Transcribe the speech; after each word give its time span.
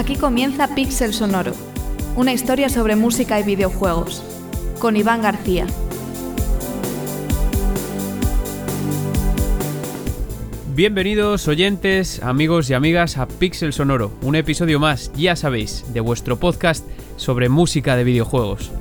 Aquí 0.00 0.16
comienza 0.16 0.74
Pixel 0.74 1.12
Sonoro, 1.12 1.52
una 2.16 2.32
historia 2.32 2.70
sobre 2.70 2.96
música 2.96 3.38
y 3.38 3.42
videojuegos, 3.42 4.22
con 4.78 4.96
Iván 4.96 5.20
García. 5.20 5.66
Bienvenidos 10.74 11.46
oyentes, 11.48 12.22
amigos 12.22 12.70
y 12.70 12.72
amigas 12.72 13.18
a 13.18 13.28
Pixel 13.28 13.74
Sonoro, 13.74 14.10
un 14.22 14.36
episodio 14.36 14.80
más, 14.80 15.12
ya 15.18 15.36
sabéis, 15.36 15.84
de 15.92 16.00
vuestro 16.00 16.36
podcast 16.38 16.86
sobre 17.16 17.50
música 17.50 17.94
de 17.94 18.04
videojuegos. 18.04 18.72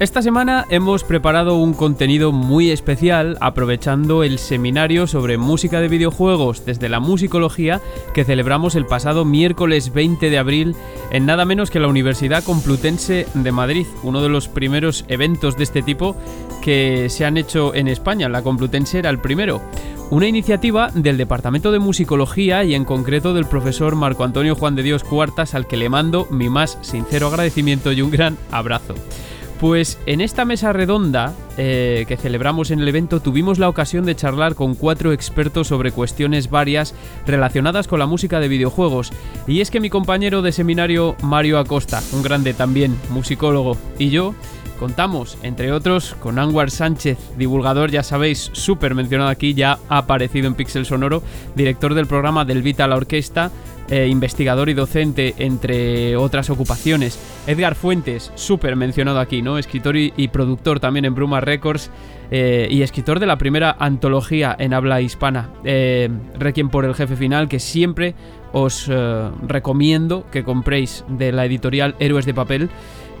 Esta 0.00 0.22
semana 0.22 0.66
hemos 0.70 1.04
preparado 1.04 1.56
un 1.56 1.72
contenido 1.72 2.32
muy 2.32 2.72
especial 2.72 3.38
aprovechando 3.40 4.24
el 4.24 4.40
seminario 4.40 5.06
sobre 5.06 5.38
música 5.38 5.80
de 5.80 5.86
videojuegos 5.86 6.66
desde 6.66 6.88
la 6.88 6.98
musicología 6.98 7.80
que 8.12 8.24
celebramos 8.24 8.74
el 8.74 8.86
pasado 8.86 9.24
miércoles 9.24 9.92
20 9.92 10.30
de 10.30 10.38
abril 10.38 10.74
en 11.12 11.26
nada 11.26 11.44
menos 11.44 11.70
que 11.70 11.78
la 11.78 11.86
Universidad 11.86 12.42
Complutense 12.42 13.28
de 13.34 13.52
Madrid, 13.52 13.86
uno 14.02 14.20
de 14.20 14.28
los 14.28 14.48
primeros 14.48 15.04
eventos 15.06 15.56
de 15.56 15.62
este 15.62 15.80
tipo 15.80 16.16
que 16.60 17.08
se 17.08 17.24
han 17.24 17.36
hecho 17.36 17.72
en 17.72 17.86
España. 17.86 18.28
La 18.28 18.42
Complutense 18.42 18.98
era 18.98 19.10
el 19.10 19.20
primero. 19.20 19.62
Una 20.10 20.26
iniciativa 20.26 20.90
del 20.92 21.16
Departamento 21.16 21.70
de 21.70 21.78
Musicología 21.78 22.64
y 22.64 22.74
en 22.74 22.84
concreto 22.84 23.32
del 23.32 23.46
profesor 23.46 23.94
Marco 23.94 24.24
Antonio 24.24 24.56
Juan 24.56 24.74
de 24.74 24.82
Dios 24.82 25.04
Cuartas 25.04 25.54
al 25.54 25.68
que 25.68 25.76
le 25.76 25.88
mando 25.88 26.26
mi 26.30 26.48
más 26.48 26.78
sincero 26.82 27.28
agradecimiento 27.28 27.92
y 27.92 28.02
un 28.02 28.10
gran 28.10 28.36
abrazo. 28.50 28.94
Pues 29.60 29.98
en 30.06 30.20
esta 30.20 30.44
mesa 30.44 30.72
redonda 30.72 31.32
eh, 31.56 32.04
que 32.08 32.16
celebramos 32.16 32.70
en 32.70 32.80
el 32.80 32.88
evento 32.88 33.20
tuvimos 33.20 33.58
la 33.58 33.68
ocasión 33.68 34.04
de 34.04 34.16
charlar 34.16 34.54
con 34.54 34.74
cuatro 34.74 35.12
expertos 35.12 35.68
sobre 35.68 35.92
cuestiones 35.92 36.50
varias 36.50 36.94
relacionadas 37.26 37.86
con 37.86 38.00
la 38.00 38.06
música 38.06 38.40
de 38.40 38.48
videojuegos. 38.48 39.12
Y 39.46 39.60
es 39.60 39.70
que 39.70 39.80
mi 39.80 39.90
compañero 39.90 40.42
de 40.42 40.52
seminario 40.52 41.16
Mario 41.22 41.58
Acosta, 41.58 42.02
un 42.12 42.22
grande 42.22 42.52
también, 42.52 42.98
musicólogo, 43.10 43.76
y 43.98 44.10
yo 44.10 44.34
contamos, 44.78 45.38
entre 45.42 45.72
otros, 45.72 46.14
con 46.20 46.38
Anwar 46.38 46.70
Sánchez, 46.70 47.16
divulgador, 47.38 47.90
ya 47.90 48.02
sabéis, 48.02 48.50
súper 48.52 48.94
mencionado 48.94 49.30
aquí, 49.30 49.54
ya 49.54 49.78
ha 49.88 49.98
aparecido 49.98 50.48
en 50.48 50.54
Pixel 50.54 50.84
Sonoro, 50.84 51.22
director 51.54 51.94
del 51.94 52.06
programa 52.06 52.44
Del 52.44 52.62
Vita 52.62 52.86
la 52.88 52.96
Orquesta, 52.96 53.50
eh, 53.90 54.08
investigador 54.08 54.70
y 54.70 54.74
docente, 54.74 55.34
entre 55.38 56.16
otras 56.16 56.48
ocupaciones. 56.48 57.18
Edgar 57.46 57.74
Fuentes, 57.74 58.32
súper 58.34 58.76
mencionado 58.76 59.20
aquí, 59.20 59.42
¿no? 59.42 59.58
Escritor 59.58 59.96
y, 59.96 60.28
productor 60.28 60.80
también 60.80 61.04
en 61.04 61.14
Bruma 61.14 61.42
Records 61.42 61.90
eh, 62.30 62.66
y 62.70 62.80
escritor 62.80 63.20
de 63.20 63.26
la 63.26 63.36
primera 63.36 63.76
antología 63.78 64.56
en 64.58 64.72
habla 64.72 65.02
hispana, 65.02 65.50
eh, 65.64 66.08
Requiem 66.38 66.70
por 66.70 66.86
el 66.86 66.94
Jefe 66.94 67.14
Final, 67.16 67.46
que 67.46 67.60
siempre 67.60 68.14
os 68.52 68.88
recomiendo 69.46 70.24
que 70.30 70.44
compréis 70.44 71.04
de 71.08 71.32
la 71.32 71.44
editorial 71.44 71.94
Héroes 71.98 72.24
de 72.24 72.34
Papel. 72.34 72.70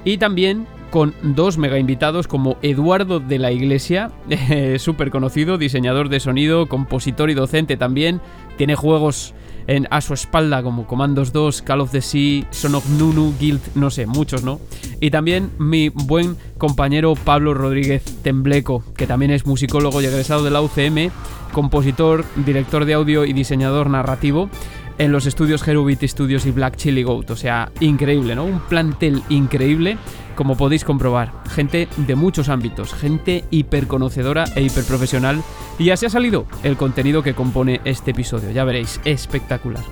Y 0.04 0.18
también 0.18 0.66
con 0.90 1.12
dos 1.22 1.58
mega 1.58 1.78
invitados 1.78 2.28
como 2.28 2.56
Eduardo 2.62 3.18
de 3.20 3.38
la 3.38 3.50
Iglesia, 3.50 4.12
súper 4.78 5.10
conocido, 5.10 5.58
diseñador 5.58 6.08
de 6.08 6.20
sonido, 6.20 6.66
compositor 6.68 7.30
y 7.30 7.34
docente 7.34 7.76
también. 7.76 8.20
Tiene 8.56 8.76
juegos 8.76 9.34
en, 9.66 9.86
a 9.90 10.00
su 10.00 10.14
espalda 10.14 10.62
como 10.62 10.86
Commandos 10.86 11.32
2, 11.32 11.62
Call 11.62 11.80
of 11.80 11.90
the 11.90 12.02
Sea, 12.02 12.46
Son 12.50 12.74
of 12.74 12.88
Nunu, 12.88 13.34
Guild, 13.38 13.60
no 13.74 13.90
sé, 13.90 14.06
muchos, 14.06 14.44
¿no? 14.44 14.60
Y 15.00 15.10
también 15.10 15.50
mi 15.58 15.88
buen 15.88 16.36
compañero 16.58 17.14
Pablo 17.14 17.54
Rodríguez 17.54 18.04
Tembleco, 18.22 18.84
que 18.96 19.06
también 19.06 19.30
es 19.30 19.46
musicólogo 19.46 20.00
y 20.00 20.06
egresado 20.06 20.44
de 20.44 20.50
la 20.50 20.60
UCM, 20.60 21.10
compositor, 21.52 22.24
director 22.44 22.84
de 22.84 22.94
audio 22.94 23.24
y 23.24 23.32
diseñador 23.32 23.88
narrativo 23.88 24.50
en 24.98 25.12
los 25.12 25.26
estudios 25.26 25.64
Cherubit 25.64 26.02
Studios 26.04 26.46
y 26.46 26.50
Black 26.50 26.76
Chili 26.76 27.02
Goat. 27.02 27.30
O 27.30 27.36
sea, 27.36 27.70
increíble, 27.80 28.34
¿no? 28.34 28.44
Un 28.44 28.60
plantel 28.60 29.22
increíble, 29.28 29.98
como 30.34 30.56
podéis 30.56 30.84
comprobar. 30.84 31.32
Gente 31.50 31.88
de 31.96 32.14
muchos 32.14 32.48
ámbitos, 32.48 32.94
gente 32.94 33.44
hiperconocedora 33.50 34.44
e 34.54 34.62
hiperprofesional. 34.62 35.42
Y 35.78 35.90
así 35.90 36.06
ha 36.06 36.10
salido 36.10 36.46
el 36.62 36.76
contenido 36.76 37.22
que 37.22 37.34
compone 37.34 37.80
este 37.84 38.12
episodio. 38.12 38.50
Ya 38.50 38.64
veréis, 38.64 39.00
espectacular. 39.04 39.82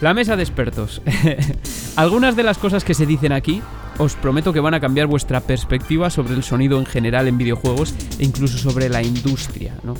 La 0.00 0.14
mesa 0.14 0.36
de 0.36 0.42
expertos. 0.42 1.00
Algunas 1.96 2.34
de 2.34 2.42
las 2.42 2.58
cosas 2.58 2.84
que 2.84 2.94
se 2.94 3.06
dicen 3.06 3.32
aquí 3.32 3.62
os 3.98 4.14
prometo 4.14 4.52
que 4.52 4.60
van 4.60 4.74
a 4.74 4.80
cambiar 4.80 5.06
vuestra 5.06 5.40
perspectiva 5.40 6.10
sobre 6.10 6.34
el 6.34 6.42
sonido 6.42 6.78
en 6.78 6.86
general 6.86 7.28
en 7.28 7.38
videojuegos 7.38 7.94
e 8.18 8.24
incluso 8.24 8.58
sobre 8.58 8.88
la 8.88 9.02
industria, 9.02 9.76
¿no? 9.84 9.94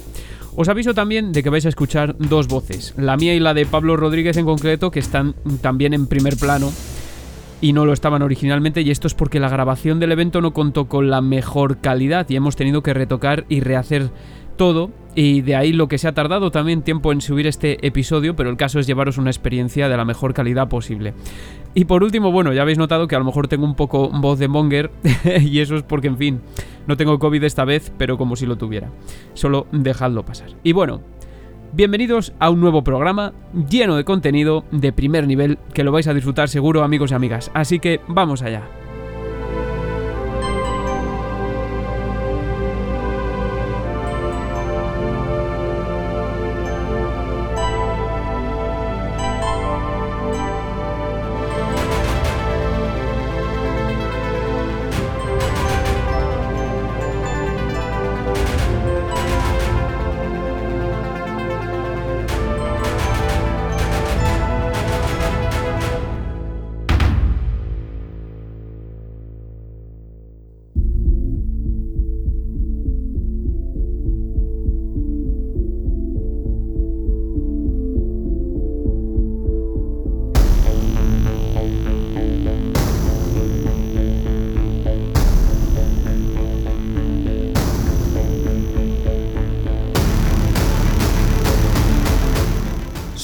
Os 0.54 0.68
aviso 0.68 0.92
también 0.92 1.32
de 1.32 1.42
que 1.42 1.48
vais 1.48 1.64
a 1.64 1.70
escuchar 1.70 2.14
dos 2.18 2.46
voces, 2.46 2.92
la 2.98 3.16
mía 3.16 3.34
y 3.34 3.40
la 3.40 3.54
de 3.54 3.64
Pablo 3.64 3.96
Rodríguez 3.96 4.36
en 4.36 4.44
concreto, 4.44 4.90
que 4.90 5.00
están 5.00 5.34
también 5.62 5.94
en 5.94 6.06
primer 6.06 6.36
plano 6.36 6.70
y 7.62 7.72
no 7.72 7.86
lo 7.86 7.94
estaban 7.94 8.20
originalmente 8.20 8.82
y 8.82 8.90
esto 8.90 9.06
es 9.06 9.14
porque 9.14 9.40
la 9.40 9.48
grabación 9.48 9.98
del 9.98 10.12
evento 10.12 10.42
no 10.42 10.52
contó 10.52 10.88
con 10.88 11.08
la 11.08 11.22
mejor 11.22 11.78
calidad 11.78 12.28
y 12.28 12.36
hemos 12.36 12.56
tenido 12.56 12.82
que 12.82 12.92
retocar 12.92 13.46
y 13.48 13.60
rehacer 13.60 14.10
todo 14.56 14.90
y 15.14 15.42
de 15.42 15.56
ahí 15.56 15.72
lo 15.72 15.88
que 15.88 15.98
se 15.98 16.08
ha 16.08 16.12
tardado 16.12 16.50
también 16.50 16.82
tiempo 16.82 17.12
en 17.12 17.20
subir 17.20 17.46
este 17.46 17.86
episodio, 17.86 18.34
pero 18.34 18.50
el 18.50 18.56
caso 18.56 18.78
es 18.78 18.86
llevaros 18.86 19.18
una 19.18 19.30
experiencia 19.30 19.88
de 19.88 19.96
la 19.96 20.04
mejor 20.04 20.34
calidad 20.34 20.68
posible. 20.68 21.14
Y 21.74 21.84
por 21.84 22.02
último, 22.02 22.32
bueno, 22.32 22.52
ya 22.52 22.62
habéis 22.62 22.78
notado 22.78 23.08
que 23.08 23.16
a 23.16 23.18
lo 23.18 23.24
mejor 23.24 23.48
tengo 23.48 23.64
un 23.64 23.74
poco 23.74 24.08
voz 24.08 24.38
de 24.38 24.48
monger 24.48 24.90
y 25.40 25.60
eso 25.60 25.76
es 25.76 25.82
porque, 25.82 26.08
en 26.08 26.18
fin, 26.18 26.40
no 26.86 26.96
tengo 26.96 27.18
COVID 27.18 27.44
esta 27.44 27.64
vez, 27.64 27.92
pero 27.96 28.18
como 28.18 28.36
si 28.36 28.46
lo 28.46 28.56
tuviera. 28.56 28.90
Solo 29.34 29.66
dejadlo 29.72 30.24
pasar. 30.24 30.50
Y 30.62 30.72
bueno, 30.72 31.00
bienvenidos 31.72 32.32
a 32.38 32.50
un 32.50 32.60
nuevo 32.60 32.82
programa 32.82 33.32
lleno 33.68 33.96
de 33.96 34.04
contenido 34.04 34.64
de 34.70 34.92
primer 34.92 35.26
nivel 35.26 35.58
que 35.74 35.84
lo 35.84 35.92
vais 35.92 36.08
a 36.08 36.14
disfrutar 36.14 36.48
seguro 36.48 36.82
amigos 36.82 37.10
y 37.10 37.14
amigas. 37.14 37.50
Así 37.54 37.78
que 37.78 38.00
vamos 38.08 38.42
allá. 38.42 38.81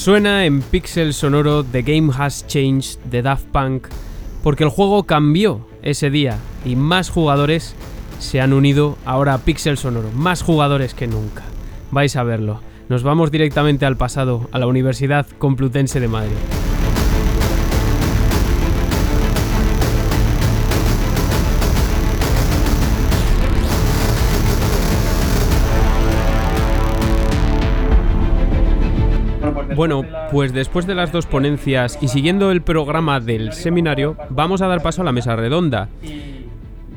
Suena 0.09 0.47
en 0.47 0.63
Pixel 0.63 1.13
Sonoro 1.13 1.63
The 1.65 1.83
Game 1.83 2.11
Has 2.17 2.47
Changed 2.47 2.99
de 3.11 3.21
Daft 3.21 3.45
Punk 3.49 3.89
porque 4.43 4.65
el 4.65 4.71
juego 4.71 5.03
cambió 5.03 5.69
ese 5.83 6.09
día 6.09 6.39
y 6.65 6.77
más 6.77 7.11
jugadores 7.11 7.75
se 8.19 8.41
han 8.41 8.55
unido 8.55 8.97
ahora 9.05 9.35
a 9.35 9.39
Pixel 9.45 9.77
Sonoro, 9.77 10.11
más 10.13 10.41
jugadores 10.41 10.95
que 10.95 11.07
nunca. 11.07 11.43
Vais 11.91 12.17
a 12.17 12.23
verlo. 12.23 12.63
Nos 12.89 13.03
vamos 13.03 13.31
directamente 13.31 13.85
al 13.85 13.99
pasado, 13.99 14.49
a 14.51 14.59
la 14.59 14.67
Universidad 14.67 15.27
Complutense 15.39 16.01
de 16.01 16.09
Madrid. 16.09 16.68
Bueno, 29.79 30.05
pues 30.33 30.53
después 30.53 30.89
de 30.89 30.97
las 30.97 31.13
dos 31.13 31.27
ponencias 31.27 32.01
y 32.03 32.09
siguiendo 32.09 32.51
el 32.51 32.63
programa 32.63 33.21
del 33.21 33.53
seminario, 33.53 34.17
vamos 34.29 34.61
a 34.61 34.67
dar 34.67 34.83
paso 34.83 35.03
a 35.03 35.05
la 35.05 35.13
mesa 35.13 35.37
redonda. 35.37 35.89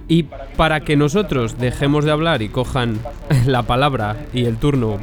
Y 0.07 0.24
para 0.57 0.80
que 0.80 0.95
nosotros 0.95 1.60
dejemos 1.60 2.06
de 2.06 2.12
hablar 2.12 2.42
y 2.42 2.50
cojan 2.50 2.98
la 3.45 3.62
palabra 3.62 4.25
y 4.33 4.45
el 4.45 4.57
turno 4.57 4.98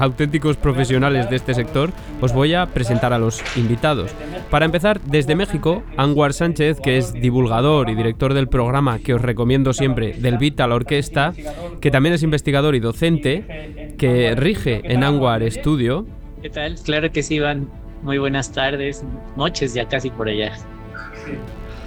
auténticos 0.00 0.56
profesionales 0.56 1.28
de 1.28 1.34
este 1.34 1.54
sector, 1.54 1.90
os 2.20 2.32
voy 2.32 2.54
a 2.54 2.66
presentar 2.66 3.12
a 3.12 3.18
los 3.18 3.42
invitados. 3.56 4.12
Para 4.48 4.66
empezar, 4.66 5.00
desde 5.00 5.34
México, 5.34 5.82
Anwar 5.96 6.34
Sánchez, 6.34 6.78
que 6.78 6.98
es 6.98 7.14
divulgador 7.14 7.90
y 7.90 7.96
director 7.96 8.32
del 8.32 8.46
programa 8.46 9.00
que 9.00 9.12
os 9.12 9.20
recomiendo 9.20 9.72
siempre, 9.72 10.12
del 10.12 10.38
Vital 10.38 10.70
Orquesta, 10.70 11.32
que 11.80 11.90
también 11.90 12.14
es 12.14 12.22
investigador 12.22 12.76
y 12.76 12.78
docente, 12.80 13.96
que 13.98 14.36
rige 14.36 14.82
en 14.84 15.02
Anwar 15.02 15.42
Studio. 15.50 16.06
¿Qué 16.44 16.50
tal? 16.50 16.74
Claro 16.84 17.10
que 17.10 17.22
sí, 17.22 17.36
Iván. 17.36 17.70
Muy 18.02 18.18
buenas 18.18 18.52
tardes, 18.52 19.02
noches 19.34 19.72
ya 19.72 19.88
casi 19.88 20.10
por 20.10 20.28
allá. 20.28 20.52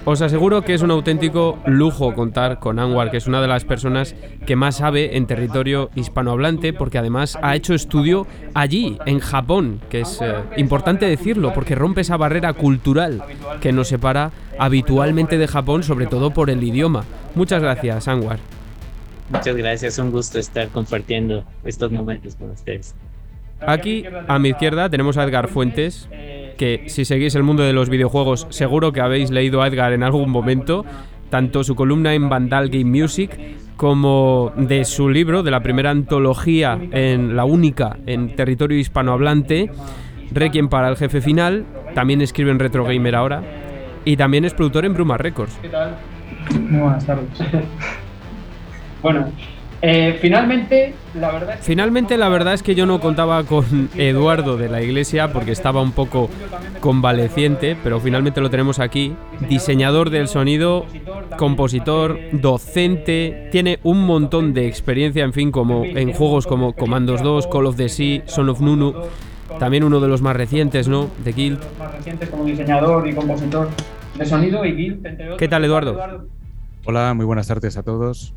Os 0.04 0.20
aseguro 0.20 0.62
que 0.62 0.74
es 0.74 0.82
un 0.82 0.90
auténtico 0.90 1.60
lujo 1.64 2.12
contar 2.12 2.58
con 2.58 2.80
Anwar, 2.80 3.12
que 3.12 3.18
es 3.18 3.28
una 3.28 3.40
de 3.40 3.46
las 3.46 3.64
personas 3.64 4.16
que 4.46 4.56
más 4.56 4.78
sabe 4.78 5.16
en 5.16 5.28
territorio 5.28 5.90
hispanohablante, 5.94 6.72
porque 6.72 6.98
además 6.98 7.38
ha 7.40 7.54
hecho 7.54 7.72
estudio 7.72 8.26
allí, 8.52 8.98
en 9.06 9.20
Japón, 9.20 9.80
que 9.90 10.00
es 10.00 10.20
eh, 10.20 10.34
importante 10.56 11.06
decirlo, 11.06 11.52
porque 11.54 11.76
rompe 11.76 12.00
esa 12.00 12.16
barrera 12.16 12.52
cultural 12.52 13.22
que 13.60 13.70
nos 13.70 13.86
separa 13.86 14.32
habitualmente 14.58 15.38
de 15.38 15.46
Japón, 15.46 15.84
sobre 15.84 16.06
todo 16.06 16.32
por 16.32 16.50
el 16.50 16.64
idioma. 16.64 17.04
Muchas 17.36 17.62
gracias, 17.62 18.08
Anwar. 18.08 18.40
Muchas 19.30 19.54
gracias, 19.54 19.98
un 20.00 20.10
gusto 20.10 20.40
estar 20.40 20.66
compartiendo 20.70 21.44
estos 21.62 21.92
momentos 21.92 22.34
con 22.34 22.50
ustedes. 22.50 22.96
Aquí, 23.66 24.04
a 24.28 24.38
mi 24.38 24.50
izquierda, 24.50 24.88
tenemos 24.88 25.16
a 25.16 25.24
Edgar 25.24 25.48
Fuentes, 25.48 26.08
que 26.56 26.84
si 26.86 27.04
seguís 27.04 27.34
el 27.34 27.42
mundo 27.42 27.62
de 27.62 27.72
los 27.72 27.88
videojuegos 27.88 28.46
seguro 28.50 28.92
que 28.92 29.00
habéis 29.00 29.30
leído 29.30 29.62
a 29.62 29.68
Edgar 29.68 29.92
en 29.92 30.02
algún 30.02 30.30
momento, 30.30 30.84
tanto 31.30 31.64
su 31.64 31.74
columna 31.74 32.14
en 32.14 32.28
Vandal 32.28 32.68
Game 32.68 32.84
Music 32.84 33.38
como 33.76 34.52
de 34.56 34.84
su 34.84 35.08
libro, 35.08 35.42
de 35.42 35.50
la 35.50 35.62
primera 35.62 35.90
antología, 35.90 36.78
en 36.92 37.36
la 37.36 37.44
única 37.44 37.96
en 38.06 38.34
territorio 38.34 38.78
hispanohablante, 38.78 39.70
Requiem 40.32 40.68
para 40.68 40.88
el 40.88 40.96
jefe 40.96 41.20
final, 41.20 41.64
también 41.94 42.20
escribe 42.20 42.50
en 42.50 42.58
Retro 42.58 42.84
Gamer 42.84 43.14
ahora, 43.14 43.42
y 44.04 44.16
también 44.16 44.44
es 44.44 44.54
productor 44.54 44.84
en 44.84 44.94
Bruma 44.94 45.16
Records. 45.16 45.56
¿Qué 45.62 45.68
tal? 45.68 45.96
Muy 46.68 46.80
buenas 46.80 47.06
tardes. 47.06 47.28
bueno, 49.02 49.30
eh, 49.80 50.18
finalmente, 50.20 50.94
la 51.14 51.30
verdad 51.30 51.54
es 51.54 51.60
que... 51.60 51.66
Finalmente, 51.66 52.16
la 52.16 52.28
verdad 52.28 52.54
es 52.54 52.62
que 52.62 52.74
yo 52.74 52.86
no 52.86 53.00
contaba 53.00 53.44
con 53.44 53.88
Eduardo 53.96 54.56
de 54.56 54.68
la 54.68 54.82
Iglesia 54.82 55.32
porque 55.32 55.52
estaba 55.52 55.82
un 55.82 55.92
poco 55.92 56.28
convaleciente, 56.80 57.76
pero 57.82 58.00
finalmente 58.00 58.40
lo 58.40 58.50
tenemos 58.50 58.78
aquí. 58.80 59.14
Diseñador 59.48 60.10
del 60.10 60.28
sonido, 60.28 60.86
compositor, 61.36 62.18
docente, 62.32 63.48
tiene 63.52 63.78
un 63.84 64.04
montón 64.04 64.52
de 64.52 64.66
experiencia, 64.66 65.24
en 65.24 65.32
fin, 65.32 65.52
como 65.52 65.84
en 65.84 66.12
juegos 66.12 66.46
como 66.46 66.72
Commandos 66.72 67.22
2, 67.22 67.46
Call 67.46 67.66
of 67.66 67.76
the 67.76 67.88
Sea, 67.88 68.22
Son 68.26 68.48
of 68.48 68.60
Nunu. 68.60 68.94
También 69.58 69.84
uno 69.84 70.00
de 70.00 70.08
los 70.08 70.22
más 70.22 70.36
recientes, 70.36 70.88
¿no? 70.88 71.08
De 71.24 71.32
Guild. 71.32 71.60
Más 71.78 71.92
recientes 71.92 72.28
como 72.28 72.44
diseñador 72.44 73.08
y 73.08 73.14
compositor 73.14 73.68
de 74.16 74.26
sonido 74.26 74.64
y 74.64 74.72
Guild. 74.72 75.36
¿Qué 75.36 75.48
tal, 75.48 75.64
Eduardo? 75.64 76.26
Hola, 76.84 77.14
muy 77.14 77.24
buenas 77.24 77.46
tardes 77.46 77.76
a 77.76 77.82
todos. 77.82 78.34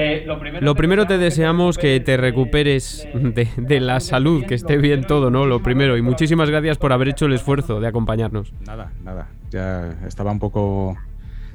Eh, 0.00 0.22
lo 0.24 0.38
primero, 0.38 0.64
Lo 0.64 0.74
primero 0.76 1.06
te 1.08 1.18
deseamos 1.18 1.76
que 1.76 1.98
te 1.98 2.16
recuperes 2.16 3.08
de, 3.14 3.48
de 3.56 3.80
la 3.80 3.98
salud, 3.98 4.44
que 4.46 4.54
esté 4.54 4.76
bien 4.76 5.02
todo, 5.04 5.28
¿no? 5.28 5.44
Lo 5.44 5.60
primero. 5.60 5.96
Y 5.96 6.02
muchísimas 6.02 6.48
gracias 6.48 6.78
por 6.78 6.92
haber 6.92 7.08
hecho 7.08 7.26
el 7.26 7.32
esfuerzo 7.32 7.80
de 7.80 7.88
acompañarnos. 7.88 8.52
Nada, 8.64 8.92
nada. 9.02 9.26
Ya 9.50 9.96
estaba 10.06 10.30
un 10.30 10.38
poco 10.38 10.96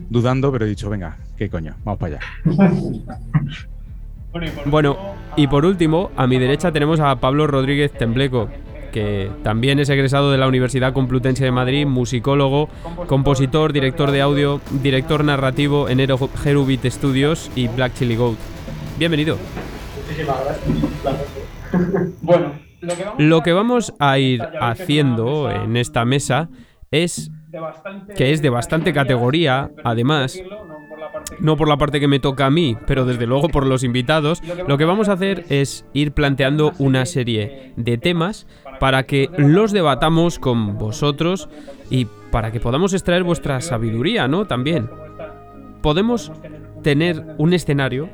dudando, 0.09 0.51
pero 0.51 0.65
he 0.65 0.67
dicho, 0.67 0.89
venga, 0.89 1.15
¿qué 1.37 1.49
coño? 1.49 1.75
Vamos 1.85 1.99
para 1.99 2.17
allá. 2.17 2.25
Bueno, 4.33 4.47
y 4.47 4.49
por 4.49 4.69
Bueno, 4.71 4.89
último, 4.93 5.15
y 5.35 5.47
por 5.47 5.65
último, 5.65 6.11
a 6.15 6.25
mi 6.25 6.39
derecha 6.39 6.71
tenemos 6.71 6.99
a 6.99 7.15
Pablo 7.17 7.45
Rodríguez 7.45 7.91
Tembleco, 7.91 8.49
que 8.93 9.29
también 9.41 9.79
es 9.79 9.89
egresado 9.89 10.31
de 10.31 10.37
la 10.37 10.47
Universidad 10.47 10.93
Complutense 10.93 11.43
de 11.43 11.51
Madrid, 11.51 11.85
musicólogo, 11.85 12.69
compositor, 13.07 13.73
director 13.73 14.11
de 14.11 14.21
audio, 14.21 14.61
director 14.81 15.25
narrativo 15.25 15.89
en 15.89 15.99
Hero- 15.99 16.29
Herubit 16.45 16.85
Studios 16.85 17.51
y 17.55 17.67
Black 17.67 17.95
Chili 17.95 18.15
Goat. 18.15 18.37
Bienvenido. 18.97 19.37
muchísimas 20.07 20.37
gracias. 20.45 22.11
bueno, 22.21 22.51
lo 23.17 23.41
que 23.41 23.51
vamos, 23.51 23.93
a 23.99 24.19
ir 24.19 24.41
haciendo 24.61 25.49
en 25.49 25.75
esta 25.75 26.05
mesa 26.05 26.49
es 26.91 27.31
que 28.15 28.31
es 28.31 28.41
de 28.41 28.49
bastante 28.49 28.93
categoría, 28.93 29.71
además, 29.83 30.39
no 31.39 31.57
por 31.57 31.67
la 31.67 31.77
parte 31.77 31.99
que 31.99 32.07
me 32.07 32.19
toca 32.19 32.45
a 32.45 32.49
mí, 32.49 32.77
pero 32.87 33.05
desde 33.05 33.27
luego 33.27 33.49
por 33.49 33.65
los 33.65 33.83
invitados, 33.83 34.41
lo 34.67 34.77
que 34.77 34.85
vamos 34.85 35.09
a 35.09 35.13
hacer 35.13 35.45
es 35.49 35.85
ir 35.93 36.11
planteando 36.13 36.73
una 36.79 37.05
serie 37.05 37.73
de 37.75 37.97
temas 37.97 38.47
para 38.79 39.03
que 39.03 39.29
los 39.37 39.71
debatamos 39.71 40.39
con 40.39 40.77
vosotros 40.77 41.49
y 41.89 42.07
para 42.31 42.51
que 42.51 42.59
podamos 42.59 42.93
extraer 42.93 43.23
vuestra 43.23 43.61
sabiduría, 43.61 44.27
¿no? 44.27 44.45
También. 44.45 44.89
Podemos 45.81 46.31
tener 46.81 47.35
un 47.37 47.53
escenario 47.53 48.09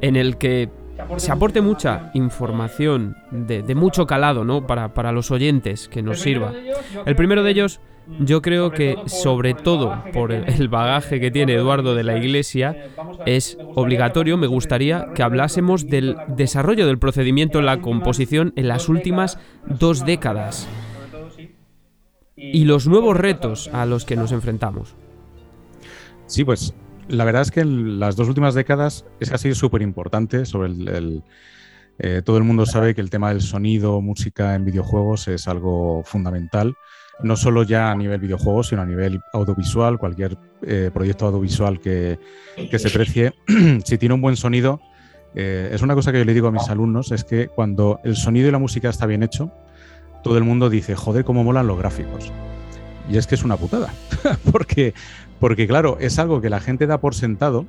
en 0.00 0.16
el 0.16 0.36
que 0.36 0.68
se 1.16 1.32
aporte 1.32 1.60
mucha 1.60 2.10
información 2.14 3.16
de, 3.30 3.62
de 3.62 3.74
mucho 3.74 4.06
calado, 4.06 4.44
¿no? 4.44 4.66
Para, 4.66 4.94
para 4.94 5.12
los 5.12 5.30
oyentes, 5.30 5.88
que 5.88 6.02
nos 6.02 6.20
sirva. 6.20 6.52
El 7.06 7.16
primero 7.16 7.42
de 7.42 7.50
ellos, 7.50 7.80
yo 8.18 8.42
creo 8.42 8.72
que, 8.72 9.02
sobre 9.06 9.54
todo 9.54 10.04
por 10.12 10.32
el, 10.32 10.44
el 10.48 10.68
bagaje 10.68 11.20
que 11.20 11.30
tiene 11.30 11.54
Eduardo 11.54 11.94
de 11.94 12.04
la 12.04 12.16
Iglesia, 12.16 12.78
es 13.24 13.60
obligatorio, 13.74 14.36
me 14.36 14.46
gustaría 14.48 15.08
que 15.14 15.22
hablásemos 15.22 15.88
del 15.88 16.22
desarrollo 16.26 16.86
del 16.86 16.98
procedimiento 16.98 17.58
en 17.60 17.66
la 17.66 17.80
composición 17.80 18.52
en 18.56 18.68
las 18.68 18.88
últimas 18.88 19.38
dos 19.64 20.04
décadas 20.04 20.68
y 22.36 22.64
los 22.64 22.86
nuevos 22.86 23.16
retos 23.16 23.68
a 23.72 23.86
los 23.86 24.04
que 24.04 24.16
nos 24.16 24.32
enfrentamos. 24.32 24.96
Sí, 26.26 26.44
pues 26.44 26.74
la 27.08 27.24
verdad 27.24 27.42
es 27.42 27.50
que 27.50 27.60
en 27.60 27.98
las 27.98 28.16
dos 28.16 28.28
últimas 28.28 28.54
décadas 28.54 29.04
es 29.20 29.28
sido 29.40 29.54
súper 29.54 29.82
importante 29.82 30.44
sobre 30.46 30.68
el... 30.70 30.88
el- 30.88 31.22
eh, 31.98 32.22
todo 32.24 32.38
el 32.38 32.44
mundo 32.44 32.64
sabe 32.66 32.94
que 32.94 33.02
el 33.02 33.10
tema 33.10 33.28
del 33.28 33.42
sonido, 33.42 34.00
música 34.00 34.54
en 34.54 34.64
videojuegos 34.64 35.28
es 35.28 35.46
algo 35.46 36.02
fundamental, 36.04 36.74
no 37.22 37.36
solo 37.36 37.62
ya 37.62 37.90
a 37.90 37.94
nivel 37.94 38.20
videojuegos, 38.20 38.68
sino 38.68 38.82
a 38.82 38.86
nivel 38.86 39.20
audiovisual, 39.32 39.98
cualquier 39.98 40.36
eh, 40.62 40.90
proyecto 40.92 41.26
audiovisual 41.26 41.80
que, 41.80 42.18
que 42.70 42.78
se 42.78 42.90
precie, 42.90 43.34
si 43.84 43.98
tiene 43.98 44.14
un 44.14 44.20
buen 44.20 44.36
sonido, 44.36 44.80
eh, 45.34 45.70
es 45.72 45.82
una 45.82 45.94
cosa 45.94 46.12
que 46.12 46.18
yo 46.18 46.24
le 46.24 46.34
digo 46.34 46.48
a 46.48 46.52
mis 46.52 46.68
alumnos, 46.68 47.10
es 47.12 47.24
que 47.24 47.48
cuando 47.48 48.00
el 48.04 48.16
sonido 48.16 48.48
y 48.48 48.50
la 48.50 48.58
música 48.58 48.88
está 48.90 49.06
bien 49.06 49.22
hecho, 49.22 49.50
todo 50.22 50.38
el 50.38 50.44
mundo 50.44 50.70
dice, 50.70 50.94
joder, 50.94 51.24
cómo 51.24 51.44
molan 51.44 51.66
los 51.66 51.78
gráficos. 51.78 52.30
Y 53.08 53.16
es 53.16 53.26
que 53.26 53.34
es 53.34 53.42
una 53.42 53.56
putada, 53.56 53.92
porque, 54.52 54.94
porque 55.40 55.66
claro, 55.66 55.96
es 56.00 56.18
algo 56.18 56.40
que 56.40 56.50
la 56.50 56.60
gente 56.60 56.86
da 56.86 56.98
por 56.98 57.14
sentado, 57.14 57.66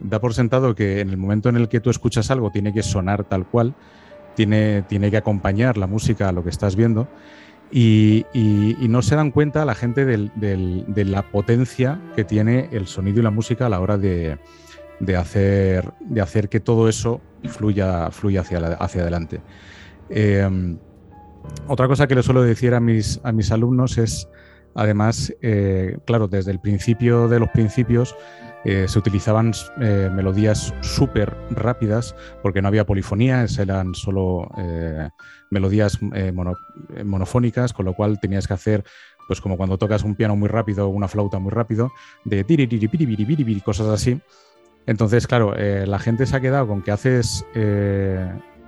da 0.00 0.20
por 0.20 0.34
sentado 0.34 0.74
que 0.74 1.00
en 1.00 1.10
el 1.10 1.16
momento 1.16 1.48
en 1.48 1.56
el 1.56 1.68
que 1.68 1.80
tú 1.80 1.90
escuchas 1.90 2.30
algo 2.30 2.50
tiene 2.50 2.72
que 2.72 2.82
sonar 2.82 3.24
tal 3.24 3.46
cual, 3.46 3.74
tiene, 4.34 4.82
tiene 4.82 5.10
que 5.10 5.16
acompañar 5.16 5.78
la 5.78 5.86
música 5.86 6.28
a 6.28 6.32
lo 6.32 6.42
que 6.42 6.50
estás 6.50 6.76
viendo, 6.76 7.08
y, 7.70 8.24
no 8.88 9.02
se 9.02 9.16
dan 9.16 9.30
cuenta 9.30 9.64
la 9.64 9.74
gente 9.74 10.04
del- 10.04 10.30
de 10.36 11.04
la 11.04 11.22
potencia 11.22 12.00
que 12.14 12.24
tiene 12.24 12.68
el 12.72 12.86
sonido 12.86 13.20
y 13.20 13.22
la 13.22 13.30
música 13.30 13.66
a 13.66 13.68
la 13.68 13.80
hora 13.80 13.98
de, 13.98 14.38
de 15.00 15.16
hacer, 15.16 15.92
de 16.00 16.20
hacer 16.20 16.48
que 16.48 16.60
todo 16.60 16.88
eso 16.88 17.20
fluya, 17.48 18.10
fluya 18.10 18.40
hacia, 18.40 18.58
hacia 18.58 19.02
adelante. 19.02 19.40
Eh, 20.08 20.76
otra 21.68 21.88
cosa 21.88 22.06
que 22.06 22.14
le 22.14 22.22
suelo 22.22 22.42
decir 22.42 22.74
a 22.74 22.80
mis, 22.80 23.20
a 23.22 23.32
mis 23.32 23.50
alumnos 23.52 23.98
es, 23.98 24.28
además, 24.74 25.34
eh, 25.42 25.98
claro, 26.04 26.28
desde 26.28 26.50
el 26.50 26.60
principio 26.60 27.28
de 27.28 27.40
los 27.40 27.48
principios 27.50 28.14
eh, 28.64 28.86
se 28.88 28.98
utilizaban 28.98 29.52
eh, 29.80 30.10
melodías 30.12 30.74
súper 30.80 31.36
rápidas 31.50 32.14
porque 32.42 32.60
no 32.60 32.68
había 32.68 32.84
polifonía, 32.84 33.44
eran 33.62 33.94
solo 33.94 34.50
eh, 34.58 35.08
melodías 35.50 35.98
mono- 36.32 36.56
monofónicas, 37.04 37.72
con 37.72 37.84
lo 37.84 37.94
cual 37.94 38.18
tenías 38.18 38.48
que 38.48 38.54
hacer, 38.54 38.84
pues 39.28 39.40
como 39.40 39.56
cuando 39.56 39.78
tocas 39.78 40.02
un 40.02 40.16
piano 40.16 40.34
muy 40.34 40.48
rápido 40.48 40.86
o 40.86 40.88
una 40.88 41.08
flauta 41.08 41.38
muy 41.38 41.52
rápido, 41.52 41.92
de 42.24 42.44
cosas 43.62 43.86
así. 43.88 44.20
Entonces, 44.86 45.26
claro, 45.26 45.54
la 45.56 45.98
gente 45.98 46.26
se 46.26 46.36
ha 46.36 46.40
quedado 46.40 46.66
con 46.68 46.82
que 46.82 46.92
haces 46.92 47.44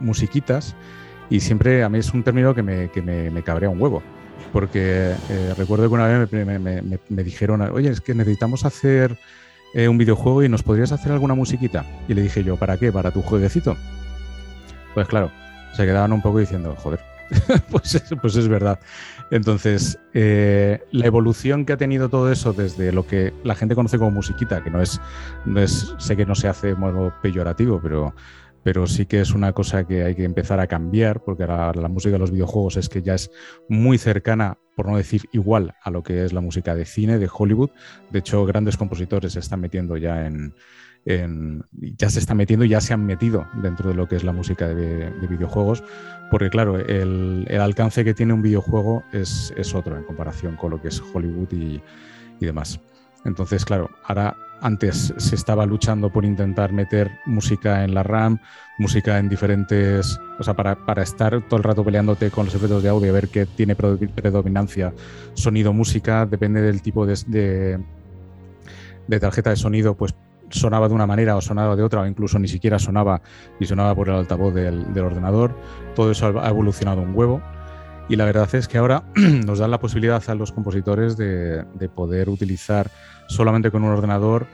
musiquitas 0.00 0.74
y 1.30 1.40
siempre 1.40 1.82
a 1.84 1.88
mí 1.88 1.98
es 1.98 2.12
un 2.12 2.22
término 2.24 2.54
que 2.54 2.62
me, 2.62 2.90
que 2.90 3.02
me, 3.02 3.30
cabrea 3.42 3.70
un 3.70 3.80
huevo. 3.80 4.02
Porque 4.52 5.14
recuerdo 5.56 5.88
que 5.88 5.94
una 5.94 6.06
vez 6.06 6.32
me- 6.32 6.58
me 7.08 7.22
dijeron, 7.24 7.60
oye, 7.62 7.90
es 7.90 8.00
que 8.00 8.14
necesitamos 8.14 8.64
hacer 8.64 9.16
eh, 9.74 9.88
un 9.88 9.98
videojuego 9.98 10.42
y 10.42 10.48
nos 10.48 10.62
podrías 10.62 10.92
hacer 10.92 11.12
alguna 11.12 11.34
musiquita. 11.34 11.84
Y 12.08 12.14
le 12.14 12.22
dije 12.22 12.44
yo, 12.44 12.56
¿para 12.56 12.76
qué? 12.76 12.92
¿Para 12.92 13.10
tu 13.10 13.22
jueguecito? 13.22 13.76
Pues 14.94 15.06
claro, 15.08 15.30
se 15.74 15.84
quedaban 15.84 16.12
un 16.12 16.22
poco 16.22 16.38
diciendo, 16.38 16.74
joder, 16.78 17.00
pues, 17.70 18.02
pues 18.20 18.36
es 18.36 18.48
verdad. 18.48 18.78
Entonces, 19.30 19.98
eh, 20.14 20.82
la 20.90 21.06
evolución 21.06 21.64
que 21.64 21.74
ha 21.74 21.76
tenido 21.76 22.08
todo 22.08 22.32
eso 22.32 22.52
desde 22.52 22.92
lo 22.92 23.06
que 23.06 23.32
la 23.44 23.54
gente 23.54 23.74
conoce 23.74 23.98
como 23.98 24.10
musiquita, 24.10 24.62
que 24.62 24.70
no 24.70 24.80
es, 24.80 25.00
no 25.44 25.60
es 25.60 25.94
sé 25.98 26.16
que 26.16 26.24
no 26.24 26.34
se 26.34 26.48
hace 26.48 26.68
de 26.68 26.74
modo 26.74 27.12
peyorativo, 27.22 27.80
pero, 27.82 28.14
pero 28.68 28.86
sí 28.86 29.06
que 29.06 29.22
es 29.22 29.32
una 29.32 29.54
cosa 29.54 29.86
que 29.86 30.04
hay 30.04 30.14
que 30.14 30.24
empezar 30.24 30.60
a 30.60 30.66
cambiar, 30.66 31.24
porque 31.24 31.44
ahora 31.44 31.72
la 31.72 31.88
música 31.88 32.12
de 32.12 32.18
los 32.18 32.30
videojuegos 32.30 32.76
es 32.76 32.90
que 32.90 33.00
ya 33.00 33.14
es 33.14 33.30
muy 33.66 33.96
cercana, 33.96 34.58
por 34.76 34.90
no 34.90 34.98
decir 34.98 35.22
igual, 35.32 35.74
a 35.82 35.90
lo 35.90 36.02
que 36.02 36.22
es 36.22 36.34
la 36.34 36.42
música 36.42 36.74
de 36.74 36.84
cine, 36.84 37.18
de 37.18 37.30
Hollywood. 37.32 37.70
De 38.10 38.18
hecho, 38.18 38.44
grandes 38.44 38.76
compositores 38.76 39.32
se 39.32 39.38
están 39.38 39.60
metiendo 39.60 39.96
ya 39.96 40.26
en, 40.26 40.52
ya 41.96 42.10
se 42.10 42.18
está 42.18 42.34
metiendo 42.34 42.66
y 42.66 42.68
ya 42.68 42.82
se 42.82 42.92
han 42.92 43.06
metido 43.06 43.46
dentro 43.62 43.88
de 43.88 43.94
lo 43.94 44.06
que 44.06 44.16
es 44.16 44.24
la 44.24 44.32
música 44.32 44.68
de, 44.68 45.08
videojuegos, 45.26 45.82
porque 46.30 46.50
claro, 46.50 46.78
el, 46.78 47.46
alcance 47.58 48.04
que 48.04 48.12
tiene 48.12 48.34
un 48.34 48.42
videojuego 48.42 49.02
es, 49.14 49.50
otro 49.74 49.96
en 49.96 50.04
comparación 50.04 50.56
con 50.56 50.72
lo 50.72 50.82
que 50.82 50.88
es 50.88 51.00
Hollywood 51.00 51.54
y, 51.54 51.80
demás. 52.38 52.78
Entonces, 53.24 53.64
claro, 53.64 53.88
ahora 54.04 54.36
antes 54.60 55.14
se 55.16 55.34
estaba 55.34 55.66
luchando 55.66 56.10
por 56.10 56.24
intentar 56.24 56.72
meter 56.72 57.10
música 57.26 57.84
en 57.84 57.94
la 57.94 58.02
RAM, 58.02 58.38
música 58.78 59.18
en 59.18 59.28
diferentes, 59.28 60.18
o 60.38 60.42
sea, 60.42 60.54
para, 60.54 61.02
estar 61.02 61.40
todo 61.48 61.56
el 61.56 61.64
rato 61.64 61.84
peleándote 61.84 62.30
con 62.30 62.46
los 62.46 62.54
efectos 62.54 62.82
de 62.82 62.88
audio, 62.88 63.12
ver 63.12 63.28
qué 63.28 63.46
tiene 63.46 63.74
predominancia, 63.76 64.92
sonido, 65.34 65.72
música, 65.72 66.26
depende 66.26 66.60
del 66.60 66.82
tipo 66.82 67.06
de, 67.06 67.78
de 69.06 69.20
tarjeta 69.20 69.50
de 69.50 69.56
sonido, 69.56 69.96
pues 69.96 70.14
sonaba 70.50 70.88
de 70.88 70.94
una 70.94 71.06
manera 71.06 71.36
o 71.36 71.40
sonaba 71.40 71.76
de 71.76 71.82
otra, 71.82 72.02
o 72.02 72.06
incluso 72.06 72.38
ni 72.38 72.48
siquiera 72.48 72.78
sonaba 72.78 73.20
y 73.58 73.66
sonaba 73.66 73.94
por 73.94 74.08
el 74.08 74.16
altavoz 74.16 74.54
del, 74.54 74.98
ordenador. 74.98 75.54
Todo 75.94 76.10
eso 76.10 76.40
ha 76.40 76.48
evolucionado 76.48 77.02
un 77.02 77.16
huevo. 77.16 77.42
Y 78.08 78.16
la 78.16 78.24
verdad 78.24 78.52
es 78.54 78.68
que 78.68 78.78
ahora 78.78 79.04
nos 79.14 79.58
dan 79.58 79.70
la 79.70 79.80
posibilidad 79.80 80.22
a 80.28 80.34
los 80.34 80.52
compositores 80.52 81.16
de, 81.16 81.64
poder 81.94 82.28
utilizar 82.28 82.90
solamente 83.26 83.70
con 83.70 83.84
un 83.84 83.90
ordenador 83.90 84.46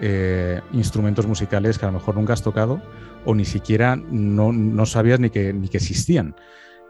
eh, 0.00 0.60
instrumentos 0.72 1.26
musicales 1.26 1.78
que 1.78 1.84
a 1.84 1.88
lo 1.88 1.98
mejor 1.98 2.16
nunca 2.16 2.32
has 2.32 2.42
tocado 2.42 2.80
o 3.24 3.34
ni 3.34 3.44
siquiera 3.44 3.96
no, 3.96 4.52
no 4.52 4.86
sabías 4.86 5.20
ni 5.20 5.30
que, 5.30 5.52
ni 5.52 5.68
que 5.68 5.78
existían. 5.78 6.34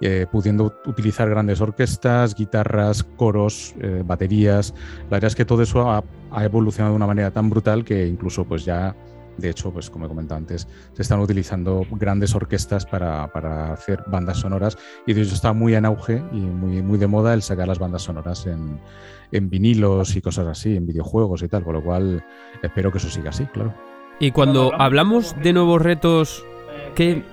Eh, 0.04 0.26
pudiendo 0.28 0.80
utilizar 0.86 1.30
grandes 1.30 1.60
orquestas, 1.60 2.34
guitarras, 2.34 3.04
coros, 3.04 3.72
eh, 3.80 4.02
baterías. 4.04 4.74
La 5.04 5.10
verdad 5.10 5.28
es 5.28 5.36
que 5.36 5.44
todo 5.44 5.62
eso 5.62 5.92
ha, 5.92 6.02
evolucionado 6.42 6.94
de 6.94 6.96
una 6.96 7.06
manera 7.06 7.30
tan 7.30 7.48
brutal 7.48 7.84
que 7.84 8.08
incluso 8.08 8.44
pues 8.44 8.64
ya, 8.64 8.96
de 9.36 9.50
hecho, 9.50 9.72
pues 9.72 9.90
como 9.90 10.06
he 10.06 10.08
comentado 10.08 10.38
antes, 10.38 10.68
se 10.92 11.02
están 11.02 11.20
utilizando 11.20 11.86
grandes 11.90 12.34
orquestas 12.34 12.86
para, 12.86 13.24
hacer 13.72 14.04
bandas 14.06 14.38
sonoras 14.38 14.76
y 15.06 15.14
de 15.14 15.22
hecho 15.22 15.34
está 15.34 15.52
muy 15.52 15.74
en 15.74 15.84
auge 15.84 16.22
y 16.32 16.40
muy, 16.40 16.82
muy 16.82 16.98
de 16.98 17.06
moda 17.06 17.34
el 17.34 17.42
sacar 17.42 17.68
las 17.68 17.78
bandas 17.78 18.02
sonoras 18.02 18.46
en, 18.46 18.80
en 19.32 19.50
vinilos 19.50 20.14
y 20.16 20.20
cosas 20.20 20.46
así, 20.46 20.76
en 20.76 20.86
videojuegos 20.86 21.42
y 21.42 21.48
tal, 21.48 21.64
con 21.64 21.74
lo 21.74 21.82
cual 21.82 22.24
espero 22.62 22.92
que 22.92 22.98
eso 22.98 23.08
siga 23.08 23.30
así, 23.30 23.46
claro. 23.46 23.74
Y 24.20 24.30
cuando 24.30 24.72
hablamos 24.78 25.34
de 25.42 25.52
nuevos 25.52 25.82
retos, 25.82 26.44
¿qué, 26.94 27.24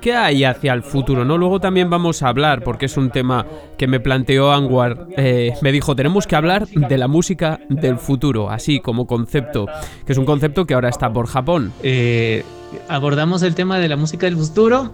¿Qué, 0.00 0.14
hay 0.14 0.44
hacia 0.44 0.72
el 0.72 0.82
futuro? 0.82 1.24
¿no? 1.24 1.38
Luego 1.38 1.60
también 1.60 1.90
vamos 1.90 2.22
a 2.22 2.28
hablar, 2.28 2.62
porque 2.62 2.86
es 2.86 2.96
un 2.96 3.10
tema 3.10 3.46
que 3.78 3.86
me 3.86 4.00
planteó 4.00 4.52
Anwar. 4.52 5.06
Eh, 5.16 5.54
me 5.62 5.72
dijo, 5.72 5.96
tenemos 5.96 6.26
que 6.26 6.36
hablar 6.36 6.66
de 6.68 6.98
la 6.98 7.08
música 7.08 7.60
del 7.68 7.98
futuro, 7.98 8.50
así 8.50 8.80
como 8.80 9.06
concepto, 9.06 9.66
que 10.04 10.12
es 10.12 10.18
un 10.18 10.24
concepto 10.24 10.66
que 10.66 10.74
ahora 10.74 10.88
está 10.88 11.12
por 11.12 11.26
Japón. 11.26 11.72
Eh, 11.82 12.44
abordamos 12.88 13.42
el 13.42 13.54
tema 13.54 13.78
de 13.78 13.88
la 13.88 13.96
música 13.96 14.26
del 14.26 14.36
futuro 14.36 14.92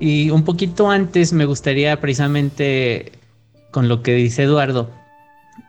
y 0.00 0.30
un 0.30 0.44
poquito 0.44 0.90
antes 0.90 1.32
me 1.32 1.44
gustaría 1.44 2.00
precisamente, 2.00 3.12
con 3.70 3.88
lo 3.88 4.02
que 4.02 4.14
dice 4.14 4.44
Eduardo, 4.44 4.90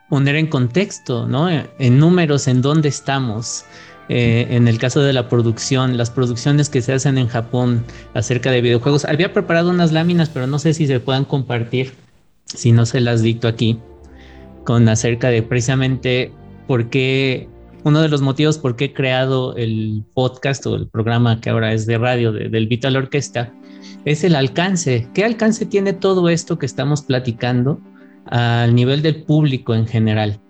poner 0.08 0.36
en 0.36 0.48
contexto, 0.48 1.26
¿no? 1.26 1.48
En 1.50 1.98
números, 1.98 2.48
en 2.48 2.62
dónde 2.62 2.88
estamos. 2.88 3.64
Eh, 4.12 4.56
en 4.56 4.66
el 4.66 4.78
caso 4.78 5.02
de 5.02 5.12
la 5.12 5.28
producción, 5.28 5.96
las 5.96 6.10
producciones 6.10 6.68
que 6.68 6.82
se 6.82 6.92
hacen 6.92 7.16
en 7.16 7.28
Japón 7.28 7.84
acerca 8.12 8.50
de 8.50 8.60
videojuegos. 8.60 9.04
Había 9.04 9.32
preparado 9.32 9.70
unas 9.70 9.92
láminas, 9.92 10.28
pero 10.28 10.48
no 10.48 10.58
sé 10.58 10.74
si 10.74 10.88
se 10.88 10.98
puedan 10.98 11.24
compartir, 11.24 11.92
si 12.44 12.72
no 12.72 12.86
se 12.86 13.00
las 13.00 13.22
dicto 13.22 13.46
aquí, 13.46 13.78
con 14.64 14.88
acerca 14.88 15.28
de 15.28 15.44
precisamente 15.44 16.32
por 16.66 16.90
qué, 16.90 17.48
uno 17.84 18.02
de 18.02 18.08
los 18.08 18.20
motivos 18.20 18.58
por 18.58 18.74
qué 18.74 18.86
he 18.86 18.92
creado 18.92 19.54
el 19.54 20.02
podcast 20.12 20.66
o 20.66 20.74
el 20.74 20.88
programa 20.88 21.40
que 21.40 21.50
ahora 21.50 21.72
es 21.72 21.86
de 21.86 21.96
radio 21.96 22.32
del 22.32 22.66
Vital 22.66 22.96
Orquesta, 22.96 23.52
es 24.04 24.24
el 24.24 24.34
alcance. 24.34 25.08
¿Qué 25.14 25.24
alcance 25.24 25.66
tiene 25.66 25.92
todo 25.92 26.28
esto 26.28 26.58
que 26.58 26.66
estamos 26.66 27.02
platicando 27.02 27.80
al 28.26 28.74
nivel 28.74 29.02
del 29.02 29.22
público 29.22 29.72
en 29.72 29.86
general? 29.86 30.40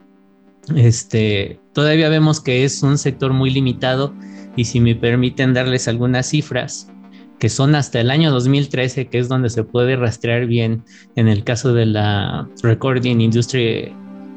Este, 0.76 1.60
todavía 1.72 2.08
vemos 2.08 2.40
que 2.40 2.64
es 2.64 2.82
un 2.82 2.98
sector 2.98 3.32
muy 3.32 3.50
limitado 3.50 4.14
y 4.56 4.64
si 4.64 4.80
me 4.80 4.94
permiten 4.94 5.54
darles 5.54 5.88
algunas 5.88 6.26
cifras 6.26 6.90
que 7.38 7.48
son 7.48 7.74
hasta 7.74 8.00
el 8.00 8.10
año 8.10 8.30
2013, 8.30 9.08
que 9.08 9.18
es 9.18 9.28
donde 9.28 9.48
se 9.48 9.64
puede 9.64 9.96
rastrear 9.96 10.46
bien 10.46 10.84
en 11.16 11.26
el 11.26 11.42
caso 11.42 11.72
de 11.72 11.86
la 11.86 12.46
Recording 12.62 13.20
Industry 13.20 13.92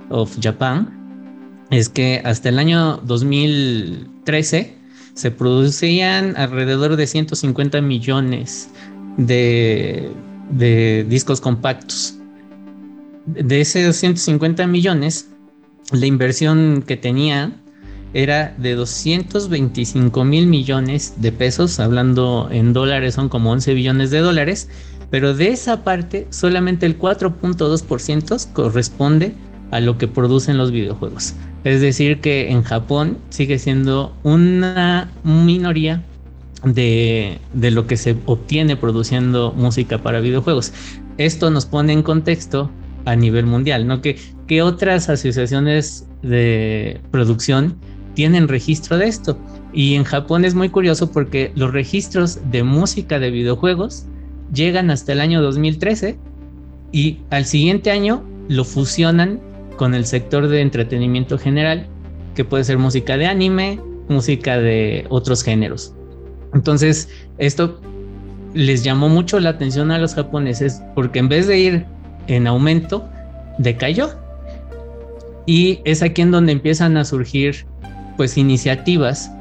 of 0.09 0.37
Japan, 0.41 1.67
es 1.69 1.89
que 1.89 2.21
hasta 2.23 2.49
el 2.49 2.59
año 2.59 3.01
2013 3.03 4.77
se 5.15 5.31
producían 5.31 6.35
alrededor 6.37 6.95
de 6.95 7.05
150 7.05 7.81
millones 7.81 8.69
de, 9.17 10.09
de 10.51 11.05
discos 11.09 11.41
compactos. 11.41 12.17
De 13.25 13.61
esos 13.61 13.97
150 13.97 14.65
millones, 14.67 15.32
la 15.93 16.05
inversión 16.05 16.83
que 16.85 16.97
tenía 16.97 17.51
era 18.13 18.53
de 18.57 18.75
225 18.75 20.23
mil 20.23 20.47
millones 20.47 21.15
de 21.17 21.31
pesos, 21.31 21.79
hablando 21.79 22.47
en 22.51 22.73
dólares 22.73 23.15
son 23.15 23.29
como 23.29 23.51
11 23.51 23.73
billones 23.73 24.11
de 24.11 24.19
dólares, 24.19 24.69
pero 25.09 25.33
de 25.33 25.49
esa 25.49 25.83
parte 25.83 26.27
solamente 26.29 26.85
el 26.85 26.97
4.2% 26.99 28.53
corresponde 28.53 29.33
a 29.71 29.79
lo 29.79 29.97
que 29.97 30.07
producen 30.07 30.57
los 30.57 30.71
videojuegos. 30.71 31.33
Es 31.63 31.81
decir, 31.81 32.19
que 32.19 32.51
en 32.51 32.63
Japón 32.63 33.17
sigue 33.29 33.57
siendo 33.57 34.15
una 34.23 35.09
minoría 35.23 36.03
de, 36.63 37.39
de, 37.53 37.71
lo 37.71 37.87
que 37.87 37.97
se 37.97 38.15
obtiene 38.25 38.75
produciendo 38.75 39.53
música 39.55 40.03
para 40.03 40.19
videojuegos. 40.19 40.73
Esto 41.17 41.49
nos 41.49 41.65
pone 41.65 41.93
en 41.93 42.03
contexto 42.03 42.69
a 43.05 43.15
nivel 43.15 43.45
mundial, 43.45 43.87
¿no? 43.87 44.01
Que 44.01 44.61
otras 44.61 45.09
asociaciones 45.09 46.07
de 46.21 47.01
producción 47.11 47.75
tienen 48.13 48.47
registro 48.47 48.97
de 48.97 49.07
esto. 49.07 49.37
Y 49.73 49.95
en 49.95 50.03
Japón 50.03 50.45
es 50.45 50.53
muy 50.53 50.69
curioso 50.69 51.11
porque 51.11 51.51
los 51.55 51.73
registros 51.73 52.39
de 52.51 52.63
música 52.63 53.19
de 53.19 53.31
videojuegos 53.31 54.05
llegan 54.53 54.91
hasta 54.91 55.13
el 55.13 55.21
año 55.21 55.41
2013 55.41 56.17
y 56.91 57.17
al 57.31 57.45
siguiente 57.45 57.89
año 57.89 58.23
lo 58.49 58.63
fusionan 58.63 59.39
con 59.77 59.95
el 59.95 60.05
sector 60.05 60.47
de 60.47 60.61
entretenimiento 60.61 61.37
general, 61.37 61.87
que 62.35 62.45
puede 62.45 62.63
ser 62.63 62.77
música 62.77 63.17
de 63.17 63.25
anime, 63.25 63.79
música 64.09 64.59
de 64.59 65.05
otros 65.09 65.43
géneros. 65.43 65.95
Entonces, 66.53 67.09
esto 67.39 67.81
les 68.53 68.83
llamó 68.83 69.09
mucho 69.09 69.39
la 69.39 69.49
atención 69.49 69.89
a 69.89 69.97
los 69.97 70.13
japoneses 70.13 70.83
porque 70.93 71.17
en 71.17 71.29
vez 71.29 71.47
de 71.47 71.57
ir 71.57 71.85
en 72.27 72.47
aumento, 72.47 73.07
decayó. 73.57 74.09
Y 75.45 75.79
es 75.83 76.01
aquí 76.01 76.21
en 76.21 76.31
donde 76.31 76.53
empiezan 76.53 76.97
a 76.97 77.05
surgir 77.05 77.65
pues 78.17 78.37
iniciativas 78.37 79.31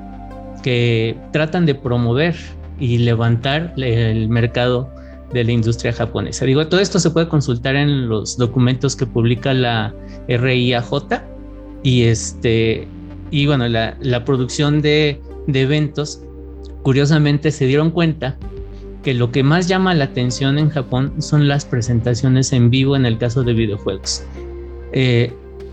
que 0.62 1.16
tratan 1.32 1.66
de 1.66 1.74
promover 1.74 2.34
y 2.78 2.98
levantar 2.98 3.74
el 3.76 4.28
mercado 4.28 4.90
de 5.32 5.44
la 5.44 5.52
industria 5.52 5.92
japonesa. 5.92 6.44
Digo, 6.44 6.66
todo 6.66 6.80
esto 6.80 6.98
se 6.98 7.10
puede 7.10 7.28
consultar 7.28 7.76
en 7.76 8.08
los 8.08 8.36
documentos 8.36 8.96
que 8.96 9.06
publica 9.06 9.54
la 9.54 9.94
RIAJ 10.28 11.22
y 11.82 12.04
este 12.04 12.88
y 13.30 13.46
bueno, 13.46 13.66
la, 13.68 14.24
producción 14.24 14.82
de 14.82 15.20
eventos 15.46 16.22
curiosamente 16.82 17.50
se 17.50 17.66
dieron 17.66 17.90
cuenta 17.90 18.36
que 19.02 19.14
lo 19.14 19.32
que 19.32 19.42
más 19.42 19.68
llama 19.68 19.94
la 19.94 20.04
atención 20.04 20.58
en 20.58 20.70
Japón 20.70 21.12
son 21.18 21.48
las 21.48 21.64
presentaciones 21.64 22.52
en 22.52 22.70
vivo 22.70 22.96
en 22.96 23.06
el 23.06 23.18
caso 23.18 23.42
de 23.42 23.52
videojuegos. 23.52 24.24
Eh, 24.92 25.32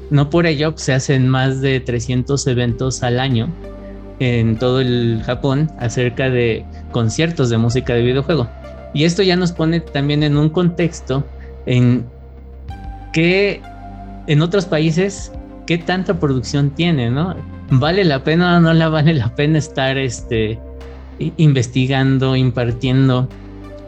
no 0.09 0.29
por 0.29 0.47
ello 0.47 0.73
se 0.75 0.93
hacen 0.93 1.27
más 1.27 1.61
de 1.61 1.79
300 1.79 2.45
eventos 2.47 3.03
al 3.03 3.19
año 3.19 3.47
en 4.19 4.57
todo 4.57 4.81
el 4.81 5.21
Japón 5.25 5.69
acerca 5.79 6.29
de 6.29 6.65
conciertos 6.91 7.49
de 7.49 7.57
música 7.57 7.93
de 7.93 8.01
videojuego. 8.01 8.49
Y 8.93 9.03
esto 9.03 9.21
ya 9.21 9.35
nos 9.35 9.51
pone 9.51 9.79
también 9.79 10.23
en 10.23 10.35
un 10.35 10.49
contexto 10.49 11.23
en 11.65 12.05
que 13.13 13.61
en 14.27 14.41
otros 14.41 14.65
países 14.65 15.31
qué 15.67 15.77
tanta 15.77 16.19
producción 16.19 16.71
tiene, 16.71 17.11
¿no? 17.11 17.35
¿Vale 17.69 18.03
la 18.03 18.23
pena 18.23 18.57
o 18.57 18.59
no 18.59 18.73
la 18.73 18.89
vale 18.89 19.13
la 19.13 19.35
pena 19.35 19.59
estar 19.59 19.97
este 19.97 20.59
investigando, 21.37 22.35
impartiendo 22.35 23.27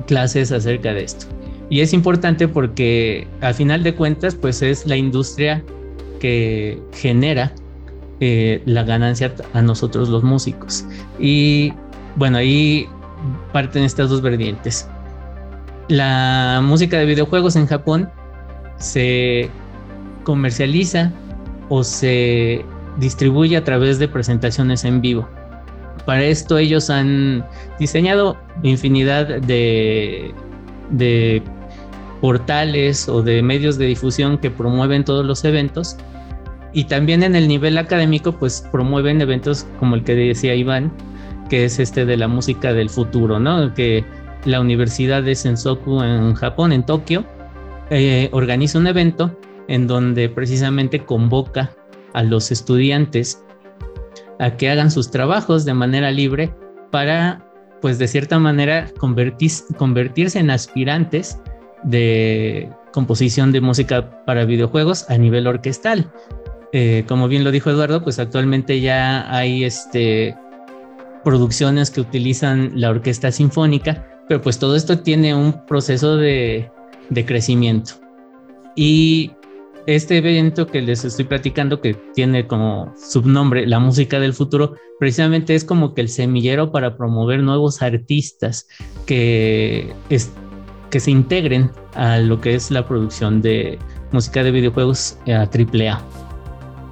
clases 0.07 0.51
acerca 0.51 0.93
de 0.93 1.03
esto. 1.03 1.25
Y 1.69 1.79
es 1.79 1.93
importante 1.93 2.47
porque 2.47 3.27
al 3.39 3.53
final 3.53 3.83
de 3.83 3.95
cuentas, 3.95 4.35
pues 4.35 4.61
es 4.61 4.85
la 4.85 4.97
industria 4.97 5.63
que 6.19 6.81
genera 6.93 7.53
eh, 8.19 8.61
la 8.65 8.83
ganancia 8.83 9.33
a 9.53 9.61
nosotros 9.61 10.09
los 10.09 10.21
músicos. 10.21 10.85
Y 11.17 11.73
bueno, 12.17 12.37
ahí 12.37 12.87
parten 13.53 13.83
estas 13.83 14.09
dos 14.09 14.21
vertientes. 14.21 14.87
La 15.87 16.61
música 16.63 16.97
de 16.97 17.05
videojuegos 17.05 17.55
en 17.55 17.67
Japón 17.67 18.09
se 18.77 19.49
comercializa 20.23 21.11
o 21.69 21.83
se 21.83 22.65
distribuye 22.97 23.55
a 23.57 23.63
través 23.63 23.97
de 23.97 24.07
presentaciones 24.07 24.83
en 24.83 25.01
vivo. 25.01 25.27
Para 26.05 26.23
esto 26.23 26.57
ellos 26.57 26.89
han 26.89 27.45
diseñado 27.79 28.37
infinidad 28.63 29.27
de, 29.41 30.33
de 30.89 31.41
portales 32.21 33.07
o 33.07 33.21
de 33.21 33.41
medios 33.41 33.77
de 33.77 33.85
difusión 33.85 34.37
que 34.37 34.49
promueven 34.49 35.03
todos 35.03 35.25
los 35.25 35.43
eventos 35.45 35.97
y 36.73 36.85
también 36.85 37.23
en 37.23 37.35
el 37.35 37.47
nivel 37.47 37.77
académico 37.77 38.31
pues 38.31 38.67
promueven 38.71 39.21
eventos 39.21 39.67
como 39.79 39.95
el 39.95 40.03
que 40.03 40.15
decía 40.15 40.55
Iván 40.55 40.91
que 41.51 41.65
es 41.65 41.79
este 41.79 42.05
de 42.05 42.15
la 42.15 42.29
música 42.29 42.73
del 42.73 42.89
futuro, 42.89 43.37
¿no? 43.37 43.73
Que 43.73 44.05
la 44.45 44.61
Universidad 44.61 45.21
de 45.21 45.35
Sensoku 45.35 46.01
en 46.01 46.33
Japón, 46.33 46.71
en 46.71 46.85
Tokio, 46.85 47.25
eh, 47.89 48.29
organiza 48.31 48.79
un 48.79 48.87
evento 48.87 49.37
en 49.67 49.85
donde 49.85 50.29
precisamente 50.29 51.03
convoca 51.03 51.75
a 52.13 52.23
los 52.23 52.51
estudiantes 52.51 53.43
a 54.41 54.57
que 54.57 54.69
hagan 54.69 54.89
sus 54.89 55.11
trabajos 55.11 55.65
de 55.65 55.75
manera 55.75 56.09
libre 56.09 56.51
para, 56.89 57.45
pues 57.79 57.99
de 57.99 58.07
cierta 58.07 58.39
manera, 58.39 58.91
convertirse 58.97 60.39
en 60.39 60.49
aspirantes 60.49 61.39
de 61.83 62.67
composición 62.91 63.51
de 63.51 63.61
música 63.61 64.25
para 64.25 64.45
videojuegos 64.45 65.07
a 65.11 65.17
nivel 65.17 65.45
orquestal. 65.45 66.11
Eh, 66.73 67.05
como 67.07 67.27
bien 67.27 67.43
lo 67.43 67.51
dijo 67.51 67.69
Eduardo, 67.69 68.03
pues 68.03 68.17
actualmente 68.17 68.81
ya 68.81 69.31
hay 69.31 69.63
este, 69.63 70.35
producciones 71.23 71.91
que 71.91 72.01
utilizan 72.01 72.71
la 72.73 72.89
orquesta 72.89 73.31
sinfónica, 73.31 74.07
pero 74.27 74.41
pues 74.41 74.57
todo 74.57 74.75
esto 74.75 74.99
tiene 74.99 75.35
un 75.35 75.65
proceso 75.67 76.17
de, 76.17 76.71
de 77.11 77.25
crecimiento. 77.25 77.93
Y 78.75 79.33
este 79.87 80.17
evento 80.17 80.67
que 80.67 80.81
les 80.81 81.03
estoy 81.05 81.25
platicando, 81.25 81.81
que 81.81 81.93
tiene 82.13 82.47
como 82.47 82.93
subnombre 82.97 83.65
la 83.65 83.79
música 83.79 84.19
del 84.19 84.33
futuro, 84.33 84.75
precisamente 84.99 85.55
es 85.55 85.63
como 85.63 85.93
que 85.93 86.01
el 86.01 86.09
semillero 86.09 86.71
para 86.71 86.97
promover 86.97 87.41
nuevos 87.41 87.81
artistas 87.81 88.67
que, 89.05 89.93
se 90.09 91.11
integren 91.11 91.71
a 91.95 92.19
lo 92.19 92.41
que 92.41 92.53
es 92.53 92.69
la 92.69 92.85
producción 92.85 93.41
de 93.41 93.79
música 94.11 94.43
de 94.43 94.51
videojuegos 94.51 95.17
a 95.27 95.43
AAA 95.43 96.05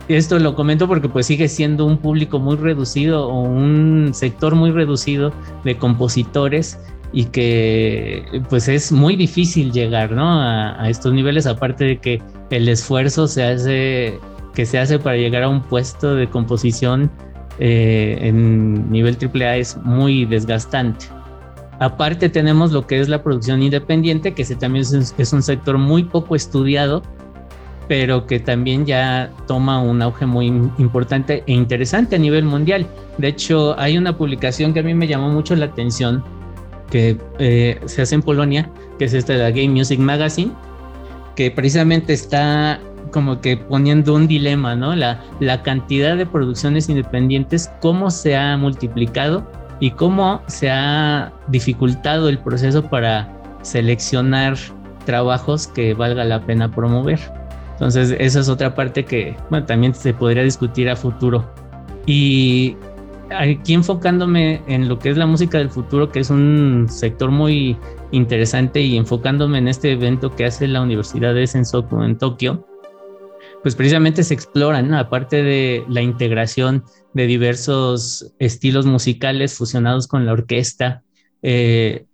esto 0.07 0.39
lo 0.39 0.55
comento 0.55 0.87
porque 0.87 1.07
pues 1.07 1.27
sigue 1.27 1.47
siendo 1.47 1.85
un 1.85 1.99
público 1.99 2.39
muy 2.39 2.55
reducido 2.55 3.27
o 3.27 3.41
un 3.41 4.09
sector 4.13 4.55
muy 4.55 4.71
reducido 4.71 5.31
de 5.63 5.77
compositores 5.77 6.79
y 7.11 7.25
que 7.25 8.43
pues 8.49 8.67
es 8.67 8.91
muy 8.91 9.15
difícil 9.15 9.71
llegar 9.71 10.11
¿no? 10.11 10.41
a, 10.41 10.89
estos 10.89 11.13
niveles 11.13 11.47
aparte 11.47 11.85
de 11.85 11.97
que 11.97 12.21
el 12.51 12.69
esfuerzo 12.69 13.27
se 13.27 13.43
hace 13.43 14.19
que 14.53 14.65
se 14.65 14.77
hace 14.77 14.99
para 14.99 15.15
llegar 15.15 15.43
a 15.43 15.49
un 15.49 15.61
puesto 15.61 16.15
de 16.15 16.27
composición 16.27 17.09
eh, 17.59 18.17
en 18.21 18.89
nivel 18.91 19.17
AAA 19.21 19.57
es 19.57 19.77
muy 19.77 20.25
desgastante. 20.25 21.05
Aparte 21.79 22.29
tenemos 22.29 22.71
lo 22.71 22.85
que 22.85 22.99
es 22.99 23.07
la 23.07 23.23
producción 23.23 23.63
independiente, 23.63 24.33
que 24.33 24.41
ese 24.41 24.55
también 24.55 24.85
es 25.17 25.33
un 25.33 25.43
sector 25.43 25.77
muy 25.77 26.03
poco 26.03 26.35
estudiado 26.35 27.03
pero 27.89 28.27
que 28.27 28.39
también 28.39 28.85
ya 28.85 29.31
toma 29.47 29.81
un 29.81 30.01
auge 30.03 30.27
muy 30.27 30.45
importante 30.77 31.43
e 31.47 31.53
interesante 31.53 32.15
a 32.15 32.19
nivel 32.19 32.45
mundial. 32.45 32.85
De 33.17 33.29
hecho, 33.29 33.77
hay 33.79 33.97
una 33.97 34.15
publicación 34.15 34.73
que 34.73 34.81
a 34.81 34.83
mí 34.83 34.93
me 34.93 35.07
llamó 35.07 35.29
mucho 35.29 35.55
la 35.55 35.65
atención 35.65 36.23
que 36.89 37.17
eh, 37.39 37.79
se 37.85 38.01
hace 38.01 38.15
en 38.15 38.21
Polonia, 38.21 38.69
que 38.97 39.05
es 39.05 39.13
esta 39.13 39.33
de 39.33 39.39
la 39.39 39.51
Game 39.51 39.69
Music 39.69 39.99
Magazine, 39.99 40.51
que 41.35 41.51
precisamente 41.51 42.13
está 42.13 42.79
como 43.11 43.41
que 43.41 43.57
poniendo 43.57 44.13
un 44.13 44.27
dilema, 44.27 44.75
¿no? 44.75 44.95
La, 44.95 45.21
la 45.39 45.63
cantidad 45.63 46.17
de 46.17 46.25
producciones 46.25 46.89
independientes, 46.89 47.71
cómo 47.81 48.11
se 48.11 48.35
ha 48.35 48.55
multiplicado 48.57 49.49
y 49.79 49.91
cómo 49.91 50.41
se 50.47 50.69
ha 50.69 51.31
dificultado 51.47 52.29
el 52.29 52.37
proceso 52.39 52.83
para 52.83 53.33
seleccionar 53.61 54.57
trabajos 55.05 55.67
que 55.67 55.93
valga 55.93 56.23
la 56.23 56.45
pena 56.45 56.69
promover. 56.69 57.19
Entonces, 57.73 58.15
esa 58.19 58.41
es 58.41 58.49
otra 58.49 58.75
parte 58.75 59.05
que 59.05 59.35
bueno, 59.49 59.65
también 59.65 59.95
se 59.95 60.13
podría 60.13 60.43
discutir 60.43 60.89
a 60.89 60.95
futuro. 60.95 61.49
Y 62.05 62.75
aquí 63.31 63.73
enfocándome 63.73 64.61
en 64.67 64.87
lo 64.87 64.99
que 64.99 65.09
es 65.09 65.17
la 65.17 65.25
música 65.25 65.57
del 65.57 65.69
futuro, 65.69 66.11
que 66.11 66.19
es 66.19 66.29
un 66.29 66.87
sector 66.89 67.31
muy 67.31 67.77
interesante 68.11 68.81
y 68.81 68.97
enfocándome 68.97 69.57
en 69.57 69.67
este 69.67 69.91
evento 69.91 70.35
que 70.35 70.45
hace 70.45 70.67
la 70.67 70.81
Universidad 70.81 71.33
de 71.33 71.47
Sensoku 71.47 72.01
en 72.03 72.17
Tokio, 72.17 72.65
pues 73.61 73.75
precisamente 73.75 74.23
se 74.23 74.33
exploran, 74.33 74.93
aparte 74.93 75.43
de 75.43 75.83
la 75.89 76.01
integración 76.01 76.83
de 77.13 77.27
diversos 77.27 78.33
estilos 78.39 78.85
musicales 78.85 79.53
fusionados 79.53 80.07
con 80.07 80.25
la 80.25 80.33
orquesta, 80.33 81.03
eh, 81.41 82.05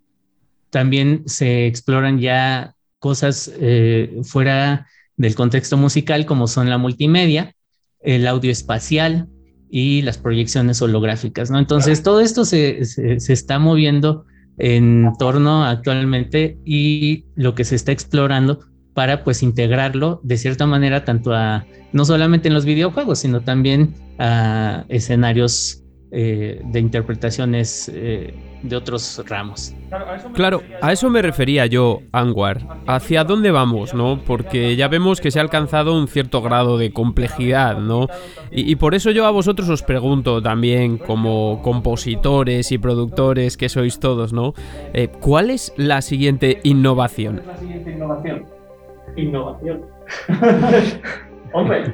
también 0.69 1.23
se 1.28 1.67
exploran 1.67 2.19
ya 2.19 2.75
cosas 2.99 3.51
eh, 3.60 4.19
fuera 4.23 4.88
del 5.17 5.36
contexto 5.36 5.78
musical 5.78 6.25
como 6.25 6.47
son 6.47 6.69
la 6.69 6.78
multimedia, 6.78 7.56
el 8.01 8.28
audio 8.28 8.51
espacial 8.51 9.30
y 9.69 10.01
las 10.04 10.17
proyecciones 10.17 10.82
holográficas, 10.82 11.51
¿no? 11.51 11.60
Entonces 11.60 12.04
todo 12.04 12.21
esto 12.21 12.45
se, 12.45 12.80
está 12.80 13.60
moviendo 13.60 14.25
en 14.58 15.12
torno 15.19 15.65
actualmente 15.65 16.58
y 16.65 17.25
lo 17.36 17.56
que 17.56 17.65
se 17.65 17.75
está 17.75 17.91
explorando 17.91 18.60
para 18.93 19.23
pues 19.23 19.43
integrarlo 19.43 20.21
de 20.23 20.38
cierta 20.38 20.65
manera 20.65 21.04
tanto 21.04 21.34
a 21.34 21.65
no 21.91 22.06
solamente 22.06 22.47
en 22.47 22.54
los 22.54 22.63
videojuegos 22.63 23.19
sino 23.19 23.41
también 23.41 23.93
a 24.17 24.86
escenarios 24.88 25.84
eh, 26.17 26.62
de 26.63 26.80
interpretaciones 26.80 27.91
eh, 27.93 28.34
de 28.63 28.75
otros 28.78 29.21
ramos. 29.28 29.75
Claro, 30.34 30.62
a 30.82 30.93
eso 30.93 31.10
me 31.10 31.21
refería 31.21 31.65
yo, 31.65 32.04
Anwar. 32.13 32.62
¿Hacia 32.88 33.25
dónde 33.25 33.51
vamos, 33.51 33.93
no? 33.93 34.21
Porque 34.25 34.78
ya 34.78 34.88
vemos 34.88 35.19
que 35.19 35.30
se 35.30 35.39
ha 35.39 35.41
alcanzado 35.41 35.93
un 35.93 36.08
cierto 36.08 36.41
grado 36.41 36.78
de 36.78 36.93
complejidad, 36.93 37.80
¿no? 37.80 38.08
Y, 38.49 38.78
por 38.78 38.95
eso 38.95 39.12
yo 39.12 39.25
a 39.25 39.32
vosotros 39.32 39.67
os 39.67 39.84
pregunto 39.84 40.41
también, 40.41 40.97
como 40.97 41.62
compositores 41.62 42.71
y 42.71 42.78
productores 42.78 43.58
que 43.58 43.67
sois 43.67 43.99
todos, 43.99 44.32
¿no? 44.32 44.54
Eh, 44.93 45.10
¿Cuál 45.19 45.49
es 45.49 45.73
la 45.75 46.01
siguiente 46.01 46.62
innovación? 46.63 47.41
La 47.45 47.58
siguiente 47.58 47.91
innovación. 47.91 48.45
Innovación. 49.17 49.82
Hombre, 51.51 51.93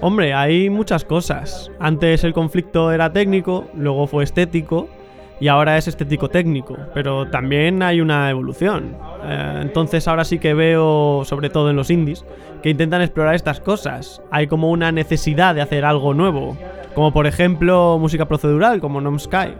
Hombre, 0.00 0.34
hay 0.34 0.68
muchas 0.68 1.04
cosas. 1.04 1.70
Antes 1.78 2.24
el 2.24 2.32
conflicto 2.32 2.92
era 2.92 3.12
técnico, 3.12 3.66
luego 3.74 4.06
fue 4.06 4.24
estético 4.24 4.88
y 5.40 5.48
ahora 5.48 5.76
es 5.76 5.88
estético 5.88 6.28
técnico, 6.28 6.76
pero 6.94 7.28
también 7.28 7.82
hay 7.82 8.00
una 8.00 8.30
evolución. 8.30 8.96
Eh, 9.24 9.58
entonces 9.62 10.06
ahora 10.06 10.24
sí 10.24 10.38
que 10.38 10.54
veo, 10.54 11.22
sobre 11.24 11.50
todo 11.50 11.70
en 11.70 11.76
los 11.76 11.90
indies, 11.90 12.24
que 12.62 12.70
intentan 12.70 13.02
explorar 13.02 13.34
estas 13.34 13.60
cosas. 13.60 14.22
Hay 14.30 14.46
como 14.46 14.70
una 14.70 14.92
necesidad 14.92 15.54
de 15.54 15.62
hacer 15.62 15.84
algo 15.84 16.14
nuevo, 16.14 16.56
como 16.94 17.12
por 17.12 17.26
ejemplo 17.26 17.98
música 17.98 18.26
procedural, 18.26 18.80
como 18.80 19.00
No 19.00 19.18
Sky. 19.18 19.54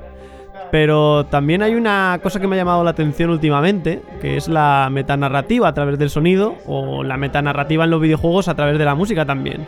Pero 0.70 1.27
también 1.27 1.62
hay 1.62 1.75
una 1.75 2.18
cosa 2.22 2.40
que 2.40 2.46
me 2.46 2.57
ha 2.57 2.59
llamado 2.59 2.83
la 2.85 2.90
atención 2.90 3.31
últimamente, 3.31 4.01
que 4.20 4.37
es 4.37 4.48
la 4.48 4.88
metanarrativa 4.90 5.68
a 5.68 5.75
través 5.75 5.98
del 5.98 6.09
sonido 6.09 6.57
o 6.66 7.03
la 7.03 7.16
metanarrativa 7.16 7.85
en 7.85 7.90
los 7.90 8.01
videojuegos 8.01 8.48
a 8.48 8.55
través 8.55 8.79
de 8.79 8.85
la 8.85 8.94
música 8.94 9.27
también. 9.27 9.66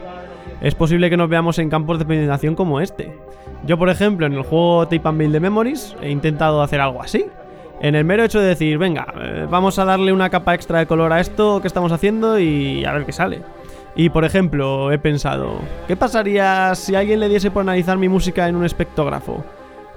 Es 0.61 0.75
posible 0.75 1.11
que 1.11 1.17
nos 1.17 1.29
veamos 1.29 1.59
en 1.59 1.69
campos 1.69 1.99
de 1.99 2.07
penetración 2.07 2.55
como 2.55 2.81
este. 2.81 3.13
Yo, 3.67 3.79
por 3.79 3.91
ejemplo, 3.91 4.27
en 4.27 4.35
el 4.35 4.43
juego 4.43 4.87
Tape 4.89 5.09
and 5.09 5.19
Build 5.19 5.41
Memories 5.41 5.97
he 6.01 6.11
intentado 6.11 6.63
hacer 6.63 6.81
algo 6.81 7.03
así. 7.03 7.27
En 7.81 7.95
el 7.95 8.05
mero 8.05 8.25
hecho 8.25 8.41
de 8.41 8.47
decir, 8.47 8.79
venga, 8.79 9.13
eh, 9.21 9.47
vamos 9.51 9.79
a 9.79 9.85
darle 9.85 10.13
una 10.13 10.31
capa 10.31 10.55
extra 10.55 10.79
de 10.79 10.87
color 10.87 11.13
a 11.13 11.21
esto 11.21 11.61
que 11.61 11.67
estamos 11.67 11.93
haciendo 11.93 12.39
y 12.39 12.85
a 12.85 12.93
ver 12.93 13.05
qué 13.05 13.13
sale. 13.13 13.43
Y 13.97 14.09
por 14.09 14.25
ejemplo, 14.25 14.91
he 14.91 14.99
pensado, 14.99 15.59
¿qué 15.87 15.97
pasaría 15.97 16.75
si 16.75 16.95
alguien 16.95 17.21
le 17.21 17.29
diese 17.29 17.51
por 17.51 17.63
analizar 17.63 17.97
mi 17.99 18.09
música 18.09 18.49
en 18.49 18.57
un 18.57 18.65
espectógrafo? 18.65 19.45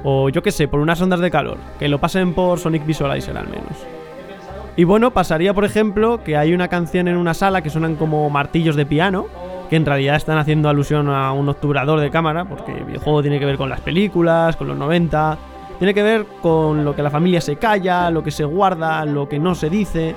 O 0.03 0.29
yo 0.29 0.43
qué 0.43 0.51
sé, 0.51 0.67
por 0.67 0.79
unas 0.79 1.01
ondas 1.01 1.19
de 1.19 1.31
calor, 1.31 1.57
que 1.79 1.87
lo 1.87 1.99
pasen 1.99 2.33
por 2.33 2.59
Sonic 2.59 2.85
Visualizer 2.85 3.37
al 3.37 3.47
menos. 3.47 3.85
Y 4.75 4.83
bueno, 4.83 5.09
pasaría 5.11 5.55
por 5.55 5.65
ejemplo 5.65 6.23
que 6.23 6.37
hay 6.37 6.53
una 6.53 6.67
canción 6.67 7.07
en 7.07 7.17
una 7.17 7.33
sala 7.33 7.63
que 7.63 7.71
suenan 7.71 7.95
como 7.95 8.29
martillos 8.29 8.75
de 8.75 8.85
piano, 8.85 9.25
que 9.69 9.75
en 9.75 9.85
realidad 9.85 10.15
están 10.15 10.37
haciendo 10.37 10.69
alusión 10.69 11.09
a 11.09 11.31
un 11.31 11.49
obturador 11.49 11.99
de 11.99 12.11
cámara, 12.11 12.45
porque 12.45 12.73
el 12.73 12.83
videojuego 12.83 13.21
tiene 13.21 13.39
que 13.39 13.45
ver 13.45 13.57
con 13.57 13.69
las 13.69 13.81
películas, 13.81 14.55
con 14.55 14.67
los 14.67 14.77
90, 14.77 15.37
Tiene 15.79 15.93
que 15.93 16.03
ver 16.03 16.25
con 16.41 16.85
lo 16.85 16.95
que 16.95 17.03
la 17.03 17.09
familia 17.09 17.41
se 17.41 17.57
calla, 17.57 18.09
lo 18.09 18.23
que 18.23 18.31
se 18.31 18.43
guarda, 18.43 19.03
lo 19.05 19.27
que 19.27 19.39
no 19.39 19.55
se 19.55 19.69
dice. 19.69 20.15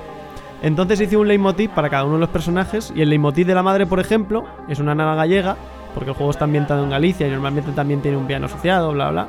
Entonces 0.61 1.01
hice 1.01 1.17
un 1.17 1.27
leitmotiv 1.27 1.71
para 1.71 1.89
cada 1.89 2.03
uno 2.03 2.15
de 2.15 2.21
los 2.21 2.29
personajes 2.29 2.93
y 2.95 3.01
el 3.01 3.09
leitmotiv 3.09 3.47
de 3.47 3.55
la 3.55 3.63
madre, 3.63 3.85
por 3.85 3.99
ejemplo, 3.99 4.45
es 4.67 4.79
una 4.79 4.93
nana 4.95 5.15
gallega, 5.15 5.57
porque 5.93 6.11
el 6.11 6.15
juego 6.15 6.31
está 6.31 6.45
ambientado 6.45 6.83
en 6.83 6.89
Galicia 6.89 7.27
y 7.27 7.31
normalmente 7.31 7.71
también 7.71 8.01
tiene 8.01 8.17
un 8.17 8.27
piano 8.27 8.45
asociado, 8.45 8.91
bla, 8.91 9.09
bla. 9.11 9.27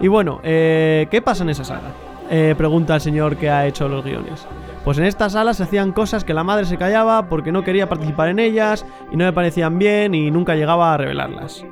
Y 0.00 0.08
bueno, 0.08 0.40
eh, 0.42 1.06
¿qué 1.10 1.20
pasa 1.22 1.42
en 1.42 1.50
esa 1.50 1.64
sala? 1.64 1.90
Eh, 2.30 2.54
pregunta 2.56 2.94
el 2.94 3.00
señor 3.00 3.36
que 3.36 3.50
ha 3.50 3.66
hecho 3.66 3.88
los 3.88 4.04
guiones. 4.04 4.46
Pues 4.84 4.98
en 4.98 5.04
esta 5.04 5.28
sala 5.28 5.54
se 5.54 5.64
hacían 5.64 5.92
cosas 5.92 6.24
que 6.24 6.34
la 6.34 6.44
madre 6.44 6.66
se 6.66 6.76
callaba 6.76 7.28
porque 7.28 7.52
no 7.52 7.64
quería 7.64 7.88
participar 7.88 8.28
en 8.28 8.38
ellas 8.38 8.86
y 9.10 9.16
no 9.16 9.24
le 9.24 9.32
parecían 9.32 9.78
bien 9.78 10.14
y 10.14 10.30
nunca 10.30 10.54
llegaba 10.54 10.94
a 10.94 10.96
revelarlas. 10.96 11.64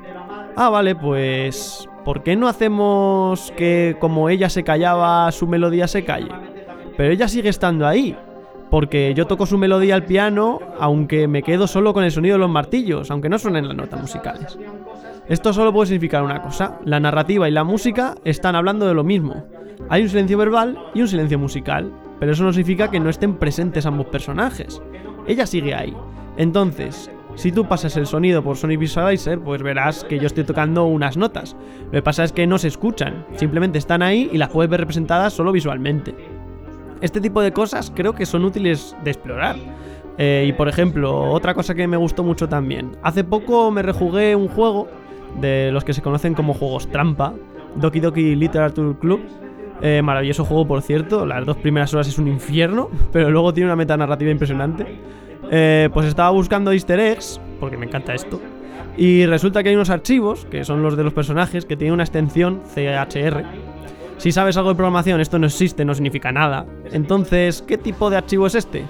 Ah, 0.55 0.69
vale, 0.69 0.95
pues... 0.95 1.87
¿Por 2.03 2.23
qué 2.23 2.37
no 2.37 2.47
hacemos 2.47 3.51
que 3.57 3.97
como 3.99 4.29
ella 4.29 4.49
se 4.49 4.63
callaba, 4.63 5.29
su 5.33 5.45
melodía 5.45 5.89
se 5.89 6.05
calle? 6.05 6.29
Pero 6.95 7.11
ella 7.11 7.27
sigue 7.27 7.49
estando 7.49 7.85
ahí, 7.85 8.15
porque 8.69 9.13
yo 9.13 9.27
toco 9.27 9.45
su 9.45 9.57
melodía 9.57 9.95
al 9.95 10.05
piano, 10.05 10.59
aunque 10.79 11.27
me 11.27 11.43
quedo 11.43 11.67
solo 11.67 11.93
con 11.93 12.05
el 12.05 12.11
sonido 12.11 12.35
de 12.35 12.39
los 12.39 12.49
martillos, 12.49 13.11
aunque 13.11 13.27
no 13.27 13.37
suenen 13.37 13.67
las 13.67 13.75
notas 13.75 13.99
musicales. 13.99 14.57
Esto 15.29 15.51
solo 15.51 15.73
puede 15.73 15.87
significar 15.87 16.23
una 16.23 16.41
cosa, 16.41 16.79
la 16.85 17.01
narrativa 17.01 17.49
y 17.49 17.51
la 17.51 17.65
música 17.65 18.15
están 18.23 18.55
hablando 18.55 18.87
de 18.87 18.93
lo 18.93 19.03
mismo. 19.03 19.43
Hay 19.89 20.01
un 20.03 20.09
silencio 20.09 20.37
verbal 20.37 20.77
y 20.93 21.01
un 21.01 21.07
silencio 21.09 21.37
musical, 21.37 21.91
pero 22.17 22.31
eso 22.31 22.45
no 22.45 22.53
significa 22.53 22.89
que 22.89 23.01
no 23.01 23.09
estén 23.09 23.35
presentes 23.35 23.85
ambos 23.85 24.07
personajes. 24.07 24.81
Ella 25.27 25.45
sigue 25.45 25.75
ahí. 25.75 25.93
Entonces, 26.37 27.11
si 27.35 27.51
tú 27.51 27.67
pasas 27.67 27.97
el 27.97 28.07
sonido 28.07 28.41
por 28.41 28.55
Sonic 28.55 28.79
Visualizer, 28.79 29.41
pues 29.41 29.61
verás 29.61 30.05
que 30.05 30.17
yo 30.17 30.27
estoy 30.27 30.45
tocando 30.45 30.85
unas 30.85 31.17
notas. 31.17 31.57
Lo 31.85 31.91
que 31.91 32.01
pasa 32.01 32.23
es 32.23 32.31
que 32.31 32.47
no 32.47 32.57
se 32.57 32.69
escuchan, 32.69 33.25
simplemente 33.35 33.79
están 33.79 34.01
ahí 34.01 34.29
y 34.31 34.37
las 34.37 34.49
puedes 34.49 34.71
ver 34.71 34.79
representadas 34.79 35.33
solo 35.33 35.51
visualmente. 35.51 36.15
Este 37.01 37.19
tipo 37.19 37.41
de 37.41 37.51
cosas 37.51 37.91
creo 37.93 38.13
que 38.13 38.25
son 38.25 38.45
útiles 38.45 38.95
de 39.03 39.11
explorar. 39.11 39.57
Eh, 40.17 40.45
y 40.47 40.53
por 40.53 40.69
ejemplo, 40.69 41.25
otra 41.31 41.53
cosa 41.53 41.75
que 41.75 41.85
me 41.85 41.97
gustó 41.97 42.23
mucho 42.23 42.47
también. 42.47 42.97
Hace 43.03 43.25
poco 43.25 43.69
me 43.71 43.81
rejugué 43.81 44.33
un 44.35 44.47
juego 44.47 44.87
de 45.39 45.71
los 45.71 45.83
que 45.83 45.93
se 45.93 46.01
conocen 46.01 46.33
como 46.33 46.53
juegos 46.53 46.87
trampa, 46.87 47.33
Doki 47.75 47.99
Doki 47.99 48.35
Literature 48.35 48.95
Club. 48.99 49.21
Eh, 49.81 50.01
maravilloso 50.01 50.43
juego, 50.43 50.67
por 50.67 50.81
cierto. 50.81 51.25
Las 51.25 51.45
dos 51.45 51.57
primeras 51.57 51.93
horas 51.93 52.07
es 52.07 52.17
un 52.17 52.27
infierno, 52.27 52.89
pero 53.11 53.29
luego 53.29 53.53
tiene 53.53 53.67
una 53.67 53.75
meta 53.75 53.95
narrativa 53.95 54.31
impresionante. 54.31 54.85
Eh, 55.51 55.89
pues 55.93 56.07
estaba 56.07 56.29
buscando 56.31 56.71
easter 56.71 56.99
eggs, 56.99 57.39
porque 57.59 57.77
me 57.77 57.85
encanta 57.85 58.13
esto. 58.13 58.41
Y 58.97 59.25
resulta 59.27 59.61
que 59.61 59.69
hay 59.69 59.75
unos 59.75 59.91
archivos, 59.91 60.45
que 60.45 60.63
son 60.63 60.81
los 60.81 60.97
de 60.97 61.03
los 61.03 61.13
personajes, 61.13 61.65
que 61.65 61.77
tienen 61.77 61.93
una 61.93 62.03
extensión 62.03 62.61
CHR. 62.73 63.43
Si 64.17 64.31
sabes 64.31 64.57
algo 64.57 64.69
de 64.69 64.75
programación, 64.75 65.21
esto 65.21 65.37
no 65.37 65.45
existe, 65.45 65.85
no 65.85 65.93
significa 65.93 66.31
nada. 66.31 66.65
Entonces, 66.91 67.61
¿qué 67.61 67.77
tipo 67.77 68.09
de 68.09 68.17
archivo 68.17 68.47
es 68.47 68.55
este? 68.55 68.83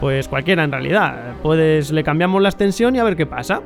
Pues 0.00 0.28
cualquiera 0.28 0.62
en 0.62 0.70
realidad. 0.70 1.34
Puedes, 1.42 1.90
le 1.90 2.04
cambiamos 2.04 2.40
la 2.40 2.48
extensión 2.48 2.94
y 2.94 3.00
a 3.00 3.04
ver 3.04 3.16
qué 3.16 3.26
pasa. 3.26 3.60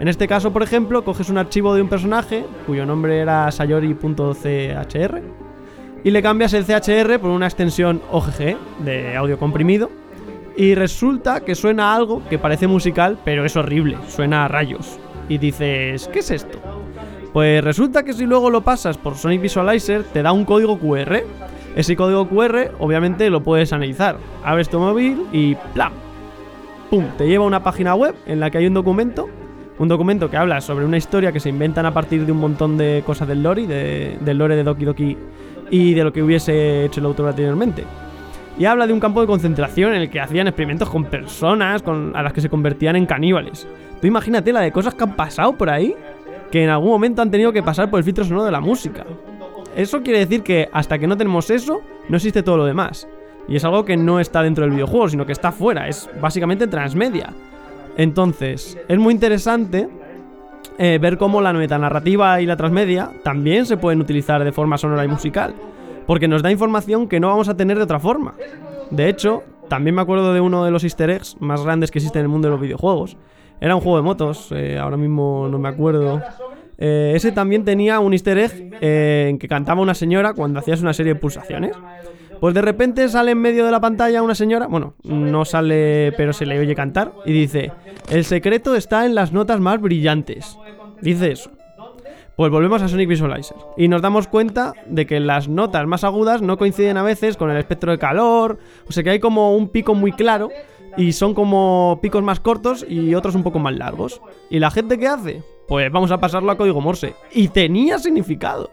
En 0.00 0.08
este 0.08 0.26
caso, 0.26 0.52
por 0.52 0.62
ejemplo, 0.62 1.04
coges 1.04 1.28
un 1.28 1.38
archivo 1.38 1.74
de 1.74 1.82
un 1.82 1.88
personaje, 1.88 2.44
cuyo 2.66 2.84
nombre 2.84 3.18
era 3.18 3.50
sayori.chr, 3.50 5.22
y 6.04 6.10
le 6.10 6.22
cambias 6.22 6.52
el 6.54 6.64
CHR 6.64 7.20
por 7.20 7.30
una 7.30 7.46
extensión 7.46 8.02
OGG 8.10 8.56
de 8.80 9.16
audio 9.16 9.38
comprimido, 9.38 9.90
y 10.56 10.74
resulta 10.74 11.40
que 11.40 11.54
suena 11.54 11.94
algo 11.94 12.22
que 12.28 12.38
parece 12.38 12.66
musical, 12.66 13.18
pero 13.24 13.44
es 13.44 13.56
horrible, 13.56 13.96
suena 14.08 14.44
a 14.44 14.48
rayos. 14.48 14.98
Y 15.28 15.38
dices, 15.38 16.08
¿qué 16.12 16.18
es 16.18 16.30
esto? 16.30 16.58
Pues 17.32 17.64
resulta 17.64 18.02
que 18.02 18.12
si 18.12 18.26
luego 18.26 18.50
lo 18.50 18.60
pasas 18.60 18.98
por 18.98 19.14
Sonic 19.14 19.40
Visualizer, 19.40 20.04
te 20.04 20.22
da 20.22 20.32
un 20.32 20.44
código 20.44 20.78
QR. 20.78 21.22
Ese 21.74 21.96
código 21.96 22.28
QR, 22.28 22.72
obviamente, 22.78 23.30
lo 23.30 23.42
puedes 23.42 23.72
analizar. 23.72 24.18
Abres 24.44 24.68
tu 24.68 24.78
móvil 24.78 25.26
y 25.32 25.54
¡plam! 25.72 25.92
¡Pum! 26.90 27.06
Te 27.16 27.26
lleva 27.26 27.44
a 27.44 27.46
una 27.46 27.62
página 27.62 27.94
web 27.94 28.14
en 28.26 28.40
la 28.40 28.50
que 28.50 28.58
hay 28.58 28.66
un 28.66 28.74
documento. 28.74 29.30
Un 29.82 29.88
documento 29.88 30.30
que 30.30 30.36
habla 30.36 30.60
sobre 30.60 30.84
una 30.84 30.96
historia 30.96 31.32
que 31.32 31.40
se 31.40 31.48
inventan 31.48 31.86
a 31.86 31.92
partir 31.92 32.24
de 32.24 32.30
un 32.30 32.38
montón 32.38 32.78
de 32.78 33.02
cosas 33.04 33.26
del 33.26 33.42
lore, 33.42 33.66
de, 33.66 34.16
del 34.20 34.38
lore 34.38 34.54
de 34.54 34.62
Doki 34.62 34.84
Doki 34.84 35.18
y 35.72 35.94
de 35.94 36.04
lo 36.04 36.12
que 36.12 36.22
hubiese 36.22 36.84
hecho 36.84 37.00
el 37.00 37.06
autor 37.06 37.30
anteriormente 37.30 37.82
y 38.56 38.64
habla 38.64 38.86
de 38.86 38.92
un 38.92 39.00
campo 39.00 39.20
de 39.20 39.26
concentración 39.26 39.92
en 39.92 40.02
el 40.02 40.08
que 40.08 40.20
hacían 40.20 40.46
experimentos 40.46 40.88
con 40.88 41.06
personas 41.06 41.82
con, 41.82 42.14
a 42.14 42.22
las 42.22 42.32
que 42.32 42.40
se 42.40 42.48
convertían 42.48 42.94
en 42.94 43.06
caníbales. 43.06 43.66
Tú 44.00 44.06
imagínate 44.06 44.52
la 44.52 44.60
de 44.60 44.70
cosas 44.70 44.94
que 44.94 45.02
han 45.02 45.16
pasado 45.16 45.56
por 45.58 45.68
ahí, 45.68 45.96
que 46.52 46.62
en 46.62 46.70
algún 46.70 46.90
momento 46.90 47.20
han 47.20 47.32
tenido 47.32 47.52
que 47.52 47.64
pasar 47.64 47.90
por 47.90 47.98
el 47.98 48.04
filtro 48.04 48.22
sonoro 48.22 48.44
de 48.44 48.52
la 48.52 48.60
música. 48.60 49.04
Eso 49.74 50.00
quiere 50.04 50.20
decir 50.20 50.44
que 50.44 50.68
hasta 50.72 50.96
que 50.96 51.08
no 51.08 51.16
tenemos 51.16 51.50
eso, 51.50 51.80
no 52.08 52.18
existe 52.18 52.44
todo 52.44 52.58
lo 52.58 52.66
demás. 52.66 53.08
Y 53.48 53.56
es 53.56 53.64
algo 53.64 53.84
que 53.84 53.96
no 53.96 54.20
está 54.20 54.44
dentro 54.44 54.62
del 54.62 54.74
videojuego, 54.74 55.08
sino 55.08 55.26
que 55.26 55.32
está 55.32 55.50
fuera, 55.50 55.88
es 55.88 56.08
básicamente 56.20 56.68
transmedia. 56.68 57.32
Entonces, 57.96 58.78
es 58.88 58.98
muy 58.98 59.12
interesante 59.12 59.88
eh, 60.78 60.98
ver 61.00 61.18
cómo 61.18 61.40
la 61.40 61.52
metanarrativa 61.52 62.40
y 62.40 62.46
la 62.46 62.56
transmedia 62.56 63.10
también 63.22 63.66
se 63.66 63.76
pueden 63.76 64.00
utilizar 64.00 64.42
de 64.42 64.52
forma 64.52 64.78
sonora 64.78 65.04
y 65.04 65.08
musical 65.08 65.54
porque 66.06 66.28
nos 66.28 66.42
da 66.42 66.50
información 66.50 67.08
que 67.08 67.20
no 67.20 67.28
vamos 67.28 67.48
a 67.48 67.56
tener 67.56 67.76
de 67.76 67.84
otra 67.84 68.00
forma. 68.00 68.34
De 68.90 69.08
hecho, 69.08 69.42
también 69.68 69.94
me 69.94 70.02
acuerdo 70.02 70.34
de 70.34 70.40
uno 70.40 70.64
de 70.64 70.70
los 70.70 70.84
easter 70.84 71.10
eggs 71.10 71.36
más 71.40 71.62
grandes 71.62 71.90
que 71.90 71.98
existen 71.98 72.20
en 72.20 72.24
el 72.24 72.28
mundo 72.28 72.48
de 72.48 72.52
los 72.52 72.60
videojuegos. 72.60 73.16
Era 73.60 73.76
un 73.76 73.80
juego 73.80 73.98
de 73.98 74.02
motos, 74.02 74.48
eh, 74.50 74.78
ahora 74.78 74.96
mismo 74.96 75.48
no 75.50 75.58
me 75.58 75.68
acuerdo. 75.68 76.20
Eh, 76.78 77.12
ese 77.14 77.30
también 77.30 77.64
tenía 77.64 78.00
un 78.00 78.12
easter 78.12 78.38
egg 78.38 78.72
en 78.80 79.38
que 79.38 79.46
cantaba 79.46 79.80
una 79.80 79.94
señora 79.94 80.34
cuando 80.34 80.58
hacías 80.58 80.82
una 80.82 80.92
serie 80.92 81.14
de 81.14 81.20
pulsaciones. 81.20 81.76
Pues 82.42 82.54
de 82.54 82.62
repente 82.62 83.08
sale 83.08 83.30
en 83.30 83.38
medio 83.38 83.64
de 83.64 83.70
la 83.70 83.80
pantalla 83.80 84.20
una 84.20 84.34
señora, 84.34 84.66
bueno, 84.66 84.94
no 85.04 85.44
sale 85.44 86.12
pero 86.16 86.32
se 86.32 86.44
le 86.44 86.58
oye 86.58 86.74
cantar, 86.74 87.12
y 87.24 87.30
dice, 87.30 87.70
el 88.10 88.24
secreto 88.24 88.74
está 88.74 89.06
en 89.06 89.14
las 89.14 89.32
notas 89.32 89.60
más 89.60 89.80
brillantes. 89.80 90.58
Dice 91.00 91.30
eso. 91.30 91.52
Pues 92.34 92.50
volvemos 92.50 92.82
a 92.82 92.88
Sonic 92.88 93.08
Visualizer 93.08 93.56
y 93.76 93.86
nos 93.86 94.02
damos 94.02 94.26
cuenta 94.26 94.72
de 94.86 95.06
que 95.06 95.20
las 95.20 95.46
notas 95.46 95.86
más 95.86 96.02
agudas 96.02 96.42
no 96.42 96.58
coinciden 96.58 96.96
a 96.96 97.04
veces 97.04 97.36
con 97.36 97.48
el 97.48 97.58
espectro 97.58 97.92
de 97.92 97.98
calor, 97.98 98.58
o 98.88 98.90
sea 98.90 99.04
que 99.04 99.10
hay 99.10 99.20
como 99.20 99.56
un 99.56 99.68
pico 99.68 99.94
muy 99.94 100.10
claro 100.10 100.48
y 100.96 101.12
son 101.12 101.34
como 101.34 102.00
picos 102.02 102.24
más 102.24 102.40
cortos 102.40 102.84
y 102.88 103.14
otros 103.14 103.36
un 103.36 103.44
poco 103.44 103.60
más 103.60 103.76
largos. 103.76 104.20
¿Y 104.50 104.58
la 104.58 104.72
gente 104.72 104.98
qué 104.98 105.06
hace? 105.06 105.44
Pues 105.68 105.90
vamos 105.90 106.10
a 106.10 106.18
pasarlo 106.18 106.50
a 106.50 106.56
código 106.56 106.80
Morse. 106.80 107.14
Y 107.32 107.48
tenía 107.48 107.98
significado. 107.98 108.70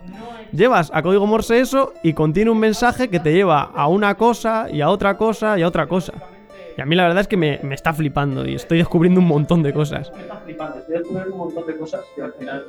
Llevas 0.51 0.91
a 0.93 1.01
código 1.01 1.27
Morse 1.27 1.59
eso 1.59 1.93
y 2.03 2.13
contiene 2.13 2.51
un 2.51 2.59
mensaje 2.59 3.09
que 3.09 3.19
te 3.19 3.31
lleva 3.31 3.61
a 3.61 3.87
una 3.87 4.15
cosa 4.15 4.67
y 4.71 4.81
a 4.81 4.89
otra 4.89 5.17
cosa 5.17 5.57
y 5.57 5.61
a 5.61 5.67
otra 5.67 5.87
cosa. 5.87 6.13
Y 6.77 6.81
a 6.81 6.85
mí 6.85 6.95
la 6.95 7.03
verdad 7.03 7.21
es 7.21 7.27
que 7.27 7.37
me, 7.37 7.59
me 7.61 7.75
está 7.75 7.93
flipando 7.93 8.47
y 8.47 8.55
estoy 8.55 8.79
descubriendo 8.79 9.19
un 9.19 9.27
montón 9.27 9.61
de 9.63 9.73
cosas. 9.73 10.11
Me 10.15 10.21
está 10.21 10.37
flipando, 10.37 10.79
estoy 10.79 10.97
descubriendo 10.97 11.33
un 11.33 11.39
montón 11.39 11.67
de 11.67 11.77
cosas 11.77 12.01
que 12.15 12.21
al 12.21 12.33
final 12.33 12.65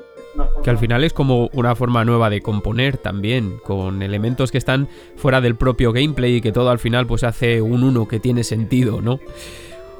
que 0.62 0.70
al 0.70 0.78
final 0.78 1.04
es 1.04 1.12
como 1.12 1.48
una 1.52 1.74
forma 1.74 2.04
nueva 2.04 2.30
de 2.30 2.40
componer 2.40 2.98
también, 2.98 3.58
con 3.58 4.02
elementos 4.02 4.52
que 4.52 4.58
están 4.58 4.88
fuera 5.16 5.40
del 5.40 5.56
propio 5.56 5.92
gameplay 5.92 6.36
y 6.36 6.40
que 6.40 6.52
todo 6.52 6.70
al 6.70 6.78
final 6.78 7.06
pues 7.06 7.24
hace 7.24 7.60
un 7.60 7.82
uno 7.82 8.06
que 8.06 8.20
tiene 8.20 8.44
sentido, 8.44 9.00
¿no? 9.00 9.18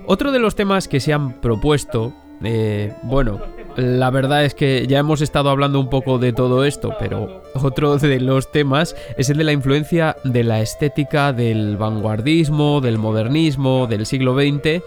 Otro 0.07 0.33
de 0.33 0.39
los 0.39 0.55
temas 0.55 0.89
que 0.89 1.01
se 1.01 1.13
han 1.13 1.41
propuesto, 1.41 2.13
eh, 2.43 2.93
bueno, 3.03 3.41
la 3.77 4.11
verdad 4.11 4.45
es 4.45 4.55
que 4.55 4.87
ya 4.87 4.99
hemos 4.99 5.21
estado 5.21 5.51
hablando 5.51 5.79
un 5.79 5.91
poco 5.91 6.19
de 6.19 6.33
todo 6.33 6.65
esto, 6.65 6.95
pero 6.99 7.43
otro 7.55 7.99
de 7.99 8.21
los 8.21 8.51
temas 8.51 8.97
es 9.17 9.31
el 9.31 9.39
de 9.39 9.45
la 9.45 9.53
influencia 9.53 10.17
de 10.25 10.45
la 10.45 10.61
estética 10.61 11.33
del 11.33 11.77
vanguardismo, 11.77 12.81
del 12.81 12.99
modernismo, 12.99 13.87
del 13.87 14.07
siglo 14.07 14.35
XX 14.35 14.83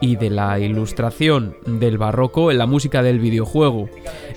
y 0.00 0.16
de 0.16 0.30
la 0.30 0.58
ilustración 0.58 1.56
del 1.64 1.96
barroco 1.96 2.50
en 2.50 2.58
la 2.58 2.66
música 2.66 3.02
del 3.02 3.18
videojuego, 3.18 3.88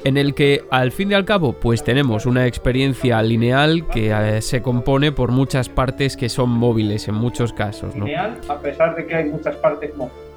en 0.04 0.18
el 0.18 0.34
que 0.34 0.64
al 0.70 0.92
fin 0.92 1.12
y 1.12 1.16
al 1.16 1.26
cabo 1.26 1.54
pues 1.54 1.84
tenemos 1.84 2.26
una 2.26 2.48
experiencia 2.48 3.22
lineal 3.22 3.88
que 3.88 4.12
eh, 4.12 4.42
se 4.42 4.62
compone 4.62 5.12
por 5.12 5.32
muchas 5.32 5.68
partes 5.68 6.16
que 6.16 6.30
son 6.30 6.50
móviles 6.52 7.08
en 7.08 7.16
muchos 7.16 7.52
casos. 7.52 7.96
¿no? 7.96 8.06
Lineal, 8.06 8.40
a 8.48 8.60
pesar 8.60 8.96
de 8.96 9.06
que 9.06 9.16
hay 9.16 9.26
muchas 9.26 9.56
partes 9.58 9.96
móviles. 9.96 10.29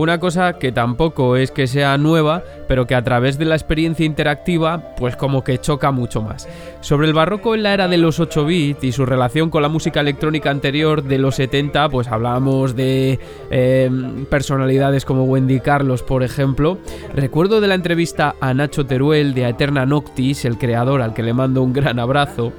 Una 0.00 0.18
cosa 0.18 0.54
que 0.54 0.72
tampoco 0.72 1.36
es 1.36 1.50
que 1.50 1.66
sea 1.66 1.98
nueva, 1.98 2.42
pero 2.66 2.86
que 2.86 2.94
a 2.94 3.04
través 3.04 3.36
de 3.36 3.44
la 3.44 3.54
experiencia 3.54 4.06
interactiva, 4.06 4.94
pues 4.96 5.14
como 5.14 5.44
que 5.44 5.58
choca 5.58 5.90
mucho 5.90 6.22
más. 6.22 6.48
Sobre 6.80 7.06
el 7.06 7.12
barroco 7.12 7.54
en 7.54 7.64
la 7.64 7.74
era 7.74 7.86
de 7.86 7.98
los 7.98 8.18
8 8.18 8.46
bits 8.46 8.82
y 8.82 8.92
su 8.92 9.04
relación 9.04 9.50
con 9.50 9.60
la 9.60 9.68
música 9.68 10.00
electrónica 10.00 10.50
anterior 10.50 11.02
de 11.02 11.18
los 11.18 11.34
70, 11.34 11.90
pues 11.90 12.08
hablábamos 12.08 12.74
de 12.74 13.20
em, 13.50 14.24
personalidades 14.24 15.04
como 15.04 15.24
Wendy 15.24 15.60
Carlos, 15.60 16.02
por 16.02 16.22
ejemplo. 16.22 16.78
Recuerdo 17.14 17.60
de 17.60 17.68
la 17.68 17.74
entrevista 17.74 18.36
a 18.40 18.54
Nacho 18.54 18.86
Teruel 18.86 19.34
de 19.34 19.50
Eterna 19.50 19.84
Noctis, 19.84 20.46
el 20.46 20.56
creador 20.56 21.02
al 21.02 21.12
que 21.12 21.22
le 21.22 21.34
mando 21.34 21.62
un 21.62 21.74
gran 21.74 21.98
abrazo 21.98 22.54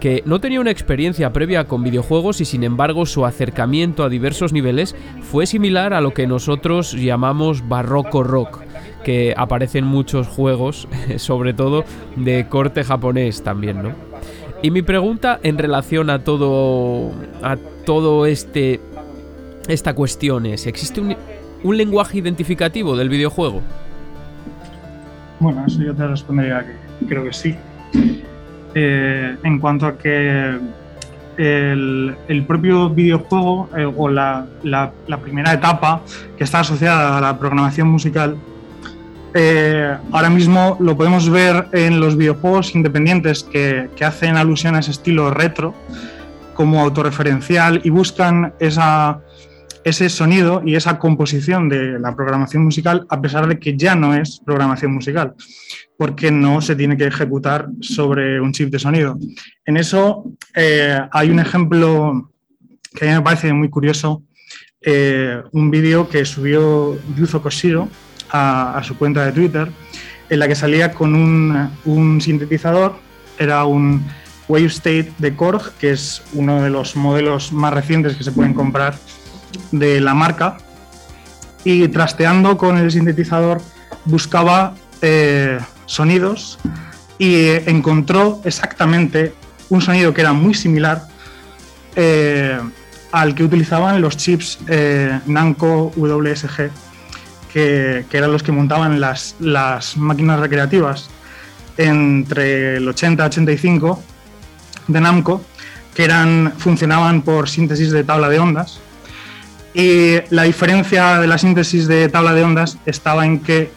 que 0.00 0.22
no 0.24 0.40
tenía 0.40 0.60
una 0.60 0.70
experiencia 0.70 1.32
previa 1.32 1.64
con 1.64 1.84
videojuegos 1.84 2.40
y 2.40 2.44
sin 2.46 2.64
embargo 2.64 3.06
su 3.06 3.26
acercamiento 3.26 4.02
a 4.02 4.08
diversos 4.08 4.52
niveles 4.52 4.96
fue 5.20 5.46
similar 5.46 5.92
a 5.92 6.00
lo 6.00 6.12
que 6.14 6.26
nosotros 6.26 6.92
llamamos 6.92 7.68
barroco 7.68 8.24
rock, 8.24 8.62
que 9.04 9.34
aparece 9.36 9.78
en 9.78 9.84
muchos 9.84 10.26
juegos, 10.26 10.88
sobre 11.16 11.52
todo 11.52 11.84
de 12.16 12.48
corte 12.48 12.82
japonés 12.82 13.42
también, 13.42 13.82
¿no? 13.82 13.92
Y 14.62 14.70
mi 14.70 14.82
pregunta 14.82 15.38
en 15.42 15.56
relación 15.56 16.10
a 16.10 16.18
todo 16.18 17.12
a 17.42 17.56
todo 17.84 18.26
este 18.26 18.80
esta 19.68 19.94
cuestión 19.94 20.46
es, 20.46 20.66
¿existe 20.66 21.00
un, 21.00 21.16
un 21.62 21.76
lenguaje 21.76 22.18
identificativo 22.18 22.96
del 22.96 23.08
videojuego? 23.08 23.60
Bueno, 25.38 25.64
eso 25.66 25.82
yo 25.82 25.94
te 25.94 26.06
respondería 26.06 26.66
que 26.66 27.06
creo 27.06 27.24
que 27.24 27.32
sí. 27.32 27.56
Eh, 28.74 29.36
en 29.42 29.58
cuanto 29.58 29.86
a 29.86 29.98
que 29.98 30.58
el, 31.36 32.44
propio 32.46 32.90
videojuego 32.90 33.68
eh, 33.76 33.84
o 33.84 34.08
la 34.08 34.46
primera 35.22 35.52
etapa 35.52 36.02
que 36.36 36.44
está 36.44 36.60
asociada 36.60 37.18
a 37.18 37.20
la 37.20 37.38
programación 37.38 37.88
musical, 37.88 38.36
eh, 39.32 39.96
ahora 40.10 40.28
mismo 40.28 40.76
lo 40.80 40.96
podemos 40.96 41.30
ver 41.30 41.68
en 41.72 42.00
los 42.00 42.16
videojuegos 42.16 42.74
independientes 42.74 43.44
que, 43.44 43.88
que 43.94 44.04
hacen 44.04 44.36
alusión 44.36 44.74
a 44.74 44.80
ese 44.80 44.90
estilo 44.90 45.30
retro 45.30 45.72
como 46.54 46.80
autorreferencial 46.80 47.80
y 47.84 47.90
buscan 47.90 48.52
esa, 48.58 49.20
ese 49.84 50.08
sonido 50.08 50.62
y 50.64 50.74
esa 50.74 50.98
composición 50.98 51.68
de 51.68 51.98
la 51.98 52.14
programación 52.14 52.64
musical 52.64 53.06
a 53.08 53.20
pesar 53.20 53.46
de 53.46 53.58
que 53.58 53.76
ya 53.76 53.94
no 53.94 54.14
es 54.14 54.40
programación 54.44 54.92
musical 54.92 55.34
porque 55.96 56.30
no 56.30 56.60
se 56.60 56.76
tiene 56.76 56.96
que 56.96 57.06
ejecutar 57.06 57.68
sobre 57.80 58.40
un 58.40 58.52
chip 58.52 58.70
de 58.70 58.78
sonido. 58.78 59.18
En 59.66 59.76
eso 59.76 60.24
eh, 60.54 60.98
hay 61.12 61.30
un 61.30 61.38
ejemplo 61.38 62.32
que 62.94 63.04
a 63.04 63.08
mí 63.08 63.14
me 63.16 63.22
parece 63.22 63.52
muy 63.52 63.68
curioso, 63.68 64.22
eh, 64.80 65.42
un 65.52 65.70
vídeo 65.70 66.08
que 66.08 66.24
subió 66.24 66.98
Yuzo 67.16 67.42
Koshiro 67.42 67.88
a, 68.30 68.80
su 68.82 68.96
cuenta 68.96 69.26
de 69.26 69.32
Twitter, 69.32 69.68
en 70.30 70.38
la 70.38 70.48
que 70.48 70.54
salía 70.54 70.92
con 70.92 71.14
un, 71.14 71.70
un 71.84 72.20
sintetizador, 72.20 72.94
era 73.38 73.64
un 73.64 74.02
Wave 74.48 74.66
State 74.66 75.12
de 75.18 75.36
Korg, 75.36 75.72
que 75.78 75.90
es 75.90 76.22
uno 76.32 76.62
de 76.62 76.70
los 76.70 76.96
modelos 76.96 77.52
más 77.52 77.74
recientes 77.74 78.16
que 78.16 78.24
se 78.24 78.32
pueden 78.32 78.54
comprar 78.54 78.94
de 79.72 80.00
la 80.00 80.14
marca, 80.14 80.58
y 81.64 81.88
trasteando 81.88 82.56
con 82.56 82.78
el 82.78 82.90
sintetizador 82.90 83.60
buscaba 84.04 84.74
eh, 85.02 85.58
sonidos 85.86 86.58
y 87.18 87.48
encontró 87.68 88.40
exactamente 88.44 89.34
un 89.68 89.82
sonido 89.82 90.14
que 90.14 90.22
era 90.22 90.32
muy 90.32 90.54
similar 90.54 91.06
eh, 91.96 92.58
al 93.12 93.34
que 93.34 93.44
utilizaban 93.44 94.00
los 94.00 94.16
chips 94.16 94.58
eh, 94.68 95.20
Namco 95.26 95.92
WSG, 95.96 96.70
que, 97.52 98.06
que 98.08 98.16
eran 98.16 98.32
los 98.32 98.42
que 98.42 98.52
montaban 98.52 99.00
las, 99.00 99.36
las 99.40 99.96
máquinas 99.96 100.40
recreativas 100.40 101.10
entre 101.76 102.76
el 102.76 102.88
80 102.88 103.22
y 103.22 103.26
85 103.26 104.02
de 104.88 105.00
Namco, 105.00 105.42
que 105.94 106.04
eran, 106.04 106.52
funcionaban 106.56 107.22
por 107.22 107.48
síntesis 107.48 107.90
de 107.90 108.04
tabla 108.04 108.28
de 108.28 108.38
ondas. 108.38 108.80
Y 109.72 110.16
la 110.30 110.42
diferencia 110.42 111.18
de 111.18 111.26
la 111.26 111.38
síntesis 111.38 111.86
de 111.86 112.08
tabla 112.08 112.34
de 112.34 112.42
ondas 112.42 112.78
estaba 112.86 113.24
en 113.24 113.40
que 113.40 113.70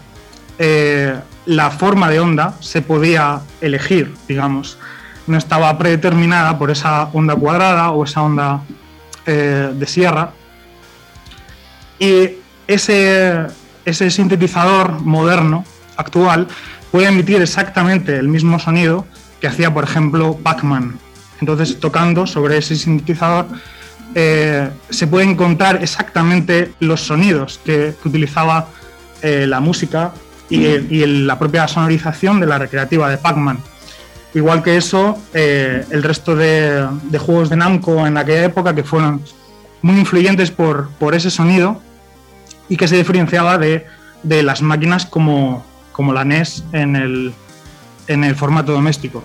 eh, 0.57 1.15
la 1.45 1.69
forma 1.69 2.09
de 2.09 2.19
onda 2.19 2.55
se 2.59 2.81
podía 2.81 3.41
elegir, 3.61 4.13
digamos. 4.27 4.77
No 5.27 5.37
estaba 5.37 5.77
predeterminada 5.77 6.57
por 6.57 6.71
esa 6.71 7.09
onda 7.13 7.35
cuadrada 7.35 7.91
o 7.91 8.03
esa 8.03 8.21
onda 8.23 8.61
eh, 9.25 9.71
de 9.73 9.87
sierra. 9.87 10.31
Y 11.99 12.31
ese, 12.67 13.47
ese 13.85 14.09
sintetizador 14.09 14.99
moderno, 15.01 15.63
actual, 15.95 16.47
puede 16.91 17.07
emitir 17.07 17.41
exactamente 17.41 18.17
el 18.17 18.27
mismo 18.27 18.59
sonido 18.59 19.05
que 19.39 19.47
hacía, 19.47 19.73
por 19.73 19.83
ejemplo, 19.83 20.37
Pac-Man. 20.41 20.99
Entonces, 21.39 21.79
tocando 21.79 22.25
sobre 22.25 22.57
ese 22.57 22.75
sintetizador, 22.75 23.47
eh, 24.15 24.69
se 24.89 25.07
pueden 25.07 25.31
encontrar 25.31 25.81
exactamente 25.81 26.71
los 26.79 27.01
sonidos 27.01 27.59
que, 27.63 27.95
utilizaba 28.05 28.67
eh, 29.21 29.45
la 29.47 29.59
música 29.59 30.13
y, 30.49 30.65
el- 30.65 31.25
la 31.25 31.39
propia 31.39 31.67
sonorización 31.67 32.39
de 32.39 32.45
la 32.45 32.57
recreativa 32.59 33.09
de 33.09 33.17
Pac-Man. 33.17 33.59
Igual 34.33 34.63
que 34.63 34.77
eso, 34.77 35.17
eh, 35.33 35.85
el 35.91 36.03
resto 36.03 36.35
de, 36.35 36.87
de 37.03 37.17
juegos 37.17 37.49
de 37.49 37.55
Namco 37.55 38.05
en 38.05 38.17
aquella 38.17 38.45
época 38.45 38.73
que 38.73 38.83
fueron 38.83 39.21
muy 39.81 39.99
influyentes 39.99 40.49
por, 40.51 40.89
ese 41.13 41.29
sonido 41.29 41.81
y 42.69 42.77
que 42.77 42.87
se 42.87 42.95
diferenciaba 42.97 43.57
de, 43.57 43.85
las 44.23 44.61
máquinas 44.61 45.05
como, 45.05 45.63
la 46.13 46.25
NES 46.25 46.63
en 46.71 46.95
el 46.95 48.35
formato 48.35 48.71
doméstico. 48.71 49.23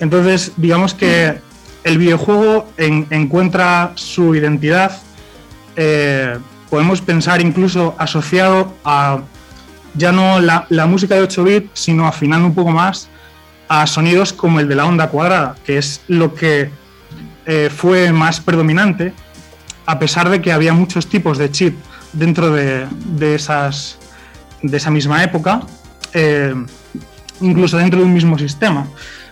Entonces, 0.00 0.52
digamos 0.56 0.94
que 0.94 1.38
el 1.84 1.98
videojuego 1.98 2.68
en- 2.76 3.06
encuentra 3.10 3.92
su 3.94 4.34
identidad, 4.34 4.92
eh, 5.76 6.38
podemos 6.70 7.00
pensar 7.00 7.40
incluso 7.40 7.94
asociado 7.98 8.74
a 8.84 9.20
ya 9.94 10.10
no 10.12 10.40
la, 10.40 10.66
la 10.70 10.86
música 10.86 11.14
de 11.14 11.22
8 11.22 11.44
bits, 11.44 11.70
sino 11.74 12.06
afinando 12.06 12.46
un 12.46 12.54
poco 12.54 12.70
más 12.70 13.08
a 13.68 13.86
sonidos 13.86 14.32
como 14.32 14.60
el 14.60 14.68
de 14.68 14.74
la 14.74 14.86
onda 14.86 15.08
cuadrada, 15.08 15.54
que 15.64 15.78
es 15.78 16.00
lo 16.08 16.34
que 16.34 16.70
eh, 17.46 17.70
fue 17.74 18.12
más 18.12 18.40
predominante, 18.40 19.12
a 19.84 19.98
pesar 19.98 20.28
de 20.30 20.40
que 20.40 20.52
había 20.52 20.72
muchos 20.72 21.06
tipos 21.08 21.36
de 21.38 21.50
chip 21.50 21.76
dentro 22.12 22.50
de, 22.52 22.86
de 23.06 23.34
esas, 23.34 23.98
de 24.62 24.76
esa 24.76 24.90
misma 24.90 25.22
época, 25.24 25.60
eh, 26.14 26.54
incluso 27.40 27.76
dentro 27.78 27.98
de 28.00 28.06
un 28.06 28.14
mismo 28.14 28.38
sistema, 28.38 28.86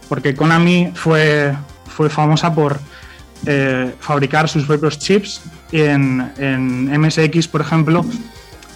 porque 0.08 0.34
Konami 0.34 0.90
fue, 0.94 1.54
fue 2.00 2.08
famosa 2.08 2.54
por 2.54 2.80
eh, 3.44 3.94
fabricar 4.00 4.48
sus 4.48 4.64
propios 4.64 4.98
chips 4.98 5.42
en, 5.70 6.98
MSX, 6.98 7.46
por 7.46 7.60
ejemplo, 7.60 8.06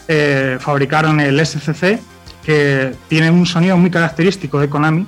eh, 0.09 0.59
fabricaron 0.61 1.19
el 1.21 1.41
SCC, 1.41 2.01
que 2.45 2.95
tiene 3.09 3.31
un 3.31 3.47
sonido 3.47 3.79
muy 3.79 3.91
característico 3.91 4.61
de 4.61 4.69
Konami 4.69 5.07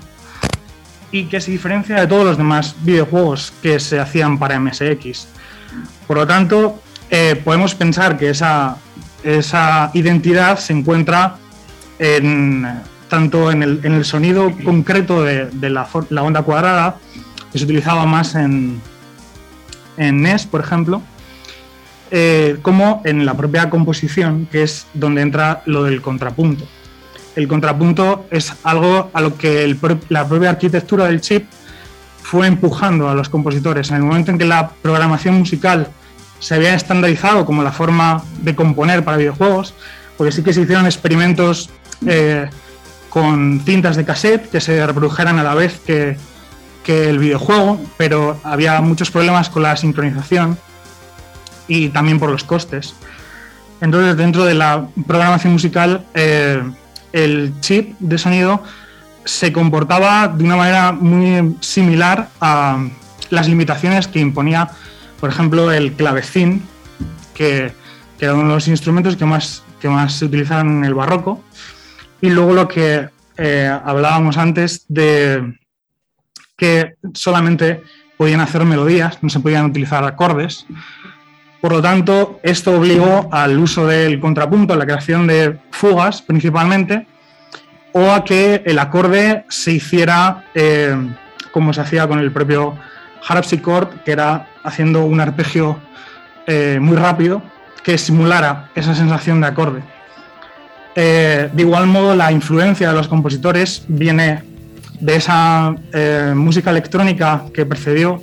y 1.12 1.24
que 1.26 1.42
se 1.42 1.50
diferencia 1.50 1.96
de 1.96 2.06
todos 2.06 2.24
los 2.24 2.38
demás 2.38 2.74
videojuegos 2.80 3.52
que 3.60 3.78
se 3.80 4.00
hacían 4.00 4.38
para 4.38 4.58
MSX. 4.58 5.28
Por 6.06 6.16
lo 6.16 6.26
tanto, 6.26 6.80
eh, 7.10 7.38
podemos 7.44 7.74
pensar 7.74 8.16
que 8.16 8.30
esa, 8.30 8.78
esa 9.22 9.90
identidad 9.92 10.58
se 10.58 10.72
encuentra 10.72 11.36
en, 11.98 12.66
tanto 13.10 13.50
en 13.50 13.62
el, 13.62 13.80
en 13.84 13.92
el 13.92 14.06
sonido 14.06 14.50
concreto 14.64 15.22
de, 15.22 15.68
la 15.68 16.22
onda 16.22 16.40
cuadrada, 16.40 16.96
que 17.56 17.60
se 17.60 17.64
utilizaba 17.64 18.04
más 18.04 18.34
en, 18.34 18.82
NES, 19.96 20.44
por 20.44 20.60
ejemplo, 20.60 21.00
eh, 22.10 22.58
como 22.60 23.00
en 23.06 23.24
la 23.24 23.34
propia 23.34 23.70
composición, 23.70 24.46
que 24.52 24.62
es 24.62 24.86
donde 24.92 25.22
entra 25.22 25.62
lo 25.64 25.84
del 25.84 26.02
contrapunto. 26.02 26.66
El 27.34 27.48
contrapunto 27.48 28.26
es 28.30 28.52
algo 28.62 29.10
a 29.14 29.22
lo 29.22 29.38
que 29.38 29.74
la 30.10 30.28
propia 30.28 30.50
arquitectura 30.50 31.06
del 31.06 31.22
chip 31.22 31.46
fue 32.22 32.46
empujando 32.46 33.08
a 33.08 33.14
los 33.14 33.30
compositores. 33.30 33.88
En 33.88 33.96
el 33.96 34.02
momento 34.02 34.32
en 34.32 34.38
que 34.38 34.44
la 34.44 34.68
programación 34.68 35.36
musical 35.36 35.88
se 36.38 36.56
había 36.56 36.74
estandarizado 36.74 37.46
como 37.46 37.62
la 37.62 37.72
forma 37.72 38.22
de 38.42 38.54
componer 38.54 39.02
para 39.02 39.16
videojuegos, 39.16 39.72
porque 40.18 40.30
sí 40.30 40.42
que 40.42 40.52
se 40.52 40.60
hicieron 40.60 40.84
experimentos 40.84 41.70
eh, 42.06 42.50
con 43.08 43.62
cintas 43.64 43.96
de 43.96 44.04
cassette 44.04 44.50
que 44.50 44.60
se 44.60 44.86
reprodujeran 44.86 45.38
a 45.38 45.42
la 45.42 45.54
vez 45.54 45.80
que, 45.86 46.18
que 46.86 47.10
el 47.10 47.18
videojuego, 47.18 47.80
pero 47.96 48.38
había 48.44 48.80
muchos 48.80 49.10
problemas 49.10 49.50
con 49.50 49.64
la 49.64 49.76
sincronización 49.76 50.56
y 51.66 51.88
también 51.88 52.20
por 52.20 52.30
los 52.30 52.44
costes. 52.44 52.94
Entonces, 53.80 54.16
dentro 54.16 54.44
de 54.44 54.54
la 54.54 54.86
programación 55.04 55.52
musical, 55.52 56.06
eh, 56.14 56.62
el 57.12 57.54
chip 57.58 57.96
de 57.98 58.18
sonido 58.18 58.62
se 59.24 59.52
comportaba 59.52 60.28
de 60.28 60.44
una 60.44 60.54
manera 60.54 60.92
muy 60.92 61.56
similar 61.58 62.28
a 62.40 62.78
las 63.30 63.48
limitaciones 63.48 64.06
que 64.06 64.20
imponía, 64.20 64.70
por 65.18 65.28
ejemplo, 65.28 65.72
el 65.72 65.94
clavecín, 65.94 66.62
que, 67.34 67.72
que 68.16 68.26
era 68.26 68.34
uno 68.34 68.50
de 68.50 68.54
los 68.54 68.68
instrumentos 68.68 69.16
que 69.16 69.24
más, 69.24 69.64
que 69.80 69.88
más 69.88 70.12
se 70.12 70.26
utilizaron 70.26 70.78
en 70.78 70.84
el 70.84 70.94
barroco. 70.94 71.42
Y 72.20 72.30
luego 72.30 72.52
lo 72.52 72.68
que 72.68 73.08
eh, 73.38 73.80
hablábamos 73.84 74.36
antes 74.36 74.84
de 74.86 75.58
que 76.56 76.96
solamente 77.14 77.82
podían 78.16 78.40
hacer 78.40 78.64
melodías, 78.64 79.18
no 79.22 79.28
se 79.28 79.40
podían 79.40 79.66
utilizar 79.66 80.04
acordes. 80.04 80.66
Por 81.60 81.72
lo 81.72 81.82
tanto, 81.82 82.40
esto 82.42 82.76
obligó 82.78 83.28
al 83.32 83.58
uso 83.58 83.86
del 83.86 84.20
contrapunto, 84.20 84.74
a 84.74 84.76
la 84.76 84.84
creación 84.84 85.26
de 85.26 85.58
fugas 85.70 86.22
principalmente, 86.22 87.06
o 87.92 88.10
a 88.10 88.24
que 88.24 88.62
el 88.64 88.78
acorde 88.78 89.44
se 89.48 89.72
hiciera 89.72 90.44
eh, 90.54 90.96
como 91.50 91.72
se 91.72 91.80
hacía 91.80 92.06
con 92.06 92.18
el 92.18 92.32
propio 92.32 92.74
harpsichord, 93.26 94.02
que 94.04 94.12
era 94.12 94.48
haciendo 94.62 95.04
un 95.04 95.20
arpegio 95.20 95.78
eh, 96.46 96.78
muy 96.80 96.96
rápido 96.96 97.42
que 97.82 97.98
simulara 97.98 98.70
esa 98.74 98.94
sensación 98.94 99.40
de 99.40 99.46
acorde. 99.46 99.82
Eh, 100.94 101.50
de 101.52 101.62
igual 101.62 101.86
modo, 101.86 102.14
la 102.14 102.32
influencia 102.32 102.88
de 102.88 102.94
los 102.94 103.08
compositores 103.08 103.84
viene 103.88 104.42
de 105.00 105.16
esa 105.16 105.74
eh, 105.92 106.32
música 106.34 106.70
electrónica 106.70 107.44
que 107.52 107.66
precedió 107.66 108.22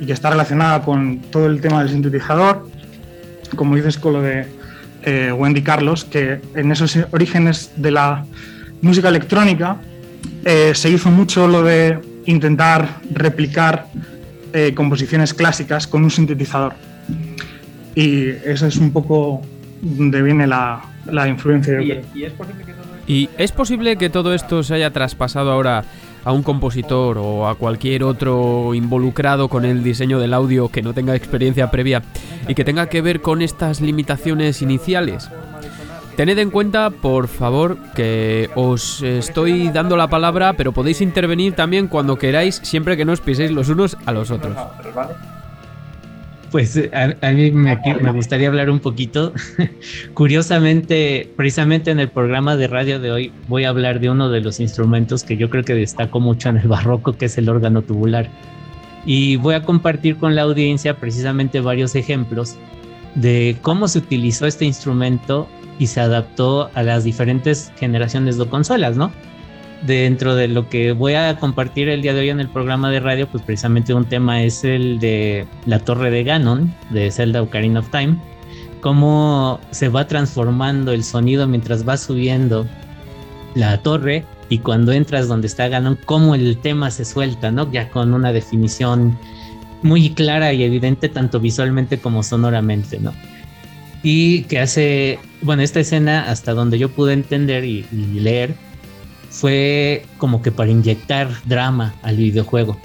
y 0.00 0.06
que 0.06 0.12
está 0.12 0.30
relacionada 0.30 0.82
con 0.82 1.20
todo 1.30 1.46
el 1.46 1.60
tema 1.60 1.80
del 1.82 1.90
sintetizador, 1.90 2.68
como 3.56 3.76
dices 3.76 3.98
con 3.98 4.14
lo 4.14 4.22
de 4.22 4.46
eh, 5.02 5.32
Wendy 5.32 5.62
Carlos, 5.62 6.04
que 6.04 6.40
en 6.54 6.72
esos 6.72 6.96
orígenes 7.10 7.72
de 7.76 7.90
la 7.90 8.24
música 8.80 9.08
electrónica 9.08 9.76
eh, 10.44 10.72
se 10.74 10.90
hizo 10.90 11.10
mucho 11.10 11.46
lo 11.48 11.62
de 11.62 11.98
intentar 12.26 13.00
replicar 13.10 13.86
composiciones 14.74 15.32
clásicas 15.32 15.86
con 15.86 16.04
un 16.04 16.10
sintetizador. 16.10 16.74
Y 17.94 18.28
eso 18.28 18.66
es 18.66 18.76
un 18.76 18.92
poco 18.92 19.40
donde 19.80 20.20
viene 20.20 20.46
la, 20.46 20.82
influencia. 21.26 21.80
¿Y, 21.80 22.02
¿Y 23.06 23.30
es 23.38 23.50
posible 23.52 23.96
que 23.96 24.10
todo 24.10 24.34
esto 24.34 24.62
se 24.62 24.74
haya 24.74 24.90
traspasado 24.90 25.50
ahora 25.52 25.84
a 26.24 26.32
un 26.32 26.42
compositor 26.42 27.18
o 27.18 27.48
a 27.48 27.54
cualquier 27.54 28.04
otro 28.04 28.74
involucrado 28.74 29.48
con 29.48 29.64
el 29.64 29.82
diseño 29.82 30.18
del 30.18 30.34
audio 30.34 30.68
que 30.68 30.82
no 30.82 30.94
tenga 30.94 31.14
experiencia 31.14 31.70
previa 31.70 32.02
y 32.48 32.54
que 32.54 32.64
tenga 32.64 32.86
que 32.88 33.02
ver 33.02 33.20
con 33.20 33.42
estas 33.42 33.80
limitaciones 33.80 34.62
iniciales? 34.62 35.28
Tened 36.16 36.38
en 36.38 36.50
cuenta, 36.50 36.90
por 36.90 37.26
favor, 37.26 37.78
que 37.94 38.50
os 38.54 39.02
estoy 39.02 39.70
dando 39.70 39.96
la 39.96 40.08
palabra, 40.08 40.52
pero 40.52 40.72
podéis 40.72 41.00
intervenir 41.00 41.54
también 41.54 41.88
cuando 41.88 42.16
queráis, 42.16 42.60
siempre 42.62 42.98
que 42.98 43.06
no 43.06 43.12
os 43.12 43.20
piséis 43.20 43.50
los 43.50 43.70
unos 43.70 43.96
a 44.04 44.12
los 44.12 44.30
otros. 44.30 44.54
Pues 46.52 46.78
a, 46.92 47.30
mí 47.32 47.50
me, 47.50 47.80
me, 48.02 48.12
gustaría 48.12 48.48
hablar 48.48 48.68
un 48.68 48.78
poquito. 48.78 49.32
Curiosamente, 50.14 51.32
precisamente 51.34 51.90
en 51.90 51.98
el 51.98 52.10
programa 52.10 52.58
de 52.58 52.68
radio 52.68 53.00
de 53.00 53.10
hoy 53.10 53.32
voy 53.48 53.64
a 53.64 53.70
hablar 53.70 54.00
de 54.00 54.10
uno 54.10 54.28
de 54.28 54.42
los 54.42 54.60
instrumentos 54.60 55.24
que 55.24 55.38
yo 55.38 55.48
creo 55.48 55.64
que 55.64 55.72
destacó 55.74 56.20
mucho 56.20 56.50
en 56.50 56.58
el 56.58 56.68
barroco, 56.68 57.14
que 57.14 57.24
es 57.24 57.38
el 57.38 57.48
órgano 57.48 57.80
tubular. 57.80 58.28
Y 59.06 59.36
voy 59.36 59.54
a 59.54 59.62
compartir 59.62 60.16
con 60.16 60.34
la 60.34 60.42
audiencia 60.42 60.98
precisamente 60.98 61.62
varios 61.62 61.94
ejemplos 61.94 62.56
de 63.14 63.56
cómo 63.62 63.88
se 63.88 64.00
utilizó 64.00 64.46
este 64.46 64.66
instrumento 64.66 65.48
y 65.78 65.86
se 65.86 66.00
adaptó 66.00 66.70
a 66.74 66.82
las 66.82 67.02
diferentes 67.02 67.72
generaciones 67.78 68.36
de 68.36 68.46
consolas, 68.46 68.94
¿no? 68.94 69.10
Dentro 69.86 70.34
de 70.34 70.48
lo 70.48 70.68
que 70.68 70.92
voy 70.92 71.14
a 71.14 71.36
compartir 71.38 71.88
el 71.88 72.02
día 72.02 72.14
de 72.14 72.20
hoy 72.20 72.30
en 72.30 72.40
el 72.40 72.48
programa 72.48 72.90
de 72.90 73.00
radio, 73.00 73.26
pues 73.26 73.42
precisamente 73.42 73.94
un 73.94 74.04
tema 74.04 74.42
es 74.42 74.64
el 74.64 74.98
de 75.00 75.46
la 75.66 75.78
torre 75.80 76.10
de 76.10 76.24
Ganon, 76.24 76.72
de 76.90 77.10
Zelda 77.10 77.42
Ocarina 77.42 77.80
of 77.80 77.90
Time, 77.90 78.16
cómo 78.80 79.60
se 79.70 79.88
va 79.88 80.06
transformando 80.06 80.92
el 80.92 81.04
sonido 81.04 81.46
mientras 81.46 81.86
va 81.86 81.96
subiendo 81.96 82.66
la 83.54 83.78
torre 83.78 84.24
y 84.48 84.58
cuando 84.58 84.92
entras 84.92 85.28
donde 85.28 85.46
está 85.46 85.68
Ganon, 85.68 85.98
cómo 86.04 86.34
el 86.34 86.58
tema 86.58 86.90
se 86.90 87.04
suelta, 87.04 87.50
¿no? 87.50 87.70
Ya 87.72 87.88
con 87.88 88.14
una 88.14 88.32
definición 88.32 89.18
muy 89.82 90.10
clara 90.10 90.52
y 90.52 90.62
evidente 90.62 91.08
tanto 91.08 91.40
visualmente 91.40 91.98
como 91.98 92.22
sonoramente, 92.22 93.00
¿no? 93.00 93.12
Y 94.02 94.42
que 94.44 94.58
hace, 94.58 95.18
bueno, 95.42 95.62
esta 95.62 95.80
escena 95.80 96.28
hasta 96.28 96.52
donde 96.52 96.78
yo 96.78 96.88
pude 96.88 97.12
entender 97.12 97.64
y, 97.64 97.86
y 97.92 98.20
leer, 98.20 98.54
fue 99.32 100.04
como 100.18 100.42
que 100.42 100.52
para 100.52 100.70
inyectar 100.70 101.28
drama 101.46 101.94
al 102.02 102.16
videojuego. 102.16 102.78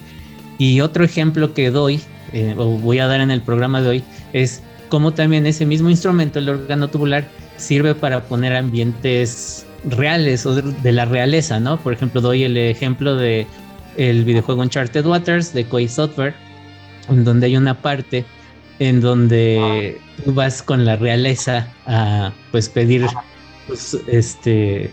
Y 0.57 0.81
otro 0.81 1.03
ejemplo 1.03 1.53
que 1.53 1.69
doy, 1.69 2.01
eh, 2.31 2.55
o 2.57 2.77
voy 2.77 2.99
a 2.99 3.07
dar 3.07 3.19
en 3.19 3.31
el 3.31 3.41
programa 3.41 3.81
de 3.81 3.89
hoy, 3.89 4.03
es 4.33 4.63
cómo 4.89 5.13
también 5.13 5.45
ese 5.45 5.65
mismo 5.65 5.89
instrumento, 5.89 6.39
el 6.39 6.49
órgano 6.49 6.88
tubular, 6.88 7.27
sirve 7.57 7.93
para 7.93 8.23
poner 8.23 8.55
ambientes 8.55 9.65
reales 9.83 10.45
o 10.45 10.55
de 10.55 10.91
la 10.91 11.05
realeza, 11.05 11.60
¿no? 11.60 11.77
Por 11.77 11.93
ejemplo, 11.93 12.21
doy 12.21 12.43
el 12.43 12.57
ejemplo 12.57 13.15
de 13.15 13.45
el 13.97 14.23
videojuego 14.23 14.62
Uncharted 14.62 15.05
Waters 15.05 15.53
de 15.53 15.65
Koei 15.65 15.88
Software, 15.88 16.33
en 17.10 17.23
donde 17.25 17.47
hay 17.47 17.57
una 17.57 17.73
parte 17.81 18.25
en 18.79 19.01
donde 19.01 19.99
tú 20.23 20.33
vas 20.33 20.62
con 20.62 20.86
la 20.86 20.95
realeza 20.95 21.67
a 21.88 22.31
pues 22.51 22.69
pedir 22.69 23.05
pues, 23.67 23.97
este 24.07 24.91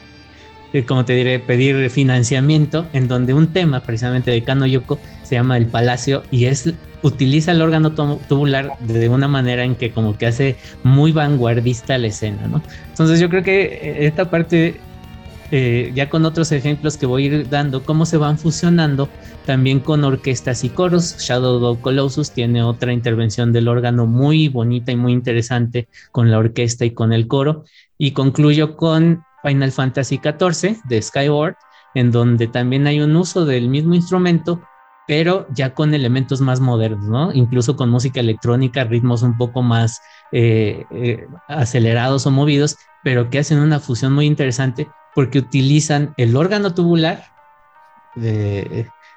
como 0.82 1.04
te 1.04 1.14
diré, 1.14 1.38
pedir 1.38 1.88
financiamiento, 1.90 2.86
en 2.92 3.06
donde 3.06 3.32
un 3.32 3.52
tema 3.52 3.80
precisamente 3.80 4.30
de 4.30 4.42
Kano 4.42 4.66
Yoko 4.66 4.98
se 5.22 5.36
llama 5.36 5.56
El 5.56 5.66
Palacio 5.66 6.24
y 6.30 6.46
es 6.46 6.74
utiliza 7.04 7.52
el 7.52 7.60
órgano 7.60 7.92
tubular 7.92 8.78
de 8.80 9.08
una 9.10 9.28
manera 9.28 9.62
en 9.62 9.74
que 9.76 9.92
como 9.92 10.16
que 10.16 10.26
hace 10.26 10.56
muy 10.82 11.12
vanguardista 11.12 11.98
la 11.98 12.06
escena, 12.06 12.46
¿no? 12.48 12.62
Entonces 12.88 13.20
yo 13.20 13.28
creo 13.28 13.42
que 13.42 13.62
eh, 13.64 14.06
esta 14.06 14.30
parte, 14.30 14.80
eh, 15.50 15.92
ya 15.94 16.08
con 16.08 16.24
otros 16.24 16.50
ejemplos 16.50 16.96
que 16.96 17.04
voy 17.04 17.24
a 17.24 17.26
ir 17.26 17.48
dando, 17.50 17.84
cómo 17.84 18.06
se 18.06 18.16
van 18.16 18.38
fusionando 18.38 19.10
también 19.44 19.80
con 19.80 20.02
orquestas 20.02 20.64
y 20.64 20.70
coros. 20.70 21.18
Shadow 21.18 21.62
of 21.62 21.80
Colossus 21.80 22.30
tiene 22.30 22.62
otra 22.62 22.94
intervención 22.94 23.52
del 23.52 23.68
órgano 23.68 24.06
muy 24.06 24.48
bonita 24.48 24.90
y 24.90 24.96
muy 24.96 25.12
interesante 25.12 25.88
con 26.10 26.30
la 26.30 26.38
orquesta 26.38 26.86
y 26.86 26.92
con 26.92 27.12
el 27.12 27.28
coro. 27.28 27.64
Y 27.98 28.12
concluyo 28.12 28.76
con 28.76 29.23
Final 29.44 29.72
Fantasy 29.72 30.20
XIV 30.22 30.80
de 30.84 31.02
Skyward, 31.02 31.56
en 31.94 32.10
donde 32.10 32.48
también 32.48 32.86
hay 32.86 33.00
un 33.00 33.14
uso 33.14 33.44
del 33.44 33.68
mismo 33.68 33.94
instrumento, 33.94 34.62
pero 35.06 35.46
ya 35.50 35.74
con 35.74 35.94
elementos 35.94 36.40
más 36.40 36.60
modernos, 36.60 37.04
¿no? 37.04 37.32
Incluso 37.32 37.76
con 37.76 37.90
música 37.90 38.20
electrónica, 38.20 38.84
ritmos 38.84 39.22
un 39.22 39.36
poco 39.36 39.62
más 39.62 40.00
eh, 40.32 40.86
eh, 40.90 41.26
acelerados 41.48 42.26
o 42.26 42.30
movidos, 42.30 42.78
pero 43.02 43.28
que 43.28 43.38
hacen 43.38 43.58
una 43.58 43.80
fusión 43.80 44.12
muy 44.14 44.26
interesante 44.26 44.88
porque 45.14 45.38
utilizan 45.38 46.14
el 46.16 46.36
órgano 46.36 46.74
tubular 46.74 47.24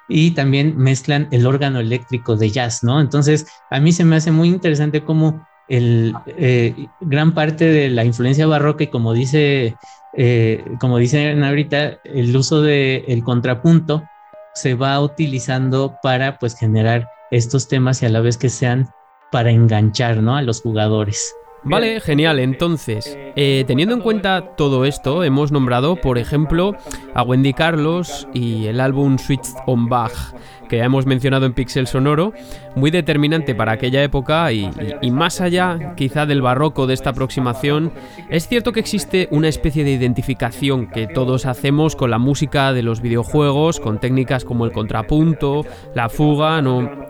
y 0.08 0.30
también 0.32 0.76
mezclan 0.76 1.28
el 1.30 1.46
órgano 1.46 1.80
eléctrico 1.80 2.36
de 2.36 2.50
jazz, 2.50 2.82
¿no? 2.82 3.00
Entonces, 3.00 3.46
a 3.70 3.80
mí 3.80 3.92
se 3.92 4.04
me 4.04 4.16
hace 4.16 4.30
muy 4.30 4.48
interesante 4.48 5.04
cómo 5.04 5.46
el, 5.68 6.14
eh, 6.26 6.74
gran 7.00 7.34
parte 7.34 7.64
de 7.64 7.90
la 7.90 8.04
influencia 8.04 8.46
barroca 8.46 8.84
y 8.84 8.88
como 8.88 9.12
dice 9.12 9.76
eh, 10.20 10.64
como 10.80 10.98
dicen 10.98 11.44
ahorita, 11.44 12.00
el 12.04 12.34
uso 12.36 12.62
del 12.62 13.22
contrapunto 13.24 14.02
se 14.54 14.74
va 14.74 14.98
utilizando 15.00 15.96
para 16.02 16.38
pues 16.38 16.58
generar 16.58 17.08
estos 17.30 17.68
temas 17.68 18.02
y 18.02 18.06
a 18.06 18.08
la 18.08 18.20
vez 18.20 18.36
que 18.36 18.48
sean 18.48 18.88
para 19.30 19.50
enganchar 19.50 20.16
¿no? 20.22 20.36
a 20.36 20.42
los 20.42 20.62
jugadores. 20.62 21.34
Vale, 21.64 22.00
genial. 22.00 22.38
Entonces, 22.38 23.18
eh, 23.36 23.64
teniendo 23.66 23.94
en 23.94 24.00
cuenta 24.00 24.54
todo 24.56 24.84
esto, 24.84 25.24
hemos 25.24 25.52
nombrado, 25.52 25.96
por 25.96 26.18
ejemplo, 26.18 26.76
a 27.14 27.22
Wendy 27.22 27.52
Carlos 27.52 28.28
y 28.32 28.66
el 28.66 28.80
álbum 28.80 29.18
Switch 29.18 29.46
on 29.66 29.88
Bach 29.88 30.34
que 30.68 30.76
ya 30.76 30.84
hemos 30.84 31.06
mencionado 31.06 31.46
en 31.46 31.54
Pixel 31.54 31.86
Sonoro, 31.86 32.32
muy 32.76 32.90
determinante 32.90 33.54
para 33.54 33.72
aquella 33.72 34.02
época 34.02 34.52
y, 34.52 34.70
más 35.10 35.40
allá 35.40 35.94
quizá 35.96 36.26
del 36.26 36.42
barroco 36.42 36.86
de 36.86 36.94
esta 36.94 37.10
aproximación, 37.10 37.92
es 38.30 38.46
cierto 38.46 38.72
que 38.72 38.80
existe 38.80 39.26
una 39.30 39.48
especie 39.48 39.82
de 39.82 39.92
identificación 39.92 40.88
que 40.88 41.06
todos 41.06 41.46
hacemos 41.46 41.96
con 41.96 42.10
la 42.10 42.18
música 42.18 42.72
de 42.72 42.82
los 42.82 43.00
videojuegos, 43.00 43.80
con 43.80 43.98
técnicas 43.98 44.44
como 44.44 44.64
el 44.64 44.72
contrapunto, 44.72 45.64
la 45.94 46.08
fuga, 46.08 46.62
no. 46.62 47.08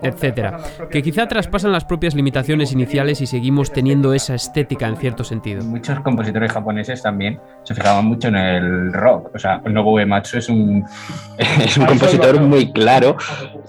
Que 0.89 1.03
quizá 1.03 1.27
traspasan 1.27 1.71
las 1.71 1.85
propias 1.85 2.15
limitaciones 2.15 2.71
iniciales 2.71 3.21
y 3.21 3.27
seguimos 3.27 3.71
teniendo 3.71 4.13
esa 4.13 4.35
estética 4.39 4.87
en 4.87 4.97
cierto 4.97 5.23
sentido. 5.23 5.63
Muchos 5.63 5.99
compositores 5.99 6.51
japoneses 6.51 7.01
también 7.01 7.39
se 7.63 7.75
fijaban 7.75 8.05
mucho 8.05 8.29
en 8.29 8.35
el 8.35 8.93
rock. 8.93 9.31
O 9.35 9.39
sea, 9.39 9.61
Nobuo 9.65 9.95
Uematsu 9.95 10.37
es 10.37 10.49
un, 10.49 10.83
es 11.37 11.77
un 11.77 11.85
compositor 11.85 12.41
muy 12.41 12.71
claro 12.71 13.15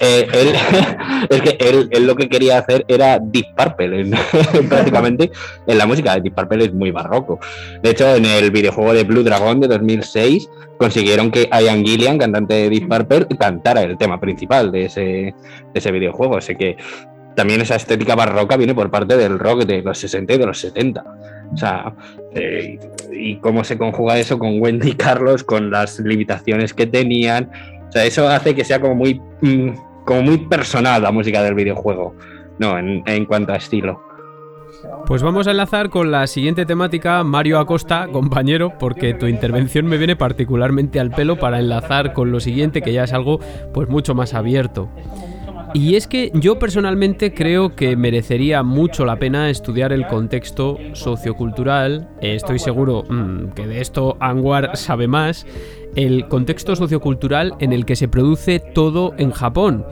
eh, 0.01 0.27
él, 0.33 0.55
es 1.31 1.43
que 1.43 1.59
él, 1.61 2.07
lo 2.07 2.17
que 2.17 2.29
quería 2.29 2.59
hacer 2.59 2.85
era 2.89 3.19
Deep 3.19 3.55
Purple, 3.55 4.11
prácticamente 4.69 5.31
en 5.67 5.79
la 5.79 5.87
música. 5.87 6.19
Deep 6.19 6.35
Purple 6.35 6.65
es 6.65 6.73
muy 6.73 6.91
barroco. 6.91 7.39
De 7.83 7.91
hecho, 7.91 8.15
en 8.15 8.25
el 8.25 8.51
videojuego 8.51 8.95
de 8.95 9.05
Blue 9.05 9.23
Dragon 9.23 9.61
de 9.61 9.69
2006 9.69 10.49
consiguieron 10.79 11.31
que 11.31 11.51
Ian 11.53 11.85
Gillian, 11.85 12.17
cantante 12.17 12.55
de 12.55 12.71
Deep 12.71 12.89
Purple, 12.89 13.27
cantara 13.39 13.83
el 13.83 13.99
tema 13.99 14.19
principal 14.19 14.73
de 14.73 14.87
ese, 14.87 15.01
de 15.03 15.35
ese 15.75 15.93
videojuego. 15.93 16.39
Así 16.39 16.57
que 16.57 16.79
también 17.37 17.61
esa 17.61 17.77
estética 17.77 18.15
barroca 18.15 18.57
viene 18.57 18.75
por 18.75 18.91
parte 18.91 19.17
del 19.17 19.39
rock 19.39 19.65
de 19.65 19.83
los 19.83 19.99
60 19.99 20.33
y 20.33 20.39
de 20.39 20.47
los 20.47 20.61
70. 20.61 21.05
O 21.53 21.57
sea, 21.57 21.93
eh, 22.35 22.79
y 23.13 23.37
cómo 23.37 23.65
se 23.65 23.79
conjuga 23.79 24.19
eso 24.19 24.39
con 24.39 24.61
Wendy 24.61 24.91
y 24.91 24.95
Carlos, 24.95 25.45
con 25.45 25.71
las 25.71 25.99
limitaciones 26.01 26.75
que 26.75 26.87
tenían. 26.87 27.51
O 27.89 27.93
sea, 27.93 28.05
eso 28.05 28.29
hace 28.29 28.55
que 28.55 28.65
sea 28.65 28.81
como 28.81 28.95
muy 28.95 29.21
mm, 29.41 29.71
como 30.11 30.23
muy 30.23 30.39
personal 30.39 31.03
la 31.03 31.13
música 31.13 31.41
del 31.43 31.55
videojuego, 31.55 32.17
no, 32.59 32.77
en, 32.79 33.25
cuanto 33.27 33.53
a 33.53 33.57
estilo. 33.57 34.03
Pues 35.07 35.23
vamos 35.23 35.47
a 35.47 35.51
enlazar 35.51 35.91
con 35.91 36.11
la 36.11 36.27
siguiente 36.27 36.67
temática, 36.67 37.23
Mario 37.23 37.59
Acosta, 37.59 38.09
compañero, 38.11 38.73
porque 38.79 39.15
tu 39.15 39.27
intervención 39.27 39.87
me 39.87 39.99
viene 39.99 40.17
particularmente 40.17 40.99
al 40.99 41.11
pelo 41.11 41.39
para 41.39 41.59
enlazar 41.61 42.13
con 42.13 42.33
lo 42.33 42.41
siguiente, 42.41 42.83
que 42.83 42.93
ya 42.93 43.05
es 43.05 43.13
algo 43.13 43.39
pues 43.73 43.89
mucho 43.89 44.15
más 44.15 44.35
abierto. 44.35 44.89
Y 45.75 45.95
es 45.95 46.07
que 46.07 46.31
yo 46.35 46.59
personalmente 46.59 47.33
creo 47.33 47.77
que 47.77 47.97
merecería 47.97 48.63
mucho 48.63 49.05
la 49.05 49.19
pena 49.19 49.51
estudiar 49.51 49.93
el 49.93 50.07
contexto 50.07 50.79
sociocultural, 50.95 52.09
estoy 52.21 52.59
seguro 52.59 53.05
mm, 53.09 53.51
que 53.55 53.67
de 53.67 53.81
esto 53.81 54.17
Anwar 54.21 54.77
sabe 54.77 55.07
más, 55.07 55.47
el 55.95 56.29
contexto 56.29 56.77
sociocultural 56.77 57.55
en 57.61 57.73
el 57.73 57.85
que 57.85 57.97
se 57.97 58.09
produce 58.09 58.61
todo 58.61 59.15
en 59.19 59.31
Japón 59.31 59.85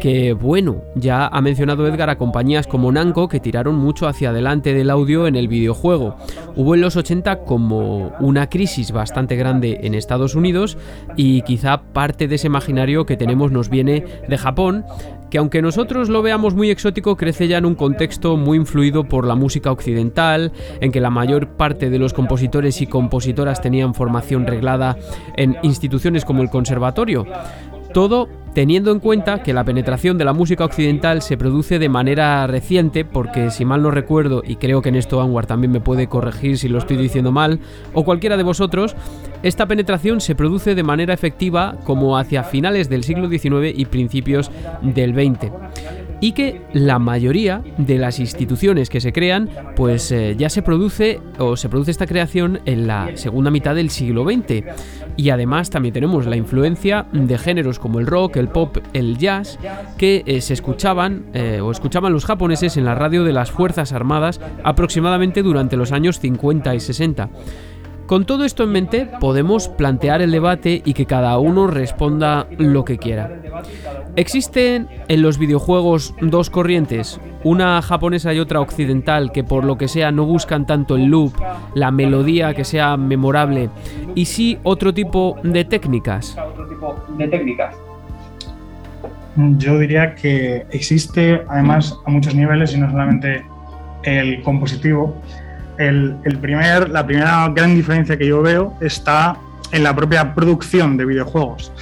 que 0.00 0.32
bueno, 0.32 0.82
ya 0.94 1.26
ha 1.26 1.40
mencionado 1.40 1.86
Edgar 1.86 2.10
a 2.10 2.18
compañías 2.18 2.66
como 2.66 2.92
Namco 2.92 3.28
que 3.28 3.40
tiraron 3.40 3.76
mucho 3.76 4.06
hacia 4.06 4.30
adelante 4.30 4.74
del 4.74 4.90
audio 4.90 5.26
en 5.26 5.36
el 5.36 5.48
videojuego. 5.48 6.16
Hubo 6.56 6.74
en 6.74 6.80
los 6.80 6.96
80 6.96 7.44
como 7.44 8.12
una 8.20 8.48
crisis 8.48 8.92
bastante 8.92 9.36
grande 9.36 9.80
en 9.82 9.94
Estados 9.94 10.34
Unidos 10.34 10.76
y 11.16 11.42
quizá 11.42 11.82
parte 11.82 12.28
de 12.28 12.36
ese 12.36 12.48
imaginario 12.48 13.06
que 13.06 13.16
tenemos 13.16 13.52
nos 13.52 13.68
viene 13.68 14.04
de 14.28 14.38
Japón, 14.38 14.84
que 15.30 15.38
aunque 15.38 15.62
nosotros 15.62 16.08
lo 16.08 16.22
veamos 16.22 16.54
muy 16.54 16.70
exótico, 16.70 17.16
crece 17.16 17.48
ya 17.48 17.58
en 17.58 17.66
un 17.66 17.74
contexto 17.74 18.36
muy 18.36 18.56
influido 18.56 19.04
por 19.04 19.26
la 19.26 19.34
música 19.34 19.72
occidental, 19.72 20.52
en 20.80 20.92
que 20.92 21.00
la 21.00 21.10
mayor 21.10 21.56
parte 21.56 21.90
de 21.90 21.98
los 21.98 22.12
compositores 22.12 22.80
y 22.80 22.86
compositoras 22.86 23.60
tenían 23.60 23.94
formación 23.94 24.46
reglada 24.46 24.96
en 25.36 25.56
instituciones 25.62 26.24
como 26.24 26.42
el 26.42 26.50
conservatorio. 26.50 27.26
Todo 27.94 28.28
teniendo 28.54 28.90
en 28.90 28.98
cuenta 28.98 29.42
que 29.42 29.52
la 29.54 29.64
penetración 29.64 30.18
de 30.18 30.24
la 30.24 30.32
música 30.32 30.64
occidental 30.64 31.22
se 31.22 31.36
produce 31.36 31.78
de 31.78 31.88
manera 31.88 32.44
reciente, 32.48 33.04
porque 33.04 33.50
si 33.50 33.64
mal 33.64 33.82
no 33.82 33.92
recuerdo, 33.92 34.42
y 34.44 34.56
creo 34.56 34.82
que 34.82 34.88
en 34.88 34.96
esto 34.96 35.22
Anwar 35.22 35.46
también 35.46 35.70
me 35.70 35.80
puede 35.80 36.08
corregir 36.08 36.58
si 36.58 36.68
lo 36.68 36.78
estoy 36.78 36.96
diciendo 36.96 37.30
mal, 37.30 37.60
o 37.92 38.04
cualquiera 38.04 38.36
de 38.36 38.42
vosotros, 38.42 38.96
esta 39.44 39.66
penetración 39.66 40.20
se 40.20 40.34
produce 40.34 40.74
de 40.74 40.82
manera 40.82 41.14
efectiva 41.14 41.76
como 41.84 42.18
hacia 42.18 42.42
finales 42.42 42.88
del 42.88 43.04
siglo 43.04 43.28
XIX 43.28 43.76
y 43.76 43.84
principios 43.84 44.50
del 44.82 45.14
XX 45.14 45.52
y 46.20 46.32
que 46.32 46.62
la 46.72 46.98
mayoría 46.98 47.62
de 47.78 47.98
las 47.98 48.18
instituciones 48.18 48.88
que 48.88 49.00
se 49.00 49.12
crean, 49.12 49.50
pues 49.76 50.10
eh, 50.12 50.34
ya 50.38 50.48
se 50.48 50.62
produce 50.62 51.20
o 51.38 51.56
se 51.56 51.68
produce 51.68 51.90
esta 51.90 52.06
creación 52.06 52.60
en 52.64 52.86
la 52.86 53.10
segunda 53.14 53.50
mitad 53.50 53.74
del 53.74 53.90
siglo 53.90 54.24
XX. 54.24 54.64
Y 55.16 55.30
además 55.30 55.70
también 55.70 55.92
tenemos 55.92 56.26
la 56.26 56.36
influencia 56.36 57.06
de 57.12 57.38
géneros 57.38 57.78
como 57.78 58.00
el 58.00 58.06
rock, 58.06 58.36
el 58.36 58.48
pop, 58.48 58.78
el 58.92 59.16
jazz, 59.18 59.58
que 59.96 60.24
eh, 60.26 60.40
se 60.40 60.54
escuchaban 60.54 61.26
eh, 61.34 61.60
o 61.60 61.70
escuchaban 61.70 62.12
los 62.12 62.24
japoneses 62.24 62.76
en 62.76 62.84
la 62.84 62.94
radio 62.94 63.24
de 63.24 63.32
las 63.32 63.50
Fuerzas 63.50 63.92
Armadas 63.92 64.40
aproximadamente 64.64 65.42
durante 65.42 65.76
los 65.76 65.92
años 65.92 66.18
50 66.18 66.74
y 66.74 66.80
60. 66.80 67.30
Con 68.06 68.26
todo 68.26 68.44
esto 68.44 68.64
en 68.64 68.70
mente, 68.70 69.08
podemos 69.18 69.68
plantear 69.68 70.20
el 70.20 70.30
debate 70.30 70.82
y 70.84 70.92
que 70.92 71.06
cada 71.06 71.38
uno 71.38 71.66
responda 71.66 72.46
lo 72.58 72.84
que 72.84 72.98
quiera. 72.98 73.30
Existen 74.16 74.88
en 75.08 75.22
los 75.22 75.38
videojuegos 75.38 76.14
dos 76.20 76.50
corrientes, 76.50 77.18
una 77.44 77.80
japonesa 77.80 78.34
y 78.34 78.40
otra 78.40 78.60
occidental, 78.60 79.32
que 79.32 79.42
por 79.42 79.64
lo 79.64 79.78
que 79.78 79.88
sea 79.88 80.12
no 80.12 80.26
buscan 80.26 80.66
tanto 80.66 80.96
el 80.96 81.06
loop, 81.06 81.32
la 81.74 81.90
melodía 81.90 82.52
que 82.52 82.64
sea 82.64 82.98
memorable, 82.98 83.70
y 84.14 84.26
sí 84.26 84.58
otro 84.64 84.92
tipo 84.92 85.38
de 85.42 85.64
técnicas. 85.64 86.36
Yo 89.36 89.78
diría 89.78 90.14
que 90.14 90.66
existe 90.70 91.42
además 91.48 91.98
a 92.04 92.10
muchos 92.10 92.34
niveles 92.34 92.74
y 92.74 92.78
no 92.78 92.90
solamente 92.90 93.44
el 94.04 94.42
compositivo, 94.42 95.16
el, 95.78 96.38
primer, 96.40 96.90
la 96.90 97.04
primera 97.06 97.48
gran 97.54 97.74
diferencia 97.74 98.16
que 98.16 98.26
yo 98.26 98.42
veo 98.42 98.74
está 98.80 99.36
en 99.72 99.82
la 99.82 99.94
propia 99.94 100.34
producción 100.34 100.96
de 100.96 101.04
videojuegos. 101.04 101.72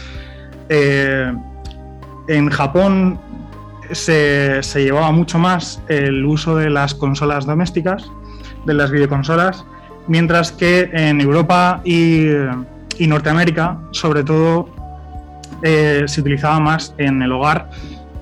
Eh, 0.69 1.33
en 2.29 2.51
Japón 2.51 3.19
se, 3.91 4.63
llevaba 4.75 5.11
mucho 5.13 5.39
más 5.39 5.83
el 5.89 6.25
uso 6.25 6.57
de 6.57 6.71
las 6.71 6.95
consolas 6.95 7.47
domésticas, 7.47 8.11
de 8.65 8.75
las 8.75 8.91
videoconsolas, 8.91 9.65
mientras 10.07 10.53
que 10.53 10.91
en 10.93 11.21
Europa 11.21 11.81
y, 11.85 12.29
Norteamérica, 13.01 13.81
sobre 13.91 14.23
todo, 14.23 14.69
eh, 15.63 16.05
se 16.07 16.21
utilizaba 16.21 16.61
más 16.61 16.95
en 16.99 17.21
el 17.21 17.33
hogar 17.33 17.69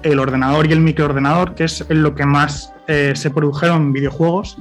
el 0.02 0.18
ordenador 0.18 0.66
y 0.66 0.72
el 0.72 0.80
microordenador, 0.80 1.54
que 1.54 1.64
es 1.64 1.84
en 1.90 2.02
lo 2.02 2.14
que 2.14 2.24
más 2.24 2.72
eh, 2.86 3.12
se 3.14 3.30
produjeron 3.30 3.92
videojuegos 3.92 4.56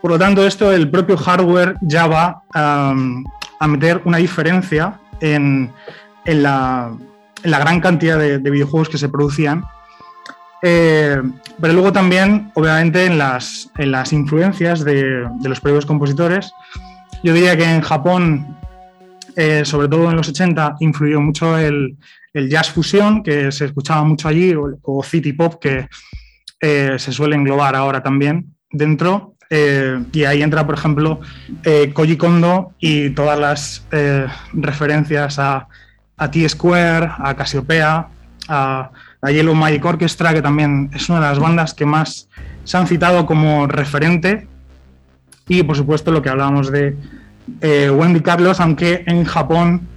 por 0.00 0.10
lo 0.10 0.18
tanto, 0.18 0.46
esto, 0.46 0.72
el 0.72 0.90
propio 0.90 1.16
hardware 1.16 1.76
ya 1.82 2.06
va 2.06 2.42
a 2.52 3.66
meter 3.66 4.02
una 4.04 4.18
diferencia 4.18 4.98
en, 5.20 5.72
la, 6.24 6.92
gran 7.44 7.80
cantidad 7.80 8.18
de, 8.18 8.38
videojuegos 8.38 8.88
que 8.88 8.98
se 8.98 9.08
producían. 9.08 9.64
Eh, 10.62 11.20
pero 11.60 11.72
luego 11.72 11.92
también, 11.92 12.50
obviamente, 12.54 13.06
en 13.06 13.18
las, 13.18 13.70
influencias 14.12 14.84
de, 14.84 15.28
los 15.42 15.60
propios 15.60 15.86
compositores. 15.86 16.52
Yo 17.22 17.34
diría 17.34 17.56
que 17.56 17.64
en 17.64 17.82
Japón, 17.82 18.56
eh, 19.36 19.64
sobre 19.64 19.88
todo 19.88 20.10
en 20.10 20.16
los 20.16 20.28
80, 20.28 20.76
influyó 20.80 21.20
mucho 21.20 21.58
el, 21.58 21.96
jazz 22.32 22.70
fusión, 22.70 23.22
que 23.22 23.50
se 23.50 23.66
escuchaba 23.66 24.04
mucho 24.04 24.28
allí, 24.28 24.54
o, 24.54 25.02
city 25.02 25.32
pop, 25.32 25.60
que 25.60 25.88
eh, 26.60 26.94
se 26.98 27.12
suele 27.12 27.36
englobar 27.36 27.74
ahora 27.74 28.02
también 28.02 28.54
dentro. 28.70 29.34
Eh, 29.52 30.04
y 30.12 30.22
ahí 30.22 30.42
entra, 30.42 30.64
por 30.64 30.76
ejemplo, 30.76 31.20
eh, 31.64 31.90
Koji 31.92 32.16
Kondo 32.16 32.72
y 32.78 33.10
todas 33.10 33.36
las 33.36 33.84
eh, 33.90 34.26
referencias 34.52 35.40
a, 35.40 35.66
T-Square, 36.30 37.10
a 37.18 37.34
Cassiopeia, 37.34 38.06
a, 38.46 38.90
a, 39.20 39.30
Yellow 39.32 39.54
Magic 39.56 39.84
Orchestra, 39.84 40.32
que 40.32 40.40
también 40.40 40.88
es 40.94 41.08
una 41.08 41.18
de 41.18 41.26
las 41.26 41.40
bandas 41.40 41.74
que 41.74 41.84
más 41.84 42.28
se 42.62 42.76
han 42.76 42.86
citado 42.86 43.26
como 43.26 43.66
referente. 43.66 44.46
Y, 45.48 45.64
por 45.64 45.76
supuesto, 45.76 46.12
lo 46.12 46.22
que 46.22 46.28
hablábamos 46.28 46.70
de 46.70 46.96
Wendy 47.90 48.20
Carlos, 48.20 48.60
aunque 48.60 49.02
en 49.06 49.24
Japón 49.24 49.88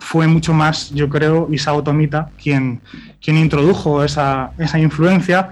fue 0.00 0.26
mucho 0.26 0.52
más, 0.52 0.90
yo 0.90 1.08
creo, 1.08 1.48
Isao 1.52 1.84
Tomita 1.84 2.30
quien, 2.42 2.80
quien 3.22 3.36
introdujo 3.36 4.02
esa, 4.02 4.50
esa 4.58 4.80
influencia 4.80 5.50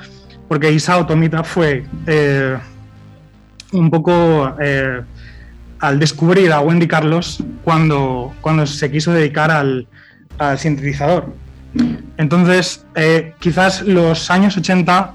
porque 0.49 0.73
Isao 0.73 1.07
Tomita 1.07 1.43
fue 1.43 1.85
eh, 2.07 2.57
un 3.73 3.91
poco 3.91 4.55
eh, 4.61 5.03
al 5.81 5.99
descubrir 5.99 6.53
a 6.53 6.61
Wendy 6.61 6.87
Carlos 6.87 7.43
cuando, 7.65 8.35
cuando 8.41 8.67
se 8.67 8.91
quiso 8.91 9.13
dedicar 9.13 9.51
al, 9.51 9.87
sintetizador. 10.59 11.35
Entonces, 12.19 12.85
eh, 12.95 13.35
quizás 13.39 13.83
los 13.83 14.31
años 14.31 14.57
80 14.57 15.15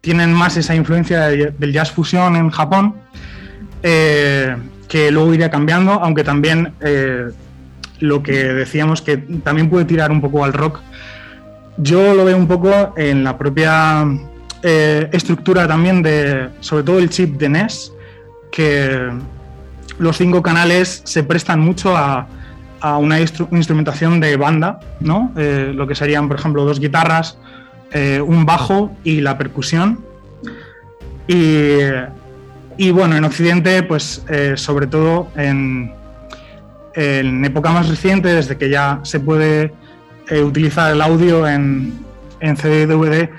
tienen 0.00 0.32
más 0.32 0.56
esa 0.56 0.74
influencia 0.76 1.26
del 1.26 1.72
jazz 1.72 1.90
fusión 1.90 2.36
en 2.36 2.50
Japón, 2.50 2.94
que 3.82 5.10
luego 5.10 5.34
iría 5.34 5.50
cambiando, 5.50 5.92
aunque 5.92 6.22
también 6.22 6.72
lo 7.98 8.22
que 8.22 8.32
decíamos 8.32 9.02
que 9.02 9.16
también 9.16 9.68
puede 9.68 9.84
tirar 9.84 10.12
un 10.12 10.20
poco 10.20 10.44
al 10.44 10.52
rock 10.52 10.80
yo 11.82 12.14
lo 12.14 12.24
veo 12.24 12.36
un 12.36 12.46
poco 12.46 12.94
en 12.96 13.24
la 13.24 13.36
propia 13.38 14.06
eh, 14.62 15.08
estructura 15.12 15.66
también 15.66 16.02
de, 16.02 16.50
sobre 16.60 16.84
todo 16.84 16.98
el 16.98 17.08
chip 17.08 17.38
de 17.38 17.48
NES, 17.48 17.92
que 18.52 19.10
los 19.98 20.16
cinco 20.16 20.42
canales 20.42 21.02
se 21.04 21.22
prestan 21.22 21.60
mucho 21.60 21.96
a, 21.96 22.26
una 22.98 23.20
instrumentación 23.20 24.20
de 24.20 24.36
banda, 24.36 24.80
¿no? 25.00 25.34
Eh, 25.36 25.70
lo 25.74 25.86
que 25.86 25.94
serían, 25.94 26.28
por 26.28 26.38
ejemplo, 26.38 26.64
dos 26.64 26.80
guitarras, 26.80 27.36
eh, 27.92 28.22
un 28.26 28.46
bajo 28.46 28.96
y 29.04 29.20
la 29.20 29.36
percusión. 29.36 30.02
Y, 31.28 32.90
bueno, 32.90 33.16
en 33.16 33.24
Occidente, 33.24 33.82
pues 33.82 34.24
sobre 34.54 34.86
todo 34.86 35.28
en, 35.36 35.92
en 36.94 37.44
época 37.44 37.70
más 37.70 37.86
reciente, 37.90 38.28
desde 38.28 38.56
que 38.56 38.70
ya 38.70 39.00
se 39.02 39.20
puede 39.20 39.74
eh, 40.30 40.42
utilizar 40.42 40.92
el 40.92 41.02
audio 41.02 41.46
en, 41.46 41.98
en 42.40 42.56
CD 42.56 42.82
y 42.82 42.86
DVD, 42.86 43.30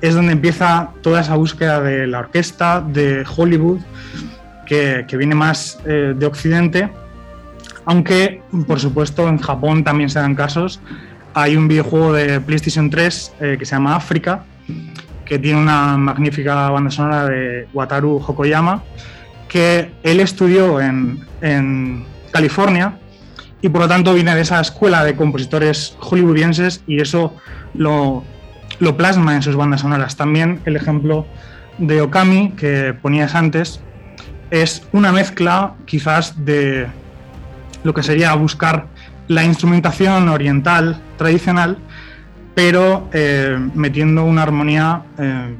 es 0.00 0.14
donde 0.14 0.32
empieza 0.32 0.90
toda 1.02 1.20
esa 1.20 1.36
búsqueda 1.36 1.80
de 1.80 2.06
la 2.06 2.20
orquesta, 2.20 2.80
de 2.80 3.24
Hollywood, 3.36 3.80
que, 4.66 5.04
viene 5.18 5.34
más 5.34 5.80
eh, 5.84 6.14
de 6.16 6.26
Occidente, 6.26 6.90
aunque 7.84 8.40
por 8.68 8.78
supuesto 8.78 9.28
en 9.28 9.38
Japón 9.38 9.82
también 9.82 10.08
se 10.08 10.20
dan 10.20 10.34
casos. 10.34 10.80
Hay 11.34 11.56
un 11.56 11.66
videojuego 11.66 12.12
de 12.12 12.40
PlayStation 12.40 12.88
3 12.88 13.32
eh, 13.40 13.56
que 13.58 13.64
se 13.64 13.74
llama 13.74 13.96
África, 13.96 14.44
que 15.24 15.38
tiene 15.38 15.60
una 15.60 15.96
magnífica 15.96 16.70
banda 16.70 16.90
sonora 16.90 17.26
de 17.26 17.66
Wataru 17.72 18.22
Hokoyama, 18.24 18.82
que 19.48 19.90
él 20.04 20.20
estudió 20.20 20.80
en, 20.80 21.20
en 21.40 22.04
California 22.30 22.96
y 23.62 23.68
por 23.68 23.82
lo 23.82 23.88
tanto 23.88 24.14
viene 24.14 24.34
de 24.34 24.42
esa 24.42 24.60
escuela 24.60 25.04
de 25.04 25.16
compositores 25.16 25.96
hollywoodienses 26.00 26.82
y 26.86 27.00
eso 27.00 27.36
lo, 27.74 28.24
lo 28.78 28.96
plasma 28.96 29.34
en 29.34 29.42
sus 29.42 29.56
bandas 29.56 29.82
sonoras. 29.82 30.16
También 30.16 30.60
el 30.64 30.76
ejemplo 30.76 31.26
de 31.78 32.00
Okami 32.00 32.52
que 32.52 32.94
ponías 32.94 33.34
antes 33.34 33.80
es 34.50 34.86
una 34.92 35.12
mezcla 35.12 35.74
quizás 35.84 36.44
de 36.44 36.86
lo 37.84 37.94
que 37.94 38.02
sería 38.02 38.34
buscar 38.34 38.86
la 39.28 39.44
instrumentación 39.44 40.28
oriental 40.28 41.00
tradicional 41.16 41.78
pero 42.54 43.08
eh, 43.12 43.56
metiendo 43.74 44.24
una 44.24 44.42
armonía 44.42 45.02
eh, 45.18 45.54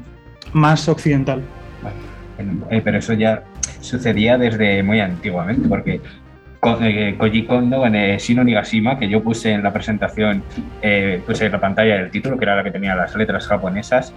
más 0.53 0.87
occidental. 0.87 1.41
Eh, 2.69 2.81
pero 2.83 2.97
eso 2.97 3.13
ya 3.13 3.43
sucedía 3.79 4.37
desde 4.37 4.83
muy 4.83 4.99
antiguamente, 4.99 5.67
porque 5.67 6.01
Koji 6.61 7.45
Kondo 7.47 7.85
en 7.85 8.17
Shino 8.17 8.43
Nigashima, 8.43 8.97
que 8.97 9.09
yo 9.09 9.21
puse 9.23 9.51
en 9.51 9.63
la 9.63 9.73
presentación, 9.73 10.43
puse 11.25 11.47
en 11.47 11.51
la 11.51 11.59
pantalla 11.59 11.95
del 11.95 12.11
título, 12.11 12.37
que 12.37 12.45
era 12.45 12.55
la 12.55 12.63
que 12.63 12.71
tenía 12.71 12.95
las 12.95 13.15
letras 13.15 13.47
japonesas, 13.47 14.13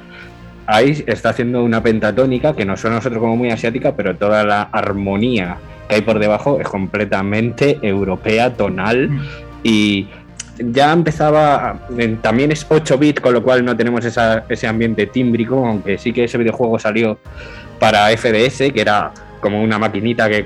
ahí 0.66 1.02
está 1.06 1.30
haciendo 1.30 1.64
una 1.64 1.82
pentatónica 1.82 2.54
que 2.54 2.64
no 2.64 2.76
suena 2.76 2.96
a 2.96 2.98
nosotros 2.98 3.20
como 3.20 3.36
muy 3.36 3.50
asiática, 3.50 3.96
pero 3.96 4.16
toda 4.16 4.44
la 4.44 4.62
armonía 4.62 5.56
que 5.88 5.96
hay 5.96 6.02
por 6.02 6.18
debajo 6.18 6.60
es 6.60 6.68
completamente 6.68 7.78
europea, 7.82 8.54
tonal 8.54 9.10
mm. 9.10 9.20
y 9.62 10.08
ya 10.58 10.92
empezaba, 10.92 11.80
también 12.22 12.52
es 12.52 12.64
8 12.68 12.98
bit, 12.98 13.20
con 13.20 13.32
lo 13.32 13.42
cual 13.42 13.64
no 13.64 13.76
tenemos 13.76 14.04
ese 14.04 14.66
ambiente 14.66 15.06
tímbrico, 15.06 15.66
aunque 15.66 15.98
sí 15.98 16.12
que 16.12 16.24
ese 16.24 16.38
videojuego 16.38 16.78
salió 16.78 17.18
para 17.80 18.08
FDS, 18.16 18.72
que 18.72 18.80
era 18.80 19.12
como 19.44 19.62
una 19.62 19.78
maquinita 19.78 20.26
que, 20.26 20.42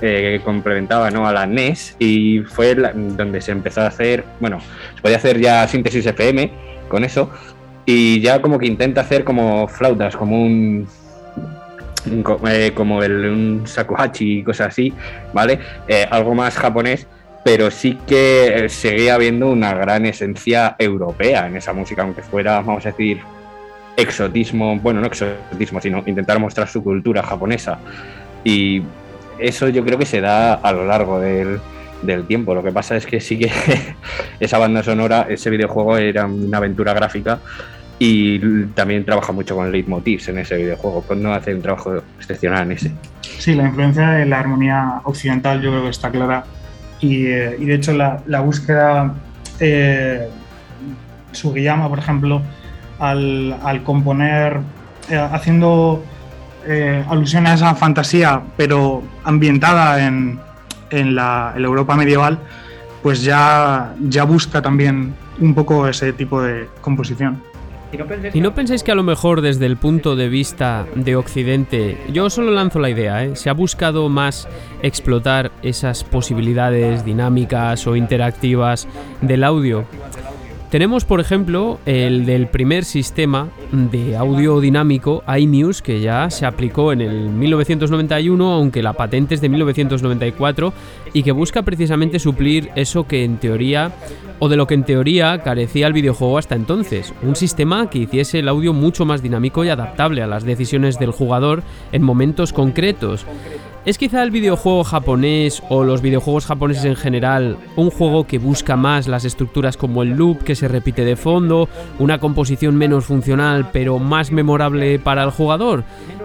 eh, 0.00 0.40
complementaba 0.44 1.08
¿no? 1.12 1.24
a 1.24 1.32
la 1.32 1.46
NES 1.46 1.94
y 2.00 2.40
fue 2.40 2.74
donde 2.74 3.40
se 3.40 3.52
empezó 3.52 3.82
a 3.82 3.86
hacer, 3.86 4.24
bueno, 4.40 4.58
se 4.96 5.00
podía 5.00 5.18
hacer 5.18 5.38
ya 5.38 5.68
síntesis 5.68 6.04
FM 6.04 6.50
con 6.88 7.04
eso 7.04 7.30
y 7.86 8.20
ya 8.20 8.42
como 8.42 8.58
que 8.58 8.66
intenta 8.66 9.02
hacer 9.02 9.22
como 9.22 9.68
flautas, 9.68 10.16
como 10.16 10.42
un, 10.42 10.88
eh, 12.48 12.72
como 12.74 13.04
el 13.04 13.26
un 13.26 13.62
shakuhachi 13.62 14.40
y 14.40 14.42
cosas 14.42 14.66
así, 14.70 14.92
¿vale? 15.32 15.60
Eh, 15.86 16.04
algo 16.10 16.34
más 16.34 16.56
japonés, 16.56 17.06
pero 17.44 17.70
sí 17.70 17.98
que 18.04 18.66
seguía 18.68 19.14
habiendo 19.14 19.48
una 19.48 19.74
gran 19.74 20.06
esencia 20.06 20.74
europea 20.76 21.46
en 21.46 21.56
esa 21.56 21.72
música, 21.72 22.02
aunque 22.02 22.22
fuera, 22.22 22.56
vamos 22.56 22.84
a 22.84 22.88
decir, 22.88 23.20
exotismo, 23.96 24.76
bueno, 24.80 25.00
no 25.00 25.06
exotismo, 25.06 25.80
sino 25.80 26.02
intentar 26.04 26.40
mostrar 26.40 26.66
su 26.66 26.82
cultura 26.82 27.22
japonesa. 27.22 27.78
Y 28.44 28.82
eso 29.38 29.68
yo 29.68 29.84
creo 29.84 29.98
que 29.98 30.06
se 30.06 30.20
da 30.20 30.54
a 30.54 30.72
lo 30.72 30.86
largo 30.86 31.20
del, 31.20 31.60
del 32.02 32.26
tiempo. 32.26 32.54
Lo 32.54 32.62
que 32.62 32.72
pasa 32.72 32.96
es 32.96 33.06
que 33.06 33.20
sí 33.20 33.38
que 33.38 33.50
esa 34.40 34.58
banda 34.58 34.82
sonora, 34.82 35.26
ese 35.28 35.50
videojuego 35.50 35.96
era 35.96 36.26
una 36.26 36.58
aventura 36.58 36.92
gráfica 36.94 37.40
y 37.98 38.64
también 38.68 39.04
trabaja 39.04 39.32
mucho 39.32 39.54
con 39.54 39.70
leitmotivs 39.70 40.28
en 40.28 40.38
ese 40.38 40.56
videojuego. 40.56 41.02
Pues 41.06 41.18
no 41.18 41.34
hace 41.34 41.54
un 41.54 41.62
trabajo 41.62 42.02
excepcional 42.18 42.62
en 42.62 42.72
ese. 42.72 42.92
Sí, 43.38 43.54
la 43.54 43.64
influencia 43.64 44.10
de 44.10 44.26
la 44.26 44.40
armonía 44.40 45.00
occidental 45.04 45.60
yo 45.60 45.70
creo 45.70 45.82
que 45.84 45.90
está 45.90 46.10
clara 46.10 46.44
y, 47.00 47.26
eh, 47.26 47.56
de 47.58 47.74
hecho 47.74 47.92
la, 47.92 48.40
búsqueda 48.40 49.14
eh, 49.58 50.28
Sugiyama, 51.32 51.88
por 51.88 51.98
ejemplo, 51.98 52.42
al, 52.98 53.82
componer, 53.84 54.60
eh, 55.08 55.16
haciendo 55.16 56.02
eh, 56.66 57.04
alusión 57.08 57.46
a 57.46 57.54
esa 57.54 57.74
fantasía, 57.74 58.42
pero 58.56 59.02
ambientada 59.24 60.06
en, 60.06 60.38
en 60.90 61.14
la, 61.14 61.54
Europa 61.56 61.96
medieval, 61.96 62.38
pues 63.02 63.22
ya, 63.22 63.94
ya 64.00 64.24
busca 64.24 64.60
también 64.60 65.14
un 65.40 65.54
poco 65.54 65.88
ese 65.88 66.12
tipo 66.12 66.42
de 66.42 66.68
composición. 66.80 67.42
¿Y 68.32 68.40
no 68.40 68.54
pensáis 68.54 68.84
que 68.84 68.92
a 68.92 68.94
lo 68.94 69.02
mejor 69.02 69.40
desde 69.40 69.66
el 69.66 69.76
punto 69.76 70.14
de 70.14 70.28
vista 70.28 70.86
de 70.94 71.16
Occidente, 71.16 71.98
yo 72.12 72.30
solo 72.30 72.52
lanzo 72.52 72.78
la 72.78 72.88
idea, 72.88 73.24
¿eh? 73.24 73.34
se 73.34 73.50
ha 73.50 73.52
buscado 73.52 74.08
más 74.08 74.46
explotar 74.82 75.50
esas 75.62 76.04
posibilidades 76.04 77.04
dinámicas 77.04 77.88
o 77.88 77.96
interactivas 77.96 78.86
del 79.22 79.42
audio 79.42 79.86
tenemos, 80.70 81.04
por 81.04 81.20
ejemplo, 81.20 81.80
el 81.84 82.26
del 82.26 82.46
primer 82.46 82.84
sistema 82.84 83.48
de 83.72 84.16
audio 84.16 84.60
dinámico 84.60 85.24
iMuse 85.36 85.82
que 85.82 86.00
ya 86.00 86.30
se 86.30 86.46
aplicó 86.46 86.92
en 86.92 87.00
el 87.00 87.28
1991, 87.28 88.52
aunque 88.52 88.82
la 88.82 88.92
patente 88.92 89.34
es 89.34 89.40
de 89.40 89.48
1994 89.48 90.72
y 91.12 91.24
que 91.24 91.32
busca 91.32 91.62
precisamente 91.62 92.20
suplir 92.20 92.70
eso 92.76 93.06
que 93.06 93.24
en 93.24 93.38
teoría 93.38 93.92
o 94.38 94.48
de 94.48 94.56
lo 94.56 94.66
que 94.66 94.74
en 94.74 94.84
teoría 94.84 95.42
carecía 95.42 95.88
el 95.88 95.92
videojuego 95.92 96.38
hasta 96.38 96.54
entonces, 96.54 97.12
un 97.22 97.34
sistema 97.34 97.90
que 97.90 97.98
hiciese 97.98 98.38
el 98.38 98.48
audio 98.48 98.72
mucho 98.72 99.04
más 99.04 99.22
dinámico 99.22 99.64
y 99.64 99.68
adaptable 99.68 100.22
a 100.22 100.28
las 100.28 100.44
decisiones 100.44 100.98
del 100.98 101.10
jugador 101.10 101.62
en 101.90 102.02
momentos 102.02 102.52
concretos. 102.52 103.26
¿Es 103.86 103.96
quizá 103.96 104.22
el 104.22 104.30
videojuego 104.30 104.84
japonés 104.84 105.62
o 105.70 105.84
los 105.84 106.02
videojuegos 106.02 106.44
japoneses 106.44 106.84
en 106.84 106.96
general 106.96 107.56
un 107.76 107.90
juego 107.90 108.26
que 108.26 108.36
busca 108.38 108.76
más 108.76 109.08
las 109.08 109.24
estructuras 109.24 109.78
como 109.78 110.02
el 110.02 110.10
loop 110.10 110.44
que 110.44 110.54
se 110.54 110.68
repite 110.68 111.02
de 111.02 111.16
fondo, 111.16 111.66
una 111.98 112.18
composición 112.18 112.76
menos 112.76 113.06
funcional 113.06 113.70
pero 113.72 113.98
más 113.98 114.32
memorable 114.32 114.98
para 114.98 115.24
el 115.24 115.30
jugador? 115.30 115.84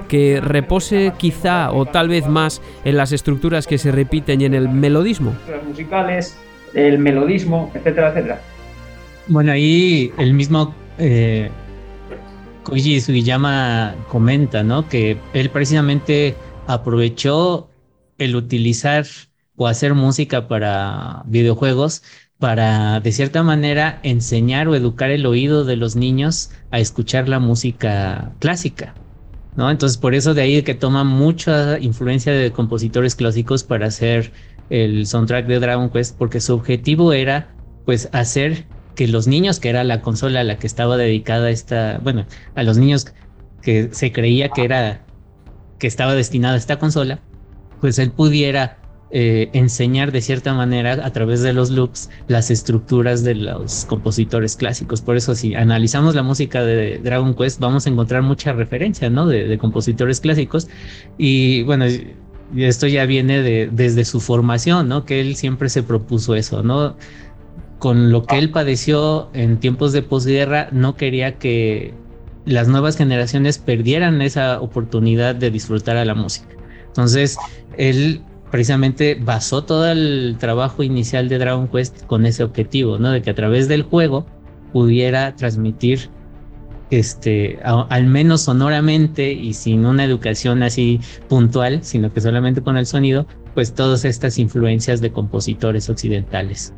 ¿Que 0.09 0.41
repose 0.41 1.13
quizá 1.17 1.71
o 1.71 1.85
tal 1.85 2.09
vez 2.09 2.27
más 2.27 2.61
en 2.83 2.97
las 2.97 3.13
estructuras 3.13 3.67
que 3.67 3.77
se 3.77 3.89
repiten 3.89 4.41
y 4.41 4.45
en 4.45 4.53
el 4.53 4.67
melodismo? 4.67 5.33
Las 5.49 5.63
musicales, 5.63 6.37
el 6.73 6.99
melodismo, 6.99 7.71
etcétera, 7.73 8.09
etcétera. 8.09 8.41
Bueno, 9.27 9.53
ahí 9.53 10.11
el 10.17 10.33
mismo 10.33 10.75
eh, 10.97 11.49
Koji 12.63 12.99
Sugiyama 12.99 13.95
comenta, 14.09 14.61
¿no? 14.61 14.89
Que 14.89 15.17
él 15.33 15.49
precisamente 15.51 16.35
aprovechó 16.67 17.69
el 18.17 18.35
utilizar 18.35 19.05
o 19.55 19.67
hacer 19.67 19.93
música 19.93 20.47
para 20.47 21.23
videojuegos 21.25 22.03
para 22.39 22.99
de 22.99 23.11
cierta 23.11 23.43
manera 23.43 23.99
enseñar 24.03 24.67
o 24.67 24.75
educar 24.75 25.09
el 25.09 25.25
oído 25.25 25.63
de 25.63 25.77
los 25.77 25.95
niños 25.95 26.51
a 26.71 26.79
escuchar 26.79 27.29
la 27.29 27.39
música 27.39 28.33
clásica. 28.39 28.93
¿no? 29.55 29.71
Entonces 29.71 29.97
por 29.97 30.15
eso 30.15 30.33
de 30.33 30.41
ahí 30.41 30.61
que 30.63 30.75
toma 30.75 31.03
mucha 31.03 31.79
influencia 31.79 32.33
de 32.33 32.51
compositores 32.51 33.15
clásicos 33.15 33.63
para 33.63 33.87
hacer 33.87 34.33
el 34.69 35.07
soundtrack 35.07 35.47
de 35.47 35.59
Dragon 35.59 35.89
Quest 35.89 36.17
porque 36.17 36.41
su 36.41 36.53
objetivo 36.53 37.13
era 37.13 37.55
pues 37.85 38.09
hacer 38.11 38.67
que 38.95 39.07
los 39.07 39.27
niños, 39.27 39.59
que 39.59 39.69
era 39.69 39.83
la 39.83 40.01
consola 40.01 40.41
a 40.41 40.43
la 40.43 40.57
que 40.57 40.67
estaba 40.67 40.97
dedicada 40.97 41.49
esta, 41.49 41.99
bueno, 42.01 42.25
a 42.55 42.63
los 42.63 42.77
niños 42.77 43.07
que 43.61 43.89
se 43.93 44.11
creía 44.11 44.49
que 44.49 44.63
era 44.63 45.04
que 45.85 45.87
estaba 45.87 46.15
destinada 46.15 46.55
a 46.55 46.57
esta 46.57 46.79
consola, 46.79 47.19
pues 47.79 47.99
él 47.99 48.09
pudiera 48.09 48.79
eh, 49.11 49.51
enseñar 49.53 50.11
de 50.11 50.19
cierta 50.19 50.51
manera 50.55 50.93
a 51.05 51.13
través 51.13 51.43
de 51.43 51.53
los 51.53 51.69
loops 51.69 52.09
las 52.27 52.49
estructuras 52.49 53.23
de 53.23 53.35
los 53.35 53.85
compositores 53.85 54.55
clásicos. 54.55 55.03
Por 55.03 55.15
eso 55.15 55.35
si 55.35 55.53
analizamos 55.53 56.15
la 56.15 56.23
música 56.23 56.63
de 56.63 56.97
Dragon 57.03 57.35
Quest 57.35 57.59
vamos 57.59 57.85
a 57.85 57.91
encontrar 57.91 58.23
mucha 58.23 58.51
referencia, 58.51 59.11
¿no? 59.11 59.27
De, 59.27 59.59
compositores 59.59 60.21
clásicos. 60.21 60.67
Y 61.19 61.61
bueno, 61.61 61.85
esto 62.57 62.87
ya 62.87 63.05
viene 63.05 63.43
de, 63.43 63.69
desde 63.71 64.05
su 64.05 64.19
formación, 64.19 64.89
¿no? 64.89 65.05
Que 65.05 65.21
él 65.21 65.35
siempre 65.35 65.69
se 65.69 65.83
propuso 65.83 66.33
eso, 66.33 66.63
¿no? 66.63 66.97
Con 67.77 68.11
lo 68.11 68.25
que 68.25 68.39
él 68.39 68.49
padeció 68.49 69.29
en 69.33 69.59
tiempos 69.59 69.93
de 69.93 70.01
posguerra, 70.01 70.67
no 70.71 70.95
quería 70.95 71.37
que 71.37 71.93
las 72.45 72.67
nuevas 72.67 72.97
generaciones 72.97 73.57
perdieran 73.57 74.21
esa 74.21 74.61
oportunidad 74.61 75.35
de 75.35 75.51
disfrutar 75.51 75.97
a 75.97 76.05
la 76.05 76.15
música. 76.15 76.47
Entonces, 76.87 77.37
él 77.77 78.21
precisamente 78.51 79.15
basó 79.19 79.63
todo 79.63 79.89
el 79.91 80.37
trabajo 80.39 80.83
inicial 80.83 81.27
de 81.27 81.39
Dragon 81.39 81.67
Quest 81.67 82.05
con 82.05 82.25
ese 82.25 82.43
objetivo, 82.43 82.97
¿no? 82.97 83.11
De 83.11 83.21
que 83.21 83.31
a 83.31 83.35
través 83.35 83.67
del 83.67 83.83
juego 83.83 84.25
pudiera 84.71 85.35
transmitir 85.35 86.09
este, 86.91 87.59
al 87.63 88.05
menos 88.05 88.41
sonoramente 88.41 89.31
y 89.31 89.53
sin 89.53 89.85
una 89.85 90.05
educación 90.05 90.63
así 90.63 91.01
puntual, 91.27 91.83
sino 91.83 92.13
que 92.13 92.21
solamente 92.21 92.61
con 92.61 92.77
el 92.77 92.85
sonido, 92.85 93.25
pues 93.53 93.73
todas 93.73 94.05
estas 94.05 94.37
influencias 94.37 95.01
de 95.01 95.11
compositores 95.11 95.89
occidentales. 95.89 96.73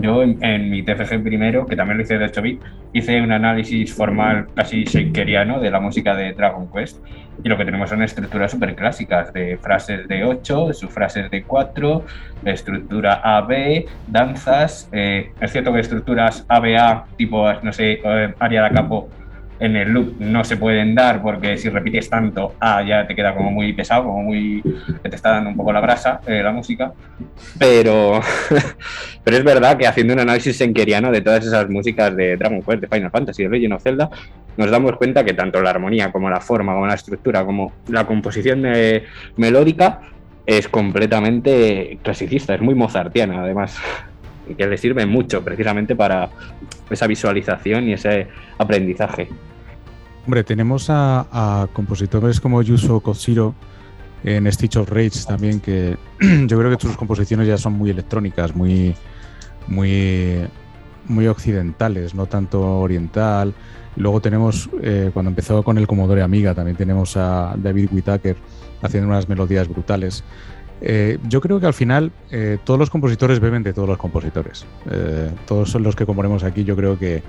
Yo 0.00 0.22
en, 0.22 0.70
mi 0.70 0.82
TFG 0.82 1.22
primero, 1.22 1.66
que 1.66 1.76
también 1.76 1.98
lo 1.98 2.04
hice 2.04 2.18
de 2.18 2.24
8 2.24 2.42
bit, 2.42 2.62
hice 2.92 3.20
un 3.20 3.32
análisis 3.32 3.94
formal 3.94 4.46
casi 4.54 4.84
shakeriano 4.84 5.60
de 5.60 5.70
la 5.70 5.80
música 5.80 6.14
de 6.14 6.32
Dragon 6.32 6.70
Quest 6.70 7.04
y 7.42 7.48
lo 7.48 7.56
que 7.56 7.64
tenemos 7.64 7.90
son 7.90 8.02
estructuras 8.02 8.50
súper 8.50 8.74
clásicas 8.74 9.32
de 9.32 9.56
frases 9.58 10.06
de 10.08 10.24
8, 10.24 10.72
subfrases 10.72 11.30
de 11.30 11.42
4, 11.42 12.04
estructura 12.44 13.20
AB, 13.22 13.86
danzas. 14.06 14.88
Eh, 14.92 15.32
es 15.40 15.52
cierto 15.52 15.72
que 15.72 15.80
estructuras 15.80 16.44
ABA, 16.48 17.06
tipo, 17.16 17.52
no 17.62 17.72
sé, 17.72 18.00
eh, 18.04 18.34
área 18.38 18.64
de 18.64 18.70
capo, 18.70 19.08
en 19.60 19.76
el 19.76 19.90
loop 19.90 20.14
no 20.18 20.42
se 20.42 20.56
pueden 20.56 20.94
dar 20.94 21.22
porque 21.22 21.58
si 21.58 21.68
repites 21.68 22.08
tanto 22.08 22.54
A 22.58 22.82
ya 22.82 23.06
te 23.06 23.14
queda 23.14 23.34
como 23.34 23.50
muy 23.50 23.72
pesado, 23.74 24.04
como 24.04 24.22
muy 24.22 24.62
te 25.02 25.14
está 25.14 25.30
dando 25.32 25.50
un 25.50 25.56
poco 25.56 25.72
la 25.72 25.80
brasa 25.80 26.20
eh, 26.26 26.42
la 26.42 26.50
música. 26.50 26.92
Pero, 27.58 28.20
pero 29.24 29.36
es 29.36 29.44
verdad 29.44 29.76
que 29.76 29.86
haciendo 29.86 30.14
un 30.14 30.20
análisis 30.20 30.56
senkeriano 30.56 31.12
de 31.12 31.20
todas 31.20 31.44
esas 31.44 31.68
músicas 31.68 32.16
de 32.16 32.36
Dragon 32.36 32.62
Quest, 32.62 32.80
de 32.80 32.88
Final 32.88 33.10
Fantasy, 33.10 33.42
de 33.42 33.50
Legend 33.50 33.74
of 33.74 33.82
Zelda, 33.82 34.10
nos 34.56 34.70
damos 34.70 34.96
cuenta 34.96 35.24
que 35.24 35.34
tanto 35.34 35.60
la 35.60 35.70
armonía 35.70 36.10
como 36.10 36.30
la 36.30 36.40
forma, 36.40 36.72
como 36.72 36.86
la 36.86 36.94
estructura, 36.94 37.44
como 37.44 37.72
la 37.88 38.06
composición 38.06 38.64
melódica 39.36 40.00
es 40.46 40.68
completamente 40.68 41.98
clasicista, 42.02 42.54
es 42.54 42.60
muy 42.60 42.74
mozartiana 42.74 43.42
además. 43.42 43.76
que 44.56 44.66
le 44.66 44.76
sirve 44.76 45.06
mucho 45.06 45.44
precisamente 45.44 45.94
para 45.94 46.28
esa 46.90 47.06
visualización 47.06 47.88
y 47.88 47.92
ese 47.92 48.26
aprendizaje. 48.58 49.28
Hombre, 50.26 50.44
tenemos 50.44 50.86
a, 50.88 51.68
compositores 51.72 52.40
como 52.40 52.62
Yuso 52.62 53.00
Koshiro 53.00 53.54
en 54.22 54.50
Stitch 54.52 54.76
of 54.76 54.90
Rage 54.90 55.24
también, 55.26 55.60
que 55.60 55.96
yo 56.46 56.58
creo 56.58 56.76
que 56.76 56.80
sus 56.80 56.96
composiciones 56.96 57.48
ya 57.48 57.56
son 57.56 57.72
muy 57.72 57.90
electrónicas, 57.90 58.54
muy, 58.54 58.94
muy, 59.66 60.46
muy 61.06 61.26
occidentales, 61.26 62.14
no 62.14 62.26
tanto 62.26 62.60
oriental. 62.80 63.54
Luego 63.96 64.20
tenemos, 64.20 64.68
eh, 64.82 65.10
cuando 65.12 65.30
empezó 65.30 65.62
con 65.62 65.78
el 65.78 65.86
Commodore 65.86 66.22
Amiga, 66.22 66.54
también 66.54 66.76
tenemos 66.76 67.16
a 67.16 67.54
David 67.56 67.88
Whittaker 67.90 68.36
haciendo 68.82 69.08
unas 69.08 69.28
melodías 69.28 69.68
brutales. 69.68 70.22
Eh, 70.82 71.18
yo 71.28 71.40
creo 71.40 71.60
que 71.60 71.66
al 71.66 71.74
final 71.74 72.12
eh, 72.30 72.58
todos 72.64 72.78
los 72.78 72.88
compositores 72.88 73.40
beben 73.40 73.62
de 73.62 73.72
todos 73.72 73.88
los 73.88 73.98
compositores. 73.98 74.66
todos 75.46 75.74
los 75.74 75.96
que 75.96 76.04
componemos 76.06 76.44
aquí, 76.44 76.64
yo 76.64 76.76
creo 76.76 76.98
que 76.98 77.22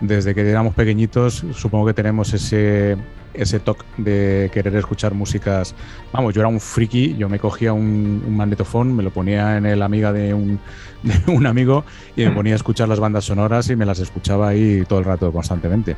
desde 0.00 0.34
que 0.34 0.48
éramos 0.48 0.74
pequeñitos, 0.74 1.44
supongo 1.54 1.86
que 1.86 1.94
tenemos 1.94 2.32
ese, 2.32 2.96
ese 3.34 3.60
toque 3.60 3.84
de 3.96 4.50
querer 4.52 4.76
escuchar 4.76 5.14
músicas. 5.14 5.74
Vamos, 6.12 6.34
yo 6.34 6.40
era 6.40 6.48
un 6.48 6.60
friki, 6.60 7.16
yo 7.16 7.28
me 7.28 7.38
cogía 7.38 7.72
un, 7.72 8.22
un 8.26 8.96
me 8.96 9.02
lo 9.02 9.10
ponía 9.10 9.56
en 9.56 9.66
el 9.66 9.82
amiga 9.82 10.12
de 10.12 10.34
un, 10.34 10.60
un 11.26 11.46
amigo 11.46 11.84
y 12.16 12.24
me 12.24 12.30
ponía 12.30 12.54
a 12.54 12.56
escuchar 12.56 12.88
las 12.88 13.00
bandas 13.00 13.24
sonoras 13.24 13.68
y 13.70 13.76
me 13.76 13.86
las 13.86 13.98
escuchaba 13.98 14.48
ahí 14.48 14.84
todo 14.88 14.98
el 14.98 15.04
rato, 15.04 15.32
constantemente. 15.32 15.96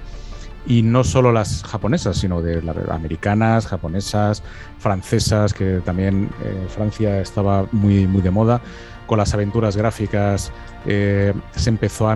Y 0.67 0.83
no 0.83 1.05
solo 1.05 1.33
las 1.33 1.63
japonesas, 1.65 2.19
sino 2.19 2.43
de 2.43 2.63
las 2.63 2.77
americanas, 2.91 3.67
japonesas, 3.67 4.43
francesas, 4.79 5.55
que 5.55 5.81
también 5.85 6.29
eh, 6.45 6.67
Francia 6.69 7.21
estaba 7.21 7.67
muy, 7.73 8.07
muy 8.07 8.21
de 8.21 8.31
moda 8.31 8.61
con 9.07 9.19
las 9.19 9.35
aventuras 9.35 9.77
gráficas 9.77 10.53
eh, 10.87 11.35
se 11.53 11.71
empezó 11.71 12.09
a, 12.09 12.15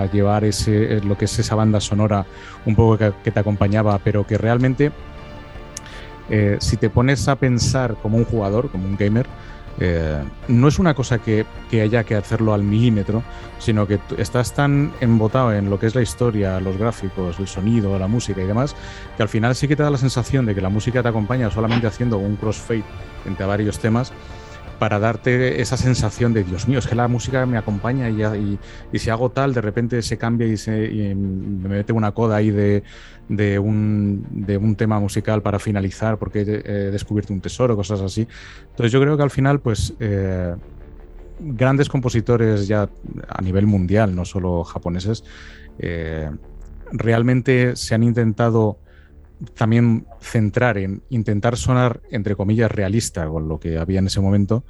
a, 0.00 0.06
llevar 0.10 0.44
ese, 0.44 1.00
lo 1.00 1.18
que 1.18 1.24
es 1.24 1.38
esa 1.38 1.54
banda 1.54 1.80
sonora 1.80 2.24
un 2.64 2.76
poco 2.76 2.96
que, 2.96 3.30
te 3.30 3.40
acompañaba, 3.40 3.98
pero 3.98 4.26
que 4.26 4.38
realmente 4.38 4.92
eh, 6.30 6.56
si 6.60 6.76
te 6.76 6.90
pones 6.90 7.26
a 7.28 7.36
pensar 7.36 7.96
como 8.00 8.18
un 8.18 8.24
jugador, 8.24 8.70
como 8.70 8.86
un 8.86 8.96
gamer, 8.96 9.26
eh, 9.78 10.22
no 10.48 10.68
es 10.68 10.78
una 10.78 10.94
cosa 10.94 11.18
que, 11.18 11.44
que, 11.70 11.82
haya 11.82 12.04
que 12.04 12.14
hacerlo 12.14 12.54
al 12.54 12.62
milímetro, 12.62 13.22
sino 13.58 13.86
que 13.86 13.98
estás 14.16 14.54
tan 14.54 14.92
embotado 15.00 15.52
en 15.52 15.68
lo 15.68 15.78
que 15.78 15.86
es 15.86 15.94
la 15.94 16.02
historia, 16.02 16.60
los 16.60 16.78
gráficos, 16.78 17.38
el 17.38 17.48
sonido, 17.48 17.98
la 17.98 18.06
música 18.06 18.40
y 18.40 18.46
demás, 18.46 18.74
que 19.16 19.22
al 19.22 19.28
final 19.28 19.54
sí 19.54 19.68
que 19.68 19.76
te 19.76 19.82
da 19.82 19.90
la 19.90 19.98
sensación 19.98 20.46
de 20.46 20.54
que 20.54 20.60
la 20.60 20.70
música 20.70 21.02
te 21.02 21.08
acompaña 21.08 21.50
solamente 21.50 21.86
haciendo 21.86 22.16
un 22.16 22.36
crossfade 22.36 22.84
entre 23.26 23.44
varios 23.44 23.78
temas 23.78 24.12
para 24.78 24.98
darte 24.98 25.60
esa 25.60 25.76
sensación 25.76 26.32
de 26.32 26.44
Dios 26.44 26.68
mío, 26.68 26.78
es 26.78 26.86
que 26.86 26.94
la 26.94 27.08
música 27.08 27.44
me 27.46 27.58
acompaña 27.58 28.08
y, 28.10 28.58
si 28.98 29.10
hago 29.10 29.30
tal, 29.30 29.54
de 29.54 29.60
repente 29.60 30.02
se 30.02 30.18
cambia 30.18 30.46
y, 30.46 30.56
se, 30.56 31.14
me 31.14 31.68
mete 31.68 31.92
una 31.92 32.12
coda 32.12 32.36
ahí 32.36 32.50
de, 32.50 32.82
de, 33.28 33.58
un, 33.58 34.26
de, 34.30 34.56
un, 34.56 34.76
tema 34.76 35.00
musical 35.00 35.42
para 35.42 35.58
finalizar 35.58 36.18
porque 36.18 36.40
he, 36.40 36.90
descubierto 36.90 37.32
un 37.32 37.40
tesoro, 37.40 37.76
cosas 37.76 38.00
así. 38.00 38.26
Entonces 38.70 38.92
yo 38.92 39.00
creo 39.00 39.16
que 39.16 39.22
al 39.22 39.30
final, 39.30 39.60
pues... 39.60 39.94
Eh, 40.00 40.54
grandes 41.38 41.90
compositores 41.90 42.66
ya 42.66 42.88
a 43.28 43.42
nivel 43.42 43.66
mundial, 43.66 44.14
no 44.14 44.24
solo 44.24 44.64
japoneses, 44.64 45.22
eh, 45.78 46.30
realmente 46.92 47.76
se 47.76 47.94
han 47.94 48.02
intentado 48.02 48.78
también 49.54 50.06
centrar 50.20 50.78
en 50.78 51.02
intentar 51.10 51.56
sonar, 51.56 52.00
entre 52.10 52.36
comillas, 52.36 52.70
realista 52.70 53.26
con 53.28 53.48
lo 53.48 53.60
que 53.60 53.78
había 53.78 53.98
en 53.98 54.06
ese 54.06 54.20
momento, 54.20 54.64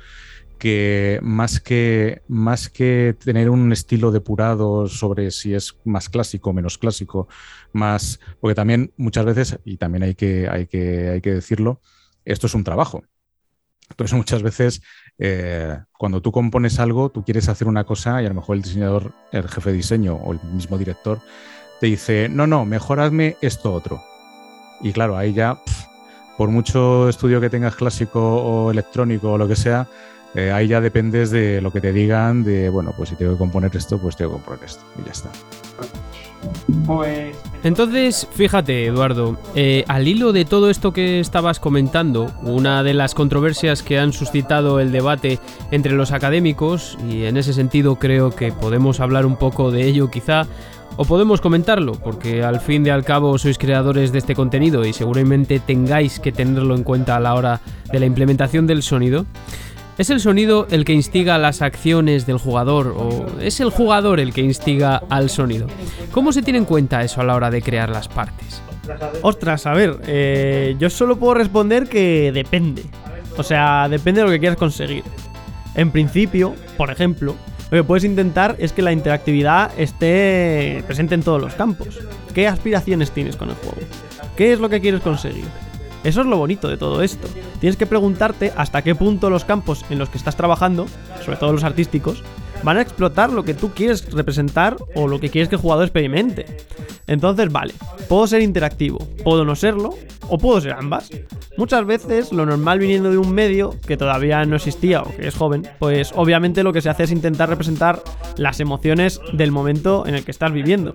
que 0.59 1.19
más 1.23 1.61
que, 1.61 2.23
más 2.29 2.69
que 2.69 3.17
tener 3.23 3.51
un 3.51 3.73
estilo 3.73 4.11
depurado 4.11 4.89
sobre 4.89 5.31
si 5.31 5.55
es 5.55 5.77
más 5.85 6.09
clásico 6.09 6.53
menos 6.53 6.79
clásico, 6.79 7.29
más, 7.73 8.21
porque 8.41 8.55
también 8.55 8.93
muchas 8.97 9.25
veces, 9.25 9.59
y 9.64 9.77
también 9.77 10.03
hay 10.03 10.14
que, 10.14 10.49
hay 10.49 10.67
que, 10.67 11.11
hay 11.11 11.21
que 11.21 11.35
decirlo, 11.35 11.81
esto 12.25 12.47
es 12.47 12.55
un 12.55 12.64
trabajo. 12.64 13.05
Entonces 13.91 14.17
muchas 14.17 14.43
veces 14.43 14.83
eh, 15.19 15.79
cuando 15.97 16.21
tú 16.21 16.33
compones 16.33 16.81
algo, 16.81 17.11
tú 17.11 17.25
quieres 17.25 17.49
hacer 17.49 17.69
una 17.69 17.85
cosa 17.85 18.21
y 18.21 18.27
a 18.27 18.29
lo 18.29 18.35
mejor 18.35 18.57
el 18.57 18.62
diseñador, 18.62 19.12
el 19.31 19.49
jefe 19.49 19.71
de 19.71 19.77
diseño 19.77 20.17
o 20.17 20.33
el 20.33 20.41
mismo 20.53 20.77
director 20.77 21.21
te 21.81 21.87
dice, 21.87 22.29
no, 22.29 22.47
no, 22.47 22.64
mejor 22.64 23.01
hazme 23.01 23.37
esto 23.43 23.73
otro. 23.73 24.01
Y 24.81 24.93
claro, 24.93 25.16
ahí 25.16 25.33
ya, 25.33 25.59
por 26.37 26.51
mucho 26.51 27.09
estudio 27.09 27.41
que 27.41 27.51
tengas 27.51 27.77
clásico 27.77 28.20
o 28.20 28.70
electrónico 28.70 29.33
o 29.33 29.39
lo 29.39 29.49
que 29.49 29.57
sea, 29.57 29.89
eh, 30.35 30.53
ahí 30.53 30.68
ya 30.68 30.81
dependes 30.81 31.31
de 31.31 31.62
lo 31.62 31.72
que 31.72 31.81
te 31.81 31.93
digan, 31.93 32.45
de, 32.45 32.68
bueno, 32.68 32.93
pues 32.97 33.09
si 33.09 33.16
tengo 33.16 33.33
que 33.33 33.39
componer 33.39 33.74
esto, 33.74 33.99
pues 33.99 34.16
tengo 34.16 34.33
que 34.33 34.43
componer 34.43 34.64
esto. 34.64 34.85
Y 35.01 35.07
ya 35.07 35.12
está. 35.12 35.31
Entonces, 37.64 38.29
fíjate, 38.33 38.87
Eduardo, 38.87 39.39
eh, 39.55 39.85
al 39.89 40.07
hilo 40.07 40.33
de 40.33 40.45
todo 40.45 40.70
esto 40.70 40.93
que 40.93 41.20
estabas 41.20 41.59
comentando, 41.59 42.31
una 42.43 42.83
de 42.83 42.95
las 42.95 43.14
controversias 43.14 43.83
que 43.83 43.99
han 43.99 44.12
suscitado 44.12 44.79
el 44.79 44.93
debate 44.93 45.41
entre 45.70 45.93
los 45.93 46.12
académicos, 46.12 46.99
y 47.09 47.24
en 47.24 47.37
ese 47.37 47.53
sentido 47.53 47.97
creo 47.97 48.31
que 48.31 48.53
podemos 48.53 49.01
hablar 49.01 49.27
un 49.27 49.37
poco 49.37 49.70
de 49.70 49.87
ello 49.87 50.11
quizá, 50.11 50.47
o 50.97 51.05
podemos 51.05 51.40
comentarlo, 51.40 51.92
porque 51.92 52.42
al 52.42 52.61
fin 52.61 52.86
y 52.86 52.90
al 52.90 53.05
cabo 53.05 53.38
sois 53.38 53.59
creadores 53.59 54.12
de 54.12 54.18
este 54.18 54.34
contenido 54.34 54.84
y 54.84 54.92
seguramente 54.92 55.61
tengáis 55.61 56.20
que 56.20 56.32
tenerlo 56.32 56.74
en 56.74 56.84
cuenta 56.84 57.16
a 57.16 57.20
la 57.20 57.34
hora 57.34 57.61
de 57.92 58.01
la 58.01 58.07
implementación 58.07 58.66
del 58.66 58.82
sonido. 58.82 59.26
¿Es 59.99 60.11
el 60.11 60.20
sonido 60.20 60.66
el 60.70 60.84
que 60.84 60.92
instiga 60.92 61.38
las 61.38 61.62
acciones 61.62 62.26
del 62.26 62.36
jugador 62.36 62.94
o 62.97 63.26
es 63.40 63.61
el 63.61 63.70
jugador 63.70 64.20
el 64.20 64.34
que 64.34 64.42
instiga 64.42 65.03
al 65.09 65.30
sonido? 65.30 65.68
¿Cómo 66.12 66.32
se 66.32 66.42
tiene 66.42 66.59
en 66.59 66.66
cuenta 66.66 67.03
eso 67.03 67.22
a 67.22 67.24
la 67.24 67.34
hora 67.34 67.51
de 67.51 67.62
crear 67.62 67.88
las 67.88 68.09
partes? 68.09 68.61
Ostras, 69.22 69.66
a 69.66 69.72
ver, 69.72 69.99
eh, 70.07 70.76
yo 70.78 70.90
solo 70.90 71.16
puedo 71.16 71.34
responder 71.34 71.88
que 71.88 72.30
depende. 72.32 72.82
O 73.38 73.42
sea, 73.42 73.88
depende 73.88 74.20
de 74.20 74.26
lo 74.26 74.32
que 74.32 74.38
quieras 74.38 74.59
conseguir. 74.59 75.03
En 75.74 75.90
principio, 75.90 76.55
por 76.76 76.90
ejemplo, 76.90 77.34
lo 77.71 77.79
que 77.79 77.85
puedes 77.85 78.05
intentar 78.05 78.57
es 78.59 78.73
que 78.73 78.83
la 78.83 78.93
interactividad 78.93 79.73
esté 79.79 80.85
presente 80.87 81.14
en 81.14 81.23
todos 81.23 81.41
los 81.41 81.55
campos. 81.55 81.99
¿Qué 82.33 82.47
aspiraciones 82.47 83.11
tienes 83.11 83.37
con 83.37 83.51
el 83.51 83.57
juego? 83.57 83.79
¿Qué 84.37 84.53
es 84.53 84.61
lo 84.61 84.69
que 84.69 84.81
quieres 84.81 85.01
conseguir? 85.01 85.47
Eso 86.05 86.21
es 86.21 86.27
lo 86.29 86.37
bonito 86.37 86.69
de 86.69 86.77
todo 86.77 87.03
esto. 87.03 87.27
Tienes 87.59 87.77
que 87.77 87.87
preguntarte 87.87 88.53
hasta 88.57 88.83
qué 88.83 88.95
punto 88.95 89.31
los 89.31 89.45
campos 89.45 89.85
en 89.91 89.99
los 89.99 90.09
que 90.09 90.19
estás 90.19 90.37
trabajando, 90.37 90.87
sobre 91.25 91.39
todo 91.39 91.53
los 91.53 91.64
artísticos, 91.64 92.23
van 92.63 92.77
a 92.77 92.83
explotar 92.83 93.33
lo 93.33 93.45
que 93.45 93.55
tú 93.55 93.71
quieres 93.75 94.13
representar 94.13 94.77
o 94.95 95.09
lo 95.09 95.21
que 95.21 95.31
quieres 95.31 95.49
que 95.49 95.57
el 95.57 95.61
jugador 95.61 95.85
experimente. 95.85 96.47
Entonces, 97.07 97.51
vale, 97.53 97.75
puedo 98.09 98.27
ser 98.27 98.43
interactivo, 98.43 98.99
puedo 99.23 99.45
no 99.45 99.55
serlo, 99.55 99.95
o 100.29 100.39
puedo 100.39 100.61
ser 100.61 100.73
ambas. 100.73 101.11
Muchas 101.57 101.87
veces 101.87 102.33
lo 102.33 102.45
normal 102.47 102.79
viniendo 102.79 103.11
de 103.11 103.19
un 103.19 103.33
medio 103.33 103.75
que 103.87 103.97
todavía 103.97 104.45
no 104.45 104.57
existía 104.57 105.03
o 105.03 105.15
que 105.17 105.29
es 105.29 105.35
joven, 105.35 105.67
pues 105.79 106.13
obviamente 106.15 106.63
lo 106.63 106.73
que 106.73 106.81
se 106.81 106.91
hace 106.91 107.05
es 107.05 107.13
intentar 107.13 107.49
representar 107.49 108.03
las 108.37 108.61
emociones 108.61 109.21
del 109.33 109.53
momento 109.53 110.07
en 110.07 110.15
el 110.15 110.25
que 110.25 110.31
estás 110.31 110.53
viviendo. 110.53 110.93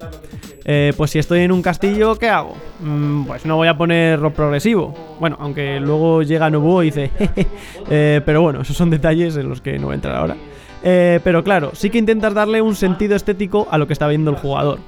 Eh, 0.64 0.94
pues 0.96 1.12
si 1.12 1.20
estoy 1.20 1.40
en 1.42 1.52
un 1.52 1.62
castillo, 1.62 2.16
¿qué 2.16 2.30
hago? 2.30 2.56
Mm, 2.82 3.26
pues 3.26 3.46
no 3.46 3.56
voy 3.56 3.68
a 3.68 3.78
poner 3.78 4.20
rock 4.20 4.36
progresivo. 4.36 4.94
Bueno, 5.20 5.38
aunque 5.40 5.80
luego 5.80 6.22
llega 6.22 6.50
Nobuo 6.50 6.84
y 6.84 6.88
dice, 6.88 7.10
eh, 7.90 8.22
pero 8.26 8.42
bueno, 8.42 8.62
esos 8.62 8.78
son 8.78 8.90
detalles 8.90 9.36
en 9.38 9.50
los 9.50 9.62
que 9.62 9.80
no 9.80 9.88
voy 9.88 9.94
a 9.94 9.96
entrar 9.96 10.16
ahora. 10.16 10.36
Eh, 10.84 11.20
pero 11.24 11.44
claro, 11.44 11.72
sí 11.74 11.90
que 11.90 11.98
intentas 11.98 12.34
darle 12.34 12.62
un 12.62 12.76
sentido 12.76 13.16
estético 13.16 13.68
a 13.72 13.78
lo 13.78 13.88
que 13.88 13.94
está 13.94 14.08
viendo 14.08 14.32
el 14.32 14.38
jugador. 14.38 14.80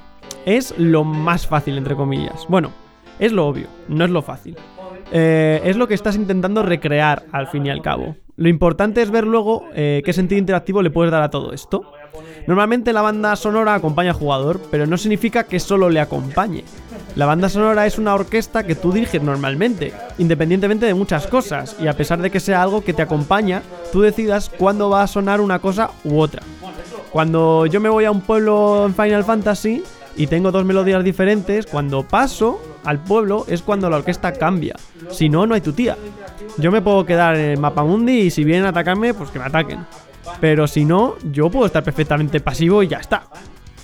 Es 0.44 0.74
lo 0.78 1.04
más 1.04 1.46
fácil, 1.46 1.78
entre 1.78 1.94
comillas. 1.94 2.46
Bueno, 2.48 2.70
es 3.18 3.32
lo 3.32 3.46
obvio, 3.46 3.68
no 3.88 4.04
es 4.04 4.10
lo 4.10 4.22
fácil. 4.22 4.56
Eh, 5.12 5.60
es 5.64 5.76
lo 5.76 5.86
que 5.86 5.94
estás 5.94 6.16
intentando 6.16 6.62
recrear 6.62 7.24
al 7.32 7.46
fin 7.46 7.66
y 7.66 7.70
al 7.70 7.82
cabo. 7.82 8.16
Lo 8.36 8.48
importante 8.48 9.00
es 9.00 9.10
ver 9.10 9.26
luego 9.26 9.64
eh, 9.74 10.02
qué 10.04 10.12
sentido 10.12 10.40
interactivo 10.40 10.82
le 10.82 10.90
puedes 10.90 11.12
dar 11.12 11.22
a 11.22 11.30
todo 11.30 11.52
esto. 11.52 11.82
Normalmente 12.46 12.92
la 12.92 13.02
banda 13.02 13.36
sonora 13.36 13.74
acompaña 13.74 14.10
al 14.10 14.16
jugador, 14.16 14.60
pero 14.70 14.86
no 14.86 14.96
significa 14.96 15.44
que 15.44 15.60
solo 15.60 15.88
le 15.88 16.00
acompañe. 16.00 16.64
La 17.16 17.26
banda 17.26 17.48
sonora 17.48 17.86
es 17.86 17.96
una 17.98 18.14
orquesta 18.14 18.64
que 18.64 18.74
tú 18.74 18.90
diriges 18.90 19.22
normalmente, 19.22 19.92
independientemente 20.18 20.86
de 20.86 20.94
muchas 20.94 21.28
cosas, 21.28 21.76
y 21.78 21.86
a 21.86 21.92
pesar 21.92 22.20
de 22.20 22.30
que 22.30 22.40
sea 22.40 22.60
algo 22.60 22.82
que 22.82 22.92
te 22.92 23.02
acompaña, 23.02 23.62
tú 23.92 24.00
decidas 24.00 24.50
cuándo 24.50 24.90
va 24.90 25.02
a 25.02 25.06
sonar 25.06 25.40
una 25.40 25.60
cosa 25.60 25.90
u 26.02 26.18
otra. 26.18 26.42
Cuando 27.12 27.66
yo 27.66 27.80
me 27.80 27.88
voy 27.88 28.04
a 28.04 28.10
un 28.10 28.20
pueblo 28.20 28.86
en 28.86 28.94
Final 28.96 29.22
Fantasy 29.22 29.84
y 30.16 30.26
tengo 30.26 30.50
dos 30.50 30.64
melodías 30.64 31.04
diferentes, 31.04 31.66
cuando 31.66 32.02
paso 32.02 32.60
al 32.84 33.04
pueblo 33.04 33.44
es 33.46 33.62
cuando 33.62 33.88
la 33.88 33.98
orquesta 33.98 34.32
cambia. 34.32 34.74
Si 35.10 35.28
no, 35.28 35.46
no 35.46 35.54
hay 35.54 35.60
tu 35.60 35.72
tía. 35.72 35.96
Yo 36.58 36.72
me 36.72 36.82
puedo 36.82 37.06
quedar 37.06 37.36
en 37.36 37.50
el 37.50 37.58
mapa 37.58 37.84
mundi 37.84 38.22
y 38.22 38.30
si 38.32 38.42
vienen 38.42 38.66
a 38.66 38.70
atacarme, 38.70 39.14
pues 39.14 39.30
que 39.30 39.38
me 39.38 39.44
ataquen. 39.44 39.86
Pero 40.40 40.66
si 40.66 40.84
no, 40.84 41.14
yo 41.30 41.48
puedo 41.48 41.66
estar 41.66 41.84
perfectamente 41.84 42.40
pasivo 42.40 42.82
y 42.82 42.88
ya 42.88 42.98
está. 42.98 43.22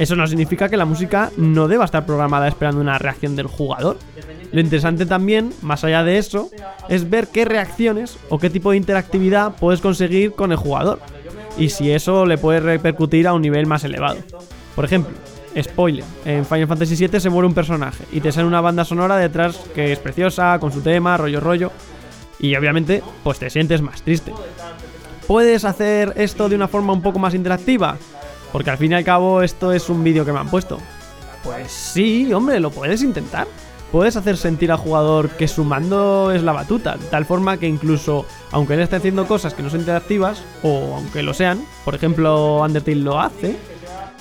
Eso 0.00 0.16
no 0.16 0.26
significa 0.26 0.70
que 0.70 0.78
la 0.78 0.86
música 0.86 1.30
no 1.36 1.68
deba 1.68 1.84
estar 1.84 2.06
programada 2.06 2.48
esperando 2.48 2.80
una 2.80 2.96
reacción 2.96 3.36
del 3.36 3.48
jugador. 3.48 3.98
Lo 4.50 4.60
interesante 4.62 5.04
también, 5.04 5.52
más 5.60 5.84
allá 5.84 6.02
de 6.04 6.16
eso, 6.16 6.48
es 6.88 7.10
ver 7.10 7.28
qué 7.28 7.44
reacciones 7.44 8.16
o 8.30 8.38
qué 8.38 8.48
tipo 8.48 8.70
de 8.70 8.78
interactividad 8.78 9.56
puedes 9.56 9.82
conseguir 9.82 10.32
con 10.32 10.52
el 10.52 10.56
jugador. 10.56 11.00
y 11.58 11.68
si 11.68 11.90
eso 11.90 12.24
le 12.24 12.38
puede 12.38 12.60
repercutir 12.60 13.26
a 13.26 13.34
un 13.34 13.42
nivel 13.42 13.66
más 13.66 13.84
elevado. 13.84 14.16
Por 14.74 14.86
ejemplo, 14.86 15.12
spoiler, 15.60 16.04
en 16.24 16.46
Final 16.46 16.68
Fantasy 16.68 16.94
VII 16.96 17.20
se 17.20 17.28
muere 17.28 17.48
un 17.48 17.54
personaje 17.54 18.04
y 18.12 18.20
te 18.20 18.32
sale 18.32 18.46
una 18.46 18.62
banda 18.62 18.86
sonora 18.86 19.18
detrás 19.18 19.58
que 19.74 19.92
es 19.92 19.98
preciosa, 19.98 20.58
con 20.60 20.72
su 20.72 20.80
tema, 20.80 21.18
rollo 21.18 21.40
rollo, 21.40 21.72
y 22.38 22.54
obviamente 22.56 23.02
pues 23.22 23.38
te 23.38 23.50
sientes 23.50 23.82
más 23.82 24.00
triste. 24.00 24.32
¿Puedes 25.26 25.66
hacer 25.66 26.14
esto 26.16 26.48
de 26.48 26.56
una 26.56 26.68
forma 26.68 26.94
un 26.94 27.02
poco 27.02 27.18
más 27.18 27.34
interactiva? 27.34 27.98
Porque 28.52 28.70
al 28.70 28.78
fin 28.78 28.92
y 28.92 28.94
al 28.94 29.04
cabo 29.04 29.42
esto 29.42 29.72
es 29.72 29.88
un 29.88 30.02
vídeo 30.02 30.24
que 30.24 30.32
me 30.32 30.38
han 30.38 30.48
puesto. 30.48 30.78
Pues 31.42 31.70
sí, 31.70 32.32
hombre, 32.32 32.60
lo 32.60 32.70
puedes 32.70 33.02
intentar. 33.02 33.46
Puedes 33.92 34.16
hacer 34.16 34.36
sentir 34.36 34.70
al 34.70 34.78
jugador 34.78 35.30
que 35.30 35.48
su 35.48 35.64
mando 35.64 36.30
es 36.30 36.44
la 36.44 36.52
batuta, 36.52 36.96
de 36.96 37.06
tal 37.06 37.24
forma 37.24 37.56
que 37.56 37.66
incluso, 37.66 38.24
aunque 38.52 38.74
él 38.74 38.80
esté 38.80 38.96
haciendo 38.96 39.26
cosas 39.26 39.52
que 39.52 39.64
no 39.64 39.70
son 39.70 39.80
interactivas, 39.80 40.44
o 40.62 40.94
aunque 40.94 41.24
lo 41.24 41.34
sean, 41.34 41.64
por 41.84 41.96
ejemplo, 41.96 42.60
Undertale 42.62 43.00
lo 43.00 43.18
hace, 43.18 43.56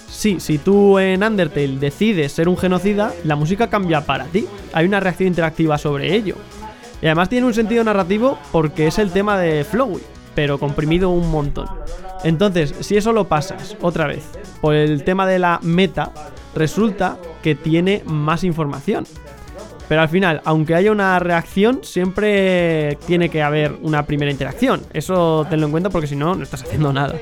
sí, 0.10 0.40
si 0.40 0.58
tú 0.58 0.98
en 0.98 1.24
Undertale 1.24 1.78
decides 1.78 2.32
ser 2.32 2.50
un 2.50 2.58
genocida, 2.58 3.14
la 3.24 3.36
música 3.36 3.70
cambia 3.70 4.02
para 4.02 4.26
ti. 4.26 4.48
Hay 4.74 4.88
una 4.88 5.00
reacción 5.00 5.28
interactiva 5.28 5.78
sobre 5.78 6.16
ello. 6.16 6.36
Y 7.02 7.06
además 7.06 7.30
tiene 7.30 7.46
un 7.46 7.54
sentido 7.54 7.84
narrativo 7.84 8.40
porque 8.52 8.88
es 8.88 8.98
el 8.98 9.12
tema 9.12 9.38
de 9.38 9.64
Flowey, 9.64 10.02
pero 10.34 10.58
comprimido 10.58 11.12
un 11.12 11.30
montón. 11.30 11.68
Entonces, 12.24 12.76
si 12.82 12.98
eso 12.98 13.14
lo 13.14 13.28
pasas 13.28 13.78
otra 13.82 14.08
vez 14.08 14.24
por 14.62 14.76
el 14.76 15.04
tema 15.04 15.26
de 15.26 15.40
la 15.40 15.60
meta, 15.62 16.12
resulta 16.56 17.18
que 17.42 17.56
tiene 17.56 18.04
más 18.06 18.44
información. 18.44 19.06
Pero 19.88 20.02
al 20.02 20.10
final, 20.10 20.42
aunque 20.46 20.76
haya 20.76 20.92
una 20.92 21.18
reacción, 21.18 21.80
siempre 21.84 22.98
tiene 23.08 23.30
que 23.30 23.42
haber 23.42 23.76
una 23.82 24.06
primera 24.06 24.32
interacción. 24.32 24.82
Eso 24.94 25.48
tenlo 25.50 25.66
en 25.66 25.72
cuenta 25.72 25.90
porque 25.90 26.08
si 26.08 26.16
no, 26.16 26.36
no 26.36 26.44
estás 26.44 26.62
haciendo 26.62 26.94
nada. 26.94 27.16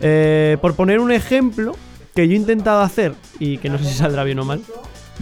Eh, 0.00 0.58
por 0.60 0.74
poner 0.74 0.98
un 0.98 1.12
ejemplo 1.12 1.76
que 2.14 2.26
yo 2.26 2.34
he 2.34 2.36
intentado 2.36 2.80
hacer 2.80 3.14
y 3.38 3.58
que 3.58 3.68
no 3.68 3.78
sé 3.78 3.84
si 3.84 3.94
saldrá 3.94 4.24
bien 4.24 4.38
o 4.40 4.44
mal, 4.44 4.62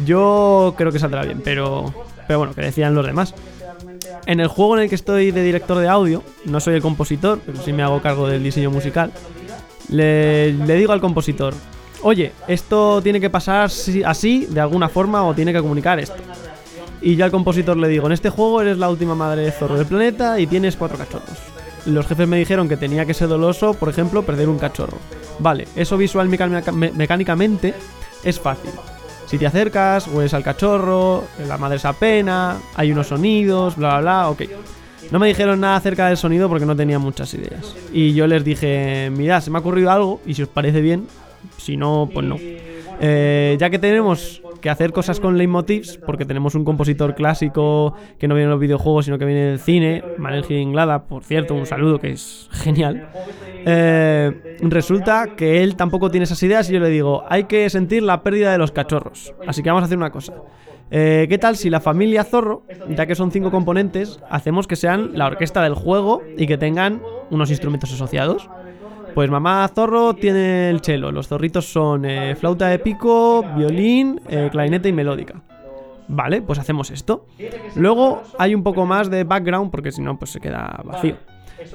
yo 0.07 0.75
creo 0.79 0.91
que 0.91 0.99
saldrá 0.99 1.23
bien, 1.23 1.43
pero, 1.45 1.93
pero 2.27 2.39
bueno, 2.39 2.55
que 2.55 2.63
decían 2.63 2.95
los 2.95 3.05
demás. 3.05 3.35
En 4.27 4.41
el 4.41 4.47
juego 4.47 4.77
en 4.77 4.85
el 4.85 4.89
que 4.89 4.95
estoy 4.95 5.31
de 5.33 5.43
director 5.43 5.79
de 5.79 5.89
audio, 5.89 6.23
no 6.45 6.61
soy 6.61 6.75
el 6.75 6.83
compositor, 6.83 7.41
pero 7.45 7.61
sí 7.61 7.73
me 7.73 7.83
hago 7.83 8.01
cargo 8.01 8.29
del 8.29 8.43
diseño 8.43 8.70
musical, 8.70 9.12
le, 9.89 10.53
digo 10.53 10.93
al 10.93 11.01
compositor, 11.01 11.55
oye, 12.03 12.33
esto 12.47 13.03
tiene 13.03 13.20
que 13.20 13.31
pasar 13.31 13.68
así, 14.05 14.47
de 14.47 14.61
alguna 14.61 14.89
forma, 14.89 15.25
o 15.25 15.35
tiene 15.35 15.53
que 15.53 15.61
comunicar 15.61 15.99
esto. 15.99 16.16
Y 17.01 17.16
yo 17.16 17.25
al 17.25 17.33
compositor 17.33 17.77
le 17.77 17.89
digo, 17.89 18.07
en 18.07 18.12
este 18.12 18.31
juego 18.31 18.62
eres 18.62 18.79
la 18.79 18.89
última 18.89 19.16
madre 19.16 19.43
de 19.43 19.51
zorro 19.51 19.77
del 19.77 19.87
planeta 19.87 20.39
y 20.39 20.47
tienes 20.47 20.77
cuatro 20.77 20.97
cachorros. 20.97 21.39
Los 21.85 22.07
jefes 22.07 22.29
me 22.29 22.39
dijeron 22.39 22.68
que 22.68 22.77
tenía 22.77 23.05
que 23.05 23.14
ser 23.14 23.27
doloso, 23.29 23.75
por 23.75 23.89
ejemplo, 23.89 24.23
perder 24.23 24.49
un 24.49 24.59
cachorro. 24.59 24.99
Vale, 25.41 25.66
eso 25.75 25.97
visual 25.97 26.29
mecánicamente 26.29 27.75
es 28.23 28.39
fácil. 28.39 28.70
Si 29.33 29.39
te 29.39 29.47
acercas, 29.47 30.09
hueles 30.09 30.35
al 30.35 30.43
cachorro, 30.43 31.24
la 31.49 31.57
madre 31.57 31.78
se 31.78 31.89
apena, 31.89 32.59
hay 32.74 32.93
unos 32.93 33.07
sonidos, 33.07 33.76
bla, 33.76 33.93
bla, 33.93 34.01
bla, 34.01 34.28
ok. 34.28 34.43
No 35.11 35.18
me 35.18 35.26
dijeron 35.26 35.59
nada 35.59 35.76
acerca 35.76 36.09
del 36.09 36.18
sonido 36.18 36.51
porque 36.51 36.66
no 36.66 36.76
tenía 36.76 36.99
muchas 36.99 37.33
ideas. 37.33 37.74
Y 37.95 38.12
yo 38.12 38.26
les 38.26 38.45
dije, 38.45 39.11
mirad, 39.11 39.41
se 39.41 39.51
me 39.51 39.57
ha 39.57 39.61
ocurrido 39.62 39.91
algo 39.91 40.20
y 40.26 40.35
si 40.35 40.43
os 40.43 40.51
parece 40.51 40.83
bien, 40.83 41.07
si 41.57 41.78
no, 41.78 42.11
pues 42.12 42.26
no. 42.26 42.37
Eh, 43.01 43.57
ya 43.59 43.70
que 43.70 43.78
tenemos 43.78 44.43
que 44.63 44.71
hacer 44.71 44.93
cosas 44.93 45.21
con 45.21 45.37
leitmotivs, 45.37 45.99
porque 45.99 46.25
tenemos 46.25 46.55
un 46.55 46.65
compositor 46.65 47.15
clásico 47.15 47.95
que 48.19 48.27
no 48.29 48.35
viene 48.35 48.45
en 48.45 48.51
los 48.53 48.61
videojuegos, 48.61 49.05
sino 49.05 49.19
que 49.19 49.27
viene 49.27 49.43
del 49.43 49.59
cine, 49.59 50.03
Manuel 50.17 50.51
Inglada, 50.51 51.05
por 51.05 51.25
cierto, 51.25 51.55
un 51.55 51.67
saludo 51.67 51.99
que 51.99 52.13
es 52.13 52.49
genial. 52.53 53.09
Eh, 53.67 54.57
resulta 54.63 55.35
que 55.37 55.63
él 55.63 55.77
tampoco 55.77 56.11
tiene 56.11 56.25
esas 56.25 56.43
ideas 56.43 56.71
y 56.71 56.73
yo 56.73 56.81
le 56.81 56.89
digo, 56.89 57.25
hay 57.29 57.45
que 57.45 57.69
sentir 57.69 58.03
la 58.03 58.23
pérdida 58.23 58.53
de 58.53 58.59
los 58.59 58.73
cachorros. 58.73 59.35
Así 59.47 59.63
que 59.63 59.69
vamos 59.69 59.83
a 59.83 59.87
hacer 59.87 59.99
una 59.99 60.11
cosa. 60.11 60.33
Eh, 60.91 61.27
¿Qué 61.29 61.39
tal 61.39 61.57
si 61.57 61.71
la 61.71 61.81
familia 61.81 62.23
Zorro, 62.23 62.65
ya 62.89 63.07
que 63.07 63.15
son 63.15 63.31
cinco 63.31 63.51
componentes, 63.51 64.21
hacemos 64.31 64.67
que 64.67 64.77
sean 64.77 65.13
la 65.15 65.27
orquesta 65.27 65.63
del 65.63 65.75
juego 65.75 66.23
y 66.37 66.47
que 66.47 66.59
tengan 66.59 67.03
unos 67.31 67.51
instrumentos 67.51 67.93
asociados? 67.93 68.49
Pues 69.15 69.31
mamá 69.31 69.69
zorro 69.75 70.15
tiene 70.15 70.71
el 70.71 70.81
cello, 70.81 71.13
los 71.13 71.29
zorritos 71.29 71.67
son 71.67 72.05
eh, 72.05 72.35
flauta 72.35 72.69
de 72.69 72.79
pico, 72.79 73.45
violín, 73.57 74.21
eh, 74.29 74.49
clarinete 74.51 74.89
y 74.89 74.93
melódica. 74.93 75.43
Vale, 76.09 76.43
pues 76.43 76.59
hacemos 76.59 76.91
esto. 76.91 77.27
Luego 77.75 78.23
hay 78.39 78.55
un 78.55 78.63
poco 78.63 78.87
más 78.87 79.11
de 79.11 79.25
background 79.25 79.71
porque 79.71 79.93
si 79.93 80.01
no 80.03 80.19
pues 80.19 80.31
se 80.31 80.41
queda 80.41 80.81
vacío. 80.85 81.17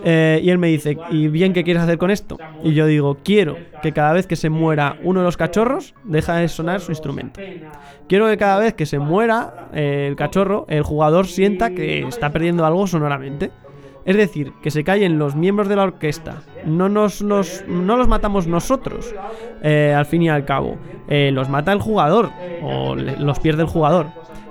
Eh, 0.04 0.42
y 0.44 0.50
él 0.50 0.58
me 0.58 0.68
dice, 0.68 0.98
¿y 1.12 1.28
bien 1.28 1.54
qué 1.54 1.64
quieres 1.64 1.84
hacer 1.84 1.98
con 1.98 2.12
esto? 2.12 2.38
Y 2.64 2.74
yo 2.74 2.86
digo, 2.88 3.18
quiero 3.24 3.56
que 3.82 3.94
cada 3.94 4.14
vez 4.14 4.28
que 4.28 4.36
se 4.36 4.50
muera 4.50 4.98
uno 5.04 5.22
de 5.22 5.26
los 5.26 5.38
cachorros, 5.38 5.94
deja 6.04 6.36
de 6.36 6.48
sonar 6.48 6.82
su 6.82 6.92
instrumento. 6.92 7.40
Quiero 8.10 8.28
que 8.28 8.38
cada 8.38 8.60
vez 8.60 8.74
que 8.74 8.86
se 8.86 9.00
muera 9.00 9.70
el 9.74 10.16
cachorro, 10.16 10.66
el 10.70 10.84
jugador 10.84 11.28
sienta 11.28 11.70
que 11.70 12.00
está 12.00 12.32
perdiendo 12.32 12.66
algo 12.66 12.86
sonoramente. 12.88 13.52
Es 14.08 14.16
decir, 14.16 14.54
que 14.64 14.72
se 14.72 14.86
callen 14.86 15.20
los 15.20 15.36
miembros 15.36 15.68
de 15.68 15.76
la 15.76 15.84
orquesta. 15.84 16.38
No, 16.66 16.88
nos, 16.88 17.22
no 17.22 17.98
los 17.98 18.08
matamos 18.08 18.48
nosotros, 18.48 19.14
eh, 19.62 19.94
al 19.96 20.06
fin 20.06 20.22
y 20.22 20.30
al 20.30 20.46
cabo. 20.46 20.78
Eh, 21.10 21.30
los 21.34 21.50
mata 21.50 21.74
el 21.74 21.82
jugador, 21.82 22.30
o 22.64 22.96
los 22.96 23.40
pierde 23.40 23.64
el 23.64 23.68
jugador. 23.68 24.08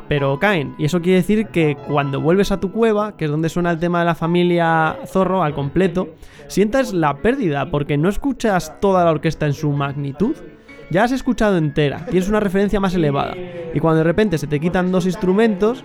Pero 0.08 0.38
caen. 0.38 0.74
Y 0.76 0.84
eso 0.84 1.00
quiere 1.00 1.20
decir 1.20 1.46
que 1.46 1.74
cuando 1.88 2.20
vuelves 2.20 2.52
a 2.52 2.60
tu 2.60 2.70
cueva, 2.70 3.16
que 3.16 3.24
es 3.24 3.30
donde 3.30 3.48
suena 3.48 3.70
el 3.70 3.78
tema 3.78 4.00
de 4.00 4.04
la 4.04 4.14
familia 4.14 4.98
Zorro 5.06 5.42
al 5.42 5.54
completo, 5.54 6.10
sientas 6.48 6.92
la 6.92 7.16
pérdida, 7.22 7.70
porque 7.70 7.96
no 7.96 8.10
escuchas 8.10 8.78
toda 8.78 9.06
la 9.06 9.10
orquesta 9.10 9.46
en 9.46 9.54
su 9.54 9.72
magnitud. 9.72 10.36
Ya 10.90 11.02
has 11.02 11.12
escuchado 11.12 11.56
entera, 11.56 12.04
tienes 12.04 12.28
una 12.28 12.40
referencia 12.40 12.78
más 12.78 12.94
elevada. 12.94 13.34
Y 13.72 13.80
cuando 13.80 13.98
de 13.98 14.04
repente 14.04 14.36
se 14.36 14.46
te 14.46 14.60
quitan 14.60 14.92
dos 14.92 15.06
instrumentos, 15.06 15.82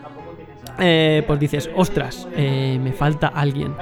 eh, 0.80 1.24
pues 1.28 1.40
dices, 1.40 1.70
ostras, 1.76 2.28
eh, 2.36 2.80
me 2.82 2.92
falta 2.92 3.28
alguien. 3.28 3.74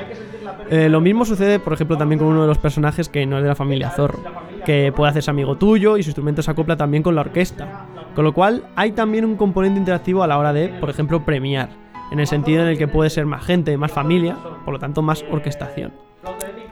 Eh, 0.69 0.89
lo 0.89 1.01
mismo 1.01 1.25
sucede, 1.25 1.59
por 1.59 1.73
ejemplo, 1.73 1.97
también 1.97 2.19
con 2.19 2.27
uno 2.27 2.41
de 2.41 2.47
los 2.47 2.57
personajes 2.57 3.09
que 3.09 3.25
no 3.25 3.37
es 3.37 3.43
de 3.43 3.49
la 3.49 3.55
familia 3.55 3.89
Zorro, 3.89 4.19
que 4.65 4.91
puede 4.95 5.09
hacerse 5.09 5.31
amigo 5.31 5.57
tuyo 5.57 5.97
y 5.97 6.03
su 6.03 6.09
instrumento 6.09 6.41
se 6.41 6.51
acopla 6.51 6.77
también 6.77 7.01
con 7.01 7.15
la 7.15 7.21
orquesta. 7.21 7.85
Con 8.15 8.23
lo 8.23 8.33
cual, 8.33 8.65
hay 8.75 8.91
también 8.91 9.25
un 9.25 9.35
componente 9.35 9.79
interactivo 9.79 10.23
a 10.23 10.27
la 10.27 10.37
hora 10.37 10.53
de, 10.53 10.69
por 10.69 10.89
ejemplo, 10.89 11.25
premiar, 11.25 11.69
en 12.11 12.19
el 12.19 12.27
sentido 12.27 12.63
en 12.63 12.69
el 12.69 12.77
que 12.77 12.87
puede 12.87 13.09
ser 13.09 13.25
más 13.25 13.43
gente, 13.45 13.77
más 13.77 13.91
familia, 13.91 14.35
por 14.65 14.73
lo 14.73 14.79
tanto, 14.79 15.01
más 15.01 15.23
orquestación. 15.31 15.93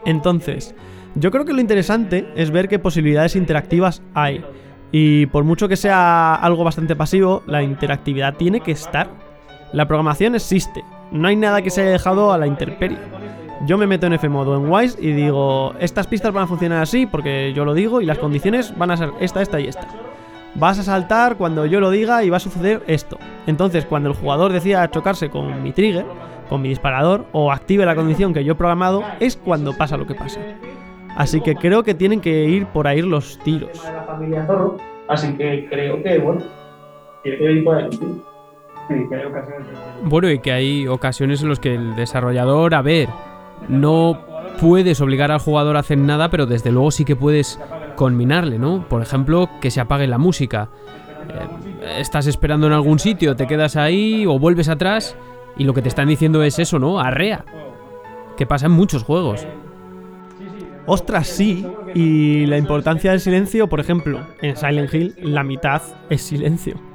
Entonces, 0.04 0.74
yo 1.14 1.30
creo 1.30 1.44
que 1.44 1.52
lo 1.52 1.60
interesante 1.60 2.28
es 2.36 2.50
ver 2.50 2.68
qué 2.68 2.78
posibilidades 2.78 3.36
interactivas 3.36 4.02
hay. 4.14 4.44
Y 4.90 5.26
por 5.26 5.44
mucho 5.44 5.68
que 5.68 5.76
sea 5.76 6.34
algo 6.34 6.64
bastante 6.64 6.96
pasivo, 6.96 7.42
la 7.46 7.62
interactividad 7.62 8.36
tiene 8.36 8.60
que 8.60 8.72
estar 8.72 9.27
la 9.72 9.86
programación 9.86 10.34
existe, 10.34 10.84
no 11.10 11.28
hay 11.28 11.36
nada 11.36 11.62
que 11.62 11.70
se 11.70 11.82
haya 11.82 11.90
dejado 11.90 12.32
a 12.32 12.38
la 12.38 12.46
intemperie. 12.46 12.98
Yo 13.66 13.76
me 13.76 13.86
meto 13.86 14.06
en 14.06 14.12
F-Modo 14.12 14.56
en 14.56 14.70
Wise 14.70 14.98
y 15.00 15.12
digo, 15.12 15.74
estas 15.80 16.06
pistas 16.06 16.32
van 16.32 16.44
a 16.44 16.46
funcionar 16.46 16.82
así 16.82 17.06
porque 17.06 17.52
yo 17.52 17.64
lo 17.64 17.74
digo 17.74 18.00
y 18.00 18.06
las 18.06 18.18
condiciones 18.18 18.76
van 18.78 18.92
a 18.92 18.96
ser 18.96 19.10
esta, 19.20 19.42
esta 19.42 19.58
y 19.58 19.66
esta. 19.66 19.86
Vas 20.54 20.78
a 20.78 20.82
saltar 20.82 21.36
cuando 21.36 21.66
yo 21.66 21.80
lo 21.80 21.90
diga 21.90 22.22
y 22.24 22.30
va 22.30 22.38
a 22.38 22.40
suceder 22.40 22.82
esto. 22.86 23.18
Entonces, 23.46 23.84
cuando 23.84 24.10
el 24.10 24.14
jugador 24.14 24.52
decida 24.52 24.88
chocarse 24.90 25.28
con 25.28 25.62
mi 25.62 25.72
trigger, 25.72 26.06
con 26.48 26.62
mi 26.62 26.68
disparador, 26.68 27.26
o 27.32 27.52
active 27.52 27.84
la 27.84 27.94
condición 27.94 28.32
que 28.32 28.44
yo 28.44 28.52
he 28.52 28.56
programado, 28.56 29.02
es 29.20 29.36
cuando 29.36 29.76
pasa 29.76 29.96
lo 29.96 30.06
que 30.06 30.14
pasa. 30.14 30.40
Así 31.16 31.40
que 31.40 31.56
creo 31.56 31.82
que 31.82 31.94
tienen 31.94 32.20
que 32.20 32.44
ir 32.44 32.66
por 32.66 32.86
ahí 32.86 33.02
los 33.02 33.38
tiros. 33.40 33.70
Así 35.08 35.32
que 35.34 35.66
creo 35.68 36.02
que, 36.02 36.18
bueno, 36.18 36.42
tiene 37.22 37.38
que 37.38 37.52
ir 37.52 37.64
por 37.64 37.76
ahí. 37.76 37.88
Bueno, 40.04 40.30
y 40.30 40.38
que 40.38 40.52
hay 40.52 40.86
ocasiones 40.86 41.42
en 41.42 41.50
las 41.50 41.60
que 41.60 41.74
el 41.74 41.96
desarrollador, 41.96 42.74
a 42.74 42.82
ver, 42.82 43.08
no 43.68 44.20
puedes 44.60 45.00
obligar 45.00 45.30
al 45.30 45.40
jugador 45.40 45.76
a 45.76 45.80
hacer 45.80 45.98
nada, 45.98 46.30
pero 46.30 46.46
desde 46.46 46.72
luego 46.72 46.90
sí 46.90 47.04
que 47.04 47.16
puedes 47.16 47.60
conminarle, 47.96 48.58
¿no? 48.58 48.88
Por 48.88 49.02
ejemplo, 49.02 49.48
que 49.60 49.70
se 49.70 49.80
apague 49.80 50.06
la 50.06 50.18
música. 50.18 50.68
Eh, 51.28 52.00
estás 52.00 52.26
esperando 52.26 52.66
en 52.66 52.72
algún 52.72 52.98
sitio, 52.98 53.36
te 53.36 53.46
quedas 53.46 53.76
ahí 53.76 54.24
o 54.26 54.38
vuelves 54.38 54.68
atrás 54.68 55.16
y 55.56 55.64
lo 55.64 55.74
que 55.74 55.82
te 55.82 55.88
están 55.88 56.08
diciendo 56.08 56.42
es 56.42 56.58
eso, 56.58 56.78
¿no? 56.78 57.00
Arrea. 57.00 57.44
Que 58.36 58.46
pasa 58.46 58.66
en 58.66 58.72
muchos 58.72 59.02
juegos. 59.02 59.46
Ostras, 60.86 61.26
sí. 61.26 61.66
Y 61.94 62.46
la 62.46 62.56
importancia 62.56 63.10
del 63.10 63.20
silencio, 63.20 63.68
por 63.68 63.80
ejemplo, 63.80 64.20
en 64.40 64.56
Silent 64.56 64.94
Hill 64.94 65.14
la 65.20 65.42
mitad 65.42 65.82
es 66.08 66.22
silencio. 66.22 66.87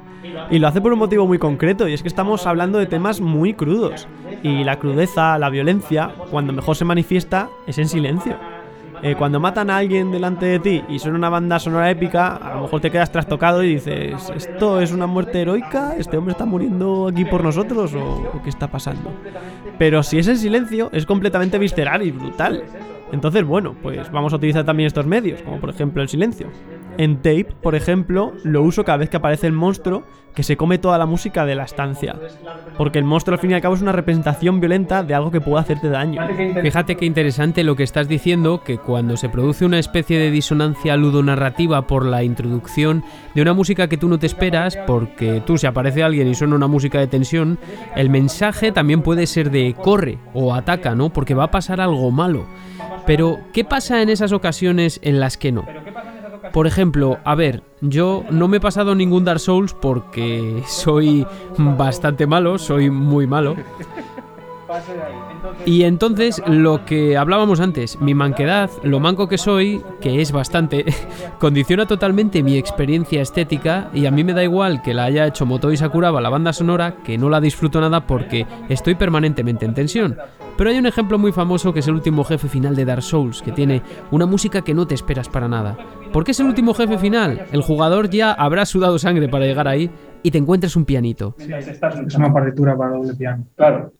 Y 0.50 0.58
lo 0.58 0.68
hace 0.68 0.80
por 0.80 0.92
un 0.92 0.98
motivo 0.98 1.26
muy 1.26 1.38
concreto, 1.38 1.88
y 1.88 1.94
es 1.94 2.02
que 2.02 2.08
estamos 2.08 2.46
hablando 2.46 2.78
de 2.78 2.86
temas 2.86 3.20
muy 3.20 3.54
crudos. 3.54 4.08
Y 4.42 4.64
la 4.64 4.78
crudeza, 4.78 5.38
la 5.38 5.50
violencia, 5.50 6.12
cuando 6.30 6.52
mejor 6.52 6.76
se 6.76 6.84
manifiesta, 6.84 7.48
es 7.66 7.78
en 7.78 7.88
silencio. 7.88 8.36
Eh, 9.02 9.16
cuando 9.16 9.38
matan 9.38 9.68
a 9.68 9.76
alguien 9.76 10.10
delante 10.10 10.46
de 10.46 10.58
ti 10.58 10.82
y 10.88 10.98
suena 10.98 11.18
una 11.18 11.28
banda 11.28 11.58
sonora 11.58 11.90
épica, 11.90 12.36
a 12.36 12.54
lo 12.54 12.62
mejor 12.62 12.80
te 12.80 12.90
quedas 12.90 13.12
trastocado 13.12 13.62
y 13.62 13.74
dices, 13.74 14.30
¿esto 14.34 14.80
es 14.80 14.92
una 14.92 15.06
muerte 15.06 15.42
heroica? 15.42 15.94
¿Este 15.98 16.16
hombre 16.16 16.32
está 16.32 16.46
muriendo 16.46 17.08
aquí 17.08 17.26
por 17.26 17.44
nosotros? 17.44 17.92
¿O, 17.94 18.40
qué 18.42 18.48
está 18.48 18.68
pasando? 18.68 19.10
Pero 19.78 20.02
si 20.02 20.18
es 20.18 20.28
en 20.28 20.38
silencio, 20.38 20.88
es 20.92 21.04
completamente 21.04 21.58
visceral 21.58 22.02
y 22.02 22.12
brutal. 22.12 22.64
Entonces, 23.14 23.44
bueno, 23.44 23.76
pues 23.80 24.10
vamos 24.10 24.32
a 24.32 24.36
utilizar 24.36 24.64
también 24.64 24.88
estos 24.88 25.06
medios, 25.06 25.40
como 25.42 25.60
por 25.60 25.70
ejemplo 25.70 26.02
el 26.02 26.08
silencio. 26.08 26.48
En 26.98 27.18
Tape, 27.18 27.54
por 27.62 27.76
ejemplo, 27.76 28.32
lo 28.42 28.62
uso 28.62 28.84
cada 28.84 28.98
vez 28.98 29.08
que 29.08 29.18
aparece 29.18 29.46
el 29.46 29.52
monstruo 29.52 30.02
que 30.34 30.42
se 30.42 30.56
come 30.56 30.78
toda 30.78 30.98
la 30.98 31.06
música 31.06 31.46
de 31.46 31.54
la 31.54 31.64
estancia. 31.64 32.16
Porque 32.76 32.98
el 32.98 33.04
monstruo 33.04 33.34
al 33.34 33.40
fin 33.40 33.52
y 33.52 33.54
al 33.54 33.60
cabo 33.60 33.74
es 33.74 33.82
una 33.82 33.92
representación 33.92 34.60
violenta 34.60 35.02
de 35.02 35.14
algo 35.14 35.30
que 35.30 35.40
puede 35.40 35.60
hacerte 35.60 35.88
daño. 35.88 36.20
Fíjate 36.60 36.96
qué 36.96 37.06
interesante 37.06 37.64
lo 37.64 37.76
que 37.76 37.84
estás 37.84 38.08
diciendo, 38.08 38.62
que 38.64 38.78
cuando 38.78 39.16
se 39.16 39.28
produce 39.28 39.64
una 39.64 39.78
especie 39.78 40.18
de 40.18 40.30
disonancia 40.30 40.96
ludonarrativa 40.96 41.86
por 41.86 42.04
la 42.04 42.24
introducción 42.24 43.04
de 43.34 43.42
una 43.42 43.54
música 43.54 43.88
que 43.88 43.96
tú 43.96 44.08
no 44.08 44.18
te 44.18 44.26
esperas, 44.26 44.76
porque 44.86 45.42
tú 45.46 45.56
si 45.56 45.66
aparece 45.66 46.02
alguien 46.02 46.28
y 46.28 46.34
suena 46.34 46.56
una 46.56 46.66
música 46.66 46.98
de 46.98 47.06
tensión, 47.06 47.58
el 47.94 48.10
mensaje 48.10 48.72
también 48.72 49.02
puede 49.02 49.26
ser 49.26 49.50
de 49.50 49.74
corre 49.74 50.18
o 50.32 50.54
ataca, 50.54 50.94
¿no? 50.94 51.10
Porque 51.10 51.34
va 51.34 51.44
a 51.44 51.50
pasar 51.50 51.80
algo 51.80 52.10
malo. 52.10 52.46
Pero, 53.06 53.38
¿qué 53.52 53.64
pasa 53.64 54.02
en 54.02 54.08
esas 54.08 54.32
ocasiones 54.32 54.98
en 55.02 55.20
las 55.20 55.36
que 55.36 55.52
no? 55.52 55.64
Por 56.54 56.68
ejemplo, 56.68 57.18
a 57.24 57.34
ver, 57.34 57.64
yo 57.80 58.22
no 58.30 58.46
me 58.46 58.58
he 58.58 58.60
pasado 58.60 58.94
ningún 58.94 59.24
Dark 59.24 59.40
Souls 59.40 59.74
porque 59.74 60.62
soy 60.68 61.26
bastante 61.58 62.28
malo, 62.28 62.58
soy 62.58 62.90
muy 62.90 63.26
malo. 63.26 63.56
Y 65.66 65.84
entonces 65.84 66.42
lo 66.46 66.84
que 66.84 67.16
hablábamos 67.16 67.60
antes, 67.60 68.00
mi 68.00 68.14
manquedad, 68.14 68.70
lo 68.82 69.00
manco 69.00 69.28
que 69.28 69.38
soy, 69.38 69.82
que 70.00 70.20
es 70.20 70.32
bastante, 70.32 70.84
condiciona 71.38 71.86
totalmente 71.86 72.42
mi 72.42 72.56
experiencia 72.56 73.22
estética 73.22 73.90
y 73.94 74.06
a 74.06 74.10
mí 74.10 74.24
me 74.24 74.32
da 74.32 74.42
igual 74.42 74.82
que 74.82 74.94
la 74.94 75.04
haya 75.04 75.26
hecho 75.26 75.46
Motoi 75.46 75.76
Sakuraba 75.76 76.20
la 76.20 76.30
banda 76.30 76.52
sonora, 76.52 76.96
que 77.04 77.18
no 77.18 77.30
la 77.30 77.40
disfruto 77.40 77.80
nada 77.80 78.06
porque 78.06 78.46
estoy 78.68 78.94
permanentemente 78.94 79.64
en 79.64 79.74
tensión. 79.74 80.16
Pero 80.56 80.70
hay 80.70 80.78
un 80.78 80.86
ejemplo 80.86 81.18
muy 81.18 81.32
famoso 81.32 81.72
que 81.72 81.80
es 81.80 81.88
el 81.88 81.94
último 81.94 82.22
jefe 82.22 82.48
final 82.48 82.76
de 82.76 82.84
Dark 82.84 83.02
Souls, 83.02 83.42
que 83.42 83.52
tiene 83.52 83.82
una 84.12 84.26
música 84.26 84.62
que 84.62 84.74
no 84.74 84.86
te 84.86 84.94
esperas 84.94 85.28
para 85.28 85.48
nada. 85.48 85.76
¿Por 86.12 86.24
qué 86.24 86.30
es 86.30 86.40
el 86.40 86.46
último 86.46 86.74
jefe 86.74 86.96
final? 86.98 87.46
El 87.50 87.62
jugador 87.62 88.08
ya 88.08 88.32
habrá 88.32 88.64
sudado 88.64 88.98
sangre 88.98 89.28
para 89.28 89.46
llegar 89.46 89.66
ahí 89.66 89.90
y 90.22 90.30
te 90.30 90.38
encuentras 90.38 90.76
un 90.76 90.84
pianito. 90.84 91.34
Es 91.38 92.14
una 92.14 92.32
partitura 92.32 92.76
para 92.76 92.92
doble 92.92 93.14
piano. 93.14 93.44
Claro. 93.56 93.92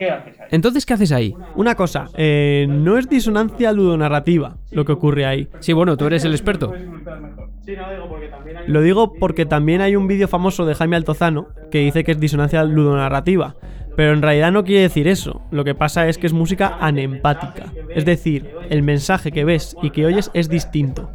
¿Qué 0.00 0.10
haces 0.10 0.40
ahí? 0.40 0.48
Entonces, 0.50 0.86
¿qué 0.86 0.94
haces 0.94 1.12
ahí? 1.12 1.34
Una 1.56 1.74
cosa, 1.74 2.06
eh, 2.16 2.66
no 2.66 2.96
es 2.96 3.06
disonancia 3.06 3.70
ludonarrativa 3.70 4.56
lo 4.70 4.86
que 4.86 4.92
ocurre 4.92 5.26
ahí. 5.26 5.46
Sí, 5.58 5.74
bueno, 5.74 5.98
tú 5.98 6.06
eres 6.06 6.24
el 6.24 6.32
experto. 6.32 6.72
Lo 8.66 8.80
digo 8.80 9.12
porque 9.12 9.44
también 9.44 9.82
hay 9.82 9.96
un 9.96 10.06
vídeo 10.06 10.26
famoso 10.26 10.64
de 10.64 10.74
Jaime 10.74 10.96
Altozano 10.96 11.48
que 11.70 11.80
dice 11.80 12.02
que 12.02 12.12
es 12.12 12.18
disonancia 12.18 12.64
ludonarrativa. 12.64 13.56
Pero 13.94 14.14
en 14.14 14.22
realidad 14.22 14.52
no 14.52 14.64
quiere 14.64 14.82
decir 14.82 15.06
eso. 15.06 15.42
Lo 15.50 15.64
que 15.64 15.74
pasa 15.74 16.08
es 16.08 16.16
que 16.16 16.26
es 16.26 16.32
música 16.32 16.78
anempática. 16.80 17.66
Es 17.94 18.06
decir, 18.06 18.48
el 18.70 18.82
mensaje 18.82 19.30
que 19.32 19.44
ves 19.44 19.76
y 19.82 19.90
que 19.90 20.06
oyes 20.06 20.30
es 20.32 20.48
distinto. 20.48 21.10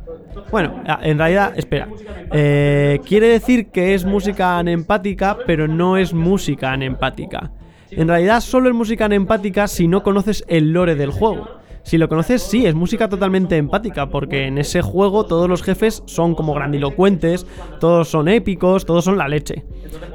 Bueno, 0.52 0.84
en 1.02 1.18
realidad, 1.18 1.54
espera. 1.58 1.88
Eh, 2.32 3.00
quiere 3.04 3.30
decir 3.30 3.72
que 3.72 3.96
es 3.96 4.06
música 4.06 4.60
anempática, 4.60 5.38
pero 5.48 5.68
no 5.68 5.98
es 5.98 6.14
música 6.14 6.72
anempática. 6.72 7.52
En 7.96 8.08
realidad 8.08 8.42
solo 8.42 8.70
es 8.70 8.76
música 8.76 9.06
anempática 9.06 9.68
si 9.68 9.88
no 9.88 10.04
conoces 10.04 10.44
el 10.48 10.72
lore 10.72 10.96
del 10.96 11.12
juego. 11.12 11.48
Si 11.86 12.00
lo 12.00 12.10
conoces, 12.10 12.42
sí, 12.42 12.66
es 12.66 12.74
música 12.74 13.10
totalmente 13.10 13.58
empática, 13.58 14.10
porque 14.10 14.48
en 14.48 14.58
ese 14.58 14.82
juego 14.82 15.28
todos 15.28 15.48
los 15.48 15.62
jefes 15.62 16.02
son 16.08 16.34
como 16.34 16.56
grandilocuentes, 16.56 17.46
todos 17.80 18.10
son 18.10 18.28
épicos, 18.28 18.88
todos 18.88 19.06
son 19.06 19.20
la 19.20 19.28
leche. 19.28 19.64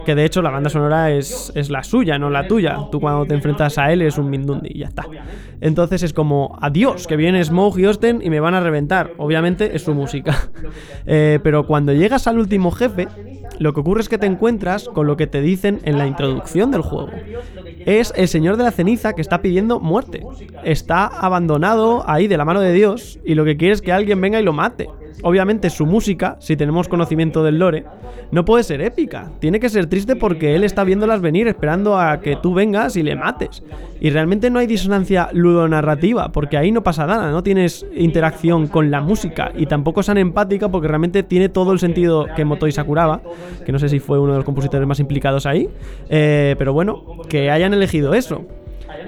Que 0.04 0.16
de 0.16 0.24
hecho 0.24 0.42
la 0.42 0.50
banda 0.50 0.68
sonora 0.68 1.12
es, 1.12 1.52
es 1.54 1.70
la 1.70 1.84
suya, 1.84 2.18
no 2.18 2.28
la 2.28 2.48
tuya. 2.48 2.76
Tú 2.90 2.98
cuando 2.98 3.24
te 3.24 3.34
enfrentas 3.34 3.78
a 3.78 3.92
él 3.92 4.02
es 4.02 4.18
un 4.18 4.28
Mindundi 4.30 4.70
y 4.74 4.78
ya 4.80 4.88
está. 4.88 5.06
Entonces 5.60 6.02
es 6.02 6.12
como, 6.12 6.58
adiós, 6.60 7.06
que 7.06 7.14
viene 7.14 7.44
Smoke 7.44 7.78
y 7.78 7.86
Osten 7.86 8.20
y 8.20 8.30
me 8.30 8.40
van 8.40 8.54
a 8.54 8.60
reventar. 8.60 9.12
Obviamente 9.16 9.76
es 9.76 9.82
su 9.82 9.94
música. 9.94 10.36
Eh, 11.06 11.40
pero 11.42 11.66
cuando 11.66 11.92
llegas 11.92 12.26
al 12.26 12.38
último 12.38 12.70
jefe, 12.70 13.08
lo 13.60 13.74
que 13.74 13.80
ocurre 13.80 14.00
es 14.00 14.08
que 14.08 14.16
te 14.16 14.24
encuentras 14.24 14.88
con 14.88 15.06
lo 15.06 15.18
que 15.18 15.26
te 15.26 15.42
dicen 15.42 15.80
en 15.84 15.98
la 15.98 16.06
introducción 16.06 16.70
del 16.70 16.80
juego. 16.80 17.10
Es 17.84 18.10
el 18.16 18.26
Señor 18.26 18.56
de 18.56 18.64
la 18.64 18.70
Ceniza 18.70 19.12
que 19.12 19.20
está 19.20 19.42
pidiendo 19.42 19.80
muerte. 19.80 20.24
Está 20.64 21.06
abandonado 21.06 22.02
ahí 22.08 22.26
de 22.26 22.38
la 22.38 22.46
mano 22.46 22.60
de 22.60 22.72
Dios 22.72 23.20
y 23.22 23.34
lo 23.34 23.44
que 23.44 23.58
quiere 23.58 23.74
es 23.74 23.82
que 23.82 23.92
alguien 23.92 24.18
venga 24.18 24.40
y 24.40 24.44
lo 24.44 24.54
mate. 24.54 24.88
Obviamente 25.22 25.70
su 25.70 25.86
música, 25.86 26.36
si 26.40 26.56
tenemos 26.56 26.88
conocimiento 26.88 27.42
del 27.42 27.58
lore, 27.58 27.84
no 28.30 28.44
puede 28.44 28.62
ser 28.62 28.80
épica. 28.80 29.30
Tiene 29.40 29.60
que 29.60 29.68
ser 29.68 29.86
triste 29.86 30.16
porque 30.16 30.54
él 30.54 30.64
está 30.64 30.84
viéndolas 30.84 31.20
venir 31.20 31.48
esperando 31.48 31.98
a 31.98 32.20
que 32.20 32.36
tú 32.36 32.54
vengas 32.54 32.96
y 32.96 33.02
le 33.02 33.16
mates. 33.16 33.62
Y 34.00 34.10
realmente 34.10 34.50
no 34.50 34.58
hay 34.58 34.66
disonancia 34.66 35.28
ludonarrativa, 35.32 36.32
porque 36.32 36.56
ahí 36.56 36.72
no 36.72 36.82
pasa 36.82 37.06
nada, 37.06 37.30
no 37.30 37.42
tienes 37.42 37.84
interacción 37.94 38.66
con 38.68 38.90
la 38.90 39.00
música 39.00 39.52
y 39.56 39.66
tampoco 39.66 40.00
es 40.00 40.08
empática 40.08 40.68
porque 40.68 40.88
realmente 40.88 41.22
tiene 41.22 41.48
todo 41.48 41.72
el 41.72 41.78
sentido 41.78 42.26
que 42.34 42.44
Motoi 42.44 42.72
Sakuraba, 42.72 43.20
que 43.64 43.72
no 43.72 43.78
sé 43.78 43.88
si 43.88 44.00
fue 44.00 44.18
uno 44.18 44.32
de 44.32 44.38
los 44.38 44.44
compositores 44.44 44.86
más 44.86 45.00
implicados 45.00 45.46
ahí, 45.46 45.68
eh, 46.08 46.54
pero 46.58 46.72
bueno, 46.72 47.04
que 47.28 47.50
hayan 47.50 47.74
elegido 47.74 48.14
eso 48.14 48.46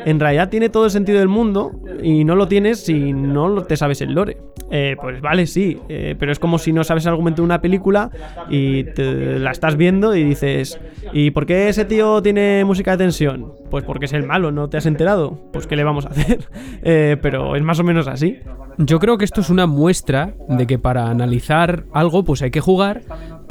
en 0.04 0.20
realidad 0.20 0.48
tiene 0.48 0.68
todo 0.68 0.84
el 0.84 0.90
sentido 0.90 1.18
del 1.18 1.28
mundo 1.28 1.72
y 2.02 2.24
no 2.24 2.34
lo 2.34 2.48
tienes 2.48 2.84
si 2.84 3.12
no 3.12 3.62
te 3.64 3.76
sabes 3.76 4.00
el 4.00 4.12
lore. 4.12 4.38
Eh, 4.70 4.96
pues 5.00 5.20
vale, 5.20 5.46
sí, 5.46 5.78
eh, 5.88 6.16
pero 6.18 6.32
es 6.32 6.38
como 6.38 6.58
si 6.58 6.72
no 6.72 6.82
sabes 6.82 7.04
el 7.04 7.10
argumento 7.10 7.42
de 7.42 7.46
una 7.46 7.60
película 7.60 8.10
y 8.48 8.84
te, 8.84 9.38
la 9.38 9.50
estás 9.50 9.76
viendo 9.76 10.16
y 10.16 10.24
dices, 10.24 10.80
¿y 11.12 11.30
por 11.30 11.44
qué 11.44 11.68
ese 11.68 11.84
tío 11.84 12.22
tiene 12.22 12.64
música 12.64 12.92
de 12.92 13.04
tensión? 13.04 13.52
Pues 13.70 13.84
porque 13.84 14.06
es 14.06 14.12
el 14.12 14.24
malo, 14.24 14.50
¿no 14.50 14.68
te 14.68 14.78
has 14.78 14.86
enterado? 14.86 15.38
Pues 15.52 15.66
¿qué 15.66 15.76
le 15.76 15.84
vamos 15.84 16.06
a 16.06 16.10
hacer? 16.10 16.40
Eh, 16.84 17.16
pero 17.22 17.54
es 17.54 17.62
más 17.62 17.78
o 17.78 17.84
menos 17.84 18.08
así. 18.08 18.38
Yo 18.76 18.98
creo 18.98 19.16
que 19.16 19.24
esto 19.24 19.40
es 19.40 19.50
una 19.50 19.66
muestra 19.66 20.34
de 20.48 20.66
que 20.66 20.78
para 20.78 21.08
analizar 21.08 21.84
algo 21.92 22.24
pues 22.24 22.42
hay 22.42 22.50
que 22.50 22.60
jugar 22.60 23.02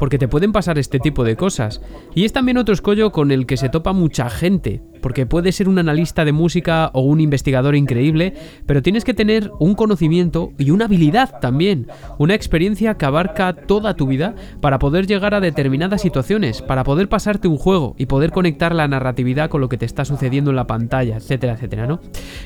porque 0.02 0.18
te 0.18 0.26
pueden 0.26 0.50
pasar 0.50 0.80
este 0.80 0.98
tipo 0.98 1.22
de 1.22 1.36
cosas. 1.36 1.80
Y 2.12 2.24
es 2.24 2.32
también 2.32 2.58
otro 2.58 2.74
escollo 2.74 3.12
con 3.12 3.30
el 3.30 3.46
que 3.46 3.56
se 3.56 3.68
topa 3.68 3.92
mucha 3.92 4.28
gente, 4.30 4.82
porque 5.00 5.26
puede 5.26 5.52
ser 5.52 5.68
un 5.68 5.78
analista 5.78 6.24
de 6.24 6.32
música 6.32 6.90
o 6.92 7.02
un 7.02 7.20
investigador 7.20 7.76
increíble, 7.76 8.34
pero 8.66 8.82
tienes 8.82 9.04
que 9.04 9.14
tener 9.14 9.52
un 9.60 9.76
conocimiento 9.76 10.54
y 10.58 10.72
una 10.72 10.86
habilidad 10.86 11.38
también, 11.38 11.86
una 12.18 12.34
experiencia 12.34 12.94
que 12.94 13.06
abarca 13.06 13.52
toda 13.52 13.94
tu 13.94 14.08
vida 14.08 14.34
para 14.60 14.80
poder 14.80 15.06
llegar 15.06 15.36
a 15.36 15.40
determinadas 15.40 16.02
situaciones, 16.02 16.62
para 16.62 16.82
poder 16.82 17.08
pasarte 17.08 17.46
un 17.46 17.56
juego 17.56 17.94
y 17.96 18.06
poder 18.06 18.32
conectar 18.32 18.74
la 18.74 18.88
narratividad 18.88 19.50
con 19.50 19.60
lo 19.60 19.68
que 19.68 19.78
te 19.78 19.86
está 19.86 20.04
sucediendo 20.04 20.50
en 20.50 20.56
la 20.56 20.66
pantalla, 20.66 21.18
etcétera, 21.18 21.52
etcétera, 21.52 21.86
¿no? 21.86 22.00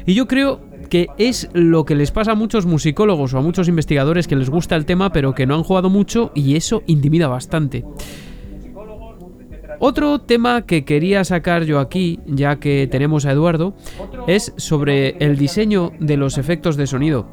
Y 0.04 0.12
yo 0.12 0.26
creo 0.26 0.60
que 0.86 1.08
es 1.18 1.48
lo 1.52 1.84
que 1.84 1.94
les 1.94 2.10
pasa 2.10 2.32
a 2.32 2.34
muchos 2.34 2.66
musicólogos 2.66 3.34
o 3.34 3.38
a 3.38 3.42
muchos 3.42 3.68
investigadores 3.68 4.26
que 4.28 4.36
les 4.36 4.50
gusta 4.50 4.76
el 4.76 4.86
tema 4.86 5.12
pero 5.12 5.34
que 5.34 5.46
no 5.46 5.54
han 5.54 5.62
jugado 5.62 5.90
mucho 5.90 6.32
y 6.34 6.56
eso 6.56 6.82
intimida 6.86 7.28
bastante. 7.28 7.84
Otro 9.78 10.20
tema 10.20 10.62
que 10.62 10.84
quería 10.84 11.22
sacar 11.24 11.64
yo 11.64 11.80
aquí, 11.80 12.18
ya 12.26 12.56
que 12.56 12.88
tenemos 12.90 13.26
a 13.26 13.32
Eduardo, 13.32 13.74
es 14.26 14.54
sobre 14.56 15.16
el 15.18 15.36
diseño 15.36 15.92
de 16.00 16.16
los 16.16 16.38
efectos 16.38 16.76
de 16.76 16.86
sonido. 16.86 17.28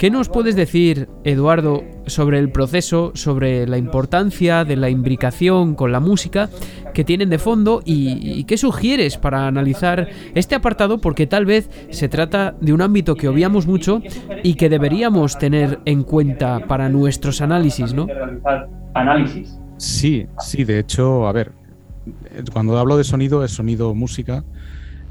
¿Qué 0.00 0.10
nos 0.10 0.30
puedes 0.30 0.56
decir, 0.56 1.10
Eduardo, 1.24 1.84
sobre 2.06 2.38
el 2.38 2.50
proceso, 2.50 3.12
sobre 3.12 3.66
la 3.66 3.76
importancia 3.76 4.64
de 4.64 4.74
la 4.74 4.88
imbricación 4.88 5.74
con 5.74 5.92
la 5.92 6.00
música 6.00 6.48
que 6.94 7.04
tienen 7.04 7.28
de 7.28 7.38
fondo 7.38 7.82
y, 7.84 8.42
qué 8.44 8.56
sugieres 8.56 9.18
para 9.18 9.46
analizar 9.46 10.08
este 10.34 10.54
apartado? 10.54 11.02
Porque 11.02 11.26
tal 11.26 11.44
vez 11.44 11.68
se 11.90 12.08
trata 12.08 12.54
de 12.62 12.72
un 12.72 12.80
ámbito 12.80 13.14
que 13.14 13.28
obviamos 13.28 13.66
mucho 13.66 14.00
y 14.42 14.54
que 14.54 14.70
deberíamos 14.70 15.36
tener 15.36 15.80
en 15.84 16.02
cuenta 16.02 16.60
para 16.60 16.88
nuestros 16.88 17.42
análisis, 17.42 17.92
¿no? 17.92 18.06
Análisis. 18.94 19.58
Sí, 19.76 20.26
sí, 20.38 20.64
de 20.64 20.78
hecho, 20.78 21.28
a 21.28 21.32
ver, 21.32 21.52
cuando 22.54 22.78
hablo 22.78 22.96
de 22.96 23.04
sonido 23.04 23.44
es 23.44 23.50
sonido 23.50 23.94
música. 23.94 24.44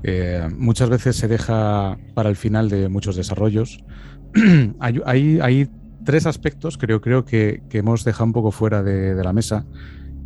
Eh, 0.01 0.47
muchas 0.57 0.89
veces 0.89 1.15
se 1.15 1.27
deja 1.27 1.99
para 2.15 2.29
el 2.29 2.35
final 2.35 2.69
de 2.69 2.89
muchos 2.89 3.15
desarrollos. 3.15 3.83
hay, 4.79 5.69
tres 6.05 6.25
aspectos 6.25 6.77
creo, 6.77 7.01
creo 7.01 7.25
que, 7.25 7.61
hemos 7.71 8.03
dejado 8.03 8.25
un 8.25 8.33
poco 8.33 8.51
fuera 8.51 8.83
de, 8.83 9.15
la 9.23 9.33
mesa, 9.33 9.65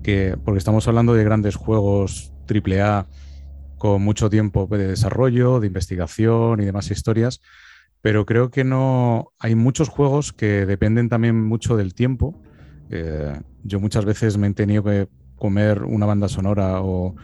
que, 0.01 0.37
porque 0.43 0.59
estamos 0.59 0.87
hablando 0.87 1.13
de 1.13 1.23
grandes 1.23 1.55
juegos 1.55 2.33
AAA 2.47 3.07
con 3.77 4.01
mucho 4.01 4.29
tiempo 4.29 4.67
de 4.67 4.87
desarrollo, 4.87 5.59
de 5.59 5.67
investigación 5.67 6.61
y 6.61 6.65
demás 6.65 6.89
historias, 6.89 7.41
pero 8.01 8.25
creo 8.25 8.49
que 8.49 8.63
no 8.63 9.31
hay 9.39 9.55
muchos 9.55 9.89
juegos 9.89 10.33
que 10.33 10.65
dependen 10.65 11.09
también 11.09 11.41
mucho 11.41 11.77
del 11.77 11.93
tiempo. 11.93 12.41
Eh, 12.89 13.39
yo 13.63 13.79
muchas 13.79 14.05
veces 14.05 14.37
me 14.37 14.47
he 14.47 14.53
tenido 14.53 14.83
que 14.83 15.07
comer 15.35 15.83
una 15.83 16.05
banda 16.05 16.29
sonora 16.29 16.81
o, 16.81 17.15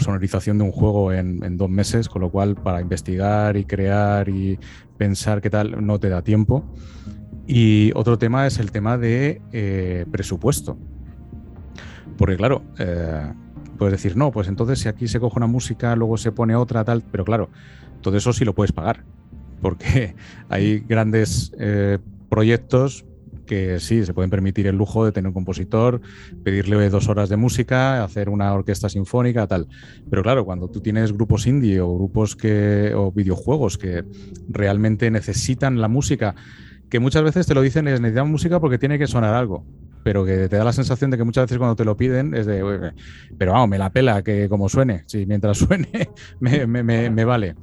sonorización 0.00 0.58
de 0.58 0.64
un 0.64 0.72
juego 0.72 1.12
en, 1.12 1.56
dos 1.56 1.70
meses, 1.70 2.08
con 2.08 2.22
lo 2.22 2.30
cual 2.30 2.54
para 2.54 2.80
investigar 2.80 3.56
y 3.56 3.64
crear 3.64 4.28
y 4.28 4.58
pensar 4.96 5.40
qué 5.40 5.50
tal 5.50 5.84
no 5.86 5.98
te 5.98 6.08
da 6.08 6.22
tiempo. 6.22 6.64
Y 7.46 7.92
otro 7.94 8.18
tema 8.18 8.46
es 8.46 8.58
el 8.58 8.72
tema 8.72 8.98
de 8.98 9.40
eh, 9.52 10.04
presupuesto. 10.10 10.76
Porque 12.18 12.36
claro, 12.36 12.62
eh, 12.78 13.32
puedes 13.78 13.92
decir, 13.92 14.16
no, 14.16 14.32
pues 14.32 14.48
entonces 14.48 14.80
si 14.80 14.88
aquí 14.88 15.06
se 15.06 15.20
coge 15.20 15.36
una 15.36 15.46
música, 15.46 15.94
luego 15.94 16.16
se 16.16 16.32
pone 16.32 16.56
otra, 16.56 16.84
tal, 16.84 17.02
pero 17.10 17.24
claro, 17.24 17.50
todo 18.00 18.16
eso 18.16 18.32
sí 18.32 18.44
lo 18.44 18.54
puedes 18.54 18.72
pagar. 18.72 19.04
porque 19.60 20.14
hay 20.48 20.80
grandes 20.80 21.52
eh, 21.58 21.98
proyectos 22.28 23.04
que 23.46 23.80
sí, 23.80 24.04
se 24.04 24.12
pueden 24.12 24.30
permitir 24.30 24.66
el 24.66 24.76
lujo 24.76 25.04
de 25.04 25.12
tener 25.12 25.28
un 25.28 25.34
compositor, 25.34 26.00
pedirle 26.44 26.90
dos 26.90 27.08
horas 27.08 27.28
de 27.28 27.36
música, 27.36 28.04
hacer 28.04 28.28
una 28.28 28.52
orquesta 28.52 28.88
sinfónica, 28.88 29.46
tal. 29.46 29.68
Pero 30.10 30.22
claro, 30.22 30.44
cuando 30.44 30.68
tú 30.68 30.80
tienes 30.80 31.12
grupos 31.12 31.46
indie 31.46 31.80
o 31.80 31.94
grupos 31.94 32.36
que, 32.36 32.92
o 32.94 33.12
videojuegos 33.12 33.78
que 33.78 34.04
realmente 34.48 35.10
necesitan 35.10 35.80
la 35.80 35.88
música, 35.88 36.34
que 36.90 37.00
muchas 37.00 37.22
veces 37.22 37.46
te 37.46 37.54
lo 37.54 37.62
dicen, 37.62 37.88
es 37.88 38.00
necesitamos 38.00 38.30
música 38.30 38.60
porque 38.60 38.78
tiene 38.78 38.98
que 38.98 39.06
sonar 39.06 39.34
algo 39.34 39.64
pero 40.06 40.24
que 40.24 40.48
te 40.48 40.54
da 40.54 40.62
la 40.62 40.72
sensación 40.72 41.10
de 41.10 41.16
que 41.16 41.24
muchas 41.24 41.46
veces 41.46 41.58
cuando 41.58 41.74
te 41.74 41.84
lo 41.84 41.96
piden 41.96 42.32
es 42.32 42.46
de, 42.46 42.92
pero 43.36 43.54
vamos, 43.54 43.68
me 43.68 43.76
la 43.76 43.90
pela 43.90 44.22
que 44.22 44.48
como 44.48 44.68
suene, 44.68 45.02
sí, 45.06 45.26
mientras 45.26 45.58
suene 45.58 46.10
me, 46.38 47.24
vale. 47.24 47.56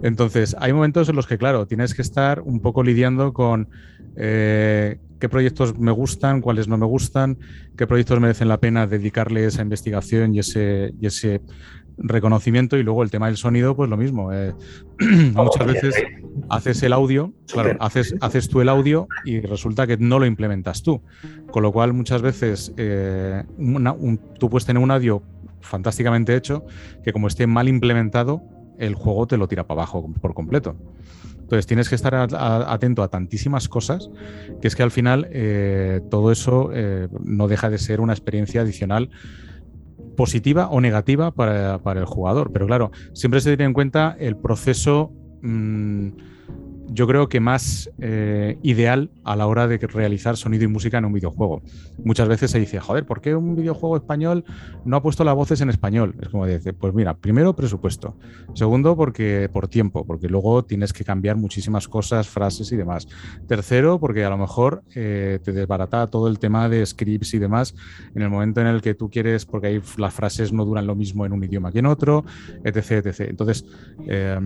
Entonces, 0.00 0.54
hay 0.60 0.72
momentos 0.72 1.08
en 1.08 1.16
los 1.16 1.26
que, 1.26 1.38
claro, 1.38 1.66
tienes 1.66 1.94
que 1.94 2.02
estar 2.02 2.40
un 2.42 2.60
poco 2.60 2.84
lidiando 2.84 3.32
con 3.32 3.68
eh, 4.14 5.00
qué 5.18 5.28
proyectos 5.28 5.78
me 5.78 5.90
gustan, 5.90 6.40
cuáles 6.40 6.68
no 6.68 6.78
me 6.78 6.86
gustan, 6.86 7.38
qué 7.76 7.86
proyectos 7.86 8.20
merecen 8.20 8.48
la 8.48 8.58
pena 8.58 8.86
dedicarle 8.86 9.44
esa 9.44 9.62
investigación 9.62 10.34
y 10.34 10.40
ese, 10.40 10.94
y 11.00 11.06
ese 11.06 11.40
reconocimiento 11.98 12.76
y 12.76 12.82
luego 12.82 13.02
el 13.02 13.10
tema 13.10 13.26
del 13.26 13.36
sonido, 13.36 13.74
pues 13.74 13.90
lo 13.90 13.96
mismo. 13.96 14.32
Eh, 14.32 14.54
muchas 15.34 15.66
veces 15.66 15.94
haces 16.48 16.82
el 16.82 16.92
audio, 16.92 17.32
claro, 17.52 17.76
haces, 17.80 18.14
haces 18.20 18.48
tú 18.48 18.60
el 18.60 18.68
audio 18.68 19.08
y 19.24 19.40
resulta 19.40 19.86
que 19.86 19.96
no 19.96 20.18
lo 20.18 20.26
implementas 20.26 20.82
tú. 20.82 21.02
Con 21.50 21.62
lo 21.62 21.72
cual 21.72 21.92
muchas 21.92 22.22
veces 22.22 22.72
eh, 22.76 23.42
tú 24.38 24.48
puedes 24.48 24.66
tener 24.66 24.82
un 24.82 24.90
audio 24.90 25.22
fantásticamente 25.60 26.36
hecho 26.36 26.64
que 27.02 27.12
como 27.12 27.26
esté 27.26 27.46
mal 27.46 27.68
implementado, 27.68 28.42
el 28.78 28.94
juego 28.94 29.26
te 29.26 29.36
lo 29.36 29.48
tira 29.48 29.66
para 29.66 29.82
abajo 29.82 30.08
por 30.20 30.34
completo. 30.34 30.76
Entonces 31.48 31.66
tienes 31.66 31.88
que 31.88 31.94
estar 31.94 32.14
atento 32.14 33.02
a 33.02 33.08
tantísimas 33.08 33.68
cosas 33.68 34.10
que 34.60 34.68
es 34.68 34.76
que 34.76 34.82
al 34.82 34.90
final 34.90 35.26
eh, 35.30 36.02
todo 36.10 36.30
eso 36.30 36.70
no 37.24 37.48
deja 37.48 37.70
de 37.70 37.78
ser 37.78 38.02
una 38.02 38.12
experiencia 38.12 38.60
adicional 38.60 39.08
positiva 40.14 40.68
o 40.68 40.80
negativa 40.82 41.30
para, 41.30 41.78
para, 41.78 42.00
el 42.00 42.06
jugador. 42.06 42.52
Pero 42.52 42.66
claro, 42.66 42.90
siempre 43.14 43.40
se 43.40 43.50
tiene 43.50 43.64
en 43.64 43.72
cuenta 43.72 44.14
el 44.18 44.36
proceso 44.36 45.10
mmm, 45.40 46.08
yo 46.90 47.06
creo 47.06 47.28
que 47.28 47.40
más 47.40 47.90
eh, 48.00 48.58
ideal 48.62 49.10
a 49.24 49.36
la 49.36 49.46
hora 49.46 49.66
de 49.66 49.78
realizar 49.78 50.36
sonido 50.36 50.64
y 50.64 50.68
música 50.68 50.98
en 50.98 51.04
un 51.04 51.12
videojuego. 51.12 51.62
Muchas 52.02 52.28
veces 52.28 52.50
se 52.50 52.58
dice, 52.58 52.80
joder, 52.80 53.04
¿por 53.04 53.20
qué 53.20 53.34
un 53.34 53.56
videojuego 53.56 53.96
español 53.96 54.44
no 54.84 54.96
ha 54.96 55.02
puesto 55.02 55.24
las 55.24 55.34
voces 55.34 55.60
en 55.60 55.70
español? 55.70 56.14
Es 56.20 56.28
como 56.28 56.46
dice, 56.46 56.72
pues 56.72 56.94
mira, 56.94 57.14
primero 57.14 57.54
presupuesto, 57.54 58.16
segundo 58.54 58.96
porque 58.96 59.50
por 59.52 59.68
tiempo, 59.68 60.04
porque 60.06 60.28
luego 60.28 60.64
tienes 60.64 60.92
que 60.92 61.04
cambiar 61.04 61.36
muchísimas 61.36 61.88
cosas, 61.88 62.28
frases 62.28 62.72
y 62.72 62.76
demás. 62.76 63.08
Tercero, 63.46 63.98
porque 63.98 64.24
a 64.24 64.30
lo 64.30 64.38
mejor 64.38 64.82
eh, 64.94 65.40
te 65.42 65.52
desbarata 65.52 66.06
todo 66.06 66.28
el 66.28 66.38
tema 66.38 66.68
de 66.68 66.84
scripts 66.84 67.34
y 67.34 67.38
demás 67.38 67.74
en 68.14 68.22
el 68.22 68.30
momento 68.30 68.60
en 68.60 68.66
el 68.66 68.80
que 68.80 68.94
tú 68.94 69.10
quieres, 69.10 69.44
porque 69.44 69.66
ahí 69.68 69.82
las 69.96 70.14
frases 70.14 70.52
no 70.52 70.64
duran 70.64 70.86
lo 70.86 70.94
mismo 70.94 71.26
en 71.26 71.32
un 71.32 71.44
idioma 71.44 71.72
que 71.72 71.80
en 71.80 71.86
otro, 71.86 72.24
etc. 72.64 73.06
etc. 73.06 73.20
Entonces, 73.28 73.64
eh, 74.06 74.38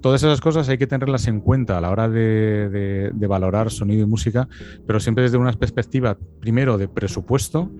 todas 0.00 0.22
esas 0.22 0.40
cosas 0.40 0.68
hay 0.68 0.78
que 0.78 0.86
tenerlas 0.86 1.26
en 1.26 1.40
cuenta 1.40 1.78
a 1.78 1.80
la 1.80 1.89
hora 1.90 2.08
de, 2.08 3.12
valorar 3.28 3.70
sonido 3.70 4.02
y 4.02 4.06
música, 4.06 4.48
pero 4.86 5.00
siempre 5.00 5.24
desde 5.24 5.36
una 5.36 5.52
perspectiva, 5.52 6.16
primero, 6.40 6.78
de 6.78 6.88
presupuesto, 6.88 7.70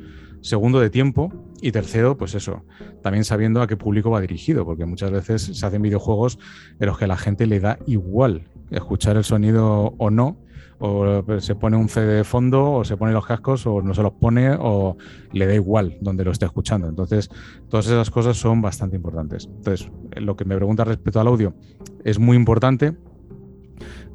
segundo, 0.41 0.81
de 0.81 0.91
tiempo 0.91 1.33
y 1.61 1.73
tercero, 1.73 2.17
pues 2.17 2.35
eso, 2.35 2.65
también 3.03 3.25
sabiendo 3.25 3.63
a 3.63 3.67
qué 3.67 3.77
público 3.77 4.11
va 4.11 4.21
dirigido, 4.21 4.65
porque 4.65 4.87
muchas 4.87 5.11
veces 5.11 5.43
se 5.43 5.67
hacen 5.67 5.83
videojuegos 5.83 6.39
en 6.79 6.87
los 6.87 6.99
que 6.99 7.07
la 7.07 7.17
gente 7.17 7.47
le 7.47 7.61
da 7.61 7.79
igual 7.87 8.49
escuchar 8.71 9.17
el 9.17 9.25
sonido 9.25 9.95
o 9.99 10.11
no, 10.11 10.39
o 10.81 11.23
se 11.41 11.55
pone 11.55 11.77
un 11.77 11.89
CD 11.89 12.15
de 12.15 12.25
fondo, 12.25 12.73
o 12.73 12.85
se 12.85 12.97
pone 12.97 13.13
los 13.13 13.27
cascos, 13.27 13.67
o 13.67 13.83
no 13.83 13.93
se 13.93 14.03
los 14.03 14.13
pone, 14.13 14.57
o 14.59 14.97
le 15.33 15.47
da 15.47 15.55
igual 15.55 15.99
donde 16.01 16.25
lo 16.25 16.31
esté 16.31 16.47
escuchando. 16.47 16.89
Entonces, 16.89 17.31
todas 17.69 17.87
esas 17.87 18.11
cosas 18.11 18.39
son 18.39 18.63
bastante 18.63 18.97
importantes. 18.97 19.47
Entonces, 19.47 19.91
lo 20.17 20.37
que 20.37 20.47
me 20.47 20.57
pregunta 20.57 20.85
respecto 20.85 21.21
al 21.21 21.27
audio 21.27 21.55
es 22.03 22.19
muy 22.19 22.37
importante, 22.37 22.97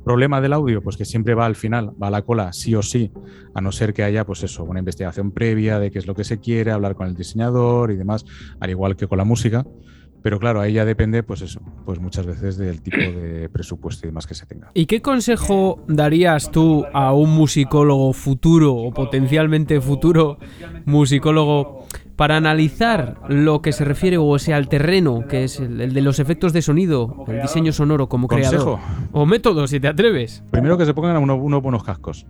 Problema 0.06 0.40
del 0.40 0.54
audio, 0.54 0.84
pues 0.84 0.98
que 0.98 1.04
siempre 1.04 1.34
va 1.34 1.48
al 1.48 1.56
final, 1.56 1.92
va 2.02 2.08
a 2.08 2.12
la 2.12 2.22
cola, 2.22 2.54
sí 2.54 2.76
o 2.76 2.84
sí, 2.84 3.12
a 3.56 3.60
no 3.60 3.72
ser 3.72 3.92
que 3.92 4.04
haya, 4.04 4.24
pues 4.24 4.44
eso, 4.44 4.64
una 4.64 4.78
investigación 4.78 5.32
previa 5.32 5.80
de 5.80 5.90
qué 5.90 5.98
es 5.98 6.06
lo 6.06 6.14
que 6.14 6.24
se 6.24 6.40
quiere, 6.40 6.70
hablar 6.70 6.94
con 6.94 7.08
el 7.08 7.16
diseñador 7.16 7.90
y 7.90 7.96
demás, 7.96 8.24
al 8.60 8.70
igual 8.70 8.96
que 8.96 9.08
con 9.08 9.18
la 9.18 9.24
música. 9.24 9.66
Pero 10.22 10.40
claro, 10.40 10.62
ahí 10.62 10.74
ya 10.74 10.86
depende, 10.86 11.24
pues 11.24 11.42
eso, 11.42 11.60
pues 11.86 12.00
muchas 12.00 12.28
veces 12.28 12.56
del 12.58 12.84
tipo 12.84 12.98
de 12.98 13.50
presupuesto 13.54 14.06
y 14.06 14.10
demás 14.10 14.28
que 14.28 14.36
se 14.36 14.46
tenga. 14.46 14.70
¿Y 14.76 14.86
qué 14.86 15.02
consejo 15.02 15.84
darías 15.88 16.52
tú 16.52 16.86
a 16.94 17.12
un 17.12 17.32
musicólogo 17.32 18.14
futuro 18.14 18.76
o 18.76 18.92
potencialmente 18.92 19.82
futuro 19.82 20.38
musicólogo 20.86 21.88
para 22.16 22.38
analizar 22.38 23.20
lo 23.28 23.62
que 23.62 23.74
se 23.74 23.84
refiere 23.84 24.18
o 24.18 24.40
sea 24.40 24.58
al 24.58 24.70
terreno, 24.70 25.26
que 25.28 25.44
es 25.44 25.60
el, 25.60 25.94
de 25.94 26.02
los 26.02 26.20
efectos 26.20 26.54
de 26.54 26.62
sonido, 26.62 27.26
el 27.28 27.42
diseño 27.42 27.74
sonoro 27.74 28.08
como 28.08 28.28
creador. 28.28 28.80
O 29.12 29.26
método, 29.26 29.68
si 29.68 29.80
te 29.80 29.88
atreves. 29.88 30.44
Primero 30.52 30.78
que 30.78 30.86
se 30.86 30.94
pongan 30.94 31.18
unos 31.18 31.40
uno 31.42 31.62
buenos 31.62 31.84
cascos. 31.84 32.26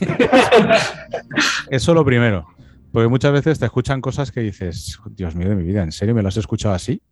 Eso 1.70 1.94
lo 1.94 2.04
primero. 2.04 2.46
Porque 2.92 3.08
muchas 3.08 3.32
veces 3.32 3.58
te 3.58 3.66
escuchan 3.66 4.00
cosas 4.00 4.32
que 4.32 4.40
dices, 4.40 4.98
Dios 5.10 5.34
mío 5.34 5.48
de 5.48 5.56
mi 5.56 5.62
vida, 5.62 5.82
¿en 5.82 5.92
serio 5.92 6.14
me 6.14 6.22
lo 6.22 6.28
has 6.28 6.36
escuchado 6.36 6.74
así? 6.74 7.02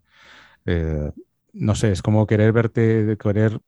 Eh, 0.65 1.11
no 1.53 1.75
sé, 1.75 1.93
es 1.93 2.03
como 2.03 2.27
querer 2.27 2.53
verte, 2.53 3.17
querer 3.21 3.61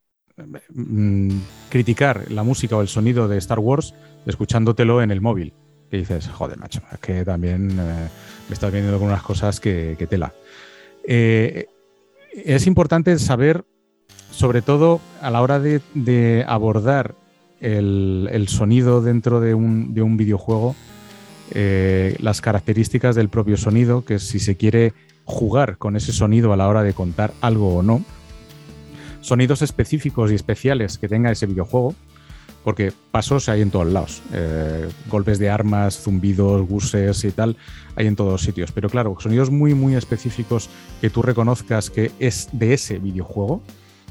mm, 0.74 1.38
criticar 1.70 2.30
la 2.30 2.42
música 2.42 2.76
o 2.76 2.82
el 2.82 2.88
sonido 2.88 3.28
de 3.28 3.38
Star 3.38 3.58
Wars 3.58 3.94
escuchándotelo 4.26 5.02
en 5.02 5.10
el 5.10 5.20
móvil 5.20 5.54
que 5.90 5.98
dices, 5.98 6.28
joder, 6.28 6.58
macho, 6.58 6.80
es 6.92 6.98
que 6.98 7.24
también 7.24 7.70
eh, 7.70 8.08
me 8.48 8.54
estás 8.54 8.72
viendo 8.72 8.98
con 8.98 9.08
unas 9.08 9.22
cosas 9.22 9.60
que, 9.60 10.06
tela. 10.08 10.32
Eh, 11.04 11.66
es 12.32 12.66
importante 12.66 13.18
saber, 13.18 13.64
sobre 14.30 14.62
todo 14.62 15.00
a 15.22 15.30
la 15.30 15.40
hora 15.40 15.58
de, 15.60 16.44
abordar 16.46 17.14
el, 17.60 18.46
sonido 18.48 19.00
dentro 19.00 19.40
de 19.40 19.54
un, 19.54 20.16
videojuego, 20.16 20.76
eh, 21.52 22.16
las 22.20 22.40
características 22.40 23.16
del 23.16 23.30
propio 23.30 23.56
sonido, 23.56 24.04
que 24.04 24.18
si 24.18 24.38
se 24.38 24.56
quiere 24.56 24.92
jugar 25.24 25.78
con 25.78 25.96
ese 25.96 26.12
sonido 26.12 26.52
a 26.52 26.56
la 26.56 26.68
hora 26.68 26.82
de 26.82 26.92
contar 26.92 27.32
algo 27.40 27.76
o 27.76 27.82
no, 27.82 28.02
sonidos 29.20 29.62
específicos 29.62 30.30
y 30.30 30.34
especiales 30.34 30.98
que 30.98 31.08
tenga 31.08 31.30
ese 31.30 31.46
videojuego, 31.46 31.94
porque 32.68 32.92
pasos 33.10 33.48
hay 33.48 33.62
en 33.62 33.70
todos 33.70 33.86
lados. 33.86 34.20
Eh, 34.30 34.90
golpes 35.08 35.38
de 35.38 35.48
armas, 35.48 36.02
zumbidos, 36.02 36.68
guses 36.68 37.24
y 37.24 37.30
tal, 37.30 37.56
hay 37.96 38.06
en 38.06 38.14
todos 38.14 38.42
sitios. 38.42 38.72
Pero 38.72 38.90
claro, 38.90 39.16
sonidos 39.18 39.50
muy, 39.50 39.72
muy 39.72 39.94
específicos 39.94 40.68
que 41.00 41.08
tú 41.08 41.22
reconozcas 41.22 41.88
que 41.88 42.12
es 42.18 42.50
de 42.52 42.74
ese 42.74 42.98
videojuego. 42.98 43.62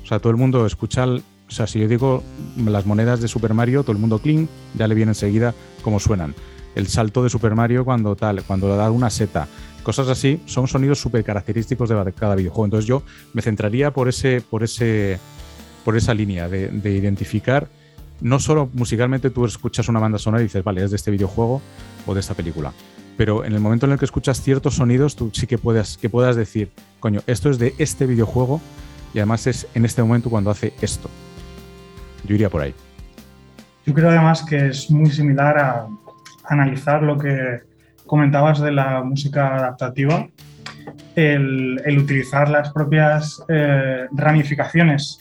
O 0.01 0.07
sea, 0.07 0.17
todo 0.17 0.31
el 0.31 0.37
mundo 0.37 0.65
escucha, 0.65 1.05
o 1.05 1.21
sea, 1.49 1.67
si 1.67 1.79
yo 1.79 1.87
digo 1.87 2.23
las 2.57 2.87
monedas 2.87 3.21
de 3.21 3.27
Super 3.27 3.53
Mario, 3.53 3.83
todo 3.83 3.91
el 3.91 3.99
mundo 3.99 4.17
clean, 4.17 4.49
ya 4.73 4.87
le 4.87 4.95
viene 4.95 5.11
enseguida 5.11 5.53
cómo 5.83 5.99
suenan. 5.99 6.33
El 6.73 6.87
salto 6.87 7.21
de 7.21 7.29
Super 7.29 7.53
Mario 7.53 7.85
cuando 7.85 8.15
tal, 8.15 8.41
cuando 8.41 8.75
da 8.75 8.89
una 8.89 9.11
seta, 9.11 9.47
cosas 9.83 10.07
así, 10.07 10.41
son 10.47 10.67
sonidos 10.67 10.99
súper 10.99 11.23
característicos 11.23 11.89
de 11.89 12.13
cada 12.13 12.33
videojuego. 12.33 12.65
Entonces 12.65 12.87
yo 12.87 13.03
me 13.33 13.43
centraría 13.43 13.91
por 13.91 14.09
ese, 14.09 14.41
por 14.41 14.63
ese, 14.63 15.19
por 15.85 15.95
esa 15.95 16.15
línea 16.15 16.49
de, 16.49 16.69
de 16.69 16.91
identificar 16.93 17.69
no 18.21 18.39
solo 18.39 18.69
musicalmente 18.73 19.29
tú 19.29 19.45
escuchas 19.45 19.89
una 19.89 19.99
banda 19.99 20.17
sonora 20.17 20.41
y 20.41 20.45
dices, 20.45 20.63
vale, 20.63 20.83
es 20.83 20.91
de 20.91 20.95
este 20.95 21.11
videojuego 21.11 21.61
o 22.05 22.13
de 22.13 22.19
esta 22.19 22.33
película. 22.33 22.73
Pero 23.17 23.45
en 23.45 23.53
el 23.53 23.59
momento 23.59 23.85
en 23.85 23.93
el 23.93 23.99
que 23.99 24.05
escuchas 24.05 24.41
ciertos 24.41 24.75
sonidos, 24.75 25.15
tú 25.15 25.31
sí 25.33 25.47
que 25.47 25.57
puedas, 25.57 25.97
que 25.97 26.09
puedas 26.09 26.35
decir, 26.35 26.69
coño, 26.99 27.21
esto 27.27 27.49
es 27.49 27.57
de 27.57 27.73
este 27.77 28.05
videojuego 28.05 28.61
y 29.13 29.19
además 29.19 29.47
es 29.47 29.67
en 29.73 29.85
este 29.85 30.01
momento 30.01 30.29
cuando 30.29 30.51
hace 30.51 30.73
esto. 30.81 31.09
Yo 32.25 32.35
iría 32.35 32.49
por 32.49 32.61
ahí. 32.61 32.73
Yo 33.85 33.93
creo 33.93 34.09
además 34.09 34.43
que 34.43 34.67
es 34.67 34.91
muy 34.91 35.09
similar 35.09 35.57
a 35.57 35.87
analizar 36.45 37.01
lo 37.01 37.17
que 37.17 37.61
comentabas 38.05 38.59
de 38.59 38.71
la 38.71 39.03
música 39.03 39.55
adaptativa, 39.55 40.27
el, 41.15 41.97
utilizar 41.97 42.49
las 42.49 42.71
propias 42.71 43.43
eh, 43.47 44.07
ramificaciones 44.11 45.19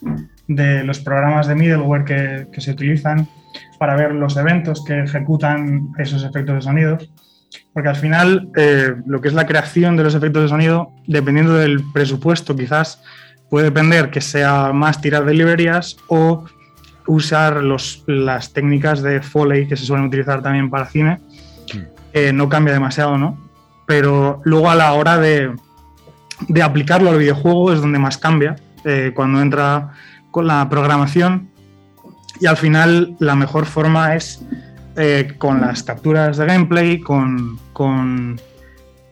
de 0.49 0.85
los 0.85 1.01
programas 1.01 1.47
de 1.47 1.55
middleware 1.55 2.05
que, 2.05 2.61
se 2.61 2.71
utilizan 2.71 3.29
para 3.79 3.97
ver 3.97 4.13
los 4.13 4.37
eventos 4.37 4.85
que 4.85 5.01
ejecutan 5.01 5.93
esos 5.99 6.25
efectos 6.25 6.57
de 6.57 6.63
sonido. 6.63 6.99
Porque 7.73 7.89
al 7.89 7.97
final, 7.97 8.49
eh, 8.57 8.95
lo 9.07 9.21
que 9.21 9.29
es 9.29 9.35
la 9.35 9.47
creación 9.47 9.97
de 9.97 10.05
los 10.05 10.15
efectos 10.15 10.43
de 10.43 10.49
sonido, 10.49 10.93
dependiendo 11.07 11.55
del 11.55 11.83
presupuesto, 11.93 12.57
quizás 12.57 13.03
puede 13.51 13.67
depender 13.67 14.11
que 14.11 14.21
sea 14.21 14.73
más 14.73 15.01
tirar 15.01 15.25
de 15.25 15.35
librerías 15.35 15.97
o 16.09 16.45
usar 17.07 17.63
los, 17.63 18.03
las 18.07 18.53
técnicas 18.53 19.03
de 19.03 19.23
Foley 19.23 19.69
que 19.69 19.77
se 19.77 19.85
suelen 19.85 20.07
utilizar 20.07 20.43
también 20.43 20.71
para 20.71 20.87
cine. 20.87 21.21
no 22.33 22.49
cambia 22.49 22.75
demasiado, 22.75 23.17
¿no? 23.19 23.39
Pero 23.87 24.41
luego 24.45 24.71
a 24.71 24.75
la 24.75 24.93
hora 24.95 25.19
de, 25.19 25.55
de 26.49 26.63
aplicarlo 26.63 27.11
al 27.11 27.19
videojuego 27.19 27.73
es 27.73 27.81
donde 27.81 27.99
más 27.99 28.19
cambia. 28.19 28.57
Eh, 28.85 29.13
cuando 29.15 29.41
entra 29.41 29.91
con 30.37 30.47
la 30.47 30.69
programación 30.69 31.49
y 32.41 32.45
al 32.45 32.59
final 32.59 33.17
la 33.21 33.35
mejor 33.35 33.65
forma 33.65 34.17
es 34.17 34.45
eh, 34.95 35.33
con 35.39 35.63
las 35.63 35.83
capturas 35.83 36.37
de 36.37 36.45
gameplay, 36.45 37.01
con, 37.01 37.59
con, 37.73 38.39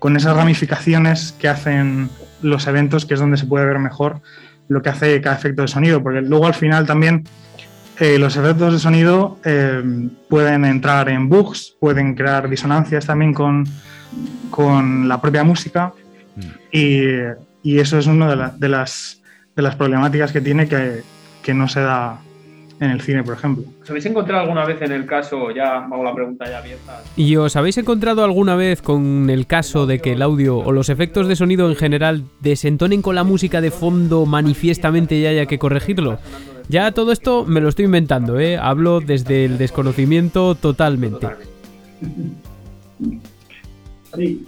con, 0.01 0.17
esas 0.17 0.37
ramificaciones 0.37 1.35
que 1.39 1.49
hacen 1.49 2.11
los 2.43 2.67
eventos, 2.67 3.07
que 3.07 3.15
es 3.15 3.21
donde 3.21 3.39
se 3.39 3.47
puede 3.47 3.65
ver 3.65 3.79
mejor 3.79 4.21
lo 4.69 4.83
que 4.83 4.91
hace 4.91 5.19
cada 5.23 5.37
efecto 5.37 5.63
de 5.63 5.69
sonido, 5.69 6.03
porque 6.03 6.21
luego 6.21 6.45
al 6.47 6.53
final 6.53 6.85
también 6.85 7.25
eh, 8.01 8.19
los 8.19 8.37
efectos 8.37 8.75
de 8.75 8.79
sonido 8.79 9.39
eh, 9.47 9.83
pueden 10.29 10.67
entrar 10.67 11.09
en 11.09 11.31
bugs, 11.31 11.75
pueden 11.81 12.17
crear 12.17 12.51
disonancias 12.51 13.07
también 13.07 13.33
con, 13.33 13.67
con 14.51 15.09
la 15.09 15.23
propia 15.23 15.43
música 15.43 15.95
mm. 16.37 16.41
y, 16.71 16.99
y, 17.63 17.79
eso 17.79 17.99
es 17.99 18.07
una 18.07 18.29
de, 18.29 18.51
de, 18.59 18.69
las, 18.69 19.23
de 19.57 19.63
las 19.63 19.75
problemáticas 19.75 20.31
que 20.31 20.43
tiene 20.43 20.69
que, 20.69 21.14
que 21.45 21.55
no 21.55 21.69
se 21.69 21.81
da 21.81 22.19
en 22.81 22.91
el 22.91 23.01
cine, 23.01 23.23
por 23.23 23.35
ejemplo. 23.35 23.65
¿Os 23.83 23.89
habéis 23.89 24.07
encontrado 24.07 24.43
alguna 24.43 24.65
vez 24.65 24.83
en 24.83 24.91
el 24.91 25.07
caso, 25.07 25.51
ya 25.51 25.85
hago 25.85 26.03
la 26.03 26.15
pregunta 26.15 26.47
ya 26.49 26.59
abierta? 26.59 27.03
¿Y 27.17 27.37
os 27.37 27.55
habéis 27.55 27.79
encontrado 27.79 28.25
alguna 28.25 28.57
vez 28.57 28.83
con 28.83 29.31
el 29.31 29.47
caso 29.47 29.87
de 29.87 30.01
que 30.01 30.13
el 30.13 30.23
audio 30.23 30.59
o 30.59 30.73
los 30.73 30.89
efectos 30.89 31.29
de 31.29 31.37
sonido 31.37 31.69
en 31.69 31.77
general 31.77 32.25
desentonen 32.41 33.03
con 33.03 33.15
la 33.15 33.23
música 33.23 33.61
de 33.61 33.71
fondo 33.71 34.27
manifiestamente 34.27 35.15
y 35.17 35.27
haya 35.27 35.47
que 35.47 35.59
corregirlo? 35.59 36.19
Ya 36.69 36.93
todo 36.93 37.13
esto 37.13 37.45
me 37.45 37.61
lo 37.61 37.69
estoy 37.69 37.85
inventando, 37.85 38.41
¿eh? 38.41 38.57
Hablo 38.57 39.01
desde 39.01 39.45
el 39.45 39.59
desconocimiento 39.59 40.55
totalmente. 40.55 41.29
Sí, 44.17 44.47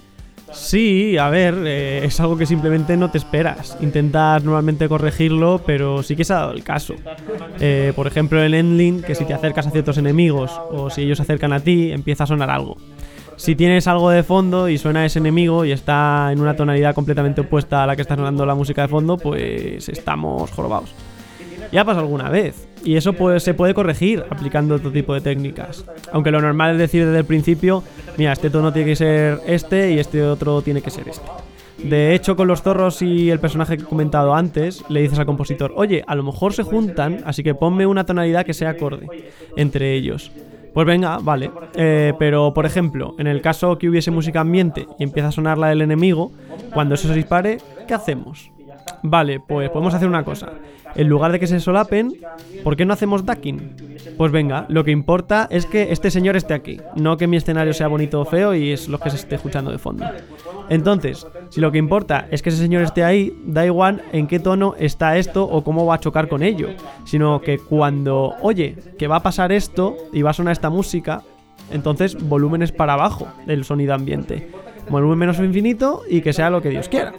a 1.17 1.29
ver, 1.29 1.55
eh, 1.65 2.01
es 2.03 2.19
algo 2.19 2.37
que 2.37 2.45
simplemente 2.45 2.97
no 2.97 3.09
te 3.11 3.17
esperas. 3.17 3.77
Intentas 3.79 4.43
normalmente 4.43 4.89
corregirlo, 4.89 5.61
pero 5.65 6.03
sí 6.03 6.15
que 6.15 6.23
se 6.23 6.33
ha 6.33 6.37
dado 6.37 6.51
el 6.51 6.63
caso. 6.63 6.95
Eh, 7.59 7.93
por 7.95 8.07
ejemplo, 8.07 8.43
en 8.43 8.53
Endling, 8.53 9.01
que 9.01 9.15
si 9.15 9.25
te 9.25 9.33
acercas 9.33 9.67
a 9.67 9.71
ciertos 9.71 9.97
enemigos 9.97 10.51
o 10.71 10.89
si 10.89 11.03
ellos 11.03 11.17
se 11.17 11.23
acercan 11.23 11.53
a 11.53 11.59
ti, 11.59 11.91
empieza 11.91 12.23
a 12.23 12.27
sonar 12.27 12.49
algo. 12.49 12.77
Si 13.37 13.55
tienes 13.55 13.87
algo 13.87 14.09
de 14.09 14.23
fondo 14.23 14.67
y 14.67 14.77
suena 14.79 15.05
ese 15.05 15.19
enemigo 15.19 15.63
y 15.63 15.71
está 15.71 16.31
en 16.31 16.41
una 16.41 16.55
tonalidad 16.55 16.95
completamente 16.95 17.41
opuesta 17.41 17.83
a 17.83 17.87
la 17.87 17.95
que 17.95 18.01
está 18.01 18.15
sonando 18.15 18.45
la 18.45 18.55
música 18.55 18.81
de 18.81 18.87
fondo, 18.87 19.17
pues 19.17 19.87
estamos 19.89 20.49
jorobados. 20.51 20.93
Ya 21.71 21.85
pasado 21.85 22.05
alguna 22.05 22.29
vez. 22.29 22.67
Y 22.87 22.95
eso 22.95 23.13
se 23.39 23.53
puede 23.53 23.73
corregir 23.73 24.23
aplicando 24.29 24.75
otro 24.75 24.93
tipo 24.93 25.13
de 25.13 25.19
técnicas. 25.19 25.83
Aunque 26.13 26.31
lo 26.31 26.39
normal 26.39 26.71
es 26.71 26.77
decir 26.77 27.05
desde 27.05 27.19
el 27.19 27.25
principio, 27.25 27.83
mira, 28.17 28.31
este 28.31 28.49
tono 28.49 28.71
tiene 28.71 28.87
que 28.87 28.95
ser 28.95 29.41
este 29.45 29.91
y 29.91 29.99
este 29.99 30.23
otro 30.23 30.61
tiene 30.61 30.81
que 30.81 30.89
ser 30.89 31.09
este. 31.09 31.27
De 31.83 32.15
hecho, 32.15 32.37
con 32.37 32.47
los 32.47 32.61
zorros 32.61 33.01
y 33.01 33.29
el 33.29 33.41
personaje 33.41 33.75
que 33.75 33.83
he 33.83 33.85
comentado 33.85 34.33
antes, 34.33 34.85
le 34.87 35.01
dices 35.01 35.19
al 35.19 35.25
compositor, 35.25 35.73
oye, 35.75 36.01
a 36.07 36.15
lo 36.15 36.23
mejor 36.23 36.53
se 36.53 36.63
juntan, 36.63 37.23
así 37.25 37.43
que 37.43 37.53
ponme 37.53 37.85
una 37.85 38.05
tonalidad 38.05 38.45
que 38.45 38.53
sea 38.53 38.69
acorde 38.69 39.05
entre 39.57 39.93
ellos. 39.93 40.31
Pues 40.73 40.87
venga, 40.87 41.17
vale. 41.17 41.51
Eh, 41.75 42.13
pero, 42.17 42.53
por 42.53 42.65
ejemplo, 42.65 43.15
en 43.19 43.27
el 43.27 43.41
caso 43.41 43.77
que 43.77 43.89
hubiese 43.89 44.11
música 44.11 44.39
ambiente 44.39 44.87
y 44.97 45.03
empieza 45.03 45.27
a 45.27 45.33
sonar 45.33 45.57
la 45.57 45.67
del 45.67 45.81
enemigo, 45.81 46.31
cuando 46.73 46.95
eso 46.95 47.09
se 47.09 47.15
dispare, 47.15 47.57
¿qué 47.85 47.93
hacemos? 47.93 48.49
Vale, 49.03 49.39
pues 49.39 49.69
podemos 49.69 49.93
hacer 49.93 50.07
una 50.07 50.23
cosa 50.23 50.51
en 50.97 51.07
lugar 51.07 51.31
de 51.31 51.39
que 51.39 51.47
se 51.47 51.59
solapen, 51.59 52.13
¿por 52.63 52.75
qué 52.75 52.83
no 52.83 52.93
hacemos 52.93 53.25
ducking? 53.25 53.75
Pues 54.17 54.31
venga, 54.31 54.65
lo 54.67 54.83
que 54.83 54.91
importa 54.91 55.47
es 55.49 55.67
que 55.67 55.91
este 55.91 56.09
señor 56.09 56.35
esté 56.35 56.55
aquí, 56.55 56.81
no 56.95 57.17
que 57.17 57.27
mi 57.27 57.37
escenario 57.37 57.73
sea 57.73 57.87
bonito 57.87 58.19
o 58.19 58.25
feo 58.25 58.55
y 58.55 58.71
es 58.71 58.87
lo 58.87 58.99
que 58.99 59.11
se 59.11 59.17
esté 59.17 59.35
escuchando 59.35 59.71
de 59.71 59.77
fondo. 59.77 60.05
Entonces, 60.69 61.25
si 61.49 61.61
lo 61.61 61.71
que 61.71 61.77
importa 61.77 62.27
es 62.31 62.41
que 62.41 62.49
ese 62.49 62.57
señor 62.57 62.81
esté 62.81 63.03
ahí, 63.03 63.31
da 63.45 63.65
igual 63.65 64.01
en 64.11 64.27
qué 64.27 64.39
tono 64.39 64.73
está 64.79 65.17
esto 65.17 65.43
o 65.43 65.63
cómo 65.63 65.85
va 65.85 65.95
a 65.95 65.99
chocar 65.99 66.27
con 66.27 66.41
ello, 66.41 66.69
sino 67.05 67.41
que 67.41 67.59
cuando, 67.59 68.33
oye, 68.41 68.75
que 68.97 69.07
va 69.07 69.17
a 69.17 69.23
pasar 69.23 69.51
esto 69.51 69.95
y 70.11 70.23
va 70.23 70.31
a 70.31 70.33
sonar 70.33 70.53
esta 70.53 70.71
música, 70.71 71.21
entonces 71.71 72.17
volúmenes 72.27 72.71
para 72.71 72.93
abajo 72.93 73.27
del 73.45 73.65
sonido 73.65 73.93
ambiente. 73.93 74.49
Volumen 74.89 75.19
menos 75.19 75.39
infinito 75.39 76.01
y 76.09 76.21
que 76.21 76.33
sea 76.33 76.49
lo 76.49 76.61
que 76.61 76.69
Dios 76.69 76.89
quiera. 76.89 77.13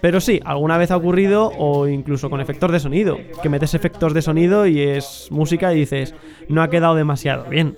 Pero 0.00 0.20
sí, 0.20 0.40
alguna 0.44 0.78
vez 0.78 0.90
ha 0.90 0.96
ocurrido, 0.96 1.52
o 1.58 1.86
incluso 1.86 2.30
con 2.30 2.40
efectos 2.40 2.72
de 2.72 2.80
sonido, 2.80 3.18
que 3.42 3.48
metes 3.48 3.74
efectos 3.74 4.14
de 4.14 4.22
sonido 4.22 4.66
y 4.66 4.80
es 4.80 5.28
música 5.30 5.72
y 5.72 5.80
dices, 5.80 6.14
no 6.48 6.62
ha 6.62 6.70
quedado 6.70 6.94
demasiado 6.94 7.44
bien. 7.44 7.76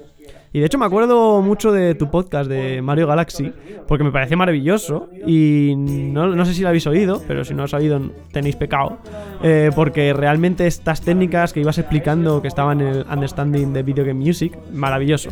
Y 0.53 0.61
de 0.61 0.67
hecho 0.67 0.79
me 0.79 0.87
acuerdo 0.87 1.43
mucho 1.43 1.73
de 1.73 1.97
tu 1.97 2.13
podcast 2.13 2.49
de 2.49 2.81
Mario 2.81 3.09
Galaxy, 3.09 3.53
porque 3.89 4.05
me 4.05 4.13
parece 4.13 4.37
maravilloso. 4.37 5.09
Y 5.27 5.75
no, 5.77 6.45
sé 6.45 6.55
si 6.55 6.63
lo 6.63 6.69
habéis 6.69 6.87
oído, 6.87 7.21
pero 7.27 7.45
si 7.45 7.55
no 7.55 7.67
lo 7.67 7.77
habéis 7.77 7.93
oído 7.93 8.11
tenéis 8.31 8.55
pecado. 8.55 8.99
Eh, 9.43 9.73
porque 9.75 10.13
realmente 10.13 10.69
estas 10.69 11.01
técnicas 11.01 11.53
que 11.53 11.59
ibas 11.59 11.79
explicando 11.79 12.41
que 12.41 12.47
estaban 12.47 12.81
en 12.81 12.87
el 12.87 13.07
Understanding 13.11 13.73
de 13.73 13.83
Video 13.83 14.05
Game 14.05 14.25
Music, 14.25 14.57
maravilloso 14.73 15.31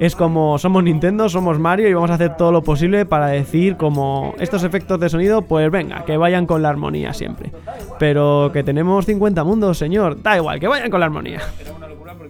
es 0.00 0.14
como 0.14 0.58
somos 0.58 0.82
Nintendo, 0.84 1.28
somos 1.28 1.58
Mario 1.58 1.88
y 1.88 1.94
vamos 1.94 2.10
a 2.10 2.14
hacer 2.14 2.36
todo 2.36 2.52
lo 2.52 2.62
posible 2.62 3.06
para 3.06 3.26
decir 3.26 3.76
como 3.76 4.34
estos 4.38 4.64
efectos 4.64 5.00
de 5.00 5.08
sonido, 5.08 5.42
pues 5.42 5.70
venga, 5.70 6.04
que 6.04 6.16
vayan 6.16 6.46
con 6.46 6.62
la 6.62 6.68
armonía 6.68 7.12
siempre. 7.12 7.52
Pero 7.98 8.50
que 8.52 8.62
tenemos 8.62 9.06
50 9.06 9.42
mundos, 9.44 9.78
señor, 9.78 10.22
da 10.22 10.36
igual, 10.36 10.60
que 10.60 10.68
vayan 10.68 10.90
con 10.90 11.00
la 11.00 11.06
armonía. 11.06 11.40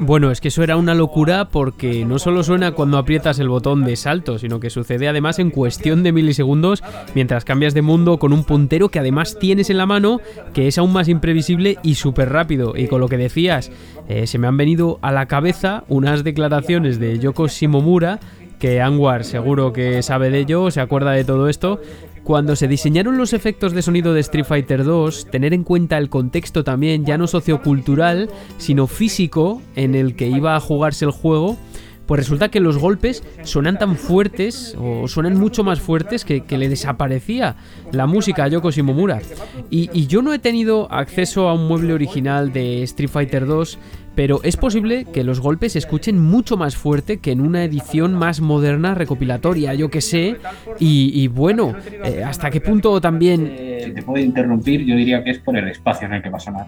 Bueno, 0.00 0.30
es 0.30 0.40
que 0.40 0.48
eso 0.48 0.62
era 0.62 0.76
una 0.76 0.94
locura 0.94 1.48
porque 1.48 2.04
no 2.04 2.20
solo 2.20 2.44
suena 2.44 2.70
cuando 2.70 2.98
aprietas 2.98 3.40
el 3.40 3.48
botón 3.48 3.84
de 3.84 3.96
salto, 3.96 4.38
sino 4.38 4.60
que 4.60 4.70
sucede 4.70 5.08
además 5.08 5.40
en 5.40 5.50
cuestión 5.50 6.04
de 6.04 6.12
milisegundos 6.12 6.84
mientras 7.16 7.44
cambias 7.44 7.74
de 7.74 7.82
mundo 7.82 8.18
con 8.18 8.32
un 8.32 8.44
puntero 8.44 8.90
que 8.90 9.00
además 9.00 9.36
tienes 9.40 9.70
en 9.70 9.76
la 9.76 9.86
mano, 9.86 10.20
que 10.54 10.68
es 10.68 10.78
aún 10.78 10.92
más 10.92 11.08
imprevisible 11.08 11.78
y 11.82 11.96
súper 11.96 12.30
rápido. 12.30 12.74
Y 12.76 12.86
con 12.86 13.00
lo 13.00 13.08
que 13.08 13.16
decías, 13.16 13.72
eh, 14.08 14.28
se 14.28 14.38
me 14.38 14.46
han 14.46 14.56
venido 14.56 15.00
a 15.02 15.10
la 15.10 15.26
cabeza 15.26 15.82
unas 15.88 16.22
declaraciones 16.22 17.00
de 17.00 17.18
Yoko 17.18 17.48
Shimomura 17.48 18.20
que 18.60 18.80
Anwar 18.80 19.24
seguro 19.24 19.72
que 19.72 20.02
sabe 20.02 20.30
de 20.30 20.40
ello, 20.40 20.70
se 20.70 20.80
acuerda 20.80 21.12
de 21.12 21.24
todo 21.24 21.48
esto, 21.48 21.80
cuando 22.28 22.56
se 22.56 22.68
diseñaron 22.68 23.16
los 23.16 23.32
efectos 23.32 23.72
de 23.72 23.80
sonido 23.80 24.12
de 24.12 24.20
Street 24.20 24.44
Fighter 24.44 24.84
2, 24.84 25.28
tener 25.30 25.54
en 25.54 25.64
cuenta 25.64 25.96
el 25.96 26.10
contexto 26.10 26.62
también, 26.62 27.06
ya 27.06 27.16
no 27.16 27.26
sociocultural, 27.26 28.28
sino 28.58 28.86
físico, 28.86 29.62
en 29.76 29.94
el 29.94 30.14
que 30.14 30.28
iba 30.28 30.54
a 30.54 30.60
jugarse 30.60 31.06
el 31.06 31.10
juego, 31.10 31.56
pues 32.04 32.18
resulta 32.18 32.50
que 32.50 32.60
los 32.60 32.76
golpes 32.76 33.24
suenan 33.44 33.78
tan 33.78 33.96
fuertes, 33.96 34.76
o 34.78 35.08
suenan 35.08 35.40
mucho 35.40 35.64
más 35.64 35.80
fuertes, 35.80 36.26
que, 36.26 36.44
le 36.50 36.68
desaparecía 36.68 37.56
la 37.92 38.06
música 38.06 38.44
a 38.44 38.48
Yoko 38.48 38.72
Shimomura. 38.72 39.22
Y, 39.70 39.88
y, 39.98 40.06
yo 40.06 40.20
no 40.20 40.34
he 40.34 40.38
tenido 40.38 40.92
acceso 40.92 41.48
a 41.48 41.54
un 41.54 41.66
mueble 41.66 41.94
original 41.94 42.52
de 42.52 42.82
Street 42.82 43.08
Fighter 43.08 43.46
2 43.46 43.78
pero 44.18 44.40
es 44.42 44.56
posible 44.56 45.04
que 45.04 45.22
los 45.22 45.38
golpes 45.38 45.74
se 45.74 45.78
escuchen 45.78 46.18
mucho 46.18 46.56
más 46.56 46.74
fuerte 46.74 47.18
que 47.18 47.30
en 47.30 47.40
una 47.40 47.62
edición 47.62 48.14
más 48.14 48.40
moderna, 48.40 48.96
recopilatoria, 48.96 49.74
yo 49.74 49.90
que 49.90 50.00
sé. 50.00 50.38
Y, 50.80 51.28
bueno, 51.28 51.72
eh, 52.04 52.24
¿hasta 52.24 52.50
qué 52.50 52.60
punto 52.60 53.00
también... 53.00 53.46
Si 53.80 53.92
te 53.92 54.02
puedo 54.02 54.18
interrumpir, 54.18 54.84
yo 54.84 54.96
diría 54.96 55.22
que 55.22 55.30
es 55.30 55.38
por 55.38 55.56
el 55.56 55.68
espacio 55.68 56.08
en 56.08 56.14
el 56.14 56.22
que 56.24 56.30
va 56.30 56.38
a 56.38 56.40
sonar. 56.40 56.66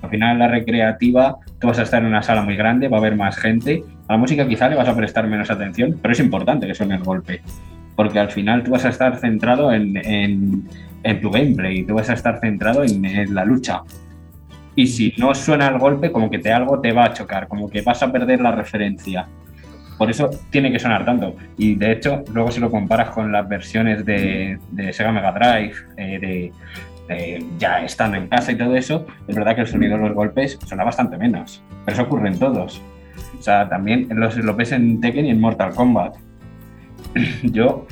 Al 0.00 0.08
final, 0.08 0.32
en 0.32 0.38
la 0.38 0.48
recreativa, 0.48 1.36
tú 1.60 1.66
vas 1.66 1.78
a 1.78 1.82
estar 1.82 2.00
en 2.00 2.08
una 2.08 2.22
sala 2.22 2.40
muy 2.40 2.56
grande, 2.56 2.88
va 2.88 2.96
a 2.96 3.00
haber 3.00 3.16
más 3.16 3.36
gente. 3.36 3.84
A 4.08 4.14
la 4.14 4.18
música 4.18 4.48
quizá 4.48 4.70
le 4.70 4.76
vas 4.76 4.88
a 4.88 4.96
prestar 4.96 5.28
menos 5.28 5.50
atención, 5.50 5.98
pero 6.00 6.12
es 6.12 6.20
importante 6.20 6.66
que 6.66 6.74
suene 6.74 6.94
el 6.94 7.02
golpe. 7.02 7.42
Porque 7.96 8.18
al 8.18 8.30
final 8.30 8.62
tú 8.62 8.70
vas 8.70 8.86
a 8.86 8.88
estar 8.88 9.18
centrado 9.18 9.74
en, 9.74 9.94
en, 9.94 11.20
tu 11.20 11.30
gameplay, 11.30 11.82
tú 11.82 11.96
vas 11.96 12.08
a 12.08 12.14
estar 12.14 12.40
centrado 12.40 12.82
en 12.82 13.34
la 13.34 13.44
lucha 13.44 13.82
y 14.74 14.86
si 14.86 15.14
no 15.18 15.34
suena 15.34 15.68
el 15.68 15.78
golpe, 15.78 16.10
como 16.10 16.30
que 16.30 16.38
te 16.38 16.52
algo 16.52 16.80
te 16.80 16.92
va 16.92 17.06
a 17.06 17.12
chocar, 17.12 17.48
como 17.48 17.68
que 17.68 17.82
vas 17.82 18.02
a 18.02 18.10
perder 18.10 18.40
la 18.40 18.52
referencia. 18.52 19.26
Por 19.98 20.10
eso 20.10 20.30
tiene 20.50 20.72
que 20.72 20.78
sonar 20.78 21.04
tanto. 21.04 21.36
Y 21.58 21.74
de 21.74 21.92
hecho, 21.92 22.24
luego 22.32 22.50
si 22.50 22.60
lo 22.60 22.70
comparas 22.70 23.10
con 23.10 23.30
las 23.30 23.48
versiones 23.48 24.04
de, 24.04 24.58
Sega 24.92 25.12
Mega 25.12 25.32
Drive, 25.32 25.74
eh, 25.96 26.50
de, 27.08 27.44
ya 27.58 27.84
estando 27.84 28.16
en 28.16 28.26
casa 28.28 28.52
y 28.52 28.56
todo 28.56 28.74
eso, 28.74 29.06
es 29.28 29.36
verdad 29.36 29.54
que 29.54 29.60
el 29.60 29.66
sonido 29.66 29.96
de 29.96 30.04
los 30.04 30.14
golpes 30.14 30.58
suena 30.66 30.84
bastante 30.84 31.18
menos. 31.18 31.62
Pero 31.84 31.94
eso 31.94 32.02
ocurre 32.04 32.28
en 32.28 32.38
todos. 32.38 32.80
O 33.38 33.42
sea, 33.42 33.68
también 33.68 34.08
los, 34.10 34.36
lo 34.36 34.54
ves 34.54 34.72
en 34.72 35.00
Tekken 35.00 35.26
y 35.26 35.30
en 35.30 35.40
Mortal 35.40 35.74
Kombat. 35.74 36.16
Yo 37.42 37.86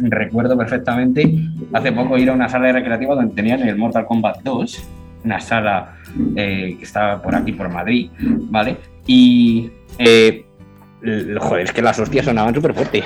recuerdo 0.00 0.56
perfectamente 0.56 1.32
hace 1.72 1.92
poco 1.92 2.18
ir 2.18 2.30
a 2.30 2.32
una 2.32 2.48
sala 2.48 2.68
de 2.68 2.72
recreativa 2.72 3.14
donde 3.14 3.34
tenían 3.34 3.60
el 3.60 3.76
Mortal 3.76 4.06
Kombat 4.06 4.42
2 4.42 4.88
una 5.24 5.40
sala 5.40 5.96
eh, 6.36 6.76
que 6.78 6.84
estaba 6.84 7.22
por 7.22 7.34
aquí, 7.34 7.52
por 7.52 7.68
Madrid, 7.68 8.10
¿vale? 8.18 8.76
Y, 9.06 9.70
eh, 9.98 10.44
joder, 11.38 11.64
es 11.64 11.72
que 11.72 11.82
las 11.82 11.98
hostias 11.98 12.24
sonaban 12.24 12.54
súper 12.54 12.74
fuerte. 12.74 13.02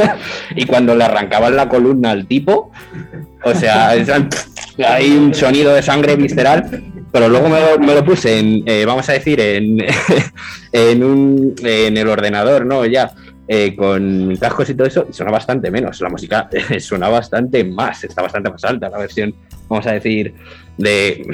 y 0.56 0.66
cuando 0.66 0.94
le 0.94 1.04
arrancaban 1.04 1.56
la 1.56 1.68
columna 1.68 2.10
al 2.10 2.26
tipo, 2.26 2.70
o 3.44 3.54
sea, 3.54 3.90
hay 3.90 5.10
un 5.10 5.34
sonido 5.34 5.74
de 5.74 5.82
sangre 5.82 6.16
visceral, 6.16 6.82
pero 7.12 7.28
luego 7.28 7.48
me 7.48 7.94
lo, 7.94 8.04
puse 8.04 8.38
en, 8.38 8.62
eh, 8.66 8.84
vamos 8.84 9.08
a 9.08 9.12
decir, 9.12 9.40
en, 9.40 9.78
en, 10.72 11.04
un, 11.04 11.54
en 11.62 11.96
el 11.96 12.08
ordenador, 12.08 12.66
¿no? 12.66 12.84
Ya. 12.86 13.12
con 13.76 14.36
cascos 14.36 14.68
y 14.70 14.74
todo 14.74 14.86
eso, 14.86 15.06
suena 15.10 15.32
bastante 15.32 15.70
menos. 15.70 16.00
La 16.00 16.08
música 16.08 16.48
suena 16.80 17.08
bastante 17.08 17.64
más, 17.64 18.04
está 18.04 18.22
bastante 18.22 18.50
más 18.50 18.64
alta 18.64 18.88
la 18.88 18.98
versión, 18.98 19.34
vamos 19.68 19.86
a 19.86 19.92
decir, 19.92 20.34
de 20.76 21.24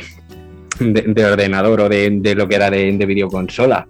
de, 0.78 1.24
ordenador 1.24 1.80
o 1.82 1.88
de, 1.88 2.34
lo 2.36 2.48
que 2.48 2.56
era 2.56 2.70
de, 2.70 2.92
videoconsola. 3.06 3.86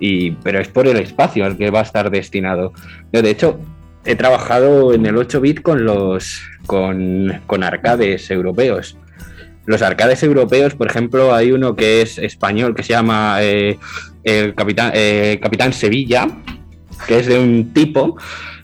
Y, 0.00 0.32
pero 0.32 0.60
es 0.60 0.68
por 0.68 0.86
el 0.86 0.96
espacio 0.96 1.44
al 1.44 1.56
que 1.56 1.70
va 1.70 1.80
a 1.80 1.84
estar 1.84 2.10
destinado. 2.10 2.72
Yo, 3.12 3.22
de 3.22 3.30
hecho, 3.30 3.58
he 4.04 4.16
trabajado 4.16 4.92
en 4.92 5.06
el 5.06 5.16
8 5.16 5.40
bit 5.40 5.62
con 5.62 5.84
los 5.84 6.42
con, 6.66 7.40
con 7.46 7.62
arcades 7.62 8.30
europeos. 8.30 8.96
Los 9.66 9.80
arcades 9.80 10.22
europeos, 10.22 10.74
por 10.74 10.88
ejemplo, 10.88 11.34
hay 11.34 11.52
uno 11.52 11.74
que 11.74 12.02
es 12.02 12.18
español 12.18 12.74
que 12.74 12.82
se 12.82 12.92
llama 12.92 13.38
eh, 13.40 13.78
el 14.22 14.54
Capitán, 14.54 14.92
eh, 14.94 15.38
Capitán 15.40 15.72
Sevilla, 15.72 16.26
que 17.06 17.20
es 17.20 17.26
de 17.26 17.38
un 17.38 17.72
tipo, 17.72 18.18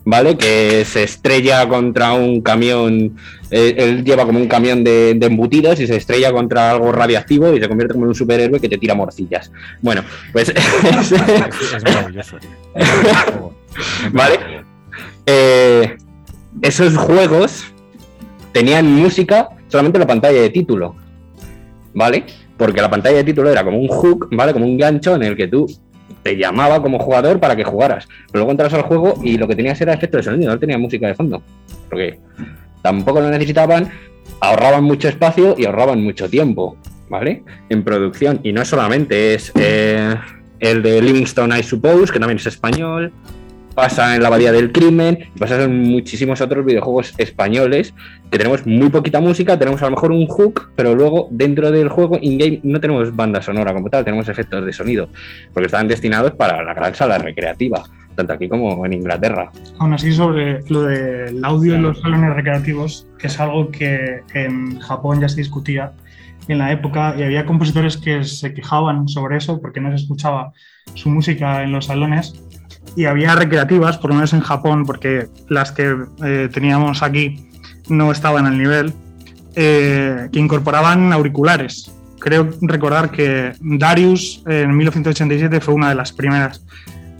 ¿vale? 0.04 0.36
Que 0.36 0.84
se 0.84 1.02
estrella 1.02 1.68
contra 1.68 2.12
un 2.12 2.40
camión, 2.40 3.16
eh, 3.50 3.74
él 3.76 4.04
lleva 4.04 4.24
como 4.24 4.38
un 4.38 4.48
camión 4.48 4.82
de, 4.84 5.10
embutidos 5.20 5.80
y 5.80 5.86
se 5.86 5.96
estrella 5.96 6.32
contra 6.32 6.70
algo 6.70 6.92
radiactivo 6.92 7.54
y 7.54 7.60
se 7.60 7.68
convierte 7.68 7.94
como 7.94 8.06
en 8.06 8.10
un 8.10 8.14
superhéroe 8.14 8.60
que 8.60 8.68
te 8.68 8.78
tira 8.78 8.94
morcillas. 8.94 9.50
Bueno, 9.80 10.02
pues... 10.32 10.48
es, 10.54 11.84
maravilloso. 11.84 12.36
¿Vale? 14.12 14.38
esos 16.62 16.96
juegos 16.96 17.64
tenían 18.52 18.92
música 18.92 19.48
solamente 19.68 19.98
en 19.98 20.00
la 20.00 20.06
pantalla 20.06 20.40
de 20.40 20.50
título, 20.50 20.96
¿vale? 21.94 22.24
Porque 22.56 22.80
la 22.80 22.90
pantalla 22.90 23.18
de 23.18 23.24
título 23.24 23.48
era 23.48 23.64
como 23.64 23.78
un 23.78 23.86
hook, 23.86 24.28
¿vale? 24.32 24.52
Como 24.52 24.66
un 24.66 24.76
gancho 24.76 25.14
en 25.14 25.22
el 25.22 25.36
que 25.36 25.46
tú 25.46 25.66
te 26.22 26.36
llamaba 26.36 26.82
como 26.82 26.98
jugador 26.98 27.40
para 27.40 27.56
que 27.56 27.64
jugaras. 27.64 28.08
Pero 28.26 28.40
luego 28.40 28.50
entras 28.50 28.74
al 28.74 28.82
juego 28.82 29.14
y 29.22 29.38
lo 29.38 29.48
que 29.48 29.56
tenías 29.56 29.80
era 29.80 29.94
efecto 29.94 30.16
de 30.16 30.22
sonido, 30.22 30.52
no 30.52 30.58
tenía 30.58 30.78
música 30.78 31.06
de 31.06 31.14
fondo. 31.14 31.42
Porque 31.88 32.18
tampoco 32.82 33.20
lo 33.20 33.30
necesitaban, 33.30 33.90
ahorraban 34.40 34.84
mucho 34.84 35.08
espacio 35.08 35.54
y 35.58 35.64
ahorraban 35.64 36.02
mucho 36.02 36.28
tiempo, 36.28 36.76
¿vale? 37.08 37.42
En 37.68 37.84
producción. 37.84 38.40
Y 38.42 38.52
no 38.52 38.64
solamente 38.64 39.34
es 39.34 39.52
eh, 39.54 40.14
el 40.60 40.82
de 40.82 41.02
Livingstone, 41.02 41.58
I 41.58 41.62
suppose, 41.62 42.12
que 42.12 42.18
también 42.18 42.38
es 42.38 42.46
español 42.46 43.12
pasa 43.74 44.14
en 44.14 44.22
la 44.22 44.28
Abadía 44.28 44.52
del 44.52 44.72
Crimen, 44.72 45.30
pasa 45.38 45.62
en 45.62 45.82
muchísimos 45.82 46.40
otros 46.40 46.64
videojuegos 46.64 47.14
españoles 47.18 47.94
que 48.30 48.38
tenemos 48.38 48.66
muy 48.66 48.88
poquita 48.88 49.20
música, 49.20 49.58
tenemos 49.58 49.82
a 49.82 49.86
lo 49.86 49.92
mejor 49.92 50.12
un 50.12 50.26
hook, 50.26 50.70
pero 50.76 50.94
luego 50.94 51.28
dentro 51.30 51.70
del 51.70 51.88
juego 51.88 52.18
in-game 52.20 52.60
no 52.62 52.80
tenemos 52.80 53.14
banda 53.14 53.42
sonora 53.42 53.72
como 53.72 53.90
tal, 53.90 54.04
tenemos 54.04 54.28
efectos 54.28 54.64
de 54.64 54.72
sonido, 54.72 55.08
porque 55.52 55.66
están 55.66 55.88
destinados 55.88 56.32
para 56.32 56.62
la 56.62 56.74
gran 56.74 56.94
sala 56.94 57.18
recreativa, 57.18 57.82
tanto 58.14 58.32
aquí 58.32 58.48
como 58.48 58.84
en 58.86 58.92
Inglaterra. 58.92 59.50
Aún 59.78 59.94
así, 59.94 60.12
sobre 60.12 60.60
lo 60.68 60.82
del 60.82 61.44
audio 61.44 61.74
en 61.74 61.82
los 61.82 62.00
salones 62.00 62.34
recreativos, 62.34 63.06
que 63.18 63.26
es 63.26 63.40
algo 63.40 63.70
que 63.70 64.22
en 64.34 64.78
Japón 64.80 65.20
ya 65.20 65.28
se 65.28 65.36
discutía 65.36 65.92
en 66.48 66.58
la 66.58 66.72
época 66.72 67.14
y 67.16 67.22
había 67.22 67.46
compositores 67.46 67.96
que 67.96 68.24
se 68.24 68.54
quejaban 68.54 69.08
sobre 69.08 69.36
eso 69.36 69.60
porque 69.60 69.80
no 69.80 69.90
se 69.90 69.96
escuchaba 69.96 70.52
su 70.94 71.08
música 71.08 71.62
en 71.62 71.72
los 71.72 71.86
salones 71.86 72.34
y 72.96 73.04
había 73.04 73.34
recreativas, 73.34 73.98
por 73.98 74.10
lo 74.10 74.16
menos 74.16 74.32
en 74.32 74.40
Japón, 74.40 74.84
porque 74.84 75.28
las 75.48 75.72
que 75.72 75.96
eh, 76.24 76.48
teníamos 76.52 77.02
aquí 77.02 77.48
no 77.88 78.12
estaban 78.12 78.46
al 78.46 78.58
nivel, 78.58 78.92
eh, 79.54 80.28
que 80.32 80.38
incorporaban 80.38 81.12
auriculares. 81.12 81.92
Creo 82.18 82.50
recordar 82.62 83.10
que 83.10 83.52
Darius 83.60 84.42
en 84.46 84.76
1987 84.76 85.60
fue 85.60 85.74
una 85.74 85.88
de 85.88 85.94
las 85.94 86.12
primeras 86.12 86.62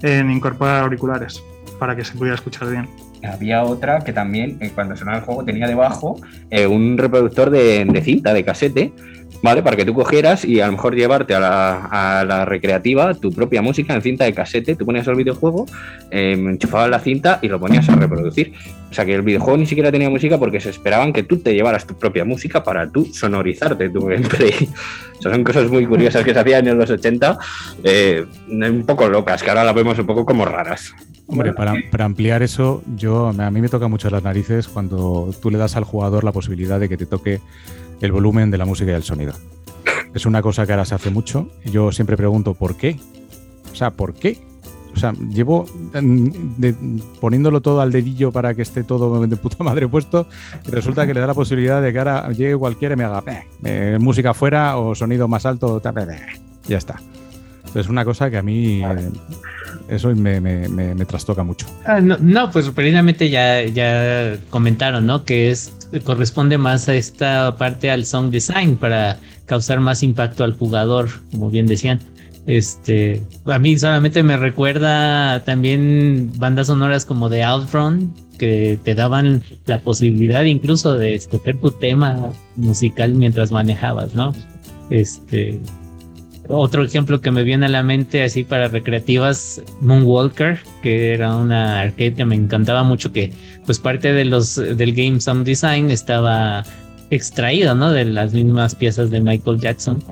en 0.03 0.31
incorporar 0.31 0.83
auriculares 0.83 1.43
para 1.79 1.97
que 1.97 2.05
se 2.05 2.13
pudiera 2.15 2.35
escuchar 2.35 2.71
bien. 2.71 2.89
Había 3.23 3.65
otra 3.65 4.01
que 4.01 4.13
también, 4.13 4.59
eh, 4.61 4.71
cuando 4.75 4.97
sonaba 4.97 5.19
el 5.19 5.25
juego, 5.25 5.45
tenía 5.45 5.67
debajo 5.67 6.21
un 6.69 6.99
reproductor 6.99 7.51
de, 7.51 7.85
de 7.85 8.03
cinta, 8.03 8.35
de 8.35 8.45
casete, 8.45 8.93
¿vale? 9.43 9.63
Para 9.63 9.77
que 9.77 9.85
tú 9.85 9.95
cogieras 9.95 10.45
y 10.45 10.61
a 10.61 10.67
lo 10.67 10.73
mejor 10.73 10.95
llevarte 10.95 11.35
a 11.35 11.41
la, 11.41 12.45
recreativa 12.45 13.15
tu 13.15 13.33
propia 13.33 13.63
música 13.63 13.95
en 13.95 14.03
cinta 14.03 14.25
de 14.25 14.33
casete, 14.33 14.77
tú 14.77 14.87
ponías 14.87 15.07
el 15.07 15.15
videojuego, 15.15 15.67
eh, 16.11 16.33
enchufabas 16.33 16.91
la 16.91 17.01
cinta 17.01 17.39
y 17.43 17.49
lo 17.49 17.61
ponías 17.61 17.89
a 17.89 17.97
reproducir. 17.97 18.53
O 18.91 18.95
sea 18.95 19.05
que 19.05 19.15
el 19.15 19.23
videojuego 19.23 19.57
ni 19.57 19.67
siquiera 19.67 19.93
tenía 19.93 20.11
música 20.11 20.39
porque 20.39 20.61
se 20.61 20.71
esperaban 20.71 21.13
que 21.13 21.23
tú 21.23 21.39
te 21.39 21.55
llevaras 21.55 21.87
tu 21.87 21.97
propia 21.97 22.25
música 22.25 22.65
para 22.65 22.89
tú 22.91 23.05
sonorizarte 23.05 23.89
tu 23.89 24.07
gameplay. 24.07 24.69
son 25.21 25.45
cosas 25.45 25.71
muy 25.71 25.87
curiosas 25.87 26.25
que 26.25 26.35
se 26.35 26.41
hacían 26.41 26.67
en 26.67 26.79
los 26.79 26.91
80, 26.91 27.39
eh, 27.85 28.25
un 28.49 28.85
poco 28.87 29.09
locas, 29.09 29.43
que 29.43 29.51
ahora 29.51 29.65
las 29.65 29.75
vemos 29.75 29.99
un 29.99 30.07
poco 30.07 30.25
como 30.25 30.45
raras. 30.45 30.93
Hombre, 31.27 31.53
para, 31.53 31.75
para, 31.93 32.07
ampliar 32.07 32.43
eso, 32.43 32.83
yo 32.97 33.29
a 33.29 33.51
mí 33.53 33.61
me 33.61 33.69
toca 33.69 33.87
mucho 33.87 34.11
las 34.11 34.25
narices 34.25 34.67
cuando 34.67 35.31
tú 35.41 35.49
le 35.51 35.59
das 35.59 35.77
al 35.77 35.85
jugador 35.85 36.25
la 36.25 36.33
posibilidad 36.33 36.81
de 36.81 36.89
que 36.89 36.97
te 36.97 37.07
toque 37.07 37.41
el 38.01 38.13
volumen 38.13 38.51
de 38.51 38.59
la 38.59 38.65
música 38.65 38.93
y 38.93 38.95
el 38.95 39.03
sonido. 39.03 39.33
Es 40.15 40.27
una 40.27 40.43
cosa 40.43 40.67
que 40.67 40.73
ahora 40.73 40.85
se 40.85 40.95
hace 40.95 41.11
mucho. 41.11 41.51
Yo 41.65 41.93
siempre 41.93 42.17
pregunto 42.17 42.55
por 42.55 42.77
qué. 42.77 42.97
O 43.73 43.77
sea, 43.77 43.91
¿por 43.91 44.15
qué? 44.15 44.39
O 44.93 44.99
sea, 44.99 45.13
llevo 45.13 45.67
poniéndolo 47.21 47.61
todo 47.61 47.81
al 47.81 47.93
dedillo 47.93 48.33
para 48.33 48.55
que 48.55 48.63
esté 48.63 48.83
todo 48.83 49.25
de 49.25 49.37
puta 49.37 49.63
madre 49.65 49.87
puesto 49.87 50.27
y 50.67 50.71
resulta 50.71 51.07
que 51.07 51.15
le 51.15 51.21
da 51.21 51.29
la 51.29 51.35
posibilidad 51.35 51.81
de 51.81 51.93
que 51.93 51.99
ahora 51.99 52.29
llegue 52.33 52.57
cualquiera 52.57 52.95
y 52.95 52.97
me 52.97 53.05
haga 53.05 53.23
eh, 53.63 53.99
música 54.01 54.35
fuera 54.35 54.77
o 54.79 54.95
sonido 54.95 55.29
más 55.29 55.47
alto. 55.47 55.81
ya 56.67 56.79
está. 56.79 56.97
Es 57.75 57.89
una 57.89 58.05
cosa 58.05 58.31
que 58.31 58.37
a 58.37 58.43
mí 58.43 58.83
eh, 58.83 59.11
eso 59.89 60.15
me, 60.15 60.41
me, 60.41 61.05
trastoca 61.05 61.45
mucho. 61.45 61.67
Ah, 61.85 62.01
no, 62.01 62.51
pues 62.51 62.69
precisamente 62.71 63.31
ya, 63.31 63.63
ya 63.63 64.39
comentaron, 64.51 65.07
¿no? 65.07 65.25
Que 65.25 65.53
es 65.53 65.73
corresponde 66.05 66.59
más 66.59 66.89
a 66.89 66.95
esta 66.95 67.57
parte 67.57 67.91
al 67.91 68.05
sound 68.05 68.33
design 68.33 68.77
para 68.77 69.19
causar 69.47 69.81
más 69.81 70.03
impacto 70.03 70.45
al 70.45 70.55
jugador, 70.55 71.09
como 71.31 71.51
bien 71.51 71.67
decían. 71.67 72.01
Este, 72.47 73.23
a 73.45 73.59
mí 73.59 73.79
solamente 73.79 74.23
me 74.23 74.37
recuerda 74.37 75.45
también 75.45 76.33
bandas 76.37 76.69
sonoras 76.69 77.05
como 77.05 77.29
de 77.29 77.45
Outrun, 77.45 78.15
que 78.39 78.79
te 78.83 78.95
daban 78.95 79.43
la 79.67 79.81
posibilidad 79.81 80.43
incluso 80.45 80.97
de 80.97 81.15
escoger 81.15 81.61
tu 81.61 81.71
tema 81.71 82.33
musical 82.57 83.15
mientras 83.15 83.53
manejabas, 83.53 84.15
¿no? 84.15 84.33
Este, 84.89 85.61
otro 86.51 86.85
ejemplo 86.85 87.21
que 87.21 87.31
me 87.31 87.43
viene 87.43 87.67
a 87.67 87.69
la 87.69 87.83
mente 87.83 88.23
así 88.23 88.45
para 88.45 88.69
recreativas, 88.69 89.63
Moonwalker, 89.81 90.59
que 90.83 91.15
era 91.15 91.37
una 91.37 91.81
arcade 91.81 92.15
que 92.15 92.25
me 92.25 92.35
encantaba 92.35 92.83
mucho, 92.83 93.13
que 93.13 93.33
pues 93.67 93.79
parte 93.79 94.13
de 94.13 94.25
los 94.25 94.57
del 94.57 94.95
game 94.95 95.21
sound 95.21 95.47
design 95.47 95.91
estaba 95.91 96.65
extraído, 97.11 97.75
¿no? 97.75 97.93
De 97.93 98.05
las 98.05 98.33
mismas 98.33 98.75
piezas 98.75 99.11
de 99.11 99.21
Michael 99.21 99.61
Jackson. 99.61 100.03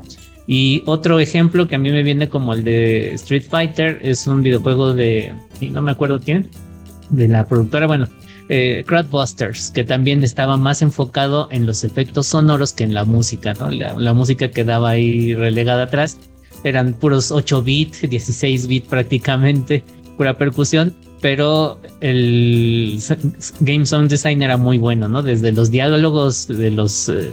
Y 0.46 0.82
otro 0.86 1.20
ejemplo 1.20 1.68
que 1.68 1.74
a 1.74 1.78
mí 1.78 1.90
me 1.90 2.02
viene 2.02 2.28
como 2.28 2.54
el 2.54 2.64
de 2.64 3.12
Street 3.14 3.44
Fighter 3.48 3.98
es 4.02 4.26
un 4.26 4.42
videojuego 4.42 4.94
de, 4.94 5.32
no 5.60 5.82
me 5.82 5.90
acuerdo 5.90 6.20
quién, 6.20 6.48
de 7.10 7.28
la 7.28 7.46
productora, 7.46 7.86
bueno, 7.86 8.08
eh, 8.48 8.82
Crowdbusters, 8.86 9.70
que 9.70 9.84
también 9.84 10.24
estaba 10.24 10.56
más 10.56 10.80
enfocado 10.80 11.48
en 11.50 11.66
los 11.66 11.84
efectos 11.84 12.28
sonoros 12.28 12.72
que 12.72 12.84
en 12.84 12.94
la 12.94 13.04
música, 13.04 13.54
¿no? 13.54 13.70
La, 13.70 14.14
música 14.14 14.50
quedaba 14.50 14.90
ahí 14.90 15.34
relegada 15.34 15.84
atrás. 15.84 16.18
Eran 16.64 16.94
puros 16.94 17.30
8 17.30 17.62
bits, 17.62 18.08
16 18.08 18.66
bits 18.66 18.88
prácticamente, 18.88 19.84
pura 20.16 20.36
percusión, 20.36 20.94
pero 21.20 21.78
el 22.00 22.98
Game 23.60 23.84
Sound 23.84 24.10
Design 24.10 24.42
era 24.42 24.56
muy 24.56 24.78
bueno, 24.78 25.08
¿no? 25.08 25.22
Desde 25.22 25.52
los 25.52 25.70
diálogos 25.70 26.48
de 26.48 26.70
los, 26.70 27.08
eh, 27.10 27.30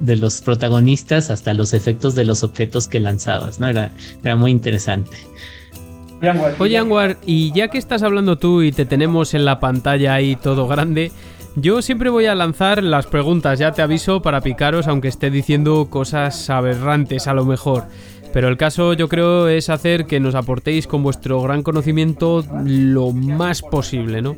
de 0.00 0.16
los 0.16 0.42
protagonistas 0.42 1.30
hasta 1.30 1.54
los 1.54 1.72
efectos 1.72 2.14
de 2.14 2.24
los 2.24 2.42
objetos 2.42 2.88
que 2.88 3.00
lanzabas, 3.00 3.58
¿no? 3.58 3.68
Era, 3.68 3.90
era 4.22 4.36
muy 4.36 4.50
interesante. 4.50 5.16
Oye, 6.58 6.78
Anwar, 6.78 7.16
y 7.24 7.52
ya 7.52 7.68
que 7.68 7.78
estás 7.78 8.02
hablando 8.02 8.38
tú 8.38 8.62
y 8.62 8.72
te 8.72 8.84
tenemos 8.84 9.34
en 9.34 9.44
la 9.44 9.60
pantalla 9.60 10.14
ahí 10.14 10.36
todo 10.36 10.66
grande, 10.66 11.12
yo 11.54 11.82
siempre 11.82 12.10
voy 12.10 12.26
a 12.26 12.34
lanzar 12.34 12.82
las 12.82 13.06
preguntas, 13.06 13.58
ya 13.58 13.72
te 13.72 13.82
aviso, 13.82 14.20
para 14.22 14.40
picaros, 14.40 14.88
aunque 14.88 15.08
esté 15.08 15.30
diciendo 15.30 15.88
cosas 15.90 16.50
aberrantes 16.50 17.26
a 17.26 17.34
lo 17.34 17.44
mejor. 17.44 17.84
Pero 18.32 18.48
el 18.48 18.56
caso 18.56 18.92
yo 18.92 19.08
creo 19.08 19.48
es 19.48 19.70
hacer 19.70 20.06
que 20.06 20.20
nos 20.20 20.34
aportéis 20.34 20.86
con 20.86 21.02
vuestro 21.02 21.40
gran 21.40 21.62
conocimiento 21.62 22.44
lo 22.64 23.12
más 23.12 23.62
posible, 23.62 24.20
¿no? 24.20 24.36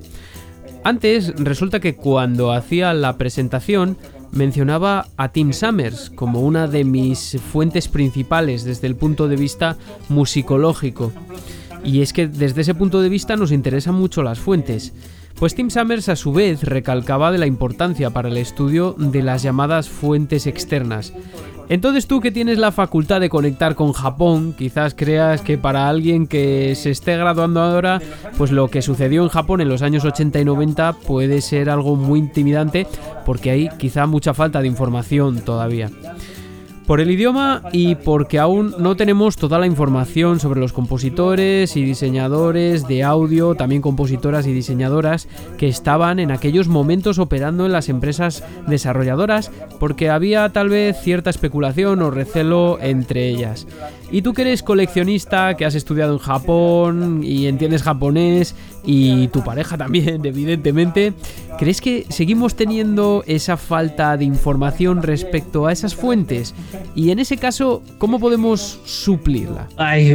Antes 0.84 1.34
resulta 1.36 1.80
que 1.80 1.96
cuando 1.96 2.52
hacía 2.52 2.94
la 2.94 3.16
presentación 3.16 3.98
mencionaba 4.32 5.08
a 5.16 5.28
Tim 5.28 5.52
Summers 5.52 6.10
como 6.10 6.40
una 6.40 6.68
de 6.68 6.84
mis 6.84 7.36
fuentes 7.52 7.88
principales 7.88 8.64
desde 8.64 8.86
el 8.86 8.96
punto 8.96 9.28
de 9.28 9.36
vista 9.36 9.76
musicológico. 10.08 11.12
Y 11.84 12.02
es 12.02 12.12
que 12.12 12.26
desde 12.26 12.60
ese 12.62 12.74
punto 12.74 13.00
de 13.00 13.08
vista 13.08 13.36
nos 13.36 13.52
interesan 13.52 13.94
mucho 13.94 14.22
las 14.22 14.38
fuentes. 14.38 14.92
Pues 15.38 15.54
Tim 15.54 15.70
Summers 15.70 16.08
a 16.08 16.16
su 16.16 16.32
vez 16.32 16.62
recalcaba 16.64 17.32
de 17.32 17.38
la 17.38 17.46
importancia 17.46 18.10
para 18.10 18.28
el 18.28 18.36
estudio 18.36 18.94
de 18.98 19.22
las 19.22 19.42
llamadas 19.42 19.88
fuentes 19.88 20.46
externas. 20.46 21.14
Entonces 21.70 22.08
tú 22.08 22.20
que 22.20 22.32
tienes 22.32 22.58
la 22.58 22.72
facultad 22.72 23.20
de 23.20 23.30
conectar 23.30 23.76
con 23.76 23.92
Japón, 23.92 24.54
quizás 24.58 24.92
creas 24.94 25.40
que 25.40 25.56
para 25.56 25.88
alguien 25.88 26.26
que 26.26 26.74
se 26.74 26.90
esté 26.90 27.16
graduando 27.16 27.60
ahora, 27.60 28.02
pues 28.36 28.50
lo 28.50 28.66
que 28.68 28.82
sucedió 28.82 29.22
en 29.22 29.28
Japón 29.28 29.60
en 29.60 29.68
los 29.68 29.82
años 29.82 30.04
80 30.04 30.40
y 30.40 30.44
90 30.44 30.94
puede 30.94 31.40
ser 31.40 31.70
algo 31.70 31.94
muy 31.94 32.18
intimidante 32.18 32.88
porque 33.24 33.52
hay 33.52 33.68
quizá 33.78 34.06
mucha 34.06 34.34
falta 34.34 34.60
de 34.60 34.66
información 34.66 35.42
todavía. 35.42 35.90
Por 36.90 37.00
el 37.00 37.12
idioma 37.12 37.62
y 37.70 37.94
porque 37.94 38.40
aún 38.40 38.74
no 38.80 38.96
tenemos 38.96 39.36
toda 39.36 39.60
la 39.60 39.66
información 39.68 40.40
sobre 40.40 40.58
los 40.58 40.72
compositores 40.72 41.76
y 41.76 41.84
diseñadores 41.84 42.88
de 42.88 43.04
audio, 43.04 43.54
también 43.54 43.80
compositoras 43.80 44.44
y 44.48 44.52
diseñadoras 44.52 45.28
que 45.56 45.68
estaban 45.68 46.18
en 46.18 46.32
aquellos 46.32 46.66
momentos 46.66 47.20
operando 47.20 47.64
en 47.64 47.70
las 47.70 47.88
empresas 47.88 48.42
desarrolladoras, 48.66 49.52
porque 49.78 50.10
había 50.10 50.48
tal 50.48 50.68
vez 50.68 50.96
cierta 51.00 51.30
especulación 51.30 52.02
o 52.02 52.10
recelo 52.10 52.80
entre 52.80 53.28
ellas. 53.28 53.68
Y 54.10 54.22
tú 54.22 54.32
que 54.32 54.42
eres 54.42 54.62
coleccionista, 54.62 55.56
que 55.56 55.64
has 55.64 55.74
estudiado 55.74 56.12
en 56.14 56.18
Japón 56.18 57.20
y 57.22 57.46
entiendes 57.46 57.82
japonés, 57.82 58.54
y 58.84 59.28
tu 59.28 59.44
pareja 59.44 59.76
también, 59.76 60.24
evidentemente, 60.24 61.12
¿crees 61.58 61.80
que 61.80 62.06
seguimos 62.08 62.54
teniendo 62.54 63.22
esa 63.26 63.56
falta 63.56 64.16
de 64.16 64.24
información 64.24 65.02
respecto 65.02 65.66
a 65.66 65.72
esas 65.72 65.94
fuentes? 65.94 66.54
Y 66.94 67.10
en 67.10 67.18
ese 67.18 67.36
caso, 67.36 67.82
¿cómo 67.98 68.18
podemos 68.18 68.80
suplirla? 68.84 69.68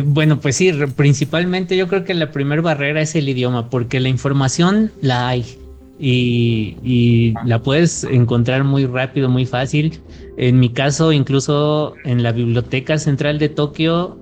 Bueno, 0.06 0.40
pues 0.40 0.56
sí, 0.58 0.72
principalmente 0.96 1.78
yo 1.78 1.88
creo 1.88 2.04
que 2.04 2.14
la 2.14 2.32
primera 2.32 2.62
barrera 2.62 3.02
es 3.02 3.16
el 3.16 3.30
idioma, 3.30 3.70
porque 3.70 4.00
la 4.00 4.10
información 4.10 4.92
la 5.02 5.28
hay. 5.28 5.65
Y, 6.00 7.34
la 7.46 7.62
puedes 7.62 8.04
encontrar 8.04 8.64
muy 8.64 8.86
rápido, 8.86 9.30
muy 9.30 9.46
fácil. 9.46 10.00
En 10.38 10.60
mi 10.60 10.70
caso, 10.70 11.12
incluso 11.12 11.94
en 12.04 12.24
la 12.24 12.32
Biblioteca 12.32 12.98
Central 12.98 13.40
de 13.40 13.50
Tokio, 13.50 14.18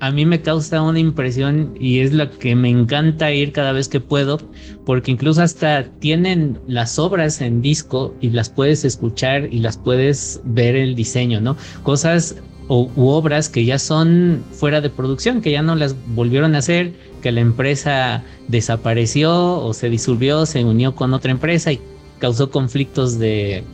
a 0.00 0.10
mí 0.10 0.26
me 0.26 0.42
causa 0.42 0.82
una 0.82 0.98
impresión 0.98 1.76
y 1.78 2.00
es 2.00 2.12
la 2.12 2.28
que 2.28 2.56
me 2.56 2.68
encanta 2.68 3.30
ir 3.32 3.52
cada 3.52 3.72
vez 3.72 3.88
que 3.88 4.00
puedo, 4.00 4.38
porque 4.84 5.12
incluso 5.12 5.42
hasta 5.42 5.84
tienen 6.00 6.58
las 6.66 6.98
obras 6.98 7.40
en 7.40 7.62
disco 7.62 8.12
y 8.20 8.30
las 8.30 8.50
puedes 8.50 8.84
escuchar 8.84 9.52
y 9.52 9.60
las 9.60 9.76
puedes 9.76 10.40
ver 10.44 10.74
el 10.74 10.96
diseño, 10.96 11.40
¿no? 11.40 11.56
Cosas 11.84 12.34
u 12.68 13.06
obras 13.08 13.48
que 13.48 13.64
ya 13.64 13.78
son 13.78 14.42
fuera 14.52 14.80
de 14.80 14.88
producción, 14.88 15.40
que 15.40 15.52
ya 15.52 15.62
no 15.62 15.74
las 15.74 15.94
volvieron 16.14 16.54
a 16.54 16.58
hacer, 16.58 16.94
que 17.22 17.32
la 17.32 17.40
empresa 17.40 18.22
desapareció 18.48 19.58
o 19.58 19.72
se 19.72 19.88
disolvió, 19.88 20.44
se 20.44 20.64
unió 20.64 20.94
con 20.94 21.14
otra 21.14 21.30
empresa 21.30 21.72
y 21.72 21.80
causó 22.18 22.50
conflictos 22.50 23.18
de, 23.18 23.64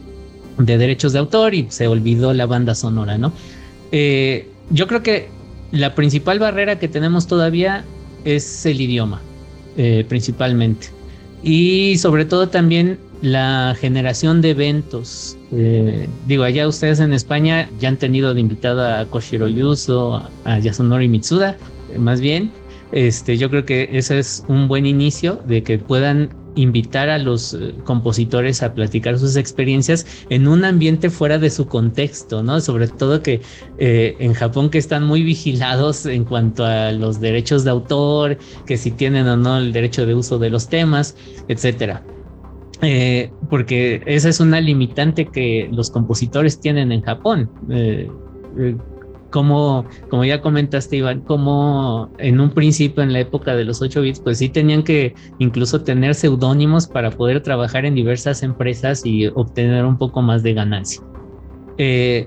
de 0.58 0.78
derechos 0.78 1.12
de 1.12 1.18
autor 1.18 1.54
y 1.54 1.66
se 1.70 1.88
olvidó 1.88 2.32
la 2.34 2.46
banda 2.46 2.74
sonora, 2.74 3.18
¿no? 3.18 3.32
Eh, 3.92 4.48
yo 4.70 4.86
creo 4.86 5.02
que 5.02 5.28
la 5.72 5.94
principal 5.94 6.38
barrera 6.38 6.78
que 6.78 6.88
tenemos 6.88 7.26
todavía 7.26 7.84
es 8.24 8.66
el 8.66 8.80
idioma, 8.80 9.20
eh, 9.76 10.04
principalmente. 10.08 10.88
Y 11.42 11.96
sobre 11.98 12.24
todo 12.24 12.48
también 12.48 12.98
la 13.22 13.76
generación 13.78 14.40
de 14.40 14.50
eventos. 14.50 15.36
Eh, 15.52 16.08
digo, 16.26 16.44
allá 16.44 16.68
ustedes 16.68 17.00
en 17.00 17.12
España 17.12 17.68
ya 17.80 17.88
han 17.88 17.96
tenido 17.96 18.34
de 18.34 18.40
invitada 18.40 19.00
a 19.00 19.06
Koshiro 19.06 19.48
Yuso, 19.48 20.22
a 20.44 20.58
Yasunori 20.58 21.08
Mitsuda, 21.08 21.56
más 21.98 22.20
bien. 22.20 22.50
Este, 22.92 23.36
yo 23.36 23.50
creo 23.50 23.64
que 23.64 23.88
ese 23.92 24.18
es 24.18 24.44
un 24.48 24.68
buen 24.68 24.86
inicio 24.86 25.42
de 25.46 25.62
que 25.62 25.78
puedan 25.78 26.30
invitar 26.54 27.08
a 27.08 27.18
los 27.18 27.54
eh, 27.54 27.74
compositores 27.84 28.62
a 28.62 28.74
platicar 28.74 29.18
sus 29.18 29.36
experiencias 29.36 30.06
en 30.30 30.48
un 30.48 30.64
ambiente 30.64 31.10
fuera 31.10 31.38
de 31.38 31.50
su 31.50 31.66
contexto, 31.66 32.42
¿no? 32.42 32.60
Sobre 32.60 32.88
todo 32.88 33.22
que 33.22 33.40
eh, 33.78 34.16
en 34.18 34.34
Japón 34.34 34.70
que 34.70 34.78
están 34.78 35.04
muy 35.04 35.22
vigilados 35.22 36.06
en 36.06 36.24
cuanto 36.24 36.64
a 36.64 36.90
los 36.92 37.20
derechos 37.20 37.64
de 37.64 37.70
autor, 37.70 38.38
que 38.66 38.76
si 38.76 38.90
tienen 38.90 39.28
o 39.28 39.36
no 39.36 39.58
el 39.58 39.72
derecho 39.72 40.04
de 40.06 40.14
uso 40.14 40.38
de 40.38 40.50
los 40.50 40.68
temas, 40.68 41.16
etcétera. 41.46 42.02
Eh, 42.80 43.30
porque 43.50 44.02
esa 44.06 44.28
es 44.28 44.40
una 44.40 44.60
limitante 44.60 45.26
que 45.26 45.68
los 45.72 45.90
compositores 45.90 46.60
tienen 46.60 46.92
en 46.92 47.02
Japón 47.02 47.50
como, 49.30 49.84
como 50.08 50.24
ya 50.24 50.40
comentaste, 50.40 50.96
Iván, 50.96 51.20
como 51.20 52.10
en 52.18 52.40
un 52.40 52.50
principio, 52.50 53.02
en 53.02 53.12
la 53.12 53.20
época 53.20 53.54
de 53.54 53.64
los 53.64 53.82
8 53.82 54.00
bits, 54.00 54.20
pues 54.20 54.38
sí 54.38 54.48
tenían 54.48 54.82
que 54.82 55.14
incluso 55.38 55.82
tener 55.82 56.14
seudónimos 56.14 56.86
para 56.86 57.10
poder 57.10 57.42
trabajar 57.42 57.84
en 57.84 57.94
diversas 57.94 58.42
empresas 58.42 59.04
y 59.04 59.26
obtener 59.26 59.84
un 59.84 59.98
poco 59.98 60.22
más 60.22 60.42
de 60.42 60.54
ganancia. 60.54 61.02
Eh, 61.76 62.26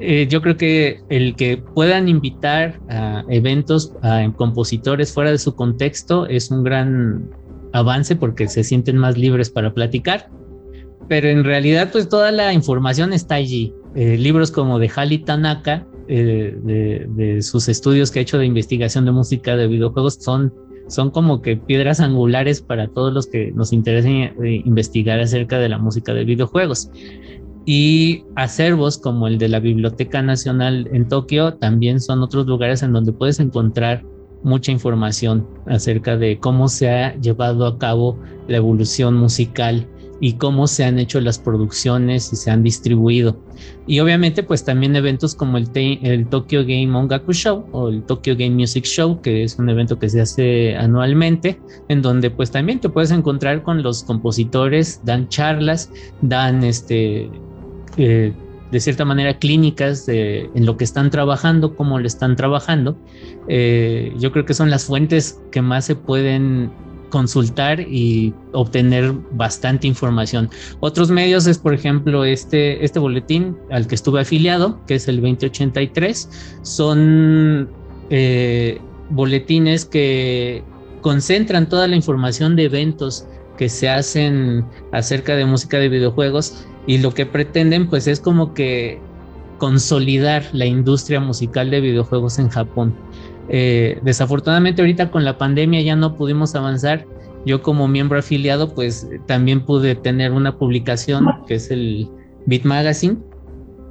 eh, 0.00 0.26
yo 0.28 0.42
creo 0.42 0.56
que 0.56 1.02
el 1.08 1.36
que 1.36 1.56
puedan 1.56 2.08
invitar 2.08 2.80
a 2.88 3.24
eventos 3.28 3.92
a 4.02 4.28
compositores 4.36 5.12
fuera 5.12 5.30
de 5.30 5.38
su 5.38 5.54
contexto 5.54 6.26
es 6.26 6.50
un 6.50 6.64
gran 6.64 7.30
avance 7.72 8.16
porque 8.16 8.48
se 8.48 8.64
sienten 8.64 8.96
más 8.96 9.16
libres 9.16 9.50
para 9.50 9.72
platicar. 9.72 10.28
Pero 11.08 11.28
en 11.28 11.44
realidad, 11.44 11.90
pues 11.92 12.08
toda 12.08 12.32
la 12.32 12.52
información 12.52 13.12
está 13.12 13.34
allí. 13.36 13.74
Eh, 13.94 14.16
libros 14.16 14.50
como 14.50 14.78
de 14.78 14.90
Hali 14.94 15.18
Tanaka, 15.18 15.86
eh, 16.08 17.06
de, 17.08 17.42
sus 17.42 17.68
estudios 17.68 18.10
que 18.10 18.18
ha 18.18 18.22
hecho 18.22 18.38
de 18.38 18.46
investigación 18.46 19.04
de 19.04 19.12
música 19.12 19.56
de 19.56 19.66
videojuegos 19.66 20.14
son, 20.20 20.52
son 20.88 21.10
como 21.10 21.42
que 21.42 21.56
piedras 21.56 22.00
angulares 22.00 22.60
para 22.60 22.88
todos 22.88 23.12
los 23.12 23.26
que 23.26 23.52
nos 23.52 23.72
interesen 23.72 24.34
eh, 24.42 24.62
investigar 24.64 25.20
acerca 25.20 25.58
de 25.58 25.68
la 25.68 25.78
música 25.78 26.12
de 26.14 26.24
videojuegos. 26.24 26.90
Y 27.66 28.24
acervos 28.36 28.98
como 28.98 29.26
el 29.26 29.38
de 29.38 29.48
la 29.48 29.58
Biblioteca 29.58 30.20
Nacional 30.20 30.88
en 30.92 31.08
Tokio 31.08 31.54
también 31.54 32.00
son 32.00 32.22
otros 32.22 32.46
lugares 32.46 32.82
en 32.82 32.92
donde 32.92 33.12
puedes 33.12 33.40
encontrar 33.40 34.04
mucha 34.42 34.70
información 34.70 35.46
acerca 35.66 36.16
de 36.18 36.38
cómo 36.38 36.68
se 36.68 36.90
ha 36.90 37.16
llevado 37.16 37.66
a 37.66 37.78
cabo 37.78 38.18
la 38.46 38.58
evolución 38.58 39.14
musical 39.16 39.88
y 40.20 40.34
cómo 40.34 40.66
se 40.66 40.84
han 40.84 40.98
hecho 40.98 41.20
las 41.20 41.38
producciones 41.38 42.32
y 42.32 42.36
se 42.36 42.50
han 42.50 42.62
distribuido. 42.62 43.36
Y 43.86 44.00
obviamente 44.00 44.42
pues 44.42 44.64
también 44.64 44.96
eventos 44.96 45.34
como 45.34 45.58
el, 45.58 45.68
el 45.74 46.26
Tokyo 46.28 46.62
Game 46.62 46.96
Ongaku 46.96 47.32
Show 47.32 47.66
o 47.72 47.88
el 47.88 48.02
Tokyo 48.02 48.34
Game 48.36 48.50
Music 48.56 48.84
Show, 48.84 49.20
que 49.20 49.44
es 49.44 49.58
un 49.58 49.68
evento 49.68 49.98
que 49.98 50.08
se 50.08 50.20
hace 50.20 50.76
anualmente, 50.76 51.60
en 51.88 52.02
donde 52.02 52.30
pues 52.30 52.50
también 52.50 52.80
te 52.80 52.88
puedes 52.88 53.10
encontrar 53.10 53.62
con 53.62 53.82
los 53.82 54.02
compositores, 54.04 55.00
dan 55.04 55.28
charlas, 55.28 55.90
dan 56.22 56.64
este... 56.64 57.30
Eh, 57.96 58.32
de 58.74 58.80
cierta 58.80 59.04
manera 59.04 59.38
clínicas 59.38 60.04
de, 60.04 60.50
en 60.52 60.66
lo 60.66 60.76
que 60.76 60.82
están 60.82 61.08
trabajando, 61.08 61.76
cómo 61.76 62.00
lo 62.00 62.08
están 62.08 62.34
trabajando. 62.34 62.96
Eh, 63.46 64.12
yo 64.18 64.32
creo 64.32 64.44
que 64.44 64.52
son 64.52 64.68
las 64.68 64.86
fuentes 64.86 65.40
que 65.52 65.62
más 65.62 65.84
se 65.84 65.94
pueden 65.94 66.72
consultar 67.14 67.78
y 67.78 68.34
obtener 68.50 69.12
bastante 69.30 69.86
información. 69.86 70.50
Otros 70.80 71.12
medios 71.12 71.46
es, 71.46 71.58
por 71.58 71.72
ejemplo, 71.72 72.24
este, 72.24 72.84
este 72.84 72.98
boletín 72.98 73.56
al 73.70 73.86
que 73.86 73.94
estuve 73.94 74.20
afiliado, 74.22 74.84
que 74.88 74.96
es 74.96 75.06
el 75.06 75.20
2083. 75.20 76.58
Son 76.62 77.70
eh, 78.10 78.80
boletines 79.10 79.84
que 79.84 80.64
concentran 81.02 81.68
toda 81.68 81.86
la 81.86 81.94
información 81.94 82.56
de 82.56 82.64
eventos 82.64 83.24
que 83.58 83.68
se 83.68 83.88
hacen 83.88 84.64
acerca 84.90 85.36
de 85.36 85.44
música 85.44 85.78
de 85.78 85.88
videojuegos 85.88 86.66
y 86.88 86.98
lo 86.98 87.14
que 87.14 87.26
pretenden 87.26 87.88
pues 87.88 88.08
es 88.08 88.18
como 88.18 88.54
que 88.54 88.98
consolidar 89.58 90.42
la 90.52 90.66
industria 90.66 91.20
musical 91.20 91.70
de 91.70 91.80
videojuegos 91.80 92.40
en 92.40 92.48
Japón. 92.48 92.92
Eh, 93.48 93.98
desafortunadamente 94.02 94.80
ahorita 94.80 95.10
con 95.10 95.24
la 95.24 95.36
pandemia 95.36 95.80
ya 95.82 95.96
no 95.96 96.16
pudimos 96.16 96.54
avanzar. 96.54 97.06
Yo 97.46 97.62
como 97.62 97.88
miembro 97.88 98.18
afiliado 98.18 98.74
pues 98.74 99.08
también 99.26 99.64
pude 99.64 99.94
tener 99.94 100.32
una 100.32 100.56
publicación 100.56 101.26
que 101.46 101.56
es 101.56 101.70
el 101.70 102.08
Beat 102.46 102.64
Magazine 102.64 103.18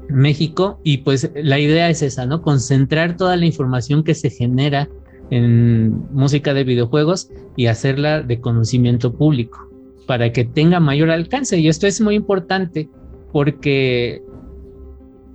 México 0.10 0.80
y 0.84 0.98
pues 0.98 1.30
la 1.36 1.60
idea 1.60 1.90
es 1.90 2.02
esa, 2.02 2.26
¿no? 2.26 2.42
Concentrar 2.42 3.18
toda 3.18 3.36
la 3.36 3.46
información 3.46 4.04
que 4.04 4.16
se 4.16 4.30
genera 4.30 4.90
en 5.30 6.04
música 6.12 6.54
de 6.54 6.64
videojuegos 6.64 7.30
y 7.56 7.68
hacerla 7.68 8.22
de 8.22 8.40
conocimiento 8.40 9.14
público 9.14 9.70
para 10.08 10.32
que 10.32 10.46
tenga 10.46 10.80
mayor 10.80 11.10
alcance. 11.10 11.58
Y 11.58 11.68
esto 11.68 11.88
es 11.88 12.02
muy 12.02 12.16
importante 12.16 12.90
porque 13.32 14.22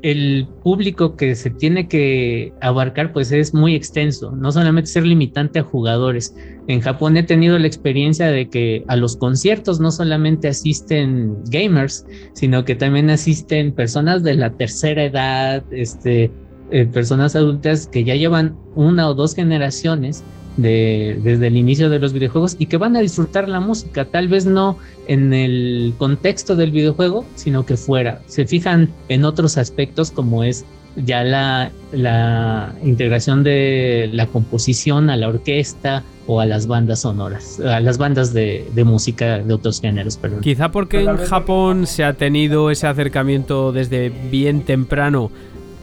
el 0.02 0.46
público 0.62 1.16
que 1.16 1.34
se 1.34 1.50
tiene 1.50 1.88
que 1.88 2.52
abarcar 2.60 3.12
pues 3.12 3.32
es 3.32 3.52
muy 3.52 3.74
extenso, 3.74 4.30
no 4.32 4.52
solamente 4.52 4.90
ser 4.90 5.04
limitante 5.04 5.58
a 5.58 5.64
jugadores. 5.64 6.34
En 6.68 6.80
Japón 6.80 7.16
he 7.16 7.22
tenido 7.22 7.58
la 7.58 7.66
experiencia 7.66 8.28
de 8.28 8.48
que 8.48 8.84
a 8.86 8.96
los 8.96 9.16
conciertos 9.16 9.80
no 9.80 9.90
solamente 9.90 10.48
asisten 10.48 11.36
gamers, 11.50 12.06
sino 12.32 12.64
que 12.64 12.76
también 12.76 13.10
asisten 13.10 13.72
personas 13.72 14.22
de 14.22 14.34
la 14.34 14.50
tercera 14.50 15.04
edad, 15.04 15.64
este, 15.72 16.30
eh, 16.70 16.86
personas 16.86 17.34
adultas 17.34 17.88
que 17.88 18.04
ya 18.04 18.14
llevan 18.14 18.56
una 18.76 19.08
o 19.08 19.14
dos 19.14 19.34
generaciones 19.34 20.22
desde 20.58 21.46
el 21.46 21.56
inicio 21.56 21.88
de 21.88 21.98
los 21.98 22.12
videojuegos 22.12 22.56
y 22.58 22.66
que 22.66 22.76
van 22.76 22.96
a 22.96 23.00
disfrutar 23.00 23.48
la 23.48 23.60
música, 23.60 24.04
tal 24.04 24.28
vez 24.28 24.44
no 24.44 24.76
en 25.06 25.32
el 25.32 25.94
contexto 25.98 26.56
del 26.56 26.72
videojuego, 26.72 27.24
sino 27.36 27.64
que 27.64 27.76
fuera. 27.76 28.20
Se 28.26 28.46
fijan 28.46 28.90
en 29.08 29.24
otros 29.24 29.56
aspectos 29.56 30.10
como 30.10 30.42
es 30.42 30.64
ya 30.96 31.22
la, 31.22 31.70
la 31.92 32.74
integración 32.82 33.44
de 33.44 34.10
la 34.12 34.26
composición 34.26 35.10
a 35.10 35.16
la 35.16 35.28
orquesta 35.28 36.02
o 36.26 36.40
a 36.40 36.46
las 36.46 36.66
bandas 36.66 37.00
sonoras, 37.00 37.60
a 37.60 37.80
las 37.80 37.96
bandas 37.96 38.34
de, 38.34 38.66
de 38.74 38.84
música 38.84 39.38
de 39.38 39.54
otros 39.54 39.80
géneros. 39.80 40.16
Perdón. 40.16 40.40
Quizá 40.40 40.70
porque 40.70 41.04
en 41.04 41.16
Japón 41.18 41.86
se 41.86 42.04
ha 42.04 42.14
tenido 42.14 42.70
ese 42.70 42.86
acercamiento 42.86 43.72
desde 43.72 44.10
bien 44.10 44.62
temprano 44.62 45.30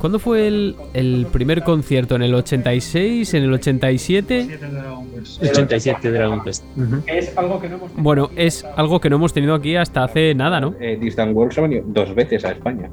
¿Cuándo 0.06 0.20
fue 0.20 0.48
el, 0.48 0.76
el 0.94 1.26
primer 1.32 1.64
concierto? 1.64 2.16
¿En 2.16 2.22
el 2.22 2.36
86? 2.36 3.34
¿En 3.34 3.44
el 3.44 3.54
87? 3.54 4.60
87 5.42 6.12
Dragon 6.12 6.44
Quest. 6.44 6.64
Ujú. 6.78 7.02
Es 7.08 7.36
algo 7.36 7.60
que 7.60 7.70
no 7.70 7.78
hemos 7.78 7.96
Bueno, 7.96 8.30
es 8.36 8.64
algo 8.76 9.02
que 9.02 9.10
no 9.10 9.16
hemos 9.16 9.34
tenido 9.34 9.56
aquí 9.56 9.76
hasta 9.76 10.04
hace 10.04 10.36
nada, 10.36 10.62
¿no? 10.62 10.76
Eh, 10.80 10.96
Distant 11.02 11.36
Worlds 11.36 11.58
ha 11.58 11.62
venido 11.62 11.86
dos 11.88 12.14
veces 12.14 12.46
a 12.46 12.52
España. 12.52 12.88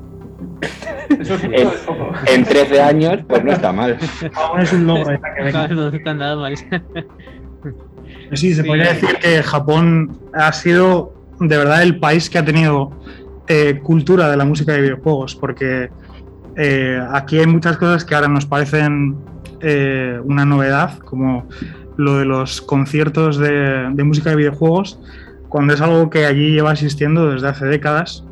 Eso 1.20 1.34
es, 1.34 1.44
en, 1.44 1.52
eso 1.52 1.72
es 1.74 1.80
poco. 1.82 2.12
en 2.34 2.44
13 2.44 2.80
años, 2.80 3.20
pues 3.28 3.44
no 3.44 3.52
está 3.52 3.74
mal. 3.74 3.98
Aún 4.32 4.60
es 4.62 4.72
un 4.72 4.86
logro. 4.86 5.10
No 5.68 5.88
está 5.88 6.14
nada 6.14 6.36
mal. 6.36 6.54
Sí, 8.32 8.54
se 8.54 8.64
podría 8.64 8.94
decir 8.94 9.18
que 9.20 9.42
Japón 9.42 10.18
ha 10.32 10.50
sido 10.54 11.12
de 11.40 11.58
verdad 11.58 11.82
el 11.82 11.98
país 12.00 12.30
que 12.30 12.38
ha 12.38 12.44
tenido 12.44 12.90
eh, 13.48 13.80
cultura 13.82 14.30
de 14.30 14.36
la 14.38 14.46
música 14.46 14.72
de 14.72 14.80
videojuegos, 14.80 15.36
porque 15.36 15.90
eh, 16.56 17.00
aquí 17.12 17.38
hay 17.38 17.46
muchas 17.46 17.76
cosas 17.76 18.04
que 18.04 18.14
ahora 18.14 18.28
nos 18.28 18.46
parecen 18.46 19.16
eh, 19.60 20.20
una 20.24 20.44
novedad, 20.44 20.98
como 20.98 21.48
lo 21.96 22.18
de 22.18 22.24
los 22.24 22.60
conciertos 22.60 23.38
de, 23.38 23.90
de 23.92 24.04
música 24.04 24.30
de 24.30 24.36
videojuegos, 24.36 24.98
cuando 25.48 25.74
es 25.74 25.80
algo 25.80 26.08
que 26.08 26.24
allí 26.26 26.52
lleva 26.52 26.72
existiendo 26.72 27.30
desde 27.30 27.48
hace 27.48 27.66
décadas. 27.66 28.24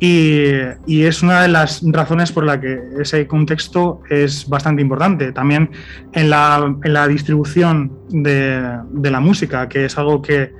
Y, 0.00 0.50
y 0.84 1.04
es 1.04 1.22
una 1.22 1.42
de 1.42 1.48
las 1.48 1.80
razones 1.84 2.32
por 2.32 2.44
la 2.44 2.60
que 2.60 2.76
ese 3.00 3.24
contexto 3.28 4.00
es 4.10 4.48
bastante 4.48 4.82
importante. 4.82 5.30
También 5.30 5.70
en 6.12 6.28
la, 6.28 6.74
en 6.82 6.92
la 6.92 7.06
distribución 7.06 7.92
de, 8.08 8.80
de 8.90 9.10
la 9.12 9.20
música, 9.20 9.68
que 9.68 9.84
es 9.84 9.96
algo 9.96 10.20
que 10.20 10.52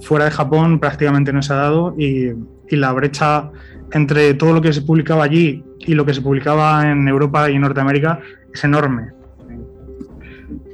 fuera 0.00 0.24
de 0.24 0.32
Japón 0.32 0.80
prácticamente 0.80 1.32
no 1.32 1.42
se 1.42 1.52
ha 1.52 1.56
dado 1.56 1.94
y, 1.96 2.32
y 2.68 2.76
la 2.76 2.92
brecha 2.92 3.50
entre 3.92 4.34
todo 4.34 4.52
lo 4.52 4.60
que 4.60 4.72
se 4.72 4.82
publicaba 4.82 5.24
allí 5.24 5.64
y 5.80 5.94
lo 5.94 6.04
que 6.04 6.14
se 6.14 6.22
publicaba 6.22 6.90
en 6.90 7.08
Europa 7.08 7.50
y 7.50 7.54
en 7.54 7.62
Norteamérica 7.62 8.20
es 8.52 8.64
enorme. 8.64 9.08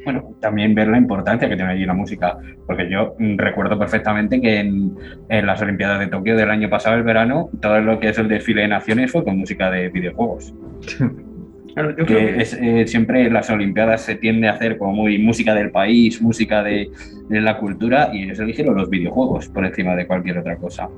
Bueno, 0.05 0.35
también 0.41 0.75
ver 0.75 0.89
la 0.89 0.99
importancia 0.99 1.49
que 1.49 1.57
tiene 1.57 1.73
allí 1.73 1.87
la 1.87 1.95
música, 1.95 2.37
porque 2.67 2.91
yo 2.91 3.15
mm, 3.19 3.39
recuerdo 3.39 3.79
perfectamente 3.79 4.41
que 4.41 4.61
en, 4.61 4.95
en 5.31 5.47
las 5.47 5.63
Olimpiadas 5.63 5.99
de 6.01 6.09
Tokio 6.09 6.37
del 6.37 6.51
año 6.51 6.69
pasado, 6.69 6.97
el 6.97 7.03
verano, 7.03 7.49
todo 7.61 7.81
lo 7.81 7.99
que 7.99 8.11
es 8.11 8.19
el 8.19 8.29
desfile 8.29 8.63
de 8.63 8.69
naciones 8.69 9.11
fue 9.11 9.25
con 9.25 9.39
música 9.39 9.71
de 9.71 9.89
videojuegos. 9.89 10.53
Claro, 11.75 11.91
yo 11.91 12.07
creo 12.07 12.19
Que 12.19 12.35
que 12.35 12.43
es, 12.43 12.55
eh, 12.55 12.87
siempre 12.87 13.27
en 13.27 13.33
las 13.33 13.51
Olimpiadas 13.51 14.03
se 14.03 14.15
tiende 14.15 14.47
a 14.47 14.53
hacer 14.53 14.79
como 14.79 14.93
muy 14.93 15.19
música 15.19 15.55
del 15.55 15.73
país, 15.73 16.23
música 16.23 16.63
de, 16.63 16.89
de 17.29 17.41
la 17.41 17.59
cultura, 17.59 18.11
y 18.13 18.23
ellos 18.23 18.39
eligieron 18.39 18.77
los 18.77 18.89
videojuegos 18.89 19.49
por 19.49 19.65
encima 19.65 19.97
de 19.97 20.07
cualquier 20.07 20.39
otra 20.39 20.55
cosa. 20.57 20.89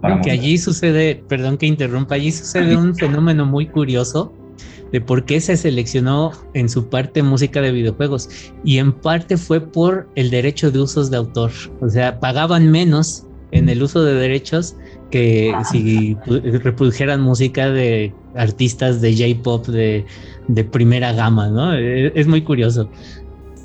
Para 0.00 0.20
Que 0.20 0.30
música. 0.30 0.32
allí 0.32 0.58
sucede, 0.58 1.24
perdón 1.28 1.56
que 1.56 1.66
interrumpa, 1.66 2.14
allí 2.16 2.32
sucede 2.32 2.76
un 2.76 2.94
fenómeno 2.94 3.46
muy 3.46 3.66
curioso 3.66 4.32
de 4.92 5.00
por 5.00 5.24
qué 5.24 5.40
se 5.40 5.56
seleccionó 5.56 6.32
en 6.54 6.68
su 6.68 6.88
parte 6.88 7.22
música 7.22 7.60
de 7.60 7.70
videojuegos 7.72 8.28
y 8.64 8.78
en 8.78 8.92
parte 8.92 9.36
fue 9.36 9.60
por 9.60 10.08
el 10.16 10.30
derecho 10.30 10.70
de 10.70 10.80
usos 10.80 11.10
de 11.10 11.16
autor, 11.16 11.52
o 11.80 11.88
sea, 11.88 12.18
pagaban 12.18 12.70
menos 12.70 13.24
en 13.52 13.68
el 13.68 13.82
uso 13.82 14.02
de 14.04 14.14
derechos 14.14 14.76
que 15.10 15.52
si 15.70 16.16
reprodujeran 16.26 17.20
música 17.20 17.70
de 17.70 18.12
artistas 18.36 19.00
de 19.00 19.12
J-pop 19.16 19.66
de, 19.66 20.04
de 20.48 20.64
primera 20.64 21.12
gama, 21.12 21.48
¿no? 21.48 21.74
Eh, 21.74 22.12
Es 22.14 22.28
muy 22.28 22.42
curioso. 22.42 22.88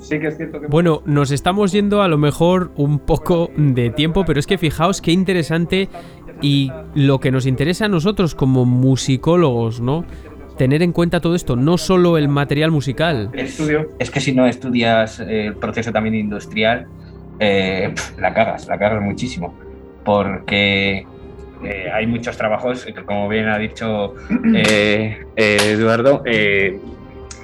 Sí 0.07 0.19
que 0.19 0.27
es 0.27 0.37
cierto 0.37 0.61
que 0.61 0.67
Bueno, 0.67 1.01
nos 1.05 1.31
estamos 1.31 1.71
yendo 1.71 2.01
a 2.01 2.07
lo 2.07 2.17
mejor 2.17 2.71
un 2.75 2.99
poco 2.99 3.51
de 3.57 3.89
tiempo, 3.89 4.25
pero 4.25 4.39
es 4.39 4.47
que 4.47 4.57
fijaos 4.57 5.01
qué 5.01 5.11
interesante 5.11 5.89
y 6.41 6.71
lo 6.93 7.19
que 7.19 7.31
nos 7.31 7.45
interesa 7.45 7.85
a 7.85 7.87
nosotros 7.87 8.35
como 8.35 8.65
musicólogos, 8.65 9.81
¿no? 9.81 10.05
Tener 10.57 10.81
en 10.83 10.91
cuenta 10.91 11.19
todo 11.19 11.35
esto, 11.35 11.55
no 11.55 11.77
solo 11.77 12.17
el 12.17 12.27
material 12.27 12.71
musical. 12.71 13.29
el 13.33 13.45
estudio 13.45 13.89
Es 13.99 14.09
que 14.09 14.21
si 14.21 14.33
no 14.33 14.45
estudias 14.45 15.19
eh, 15.19 15.47
el 15.47 15.55
proceso 15.55 15.91
también 15.91 16.15
industrial, 16.15 16.87
eh, 17.39 17.93
la 18.17 18.33
cagas, 18.33 18.67
la 18.67 18.77
cagas 18.77 19.01
muchísimo. 19.01 19.53
Porque 20.05 21.05
eh, 21.63 21.89
hay 21.91 22.05
muchos 22.05 22.37
trabajos, 22.37 22.85
que 22.85 22.93
como 22.93 23.27
bien 23.27 23.47
ha 23.47 23.57
dicho 23.57 24.13
eh, 24.53 25.25
eh, 25.35 25.57
Eduardo, 25.71 26.23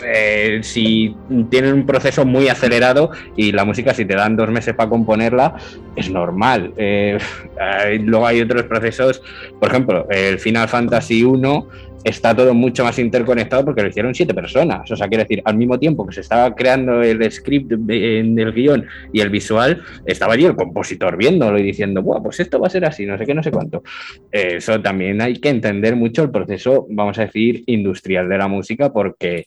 eh, 0.06 0.60
si 0.64 1.16
tienen 1.50 1.74
un 1.74 1.86
proceso 1.86 2.26
muy 2.26 2.48
acelerado 2.48 3.12
y 3.36 3.52
la 3.52 3.66
música, 3.66 3.94
si 3.94 4.06
te 4.06 4.16
dan 4.16 4.36
dos 4.36 4.50
meses 4.50 4.74
para 4.76 4.90
componerla, 4.90 5.56
es 5.96 6.10
normal. 6.10 6.74
Eh, 6.78 7.18
luego 8.04 8.28
hay 8.28 8.42
otros 8.42 8.64
procesos, 8.64 9.22
por 9.60 9.70
ejemplo, 9.70 10.08
el 10.10 10.40
Final 10.40 10.68
Fantasy 10.68 11.24
1 11.24 11.68
está 12.04 12.36
todo 12.36 12.54
mucho 12.54 12.84
más 12.84 12.98
interconectado 13.00 13.66
porque 13.66 13.82
lo 13.82 13.90
hicieron 13.90 14.16
siete 14.16 14.34
personas. 14.34 14.90
O 14.92 14.96
sea, 14.96 15.08
quiere 15.08 15.24
decir, 15.24 15.42
al 15.46 15.58
mismo 15.58 15.80
tiempo 15.80 16.06
que 16.06 16.14
se 16.14 16.22
estaba 16.22 16.54
creando 16.56 17.02
el 17.02 17.32
script 17.32 17.72
en 17.72 18.38
el 18.38 18.54
guion 18.54 18.86
y 19.14 19.22
el 19.22 19.30
visual, 19.30 19.82
estaba 20.06 20.34
allí 20.34 20.46
el 20.46 20.56
compositor 20.56 21.18
viéndolo 21.18 21.60
y 21.60 21.64
diciendo, 21.64 22.02
Buah, 22.02 22.22
pues 22.22 22.40
esto 22.40 22.60
va 22.60 22.68
a 22.68 22.70
ser 22.70 22.86
así, 22.86 23.06
no 23.06 23.18
sé 23.18 23.26
qué, 23.26 23.34
no 23.34 23.44
sé 23.44 23.52
cuánto. 23.52 23.84
Eh, 24.32 24.56
Eso 24.58 24.82
también 24.82 25.22
hay 25.22 25.40
que 25.40 25.50
entender 25.50 25.96
mucho 25.96 26.24
el 26.24 26.32
proceso, 26.32 26.88
vamos 26.90 27.18
a 27.20 27.26
decir, 27.26 27.64
industrial 27.68 28.30
de 28.30 28.38
la 28.38 28.48
música, 28.48 28.92
porque 28.92 29.46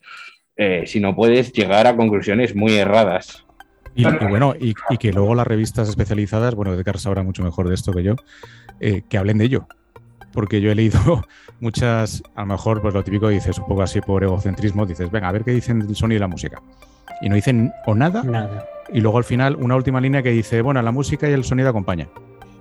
eh, 0.56 0.84
si 0.86 1.00
no 1.00 1.14
puedes 1.14 1.52
llegar 1.52 1.86
a 1.86 1.96
conclusiones 1.96 2.54
muy 2.54 2.74
erradas. 2.74 3.44
Y, 3.96 4.06
y 4.06 4.26
bueno, 4.28 4.54
y, 4.58 4.74
y 4.90 4.96
que 4.98 5.12
luego 5.12 5.34
las 5.34 5.46
revistas 5.46 5.88
especializadas, 5.88 6.54
bueno, 6.54 6.74
Edgar 6.74 6.98
sabrá 6.98 7.22
mucho 7.22 7.42
mejor 7.44 7.68
de 7.68 7.74
esto 7.74 7.92
que 7.92 8.02
yo, 8.02 8.16
eh, 8.80 9.02
que 9.08 9.18
hablen 9.18 9.38
de 9.38 9.44
ello. 9.44 9.66
Porque 10.32 10.60
yo 10.60 10.72
he 10.72 10.74
leído 10.74 11.24
muchas, 11.60 12.22
a 12.34 12.40
lo 12.40 12.46
mejor, 12.48 12.82
pues 12.82 12.92
lo 12.92 13.04
típico 13.04 13.28
dices, 13.28 13.58
un 13.58 13.66
poco 13.66 13.82
así 13.82 14.00
por 14.00 14.24
egocentrismo, 14.24 14.84
dices, 14.84 15.10
venga, 15.10 15.28
a 15.28 15.32
ver 15.32 15.44
qué 15.44 15.52
dicen 15.52 15.78
del 15.80 15.94
sonido 15.94 16.16
y 16.16 16.20
la 16.20 16.26
música. 16.28 16.60
Y 17.20 17.28
no 17.28 17.36
dicen 17.36 17.72
o 17.86 17.94
nada, 17.94 18.24
Nada. 18.24 18.66
y 18.92 19.00
luego 19.00 19.18
al 19.18 19.24
final 19.24 19.54
una 19.56 19.76
última 19.76 20.00
línea 20.00 20.22
que 20.22 20.30
dice, 20.30 20.60
bueno, 20.60 20.82
la 20.82 20.90
música 20.90 21.28
y 21.30 21.32
el 21.32 21.44
sonido 21.44 21.68
acompañan. 21.68 22.08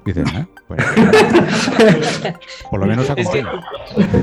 Dices, 0.05 0.27
¿eh? 0.33 0.45
Pues, 0.67 0.83
por 2.69 2.79
lo 2.79 2.85
menos 2.85 3.07
Es 3.15 3.29
que-. 3.29 3.45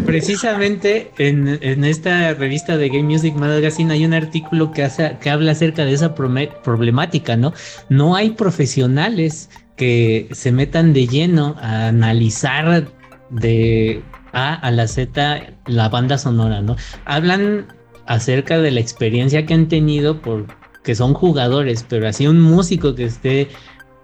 Precisamente 0.04 1.10
en, 1.18 1.58
en 1.62 1.84
esta 1.84 2.34
revista 2.34 2.76
de 2.76 2.88
Game 2.88 3.04
Music 3.04 3.34
Magazine 3.34 3.92
hay 3.92 4.04
un 4.04 4.12
artículo 4.12 4.72
que, 4.72 4.82
hace, 4.84 5.16
que 5.20 5.30
habla 5.30 5.52
acerca 5.52 5.84
de 5.84 5.92
esa 5.92 6.14
problemática, 6.14 7.36
¿no? 7.36 7.52
No 7.88 8.14
hay 8.14 8.30
profesionales 8.30 9.48
que 9.76 10.28
se 10.32 10.52
metan 10.52 10.92
de 10.92 11.06
lleno 11.06 11.56
a 11.60 11.88
analizar 11.88 12.86
de 13.30 14.02
A 14.32 14.54
a 14.54 14.70
la 14.70 14.86
Z 14.86 15.54
la 15.66 15.88
banda 15.88 16.18
sonora, 16.18 16.60
¿no? 16.60 16.76
Hablan 17.06 17.66
acerca 18.06 18.58
de 18.58 18.70
la 18.70 18.80
experiencia 18.80 19.46
que 19.46 19.54
han 19.54 19.68
tenido 19.68 20.20
por 20.20 20.46
que 20.82 20.94
son 20.94 21.14
jugadores, 21.14 21.84
pero 21.88 22.08
así 22.08 22.26
un 22.26 22.40
músico 22.40 22.94
que 22.94 23.04
esté 23.04 23.48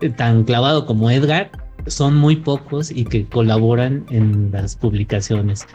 eh, 0.00 0.10
tan 0.10 0.44
clavado 0.44 0.86
como 0.86 1.10
Edgar 1.10 1.50
son 1.86 2.16
muy 2.16 2.36
pocos 2.36 2.90
y 2.90 3.04
que 3.04 3.26
colaboran 3.26 4.04
en 4.10 4.50
las 4.52 4.76
publicaciones. 4.76 5.66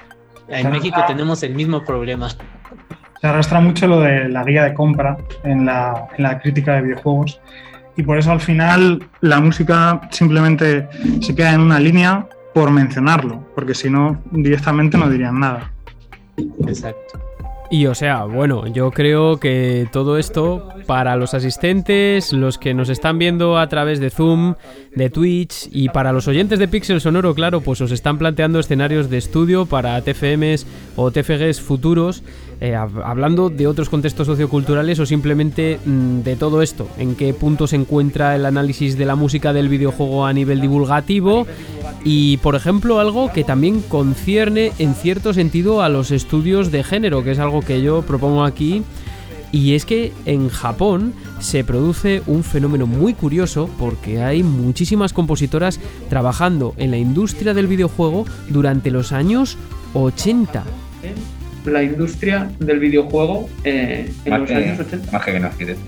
En 0.47 0.69
México 0.71 1.01
tenemos 1.07 1.43
el 1.43 1.55
mismo 1.55 1.83
problema. 1.83 2.29
Se 2.29 3.27
arrastra 3.27 3.61
mucho 3.61 3.87
lo 3.87 4.01
de 4.01 4.29
la 4.29 4.43
guía 4.43 4.63
de 4.63 4.73
compra 4.73 5.17
en 5.43 5.65
la, 5.65 6.07
en 6.17 6.23
la 6.23 6.39
crítica 6.39 6.75
de 6.75 6.81
videojuegos 6.81 7.39
y 7.95 8.03
por 8.03 8.17
eso 8.17 8.31
al 8.31 8.39
final 8.39 9.03
la 9.21 9.39
música 9.39 10.01
simplemente 10.11 10.87
se 11.21 11.35
queda 11.35 11.53
en 11.53 11.61
una 11.61 11.79
línea 11.79 12.27
por 12.53 12.71
mencionarlo, 12.71 13.45
porque 13.55 13.73
si 13.73 13.89
no 13.89 14.21
directamente 14.31 14.97
no 14.97 15.09
dirían 15.09 15.39
nada. 15.39 15.71
Exacto. 16.67 17.30
Y 17.71 17.85
o 17.85 17.95
sea, 17.95 18.25
bueno, 18.25 18.67
yo 18.67 18.91
creo 18.91 19.37
que 19.37 19.87
todo 19.93 20.17
esto 20.17 20.67
para 20.87 21.15
los 21.15 21.33
asistentes, 21.33 22.33
los 22.33 22.57
que 22.57 22.73
nos 22.73 22.89
están 22.89 23.17
viendo 23.17 23.57
a 23.57 23.69
través 23.69 24.01
de 24.01 24.09
Zoom, 24.09 24.55
de 24.93 25.09
Twitch 25.09 25.69
y 25.71 25.87
para 25.87 26.11
los 26.11 26.27
oyentes 26.27 26.59
de 26.59 26.67
Pixel 26.67 26.99
Sonoro, 26.99 27.33
claro, 27.33 27.61
pues 27.61 27.79
os 27.79 27.93
están 27.93 28.17
planteando 28.17 28.59
escenarios 28.59 29.09
de 29.09 29.19
estudio 29.19 29.65
para 29.65 30.01
TFMs 30.01 30.67
o 30.97 31.11
TFGs 31.11 31.61
futuros, 31.61 32.23
eh, 32.61 32.73
hab- 32.75 33.01
hablando 33.03 33.49
de 33.49 33.67
otros 33.67 33.89
contextos 33.89 34.27
socioculturales 34.27 34.99
o 34.99 35.05
simplemente 35.05 35.79
mm, 35.83 36.19
de 36.21 36.35
todo 36.35 36.61
esto, 36.61 36.87
en 36.97 37.15
qué 37.15 37.33
punto 37.33 37.67
se 37.67 37.75
encuentra 37.75 38.35
el 38.35 38.45
análisis 38.45 38.97
de 38.97 39.05
la 39.05 39.15
música 39.15 39.51
del 39.51 39.67
videojuego 39.67 40.25
a 40.25 40.31
nivel 40.31 40.61
divulgativo 40.61 41.47
y, 42.05 42.37
por 42.37 42.55
ejemplo, 42.55 42.99
algo 42.99 43.31
que 43.33 43.43
también 43.43 43.81
concierne 43.81 44.71
en 44.79 44.93
cierto 44.95 45.33
sentido 45.33 45.81
a 45.81 45.89
los 45.89 46.11
estudios 46.11 46.71
de 46.71 46.83
género, 46.83 47.23
que 47.23 47.31
es 47.31 47.39
algo 47.39 47.61
que 47.61 47.81
yo 47.81 48.03
propongo 48.03 48.43
aquí. 48.43 48.83
Y 49.53 49.73
es 49.75 49.85
que 49.85 50.13
en 50.25 50.47
Japón 50.47 51.13
se 51.39 51.65
produce 51.65 52.21
un 52.25 52.43
fenómeno 52.43 52.87
muy 52.87 53.13
curioso 53.13 53.69
porque 53.77 54.23
hay 54.23 54.43
muchísimas 54.43 55.11
compositoras 55.11 55.77
trabajando 56.09 56.73
en 56.77 56.91
la 56.91 56.97
industria 56.97 57.53
del 57.53 57.67
videojuego 57.67 58.25
durante 58.49 58.91
los 58.91 59.11
años 59.11 59.57
80. 59.93 60.63
La 61.65 61.83
industria 61.83 62.49
del 62.59 62.79
videojuego 62.79 63.49
eh, 63.63 64.11
en 64.25 64.29
Más 64.31 64.39
los 64.41 64.49
que, 64.49 64.55
años 64.55 64.79
80. 64.79 65.11
más 65.11 65.25
que 65.25 65.39
no 65.39 65.47
occidente. 65.47 65.81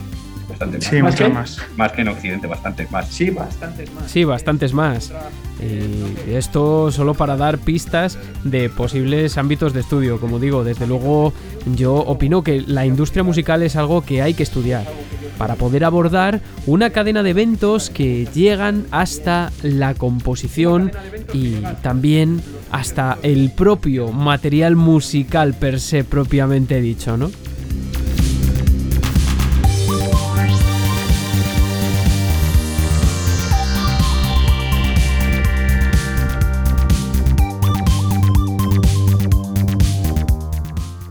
bastante 0.50 0.78
más. 0.78 0.86
Sí, 0.86 1.02
¿Más 1.02 1.12
mucho 1.14 1.24
qué? 1.26 1.34
más. 1.34 1.58
Más 1.78 1.92
que 1.94 2.02
en 2.02 2.08
Occidente, 2.10 2.48
bastante 2.48 2.88
más. 2.92 3.08
Sí, 3.10 3.30
bastantes 3.30 3.94
más. 3.94 4.12
Sí, 4.12 4.24
bastantes 4.24 4.74
más. 4.74 5.12
Y 5.62 6.34
esto 6.34 6.92
solo 6.92 7.14
para 7.14 7.38
dar 7.38 7.58
pistas 7.58 8.18
de 8.44 8.70
posibles 8.70 9.38
ámbitos 9.38 9.74
de 9.74 9.80
estudio. 9.80 10.20
Como 10.20 10.40
digo, 10.40 10.64
desde 10.64 10.86
luego 10.88 11.34
yo 11.76 11.96
opino 11.96 12.44
que 12.44 12.62
la 12.62 12.86
industria 12.86 13.24
musical 13.24 13.64
es 13.64 13.76
algo 13.76 14.02
que 14.02 14.22
hay 14.22 14.34
que 14.34 14.44
estudiar 14.44 14.86
para 15.38 15.56
poder 15.56 15.84
abordar 15.84 16.42
una 16.66 16.92
cadena 16.92 17.24
de 17.24 17.32
eventos 17.32 17.90
que 17.90 18.28
llegan 18.34 18.86
hasta 18.92 19.52
la 19.62 19.94
composición 19.94 20.92
y 21.34 21.56
también 21.82 22.42
hasta 22.72 23.18
el 23.24 23.52
propio 23.52 24.12
material 24.12 24.76
musical 24.76 25.54
per 25.54 25.80
se 25.80 26.04
propiamente 26.04 26.82
dicho, 26.82 27.18
¿no? 27.18 27.32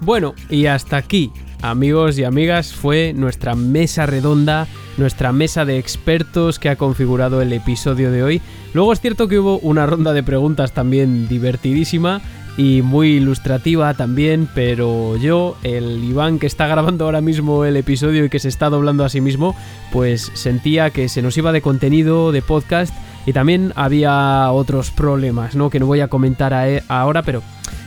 Bueno, 0.04 0.34
y 0.50 0.66
hasta 0.66 0.96
aquí, 0.96 1.30
amigos 1.62 2.18
y 2.18 2.24
amigas, 2.24 2.74
fue 2.74 3.12
nuestra 3.14 3.54
mesa 3.54 4.06
redonda, 4.06 4.66
nuestra 4.98 5.32
mesa 5.32 5.64
de 5.64 5.78
expertos 5.78 6.58
que 6.58 6.68
ha 6.68 6.76
configurado 6.76 7.40
el 7.40 7.52
episodio 7.52 8.10
de 8.10 8.22
hoy. 8.22 8.42
Luego 8.74 8.92
es 8.92 9.00
cierto 9.00 9.28
que 9.28 9.38
hubo 9.38 9.58
una 9.60 9.86
ronda 9.86 10.12
de 10.12 10.22
preguntas 10.22 10.72
también 10.72 11.28
divertidísima 11.28 12.20
y 12.58 12.82
muy 12.82 13.12
ilustrativa 13.12 13.94
también, 13.94 14.46
pero 14.54 15.16
yo, 15.16 15.56
el 15.62 16.04
Iván 16.04 16.38
que 16.38 16.46
está 16.46 16.66
grabando 16.66 17.06
ahora 17.06 17.22
mismo 17.22 17.64
el 17.64 17.76
episodio 17.76 18.24
y 18.26 18.28
que 18.28 18.38
se 18.38 18.48
está 18.48 18.68
doblando 18.68 19.04
a 19.04 19.08
sí 19.08 19.20
mismo, 19.22 19.56
pues 19.90 20.30
sentía 20.34 20.90
que 20.90 21.08
se 21.08 21.22
nos 21.22 21.36
iba 21.38 21.52
de 21.52 21.62
contenido, 21.62 22.30
de 22.32 22.42
podcast, 22.42 22.94
y 23.24 23.32
también 23.32 23.72
había 23.76 24.50
otros 24.50 24.90
problemas, 24.90 25.54
¿no? 25.54 25.70
Que 25.70 25.78
no 25.80 25.86
voy 25.86 26.00
a 26.00 26.08
comentar 26.08 26.52
a- 26.52 26.82
ahora, 26.88 27.22
pero 27.22 27.42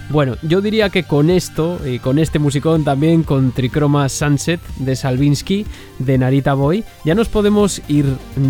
bueno, 0.09 0.35
yo 0.43 0.61
diría 0.61 0.89
que 0.89 1.03
con 1.03 1.29
esto 1.29 1.79
y 1.85 1.99
con 1.99 2.19
este 2.19 2.39
musicón 2.39 2.83
también, 2.83 3.23
con 3.23 3.51
Trichroma 3.51 4.07
Sunset 4.09 4.61
de 4.77 4.95
Salvinsky, 4.95 5.65
de 5.99 6.17
Narita 6.17 6.53
Boy, 6.53 6.83
ya 7.03 7.15
nos 7.15 7.27
podemos 7.27 7.81
ir 7.87 8.05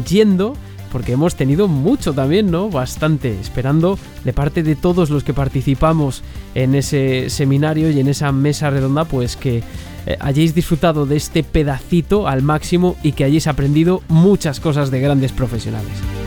yendo 0.08 0.56
porque 0.92 1.14
hemos 1.14 1.36
tenido 1.36 1.68
mucho 1.68 2.14
también, 2.14 2.52
¿no? 2.52 2.70
Bastante, 2.70 3.38
esperando 3.40 4.00
de 4.24 4.32
parte 4.32 4.64
de 4.64 4.76
todos 4.76 5.10
los 5.10 5.26
que 5.26 5.34
participamos 5.34 6.24
en 6.54 6.74
ese 6.74 7.30
seminario 7.30 7.90
y 7.92 8.00
en 8.00 8.08
esa 8.08 8.32
mesa 8.32 8.70
redonda, 8.70 9.04
pues 9.04 9.36
que 9.36 9.62
eh, 10.06 10.18
hayáis 10.20 10.56
disfrutado 10.56 11.06
de 11.06 11.18
este 11.18 11.44
pedacito 11.44 12.28
al 12.28 12.44
máximo 12.44 12.96
y 13.04 13.12
que 13.12 13.26
hayáis 13.26 13.48
aprendido 13.48 14.04
muchas 14.08 14.60
cosas 14.60 14.90
de 14.90 15.02
grandes 15.02 15.34
profesionales. 15.34 16.25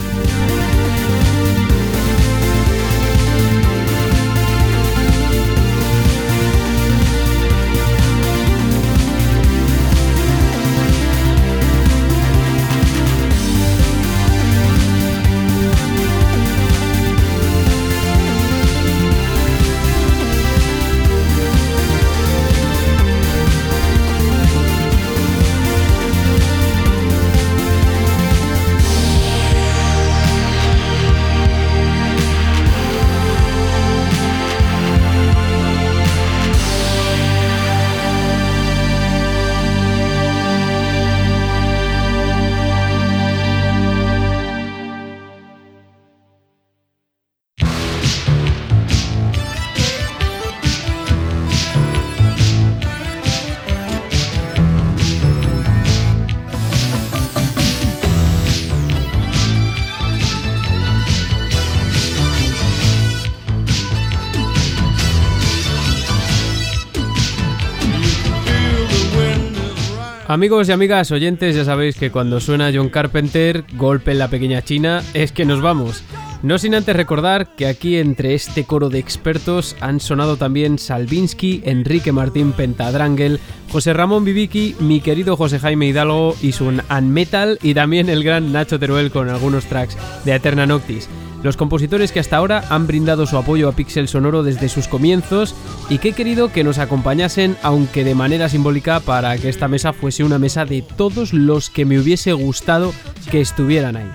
Amigos 70.28 70.68
y 70.68 70.72
amigas 70.72 71.10
oyentes, 71.10 71.56
ya 71.56 71.64
sabéis 71.64 71.96
que 71.96 72.10
cuando 72.10 72.38
suena 72.38 72.70
John 72.70 72.90
Carpenter, 72.90 73.64
golpe 73.72 74.10
en 74.10 74.18
la 74.18 74.28
pequeña 74.28 74.60
China, 74.60 75.02
es 75.14 75.32
que 75.32 75.46
nos 75.46 75.62
vamos. 75.62 76.04
No 76.42 76.58
sin 76.58 76.74
antes 76.74 76.94
recordar 76.94 77.54
que 77.56 77.66
aquí 77.66 77.96
entre 77.96 78.34
este 78.34 78.64
coro 78.64 78.90
de 78.90 78.98
expertos 78.98 79.74
han 79.80 80.00
sonado 80.00 80.36
también 80.36 80.78
Salvinsky, 80.78 81.62
Enrique 81.64 82.12
Martín 82.12 82.52
Pentadrangle, 82.52 83.38
José 83.72 83.94
Ramón 83.94 84.26
Viviki, 84.26 84.76
mi 84.80 85.00
querido 85.00 85.34
José 85.34 85.60
Jaime 85.60 85.86
Hidalgo 85.86 86.36
y 86.42 86.52
su 86.52 86.66
Unmetal 86.66 87.58
y 87.62 87.72
también 87.72 88.10
el 88.10 88.22
gran 88.22 88.52
Nacho 88.52 88.78
Teruel 88.78 89.10
con 89.10 89.30
algunos 89.30 89.64
tracks 89.64 89.96
de 90.26 90.34
Eterna 90.34 90.66
Noctis. 90.66 91.08
Los 91.42 91.56
compositores 91.56 92.10
que 92.10 92.20
hasta 92.20 92.36
ahora 92.36 92.64
han 92.68 92.86
brindado 92.86 93.26
su 93.26 93.36
apoyo 93.36 93.68
a 93.68 93.72
Pixel 93.72 94.08
Sonoro 94.08 94.42
desde 94.42 94.68
sus 94.68 94.88
comienzos 94.88 95.54
y 95.88 95.98
que 95.98 96.10
he 96.10 96.12
querido 96.12 96.52
que 96.52 96.64
nos 96.64 96.78
acompañasen, 96.78 97.56
aunque 97.62 98.04
de 98.04 98.14
manera 98.14 98.48
simbólica, 98.48 99.00
para 99.00 99.38
que 99.38 99.48
esta 99.48 99.68
mesa 99.68 99.92
fuese 99.92 100.24
una 100.24 100.38
mesa 100.38 100.64
de 100.64 100.82
todos 100.82 101.32
los 101.32 101.70
que 101.70 101.84
me 101.84 101.98
hubiese 101.98 102.32
gustado 102.32 102.92
que 103.30 103.40
estuvieran 103.40 103.96
ahí. 103.96 104.10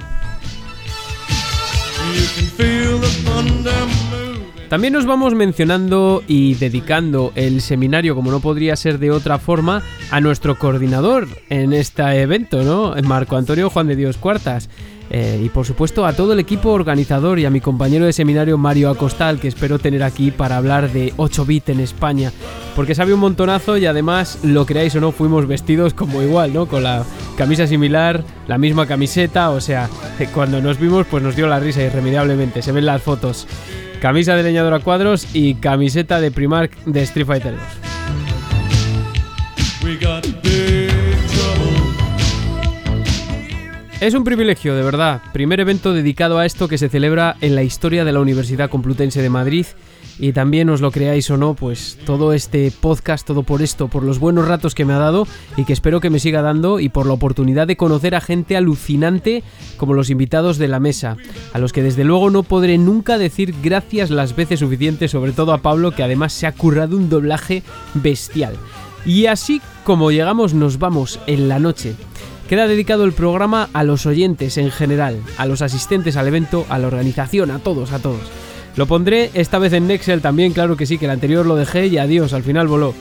También 4.73 4.93
nos 4.93 5.05
vamos 5.05 5.35
mencionando 5.35 6.23
y 6.27 6.55
dedicando 6.55 7.31
el 7.35 7.61
seminario, 7.61 8.15
como 8.15 8.31
no 8.31 8.39
podría 8.39 8.75
ser 8.75 8.97
de 8.97 9.11
otra 9.11 9.37
forma, 9.37 9.83
a 10.09 10.19
nuestro 10.19 10.57
coordinador 10.57 11.27
en 11.49 11.73
este 11.73 12.01
evento, 12.21 12.63
¿no? 12.63 12.95
Marco 13.03 13.37
Antonio 13.37 13.69
Juan 13.69 13.87
de 13.87 13.95
Dios 13.95 14.17
Cuartas. 14.17 14.69
Eh, 15.09 15.41
y 15.43 15.49
por 15.49 15.65
supuesto 15.65 16.05
a 16.05 16.13
todo 16.13 16.33
el 16.33 16.39
equipo 16.39 16.71
organizador 16.71 17.37
y 17.37 17.45
a 17.45 17.49
mi 17.49 17.61
compañero 17.61 18.05
de 18.05 18.13
seminario 18.13 18.57
Mario 18.57 18.89
Acostal, 18.89 19.39
que 19.39 19.47
espero 19.47 19.77
tener 19.77 20.01
aquí 20.01 20.31
para 20.31 20.57
hablar 20.57 20.91
de 20.91 21.13
8-bit 21.15 21.69
en 21.69 21.79
España. 21.79 22.31
Porque 22.75 22.95
sabe 22.95 23.13
un 23.13 23.19
montonazo 23.19 23.77
y 23.77 23.85
además, 23.85 24.39
lo 24.43 24.65
creáis 24.65 24.95
o 24.95 25.01
no, 25.01 25.11
fuimos 25.11 25.47
vestidos 25.47 25.93
como 25.93 26.21
igual, 26.23 26.53
¿no? 26.53 26.65
Con 26.65 26.83
la 26.83 27.03
camisa 27.37 27.67
similar, 27.67 28.23
la 28.47 28.57
misma 28.57 28.87
camiseta, 28.87 29.51
o 29.51 29.61
sea, 29.61 29.89
cuando 30.33 30.61
nos 30.61 30.79
vimos 30.79 31.05
pues 31.09 31.21
nos 31.21 31.35
dio 31.35 31.47
la 31.47 31.59
risa 31.59 31.83
irremediablemente, 31.83 32.61
se 32.61 32.71
ven 32.71 32.85
las 32.85 33.01
fotos. 33.01 33.47
Camisa 34.01 34.35
de 34.35 34.43
leñador 34.43 34.73
a 34.73 34.79
cuadros 34.79 35.27
y 35.33 35.55
camiseta 35.55 36.19
de 36.19 36.31
Primark 36.31 36.75
de 36.85 37.03
Street 37.03 37.25
Fighter 37.27 37.55
2. 37.55 37.61
Es 44.03 44.15
un 44.15 44.25
privilegio, 44.25 44.75
de 44.75 44.83
verdad. 44.83 45.21
Primer 45.31 45.61
evento 45.61 45.93
dedicado 45.93 46.37
a 46.37 46.45
esto 46.45 46.67
que 46.67 46.77
se 46.77 46.89
celebra 46.89 47.37
en 47.39 47.55
la 47.55 47.63
historia 47.63 48.03
de 48.03 48.11
la 48.11 48.19
Universidad 48.19 48.69
Complutense 48.69 49.21
de 49.21 49.29
Madrid. 49.29 49.65
Y 50.19 50.33
también 50.33 50.69
os 50.69 50.81
lo 50.81 50.91
creáis 50.91 51.29
o 51.29 51.37
no, 51.37 51.53
pues 51.53 51.97
todo 52.05 52.33
este 52.33 52.69
podcast, 52.81 53.25
todo 53.25 53.43
por 53.43 53.61
esto, 53.61 53.87
por 53.87 54.03
los 54.03 54.19
buenos 54.19 54.45
ratos 54.45 54.75
que 54.75 54.83
me 54.83 54.91
ha 54.91 54.97
dado 54.97 55.25
y 55.55 55.63
que 55.63 55.71
espero 55.71 56.01
que 56.01 56.09
me 56.09 56.19
siga 56.19 56.41
dando 56.41 56.81
y 56.81 56.89
por 56.89 57.05
la 57.05 57.13
oportunidad 57.13 57.65
de 57.65 57.77
conocer 57.77 58.13
a 58.13 58.19
gente 58.19 58.57
alucinante 58.57 59.41
como 59.77 59.93
los 59.93 60.09
invitados 60.09 60.57
de 60.57 60.67
la 60.67 60.81
mesa, 60.81 61.15
a 61.53 61.59
los 61.59 61.71
que 61.71 61.81
desde 61.81 62.03
luego 62.03 62.29
no 62.29 62.43
podré 62.43 62.77
nunca 62.77 63.17
decir 63.17 63.55
gracias 63.63 64.11
las 64.11 64.35
veces 64.35 64.59
suficientes, 64.59 65.11
sobre 65.11 65.31
todo 65.31 65.53
a 65.53 65.59
Pablo 65.59 65.91
que 65.91 66.03
además 66.03 66.33
se 66.33 66.45
ha 66.45 66.51
currado 66.51 66.97
un 66.97 67.07
doblaje 67.07 67.63
bestial. 67.93 68.57
Y 69.05 69.27
así 69.27 69.61
como 69.85 70.11
llegamos 70.11 70.53
nos 70.53 70.77
vamos 70.77 71.21
en 71.25 71.47
la 71.47 71.59
noche. 71.59 71.95
Queda 72.47 72.67
dedicado 72.67 73.05
el 73.05 73.13
programa 73.13 73.69
a 73.73 73.83
los 73.83 74.05
oyentes 74.05 74.57
en 74.57 74.69
general, 74.69 75.21
a 75.37 75.45
los 75.45 75.61
asistentes 75.61 76.17
al 76.17 76.27
evento, 76.27 76.65
a 76.69 76.77
la 76.77 76.87
organización, 76.87 77.51
a 77.51 77.59
todos, 77.59 77.91
a 77.91 77.99
todos. 77.99 78.29
Lo 78.75 78.85
pondré 78.85 79.31
esta 79.33 79.59
vez 79.59 79.73
en 79.73 79.87
Nexel 79.87 80.21
también, 80.21 80.53
claro 80.53 80.75
que 80.75 80.85
sí, 80.85 80.97
que 80.97 81.05
el 81.05 81.11
anterior 81.11 81.45
lo 81.45 81.55
dejé 81.55 81.87
y 81.87 81.97
adiós, 81.97 82.33
al 82.33 82.43
final 82.43 82.67
voló. 82.67 82.93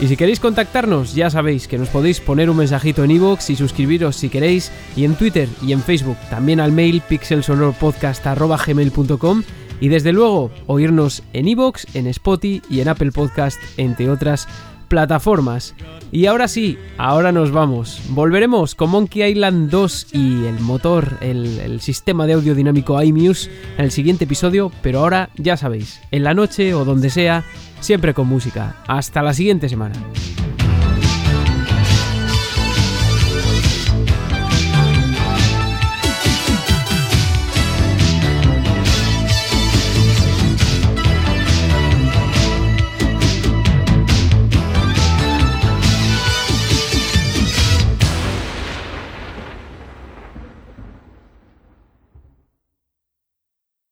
Y 0.00 0.08
si 0.08 0.16
queréis 0.16 0.40
contactarnos, 0.40 1.14
ya 1.14 1.30
sabéis 1.30 1.68
que 1.68 1.78
nos 1.78 1.88
podéis 1.88 2.20
poner 2.20 2.50
un 2.50 2.56
mensajito 2.56 3.04
en 3.04 3.10
iVoox 3.10 3.50
y 3.50 3.56
suscribiros 3.56 4.16
si 4.16 4.28
queréis, 4.28 4.72
y 4.96 5.04
en 5.04 5.14
Twitter 5.14 5.48
y 5.62 5.72
en 5.72 5.82
Facebook, 5.82 6.16
también 6.30 6.60
al 6.60 6.72
mail 6.72 7.02
pixelsonorpodcast.gmail.com 7.06 9.42
y 9.80 9.88
desde 9.88 10.12
luego 10.12 10.50
oírnos 10.66 11.22
en 11.32 11.48
iVoox, 11.48 11.94
en 11.94 12.06
Spotify 12.06 12.62
y 12.68 12.80
en 12.80 12.88
Apple 12.88 13.12
Podcast, 13.12 13.58
entre 13.76 14.10
otras 14.10 14.46
plataformas. 14.90 15.74
Y 16.10 16.26
ahora 16.26 16.48
sí, 16.48 16.76
ahora 16.98 17.30
nos 17.30 17.52
vamos. 17.52 18.02
Volveremos 18.10 18.74
con 18.74 18.90
Monkey 18.90 19.22
Island 19.22 19.70
2 19.70 20.08
y 20.12 20.44
el 20.46 20.58
motor, 20.60 21.16
el, 21.20 21.80
sistema 21.80 22.26
de 22.26 22.34
audio 22.34 22.54
dinámico 22.54 23.00
iMuse 23.00 23.48
en 23.78 23.84
el 23.84 23.92
siguiente 23.92 24.24
episodio, 24.24 24.70
pero 24.82 24.98
ahora 24.98 25.30
ya 25.36 25.56
sabéis, 25.56 26.00
en 26.10 26.24
la 26.24 26.34
noche 26.34 26.74
o 26.74 26.84
donde 26.84 27.08
sea, 27.08 27.44
siempre 27.78 28.12
con 28.12 28.26
música. 28.26 28.76
Hasta 28.88 29.22
la 29.22 29.32
siguiente 29.32 29.68
semana. 29.68 29.94